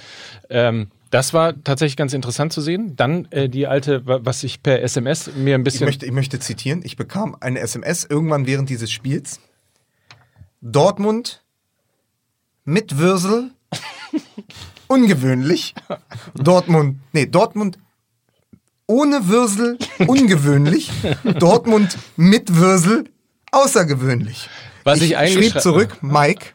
Ähm, 0.50 0.86
das 1.10 1.32
war 1.32 1.54
tatsächlich 1.64 1.96
ganz 1.96 2.12
interessant 2.12 2.52
zu 2.52 2.60
sehen. 2.60 2.96
Dann 2.96 3.26
äh, 3.30 3.48
die 3.48 3.66
alte, 3.66 4.04
wa- 4.06 4.20
was 4.22 4.42
ich 4.44 4.62
per 4.62 4.82
SMS 4.82 5.30
mir 5.36 5.54
ein 5.54 5.62
Ich 5.62 5.64
bisschen. 5.64 5.86
möchte, 5.86 6.04
ich 6.04 6.12
möchte 6.12 6.38
zitieren. 6.38 6.82
Ich 6.84 6.96
bekam 6.96 7.34
eine 7.40 7.60
SMS 7.60 8.04
irgendwann 8.04 8.46
während 8.46 8.68
dieses 8.68 8.90
Spiels. 8.92 9.40
Dortmund 10.66 11.42
mit 12.64 12.96
Würsel. 12.96 13.50
Ungewöhnlich. 14.88 15.74
Dortmund, 16.34 17.00
nee, 17.12 17.26
Dortmund 17.26 17.78
ohne 18.86 19.28
Würsel. 19.28 19.78
Ungewöhnlich. 20.06 20.90
Dortmund 21.38 21.98
mit 22.16 22.56
Würsel. 22.56 23.04
Außergewöhnlich. 23.52 24.48
Was 24.84 25.02
ich 25.02 25.18
eigentlich 25.18 25.50
schrieb 25.50 25.60
zurück, 25.60 25.98
Mike, 26.00 26.46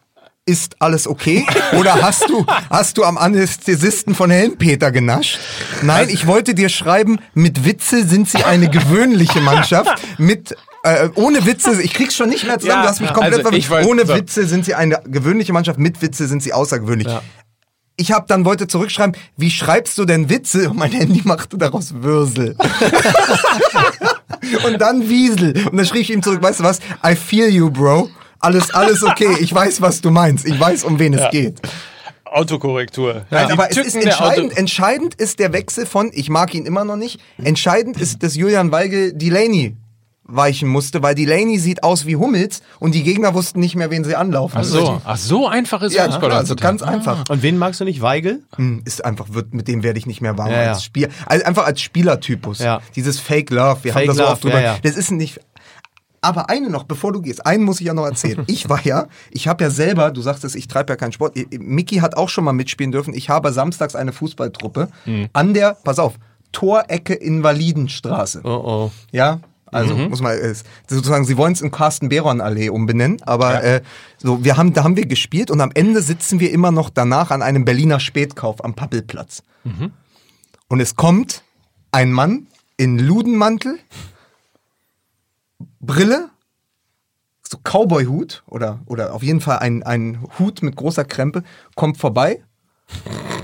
ist 0.45 0.81
alles 0.81 1.07
okay? 1.07 1.45
Oder 1.77 2.01
hast 2.01 2.27
du, 2.29 2.47
hast 2.71 2.97
du 2.97 3.03
am 3.03 3.19
Anästhesisten 3.19 4.15
von 4.15 4.31
Helmpeter 4.31 4.91
genascht? 4.91 5.37
Nein, 5.83 6.09
ich 6.09 6.25
wollte 6.25 6.55
dir 6.55 6.69
schreiben, 6.69 7.19
mit 7.35 7.63
Witze 7.63 8.07
sind 8.07 8.27
sie 8.27 8.43
eine 8.43 8.69
gewöhnliche 8.71 9.39
Mannschaft. 9.41 10.01
Mit 10.17 10.55
äh, 10.83 11.09
ohne 11.15 11.45
Witze, 11.45 11.81
ich 11.81 11.93
krieg's 11.93 12.15
schon 12.15 12.29
nicht 12.29 12.45
mehr 12.45 12.59
zusammen, 12.59 12.79
Ja, 12.79 12.83
du 12.83 12.89
hast 12.89 12.99
mich 13.01 13.09
ja, 13.09 13.15
komplett 13.15 13.45
also 13.45 13.57
weiß- 13.57 13.85
Ohne 13.85 14.05
so. 14.05 14.15
Witze 14.15 14.45
sind 14.45 14.65
sie 14.65 14.75
eine 14.75 15.01
gewöhnliche 15.05 15.51
Mannschaft, 15.53 15.79
mit 15.79 16.01
Witze 16.01 16.27
sind 16.27 16.43
sie 16.43 16.53
außergewöhnlich. 16.53 17.07
Ich 17.97 18.13
habe 18.13 18.25
dann 18.29 18.45
wollte 18.45 18.67
zurückschreiben, 18.67 19.13
wie 19.35 19.51
schreibst 19.51 19.97
du 19.97 20.05
denn 20.05 20.29
Witze? 20.29 20.69
Und 20.69 20.77
mein 20.77 20.91
Handy 20.93 21.21
machte 21.25 21.57
daraus 21.57 21.93
Würsel. 21.95 22.55
und 24.65 24.79
dann 24.79 25.09
Wiesel. 25.09 25.65
Und 25.69 25.75
dann 25.77 25.85
schrieb 25.85 26.01
ich 26.01 26.11
ihm 26.11 26.23
zurück, 26.23 26.41
weißt 26.41 26.61
du 26.61 26.63
was? 26.63 26.79
I 27.05 27.15
feel 27.15 27.49
you, 27.49 27.69
bro. 27.69 28.09
Alles, 28.39 28.73
alles 28.73 29.03
okay. 29.03 29.35
Ich 29.41 29.53
weiß, 29.53 29.81
was 29.81 29.99
du 29.99 30.11
meinst. 30.11 30.45
Ich 30.45 30.57
weiß, 30.57 30.85
um 30.85 30.97
wen 30.97 31.13
es 31.13 31.29
geht. 31.31 31.59
Autokorrektur. 32.23 33.25
Nein, 33.31 33.47
Die 33.47 33.53
aber 33.53 33.69
es 33.71 33.75
ist 33.77 33.95
entscheidend, 33.95 34.55
entscheidend 34.57 35.15
ist 35.15 35.39
der 35.39 35.51
Wechsel 35.51 35.85
von, 35.85 36.11
ich 36.13 36.29
mag 36.29 36.53
ihn 36.53 36.65
immer 36.65 36.85
noch 36.85 36.95
nicht, 36.95 37.19
entscheidend 37.43 37.99
ist, 37.99 38.23
dass 38.23 38.35
Julian 38.35 38.71
Weigel 38.71 39.13
Delaney 39.13 39.75
weichen 40.31 40.69
musste, 40.69 41.01
weil 41.03 41.15
Delaney 41.15 41.57
sieht 41.59 41.83
aus 41.83 42.05
wie 42.05 42.15
Hummels 42.15 42.61
und 42.79 42.93
die 42.95 43.03
Gegner 43.03 43.33
wussten 43.33 43.59
nicht 43.59 43.75
mehr, 43.75 43.89
wen 43.91 44.03
sie 44.03 44.15
anlaufen. 44.15 44.57
Ach 44.59 44.63
so, 44.63 45.01
ach 45.03 45.17
so 45.17 45.47
einfach 45.47 45.81
ist 45.81 45.93
Ja, 45.93 46.05
Fußball 46.05 46.29
klar, 46.29 46.39
also 46.39 46.55
ganz 46.55 46.81
einfach. 46.81 47.23
Und 47.29 47.41
wen 47.43 47.57
magst 47.57 47.79
du 47.81 47.85
nicht? 47.85 48.01
Weigel? 48.01 48.43
Hm, 48.55 48.81
Ist 48.85 49.03
einfach, 49.05 49.27
wird, 49.29 49.53
mit 49.53 49.67
dem 49.67 49.83
werde 49.83 49.99
ich 49.99 50.05
nicht 50.05 50.21
mehr 50.21 50.37
warm 50.37 50.51
Ja, 50.51 50.61
ja. 50.63 50.69
als 50.73 50.83
Spiel. 50.83 51.09
Also 51.25 51.45
einfach 51.45 51.65
als 51.65 51.81
Spielertypus. 51.81 52.59
Ja. 52.59 52.81
Dieses 52.95 53.19
Fake 53.19 53.49
Love, 53.49 53.83
wir 53.83 53.93
Fake 53.93 54.01
haben 54.03 54.07
das 54.07 54.17
so 54.17 54.23
Love, 54.23 54.31
oft 54.33 54.43
drüber. 54.43 54.61
ja, 54.61 54.73
ja. 54.73 54.77
Das 54.81 54.95
ist 54.95 55.11
nicht. 55.11 55.39
Aber 56.21 56.49
eine 56.49 56.69
noch, 56.69 56.83
bevor 56.83 57.13
du 57.13 57.21
gehst, 57.21 57.45
einen 57.45 57.63
muss 57.63 57.79
ich 57.79 57.87
ja 57.87 57.93
noch 57.93 58.03
erzählen. 58.05 58.43
Ich 58.47 58.67
war 58.67 58.85
ja, 58.85 59.07
ich 59.31 59.47
habe 59.47 59.63
ja 59.63 59.69
selber, 59.69 60.11
du 60.11 60.21
sagtest, 60.21 60.53
ich 60.57 60.67
treibe 60.67 60.91
ja 60.91 60.97
keinen 60.97 61.13
Sport. 61.13 61.37
Mickey 61.57 61.97
hat 61.99 62.17
auch 62.17 62.27
schon 62.27 62.43
mal 62.43 62.51
mitspielen 62.51 62.91
dürfen. 62.91 63.13
Ich 63.13 63.29
habe 63.29 63.53
samstags 63.53 63.95
eine 63.95 64.11
Fußballtruppe 64.11 64.89
Mhm. 65.05 65.29
an 65.31 65.53
der, 65.53 65.77
pass 65.83 65.97
auf, 65.97 66.15
Torecke 66.51 67.13
Invalidenstraße. 67.13 68.41
Oh 68.43 68.49
oh. 68.49 68.91
Ja, 69.11 69.39
also 69.71 69.95
muss 69.95 70.21
man 70.21 70.37
äh, 70.37 70.53
sozusagen, 70.87 71.25
sie 71.25 71.37
wollen 71.37 71.53
es 71.53 71.61
in 71.61 71.71
Carsten 71.71 72.09
Beron 72.09 72.41
Allee 72.41 72.69
umbenennen, 72.69 73.21
aber 73.23 73.63
äh, 73.63 73.81
so 74.17 74.43
wir 74.43 74.57
haben 74.57 74.73
da 74.73 74.83
haben 74.83 74.95
wir 74.95 75.05
gespielt 75.05 75.51
und 75.51 75.61
am 75.61 75.71
Ende 75.73 76.01
sitzen 76.01 76.39
wir 76.39 76.51
immer 76.51 76.71
noch 76.71 76.89
danach 76.89 77.31
an 77.31 77.41
einem 77.41 77.65
Berliner 77.65 77.99
Spätkauf 77.99 78.63
am 78.63 78.73
Pappelplatz. 78.73 79.43
Und 80.67 80.79
es 80.79 80.95
kommt 80.95 81.43
ein 81.91 82.11
Mann 82.11 82.47
in 82.77 82.99
Ludenmantel, 82.99 83.79
Brille, 85.79 86.29
so 87.43 87.57
Cowboy-Hut 87.57 88.43
oder, 88.47 88.79
oder 88.85 89.13
auf 89.13 89.23
jeden 89.23 89.41
Fall 89.41 89.59
ein, 89.59 89.83
ein 89.83 90.23
Hut 90.37 90.61
mit 90.61 90.75
großer 90.75 91.03
Krempe, 91.03 91.43
kommt 91.75 91.97
vorbei 91.97 92.43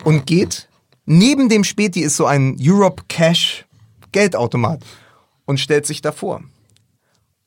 und 0.04 0.26
geht. 0.26 0.70
Neben 1.06 1.50
dem 1.50 1.64
Späti 1.64 2.02
ist 2.02 2.18
so 2.18 2.26
ein 2.26 2.56
Europe 2.60 3.04
Cash 3.08 3.66
Geldautomat 4.12 4.84
und 5.46 5.60
stellt 5.60 5.86
sich 5.86 6.02
davor. 6.02 6.42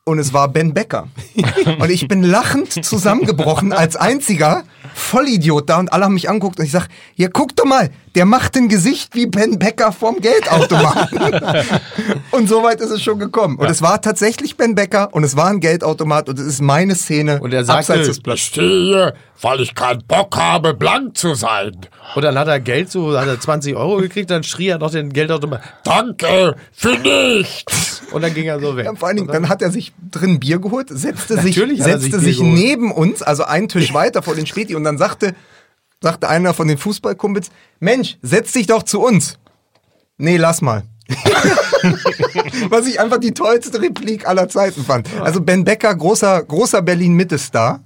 Und 0.04 0.18
es 0.18 0.32
war 0.32 0.48
Ben 0.48 0.72
Becker. 0.72 1.08
Und 1.80 1.90
ich 1.90 2.08
bin 2.08 2.22
lachend 2.22 2.82
zusammengebrochen 2.82 3.74
als 3.74 3.94
einziger 3.94 4.64
Vollidiot 4.94 5.68
da 5.68 5.78
und 5.78 5.92
alle 5.92 6.06
haben 6.06 6.14
mich 6.14 6.30
angeguckt 6.30 6.58
und 6.58 6.64
ich 6.64 6.72
sag, 6.72 6.88
ja 7.14 7.28
guck 7.28 7.54
doch 7.54 7.66
mal, 7.66 7.90
der 8.14 8.24
macht 8.24 8.56
ein 8.56 8.68
Gesicht 8.68 9.14
wie 9.14 9.26
Ben 9.26 9.58
Becker 9.58 9.92
vom 9.92 10.20
Geldautomaten. 10.20 11.18
und 12.30 12.48
so 12.48 12.62
weit 12.62 12.80
ist 12.80 12.90
es 12.90 13.02
schon 13.02 13.18
gekommen. 13.18 13.56
Und 13.56 13.68
es 13.68 13.82
war 13.82 14.00
tatsächlich 14.00 14.56
Ben 14.56 14.74
Becker 14.74 15.08
und 15.12 15.24
es 15.24 15.36
war 15.36 15.48
ein 15.48 15.60
Geldautomat 15.60 16.28
und 16.28 16.38
es 16.38 16.46
ist 16.46 16.62
meine 16.62 16.94
Szene 16.94 17.40
Und 17.40 17.52
er 17.52 17.64
sagte, 17.64 17.98
des 17.98 18.20
Ich 18.24 18.42
stehe, 18.42 19.14
weil 19.40 19.60
ich 19.60 19.74
keinen 19.74 20.02
Bock 20.06 20.36
habe, 20.36 20.74
blank 20.74 21.16
zu 21.16 21.34
sein. 21.34 21.72
Und 22.14 22.22
dann 22.22 22.38
hat 22.38 22.48
er 22.48 22.60
Geld, 22.60 22.90
so 22.90 23.18
hat 23.18 23.28
er 23.28 23.40
20 23.40 23.76
Euro 23.76 23.96
gekriegt, 23.98 24.30
dann 24.30 24.42
schrie 24.42 24.68
er 24.68 24.78
noch 24.78 24.90
den 24.90 25.12
Geldautomat. 25.12 25.60
Danke 25.84 26.56
für 26.72 26.96
nichts. 26.98 28.02
Und 28.10 28.22
dann 28.22 28.32
ging 28.32 28.46
er 28.46 28.60
so 28.60 28.76
weg. 28.76 28.86
Ja, 28.86 28.94
vor 28.94 29.08
allen 29.08 29.18
Dingen, 29.18 29.28
dann 29.28 29.48
hat 29.48 29.62
er 29.62 29.70
sich 29.70 29.92
drin 30.10 30.40
Bier 30.40 30.58
geholt, 30.58 30.88
setzte 30.90 31.34
sich, 31.40 31.56
Natürlich 31.56 31.80
er 31.80 31.98
setzte 31.98 32.18
sich 32.20 32.38
sich 32.38 32.40
neben 32.40 32.90
uns, 32.90 33.22
also 33.22 33.44
einen 33.44 33.68
Tisch 33.68 33.92
weiter 33.92 34.22
vor 34.22 34.34
den 34.34 34.46
Späti 34.46 34.74
und 34.74 34.84
dann 34.84 34.98
sagte, 34.98 35.34
sagte 36.02 36.28
einer 36.28 36.54
von 36.54 36.68
den 36.68 36.78
Fußballkumpels, 36.78 37.50
Mensch, 37.80 38.18
setz 38.22 38.52
dich 38.52 38.66
doch 38.66 38.82
zu 38.82 39.00
uns. 39.00 39.38
Nee, 40.16 40.36
lass 40.36 40.62
mal. 40.62 40.84
Was 42.68 42.86
ich 42.86 43.00
einfach 43.00 43.18
die 43.18 43.32
tollste 43.32 43.80
Replik 43.80 44.26
aller 44.28 44.48
Zeiten 44.48 44.84
fand. 44.84 45.08
Also 45.20 45.40
Ben 45.40 45.64
Becker, 45.64 45.94
großer, 45.94 46.42
großer 46.42 46.82
Berlin-Mitte-Star. 46.82 47.80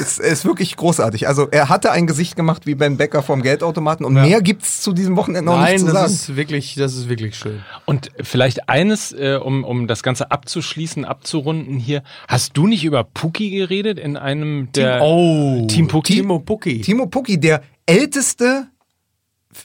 Ist, 0.00 0.18
ist 0.18 0.44
wirklich 0.44 0.76
großartig. 0.76 1.28
Also 1.28 1.48
er 1.50 1.68
hatte 1.68 1.92
ein 1.92 2.06
Gesicht 2.06 2.34
gemacht 2.36 2.66
wie 2.66 2.74
Ben 2.74 2.96
Becker 2.96 3.22
vom 3.22 3.42
Geldautomaten 3.42 4.04
und 4.04 4.14
mehr 4.14 4.40
gibt's 4.42 4.80
zu 4.82 4.92
diesem 4.92 5.16
Wochenende 5.16 5.50
noch 5.50 5.58
nicht 5.58 5.68
Nein, 5.68 5.78
zu 5.78 5.84
das 5.86 5.94
sagen. 5.94 6.12
ist 6.12 6.36
wirklich, 6.36 6.74
das 6.74 6.94
ist 6.96 7.08
wirklich 7.08 7.36
schön. 7.36 7.60
Und 7.84 8.10
vielleicht 8.20 8.68
eines, 8.68 9.12
äh, 9.12 9.38
um, 9.42 9.62
um 9.62 9.86
das 9.86 10.02
Ganze 10.02 10.30
abzuschließen, 10.32 11.04
abzurunden 11.04 11.78
hier. 11.78 12.02
Hast 12.28 12.56
du 12.56 12.66
nicht 12.66 12.84
über 12.84 13.04
Puki 13.04 13.50
geredet 13.50 13.98
in 13.98 14.16
einem 14.16 14.72
der 14.72 15.00
Oh, 15.02 15.66
Team 15.68 15.86
Puki? 15.86 16.14
Timo 16.14 16.40
Pucki. 16.40 16.80
Timo 16.80 17.06
Pukki, 17.06 17.38
der 17.38 17.62
älteste. 17.86 18.66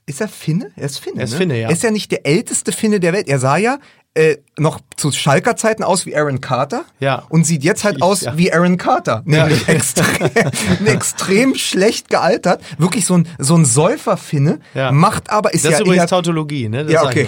Ist 0.06 0.22
er 0.22 0.28
Finne? 0.28 0.72
Er 0.76 0.86
ist 0.86 1.00
Finne. 1.00 1.20
Er 1.20 1.24
ist 1.24 1.32
ne? 1.32 1.38
Finne, 1.38 1.60
ja. 1.60 1.68
Er 1.68 1.74
ist 1.74 1.84
ja 1.84 1.92
nicht 1.92 2.12
der 2.12 2.26
älteste 2.26 2.72
Finne 2.72 3.00
der 3.00 3.14
Welt. 3.14 3.28
Er 3.28 3.40
sah 3.40 3.58
ja 3.58 3.80
äh, 4.16 4.38
noch 4.58 4.82
zu 4.98 5.12
Schalker 5.12 5.56
Zeiten 5.56 5.84
aus 5.84 6.06
wie 6.06 6.16
Aaron 6.16 6.42
Carter. 6.42 6.84
Ja. 7.00 7.24
Und 7.30 7.46
sieht 7.46 7.64
jetzt 7.64 7.84
halt 7.84 8.02
aus 8.02 8.22
ja. 8.22 8.38
wie 8.38 8.52
Aaron 8.52 8.78
Carter. 8.78 9.22
Nämlich 9.26 9.68
extrem, 9.68 10.30
extrem 10.86 11.56
schlecht 11.56 12.10
gealtert. 12.10 12.62
Wirklich 12.78 13.06
so 13.06 13.18
ein, 13.18 13.28
so 13.38 13.56
ein 13.56 13.66
Säufer-Finne. 13.66 14.60
Ja. 14.74 14.92
Macht 14.92 15.30
aber, 15.30 15.54
ist 15.54 15.64
Das 15.64 15.72
ja 15.72 15.78
ist 15.78 15.82
übrigens 15.82 16.04
eher, 16.04 16.08
Tautologie, 16.08 16.70
ne? 16.70 16.84
Das 16.84 16.94
ja, 16.94 17.04
okay. 17.06 17.28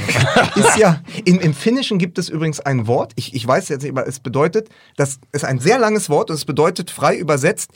ist 0.55 0.77
ja, 0.77 1.01
in, 1.23 1.39
im 1.39 1.53
Finnischen 1.53 1.97
gibt 1.97 2.17
es 2.17 2.29
übrigens 2.29 2.59
ein 2.59 2.87
Wort, 2.87 3.13
ich, 3.15 3.33
ich 3.35 3.47
weiß 3.47 3.69
jetzt 3.69 3.83
nicht, 3.83 3.91
aber 3.91 4.07
es 4.07 4.19
bedeutet, 4.19 4.69
das 4.97 5.19
ist 5.31 5.45
ein 5.45 5.59
sehr 5.59 5.79
langes 5.79 6.09
Wort 6.09 6.29
und 6.29 6.35
es 6.35 6.45
bedeutet 6.45 6.91
frei 6.91 7.15
übersetzt, 7.15 7.71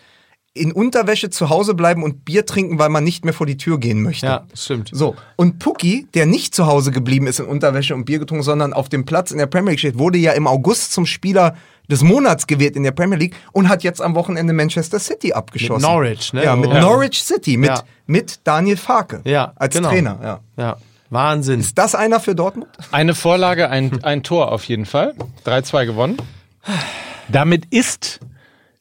in 0.55 0.71
Unterwäsche 0.71 1.29
zu 1.29 1.49
Hause 1.49 1.73
bleiben 1.73 2.01
und 2.01 2.23
Bier 2.23 2.45
trinken, 2.45 2.79
weil 2.79 2.87
man 2.89 3.03
nicht 3.03 3.25
mehr 3.25 3.33
vor 3.33 3.45
die 3.45 3.57
Tür 3.57 3.77
gehen 3.77 4.01
möchte. 4.01 4.25
Ja, 4.25 4.45
stimmt. 4.53 4.89
So, 4.93 5.15
und 5.35 5.59
Pucki, 5.59 6.07
der 6.13 6.25
nicht 6.25 6.55
zu 6.55 6.65
Hause 6.65 6.91
geblieben 6.91 7.27
ist 7.27 7.39
in 7.39 7.45
Unterwäsche 7.45 7.93
und 7.93 8.05
Bier 8.05 8.19
getrunken, 8.19 8.43
sondern 8.43 8.71
auf 8.73 8.87
dem 8.87 9.03
Platz 9.05 9.31
in 9.31 9.37
der 9.37 9.47
Premier 9.47 9.71
League 9.71 9.79
steht, 9.79 9.97
wurde 9.99 10.17
ja 10.17 10.31
im 10.31 10.47
August 10.47 10.93
zum 10.93 11.05
Spieler 11.05 11.55
des 11.91 12.01
Monats 12.03 12.47
gewählt 12.47 12.75
in 12.77 12.83
der 12.83 12.91
Premier 12.91 13.17
League 13.17 13.35
und 13.51 13.67
hat 13.67 13.83
jetzt 13.83 14.01
am 14.01 14.15
Wochenende 14.15 14.53
Manchester 14.53 14.97
City 14.97 15.33
abgeschossen. 15.33 15.81
Mit 15.81 15.91
Norwich, 15.91 16.31
ne? 16.33 16.43
Ja, 16.45 16.55
mit 16.55 16.71
Ja. 16.71 16.79
Norwich 16.81 17.21
City, 17.21 17.57
mit, 17.57 17.69
Ja. 17.69 17.83
mit 18.07 18.39
Daniel 18.45 18.77
Farke 18.77 19.19
Ja, 19.25 19.51
als 19.57 19.75
genau. 19.75 19.89
Trainer. 19.89 20.17
Ja. 20.23 20.39
Ja, 20.57 20.77
Wahnsinn. 21.09 21.59
Ist 21.59 21.77
das 21.77 21.93
einer 21.95 22.21
für 22.21 22.33
Dortmund? 22.33 22.69
Eine 22.93 23.13
Vorlage, 23.13 23.69
ein, 23.69 24.01
ein 24.03 24.23
Tor 24.23 24.51
auf 24.53 24.63
jeden 24.63 24.85
Fall. 24.85 25.13
3-2 25.45 25.85
gewonnen. 25.85 26.17
Damit 27.27 27.65
ist 27.71 28.19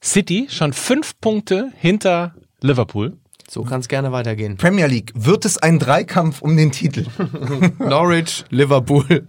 City 0.05 0.47
schon 0.51 0.73
fünf 0.75 1.19
Punkte 1.21 1.73
hinter 1.79 2.35
Liverpool. 2.61 3.17
So 3.49 3.63
kann 3.63 3.81
es 3.81 3.89
gerne 3.89 4.11
weitergehen. 4.13 4.57
Premier 4.57 4.87
League, 4.87 5.13
wird 5.15 5.45
es 5.45 5.59
ein 5.59 5.79
Dreikampf 5.79 6.43
um 6.43 6.57
den 6.57 6.73
Titel? 6.73 7.07
Norwich, 7.79 8.45
Liverpool, 8.51 9.05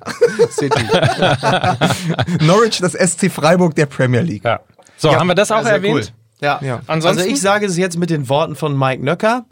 City. 0.50 0.84
Norwich, 2.42 2.80
das 2.80 2.94
SC 2.94 3.30
Freiburg 3.32 3.76
der 3.76 3.86
Premier 3.86 4.22
League. 4.22 4.44
Ja. 4.44 4.62
So, 4.98 5.14
haben 5.16 5.28
wir 5.28 5.36
das 5.36 5.52
auch 5.52 5.64
Ja, 5.64 5.70
erwähnt? 5.72 5.96
Cool. 5.96 6.08
Ja. 6.42 6.60
Ja. 6.62 6.82
Ansonsten? 6.88 7.20
Also 7.22 7.32
ich 7.34 7.42
sage 7.42 7.66
es 7.66 7.78
jetzt 7.78 7.98
mit 7.98 8.10
den 8.10 8.28
Worten 8.30 8.56
von 8.56 8.78
Mike 8.78 9.04
Nöcker 9.04 9.46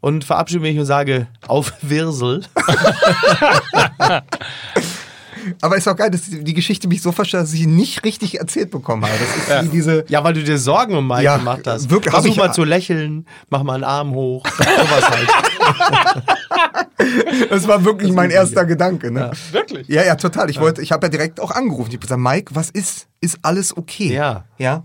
und 0.00 0.24
verabschiede 0.24 0.60
mich 0.60 0.78
und 0.78 0.86
sage 0.86 1.26
auf 1.46 1.72
Wirsel. 1.82 2.42
Aber 5.60 5.76
ist 5.76 5.88
auch 5.88 5.96
geil, 5.96 6.10
dass 6.10 6.22
die 6.22 6.44
die 6.44 6.54
Geschichte 6.54 6.88
mich 6.88 7.02
so 7.02 7.12
versteht, 7.12 7.40
dass 7.40 7.52
ich 7.52 7.60
sie 7.60 7.66
nicht 7.66 8.04
richtig 8.04 8.38
erzählt 8.38 8.70
bekommen 8.70 9.04
habe. 9.04 9.14
Das 9.48 9.58
ist 9.58 9.64
wie 9.64 9.68
diese. 9.76 10.04
Ja, 10.08 10.22
weil 10.24 10.34
du 10.34 10.42
dir 10.42 10.58
Sorgen 10.58 10.94
um 10.96 11.06
Mike 11.06 11.22
Ja, 11.22 11.36
gemacht 11.36 11.66
hast. 11.66 11.90
wirklich, 11.90 12.12
Versuch 12.12 12.36
mal 12.36 12.52
zu 12.52 12.64
lächeln, 12.64 13.26
mach 13.48 13.62
mal 13.62 13.74
einen 13.74 13.84
Arm 13.84 14.12
hoch, 14.12 14.46
sowas 14.46 15.10
halt. 15.10 15.28
Das 17.48 17.66
war 17.66 17.84
wirklich 17.84 18.12
mein 18.12 18.30
erster 18.30 18.64
Gedanke. 18.66 19.10
Ne? 19.10 19.30
Wirklich? 19.52 19.88
Ja, 19.88 20.04
ja, 20.04 20.16
total. 20.16 20.50
Ich 20.50 20.60
wollte, 20.60 20.82
ich 20.82 20.92
habe 20.92 21.06
ja 21.06 21.10
direkt 21.10 21.40
auch 21.40 21.50
angerufen. 21.50 21.88
Ich 21.90 21.94
habe 21.96 22.02
gesagt, 22.02 22.20
Mike, 22.20 22.54
was 22.54 22.70
ist? 22.70 23.08
Ist 23.20 23.38
alles 23.42 23.76
okay? 23.76 24.12
Ja. 24.12 24.44
Ja. 24.58 24.84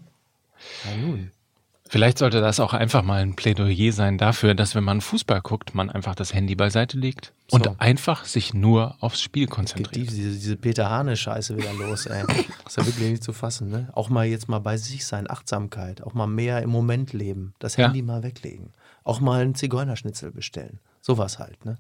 Vielleicht 1.96 2.18
sollte 2.18 2.42
das 2.42 2.60
auch 2.60 2.74
einfach 2.74 3.04
mal 3.04 3.22
ein 3.22 3.38
Plädoyer 3.38 3.94
sein 3.94 4.18
dafür, 4.18 4.54
dass 4.54 4.76
wenn 4.76 4.84
man 4.84 5.00
Fußball 5.00 5.40
guckt, 5.40 5.74
man 5.76 5.90
einfach 5.90 6.14
das 6.14 6.34
Handy 6.34 6.54
beiseite 6.54 6.98
legt 6.98 7.32
und 7.52 7.80
einfach 7.80 8.26
sich 8.26 8.54
nur 8.54 8.98
aufs 9.00 9.22
Spiel 9.22 9.44
Geht 9.46 9.52
die, 9.52 9.56
konzentriert. 9.56 10.12
diese, 10.12 10.32
diese 10.34 10.58
Peter 10.58 10.90
Hane-Scheiße 10.90 11.56
wieder 11.56 11.72
los, 11.72 12.06
ey. 12.08 12.26
ist 12.68 12.76
ja 12.76 12.86
wirklich 12.86 13.12
nicht 13.12 13.24
zu 13.24 13.32
fassen, 13.32 13.70
ne? 13.70 13.88
Auch 13.94 14.10
mal 14.10 14.26
jetzt 14.26 14.50
mal 14.50 14.60
bei 14.60 14.76
sich 14.76 15.06
sein, 15.06 15.30
Achtsamkeit, 15.30 16.04
auch 16.04 16.14
mal 16.14 16.28
mehr 16.28 16.62
im 16.64 16.70
Moment 16.70 17.14
leben, 17.14 17.54
das 17.60 17.78
Ja. 17.78 17.86
Handy 17.86 18.02
mal 18.02 18.24
weglegen, 18.24 18.74
auch 19.06 19.22
mal 19.22 19.40
einen 19.42 19.56
Zigeunerschnitzel 19.56 20.32
bestellen. 20.34 20.80
Sowas 21.00 21.40
halt, 21.40 21.64
ne? 21.64 21.78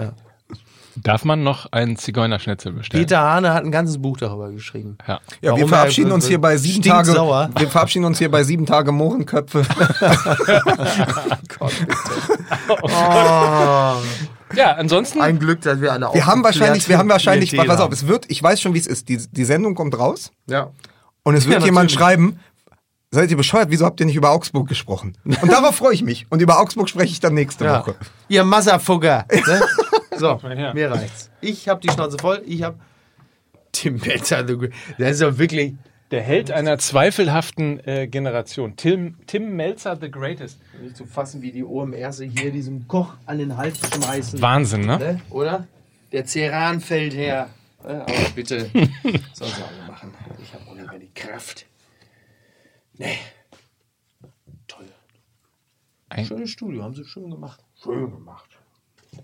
Ja. 0.00 0.14
Darf 0.96 1.24
man 1.24 1.42
noch 1.42 1.66
einen 1.72 1.96
Zigeunerschnitzel 1.96 2.72
bestellen? 2.72 3.02
Peter 3.04 3.20
Hane 3.20 3.52
hat 3.52 3.64
ein 3.64 3.72
ganzes 3.72 4.00
Buch 4.00 4.16
darüber 4.16 4.50
geschrieben. 4.50 4.96
Ja. 5.06 5.14
Ja, 5.14 5.20
Warum 5.50 5.58
wir 5.58 5.64
er 5.64 5.68
verabschieden 5.68 6.12
uns 6.12 6.26
hier 6.26 6.40
bei 6.40 6.56
sieben 6.56 6.82
Tage. 6.82 7.12
Wir 7.58 7.68
verabschieden 7.68 8.04
uns 8.04 8.18
hier 8.18 8.30
bei 8.30 8.44
sieben 8.44 8.66
Tage 8.66 8.92
Mohrenköpfe. 8.92 9.62
ja, 14.54 14.72
ansonsten. 14.72 15.20
Ein 15.20 15.38
Glück, 15.38 15.60
dass 15.62 15.80
wir 15.80 15.92
eine 15.92 16.12
Wir 16.12 16.26
haben 16.26 16.44
wahrscheinlich, 16.44 16.88
wir 16.88 16.98
haben 16.98 17.08
wahrscheinlich, 17.08 17.50
Klientel 17.50 17.70
pass 17.70 17.80
auf, 17.80 17.92
es 17.92 18.06
wird, 18.06 18.26
ich 18.28 18.42
weiß 18.42 18.60
schon, 18.60 18.74
wie 18.74 18.78
es 18.78 18.86
ist. 18.86 19.08
Die, 19.08 19.18
die 19.18 19.44
Sendung 19.44 19.74
kommt 19.74 19.98
raus 19.98 20.30
Ja. 20.46 20.70
und 21.22 21.34
es 21.34 21.46
wird 21.46 21.60
Ja, 21.60 21.66
jemand 21.66 21.90
schreiben, 21.92 22.38
seid 23.10 23.30
ihr 23.30 23.36
bescheuert, 23.36 23.70
wieso 23.70 23.84
habt 23.84 24.00
ihr 24.00 24.06
nicht 24.06 24.16
über 24.16 24.30
Augsburg 24.30 24.68
gesprochen? 24.68 25.16
Und 25.24 25.50
darauf 25.50 25.76
freue 25.76 25.94
ich 25.94 26.02
mich. 26.02 26.26
Und 26.30 26.42
über 26.42 26.60
Augsburg 26.60 26.88
spreche 26.88 27.12
ich 27.12 27.20
dann 27.20 27.34
nächste 27.34 27.64
Ja. 27.64 27.80
Woche. 27.80 27.94
Ihr 28.28 28.44
Masserfugger. 28.44 29.26
Ne? 29.30 29.62
So, 30.18 30.40
Ja. 30.48 30.72
mir 30.74 30.90
reicht's. 30.90 31.30
Ich 31.40 31.68
habe 31.68 31.80
die 31.80 31.90
Schnauze 31.90 32.16
voll. 32.18 32.42
Ich 32.46 32.62
habe 32.62 32.78
Tim 33.72 33.96
Melzer. 33.98 34.42
Der 34.44 35.08
ist 35.10 35.20
ja 35.20 35.36
wirklich. 35.38 35.74
Der 36.10 36.22
Held 36.22 36.50
einer 36.52 36.78
zweifelhaften 36.78 37.80
äh, 37.88 38.06
Generation. 38.06 38.76
Tim, 38.76 39.16
Tim 39.26 39.56
Melzer, 39.56 39.96
the 40.00 40.08
greatest. 40.10 40.60
Nicht 40.80 40.96
zu 40.96 41.06
fassen, 41.06 41.42
wie 41.42 41.50
die 41.50 41.64
OMRs 41.64 42.20
hier 42.20 42.52
diesem 42.52 42.86
Koch 42.86 43.14
an 43.26 43.38
den 43.38 43.56
Hals 43.56 43.78
schmeißen. 43.92 44.40
Wahnsinn, 44.40 44.82
ne? 44.82 44.98
Ne? 44.98 45.20
Oder? 45.30 45.66
Der 46.12 46.24
Ceran 46.26 46.80
fällt 46.80 47.14
her. 47.14 47.48
Ne? 47.82 48.02
Aber 48.02 48.12
bitte, 48.34 48.58
soll 49.32 49.48
sie 49.48 49.62
alle 49.62 49.88
machen. 49.88 50.14
Ich 50.40 50.52
habe 50.54 50.64
auch 50.70 50.74
nicht 50.74 50.88
mehr 50.88 50.98
die 51.00 51.10
Kraft. 51.14 51.66
Nee. 52.98 53.18
Toll. 54.68 54.86
Ein- 56.10 56.26
Schönes 56.26 56.50
Studio, 56.50 56.84
haben 56.84 56.94
sie 56.94 57.04
schön 57.04 57.28
gemacht. 57.30 57.60
Schön 57.82 58.10
gemacht. 58.10 58.50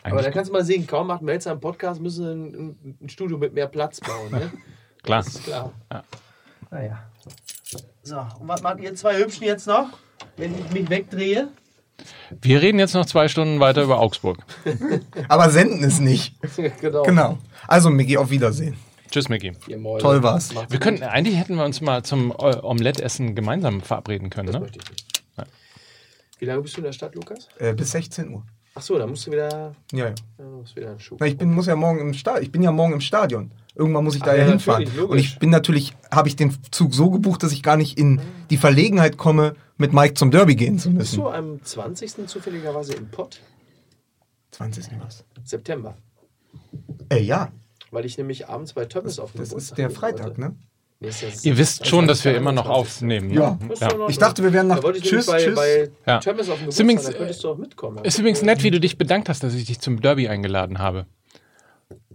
Aber 0.03 0.23
da 0.23 0.31
kannst 0.31 0.49
du 0.49 0.53
mal 0.53 0.65
sehen, 0.65 0.87
kaum 0.87 1.09
macht 1.09 1.23
Melzer 1.23 1.51
einen 1.51 1.61
Podcast, 1.61 2.01
müssen 2.01 2.25
sie 2.25 2.33
ein, 2.33 2.55
ein, 2.55 2.99
ein 3.03 3.09
Studio 3.09 3.39
mit 3.39 3.53
mehr 3.53 3.67
Platz 3.67 4.01
bauen. 4.01 4.31
Ne? 4.31 4.51
klar. 5.03 5.23
Das 5.23 5.35
ist 5.35 5.45
klar. 5.45 5.73
Ja. 5.93 6.05
Naja. 6.71 7.11
So, 8.03 8.17
und 8.41 8.49
was 8.49 8.63
macht 8.63 8.81
ihr 8.81 8.95
zwei 8.95 9.19
Hübschen 9.19 9.45
jetzt 9.45 9.67
noch, 9.67 9.89
wenn 10.37 10.59
ich 10.59 10.71
mich 10.71 10.89
wegdrehe? 10.89 11.49
Wir 12.41 12.63
reden 12.63 12.79
jetzt 12.79 12.95
noch 12.95 13.05
zwei 13.05 13.29
Stunden 13.29 13.61
weiter 13.61 13.83
über 13.83 14.01
Augsburg. 14.01 14.39
Aber 15.29 15.51
senden 15.51 15.85
es 15.85 16.01
nicht. 16.01 16.35
genau. 16.81 17.03
Genau. 17.03 17.39
Also, 17.69 17.91
Miki, 17.91 18.17
auf 18.17 18.31
Wiedersehen. 18.31 18.77
Tschüss, 19.11 19.29
Micky. 19.29 19.53
Toll 19.99 20.23
war's. 20.23 20.55
Wir 20.69 20.79
könnten, 20.79 21.03
eigentlich 21.03 21.37
hätten 21.37 21.57
wir 21.57 21.65
uns 21.65 21.81
mal 21.81 22.03
zum 22.05 22.31
äh, 22.31 22.57
Omelettessen 22.63 23.35
gemeinsam 23.35 23.83
verabreden 23.83 24.31
können, 24.31 24.47
Das 24.47 24.55
ne? 24.55 24.61
möchte 24.61 24.79
ich 24.83 24.91
nicht. 24.91 25.07
Wie 26.39 26.47
lange 26.47 26.63
bist 26.63 26.75
du 26.75 26.81
in 26.81 26.85
der 26.85 26.93
Stadt, 26.93 27.15
Lukas? 27.15 27.49
Äh, 27.59 27.75
bis 27.75 27.91
16 27.91 28.33
Uhr. 28.33 28.43
Ach 28.75 28.83
so, 28.83 28.97
da 28.99 29.07
musst 29.07 29.27
du 29.27 29.33
wieder, 29.33 29.75
Ja, 29.93 29.99
ja. 29.99 30.05
ja, 30.09 30.15
du 30.39 30.45
musst 30.45 30.77
wieder 30.77 30.91
einen 30.91 31.01
Schuh. 31.01 31.17
Na, 31.19 31.27
ich 31.27 31.37
bin, 31.37 31.53
muss 31.53 31.67
ja 31.67 31.75
morgen 31.77 31.99
im 32.01 32.15
Stadion. 32.15 32.43
Ich 32.45 32.53
bin 32.53 32.63
ja 32.63 32.71
morgen 32.71 32.93
im 32.93 33.01
Stadion. 33.01 33.51
Irgendwann 33.75 34.05
muss 34.05 34.15
ich 34.15 34.23
da 34.23 34.33
Ach 34.33 34.37
ja 34.37 34.45
hinfahren. 34.45 34.87
Und 35.09 35.19
ich 35.19 35.39
bin 35.39 35.51
natürlich, 35.51 35.97
habe 36.11 36.29
ich 36.29 36.37
den 36.37 36.57
Zug 36.71 36.95
so 36.95 37.11
gebucht, 37.11 37.43
dass 37.43 37.53
ich 37.53 37.63
gar 37.63 37.77
nicht 37.77 37.99
in 37.99 38.21
die 38.51 38.57
Verlegenheit 38.57 39.17
komme, 39.17 39.55
mit 39.77 39.93
Mike 39.93 40.15
zum 40.15 40.31
Derby 40.31 40.55
gehen 40.55 40.79
zu 40.79 40.91
Bist 40.91 41.13
müssen. 41.15 41.21
du 41.23 41.29
am 41.31 41.63
20. 41.63 42.27
zufälligerweise 42.27 42.95
im 42.95 43.09
Pott? 43.09 43.41
20. 44.53 44.87
was? 45.01 45.25
September. 45.45 45.97
Äh, 47.09 47.23
ja, 47.23 47.51
Weil 47.91 48.05
ich 48.05 48.19
nämlich 48.19 48.49
abends 48.49 48.73
bei 48.73 48.85
Töppes 48.85 49.19
auf 49.19 49.33
dem 49.33 49.41
das 49.41 49.53
ist 49.53 49.79
der 49.79 49.91
Freitag, 49.91 50.39
ne? 50.39 50.55
Ihr 51.01 51.57
wisst 51.57 51.87
schon, 51.87 52.07
dass 52.07 52.25
wir 52.25 52.33
20. 52.33 52.37
immer 52.37 52.53
noch 52.53 52.69
aufnehmen. 52.69 53.29
Ne? 53.29 53.35
Ja. 53.35 53.59
Ja. 53.81 54.09
Ich 54.09 54.19
dachte, 54.19 54.43
wir 54.43 54.53
wären 54.53 54.67
nach 54.67 54.81
Da 54.81 54.93
Tschüss, 54.93 55.27
bei, 55.27 55.39
Tschüss. 55.43 55.55
bei 55.55 55.91
Ja. 56.07 56.19
Auf 56.19 56.25
dem 56.25 56.37
Geburtstag, 56.37 56.79
übrigens, 56.79 57.05
da 57.05 57.13
könntest 57.13 57.45
du 57.45 57.49
auch 57.49 57.57
mitkommen. 57.57 58.05
Ist 58.05 58.19
übrigens 58.19 58.43
nett, 58.43 58.63
wie 58.63 58.71
du 58.71 58.81
dich 58.81 58.99
bedankt 58.99 59.31
hast, 59.31 59.43
dass 59.43 59.55
ich 59.55 59.65
dich 59.65 59.81
zum 59.81 60.03
Derby 60.03 60.29
eingeladen 60.29 60.79
habe. 60.79 61.07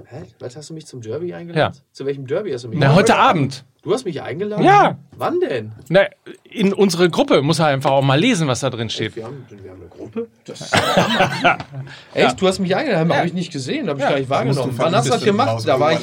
Hä? 0.03 0.23
Was 0.39 0.57
hast 0.57 0.69
du 0.69 0.73
mich 0.73 0.85
zum 0.85 1.01
Derby 1.01 1.33
eingeladen? 1.33 1.73
Ja. 1.73 1.81
Zu 1.93 2.05
welchem 2.05 2.27
Derby 2.27 2.51
hast 2.51 2.65
du 2.65 2.67
mich 2.67 2.79
Na, 2.79 2.93
heute 2.93 3.15
Abend. 3.15 3.63
Du 3.81 3.93
hast 3.93 4.03
mich 4.03 4.19
eingeladen? 4.19 4.65
Ja. 4.65 4.97
Wann 5.15 5.39
denn? 5.39 5.71
Na, 5.89 6.01
in 6.43 6.73
unsere 6.73 7.07
Gruppe 7.07 7.43
muss 7.43 7.59
er 7.59 7.67
einfach 7.67 7.91
auch 7.91 8.01
mal 8.01 8.19
lesen, 8.19 8.47
was 8.47 8.61
da 8.61 8.71
drin 8.71 8.89
steht. 8.89 9.15
Wir 9.15 9.25
haben, 9.25 9.45
wir 9.47 9.69
haben 9.69 9.79
eine 9.81 9.89
Gruppe. 9.89 10.27
Das 10.43 10.71
Echt? 12.15 12.41
Du 12.41 12.47
hast 12.47 12.57
mich 12.57 12.75
eingeladen, 12.75 13.13
habe 13.13 13.27
ich 13.27 13.33
nicht 13.33 13.53
gesehen, 13.53 13.87
habe 13.87 13.99
ich 13.99 14.05
gar 14.05 14.17
nicht 14.17 14.27
wahrgenommen. 14.29 14.73
Wann 14.75 14.95
hast 14.95 15.05
du 15.05 15.11
das 15.11 15.23
gemacht? 15.23 15.67
Da 15.67 15.79
war 15.79 15.93
ich. 15.93 15.99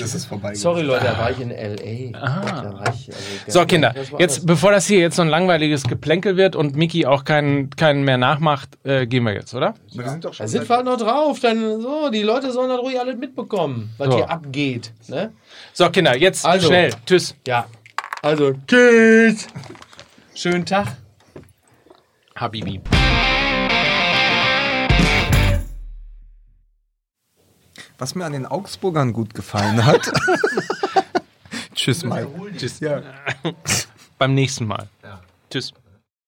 Sorry, 0.61 0.83
Leute, 0.83 1.07
da 1.07 1.19
war 1.19 1.33
ich 1.33 1.41
in 1.41 1.51
L.A. 1.51 2.21
War 2.23 2.85
ich, 2.95 3.09
also, 3.09 3.61
So, 3.61 3.67
Kinder, 3.67 3.93
das 3.95 4.13
war 4.13 4.21
jetzt, 4.21 4.35
alles. 4.37 4.47
bevor 4.47 4.71
das 4.71 4.87
hier 4.87 5.01
jetzt 5.01 5.17
so 5.17 5.23
ein 5.23 5.29
langweiliges 5.29 5.83
Geplänkel 5.83 6.37
wird 6.37 6.55
und 6.55 6.77
Miki 6.77 7.05
auch 7.07 7.25
keinen, 7.25 7.71
keinen 7.71 8.05
mehr 8.05 8.17
nachmacht, 8.17 8.79
äh, 8.85 9.09
gehen 9.09 9.25
wir 9.25 9.35
jetzt, 9.35 9.55
oder? 9.55 9.75
Wir 9.93 10.09
sind 10.09 10.25
doch 10.25 10.33
schon 10.33 10.45
Da 10.45 10.49
sind 10.49 10.69
wir 10.69 10.77
halt 10.77 10.87
noch 10.87 10.99
drauf. 10.99 11.41
Dann 11.41 11.81
so, 11.81 12.11
die 12.11 12.23
Leute 12.23 12.53
sollen 12.53 12.69
das 12.69 12.79
ruhig 12.79 13.01
alles 13.01 13.17
mitbekommen, 13.17 13.82
was 13.99 14.09
So. 14.09 14.17
hier 14.17 14.31
abgeht. 14.31 14.93
Ne? 15.09 15.33
So, 15.73 15.91
Kinder, 15.91 16.17
jetzt 16.17 16.45
Also. 16.45 16.69
schnell. 16.69 16.91
Tschüss. 17.07 17.35
Ja. 17.47 17.67
Also, 18.23 18.53
tschüss. 18.67 19.47
Schönen 20.35 20.65
Tag. 20.67 20.97
Habibi. 22.37 22.81
Was 27.99 28.15
mir 28.15 28.25
an 28.25 28.33
den 28.33 28.47
Augsburgern 28.47 29.13
gut 29.13 29.35
gefallen 29.35 29.85
hat. 29.85 30.11
Tschüss, 31.75 32.05
Mike. 32.05 32.29
Tschüss. 32.57 32.81
Beim 34.19 34.35
nächsten 34.35 34.67
Mal. 34.67 34.89
Tschüss. 35.51 35.73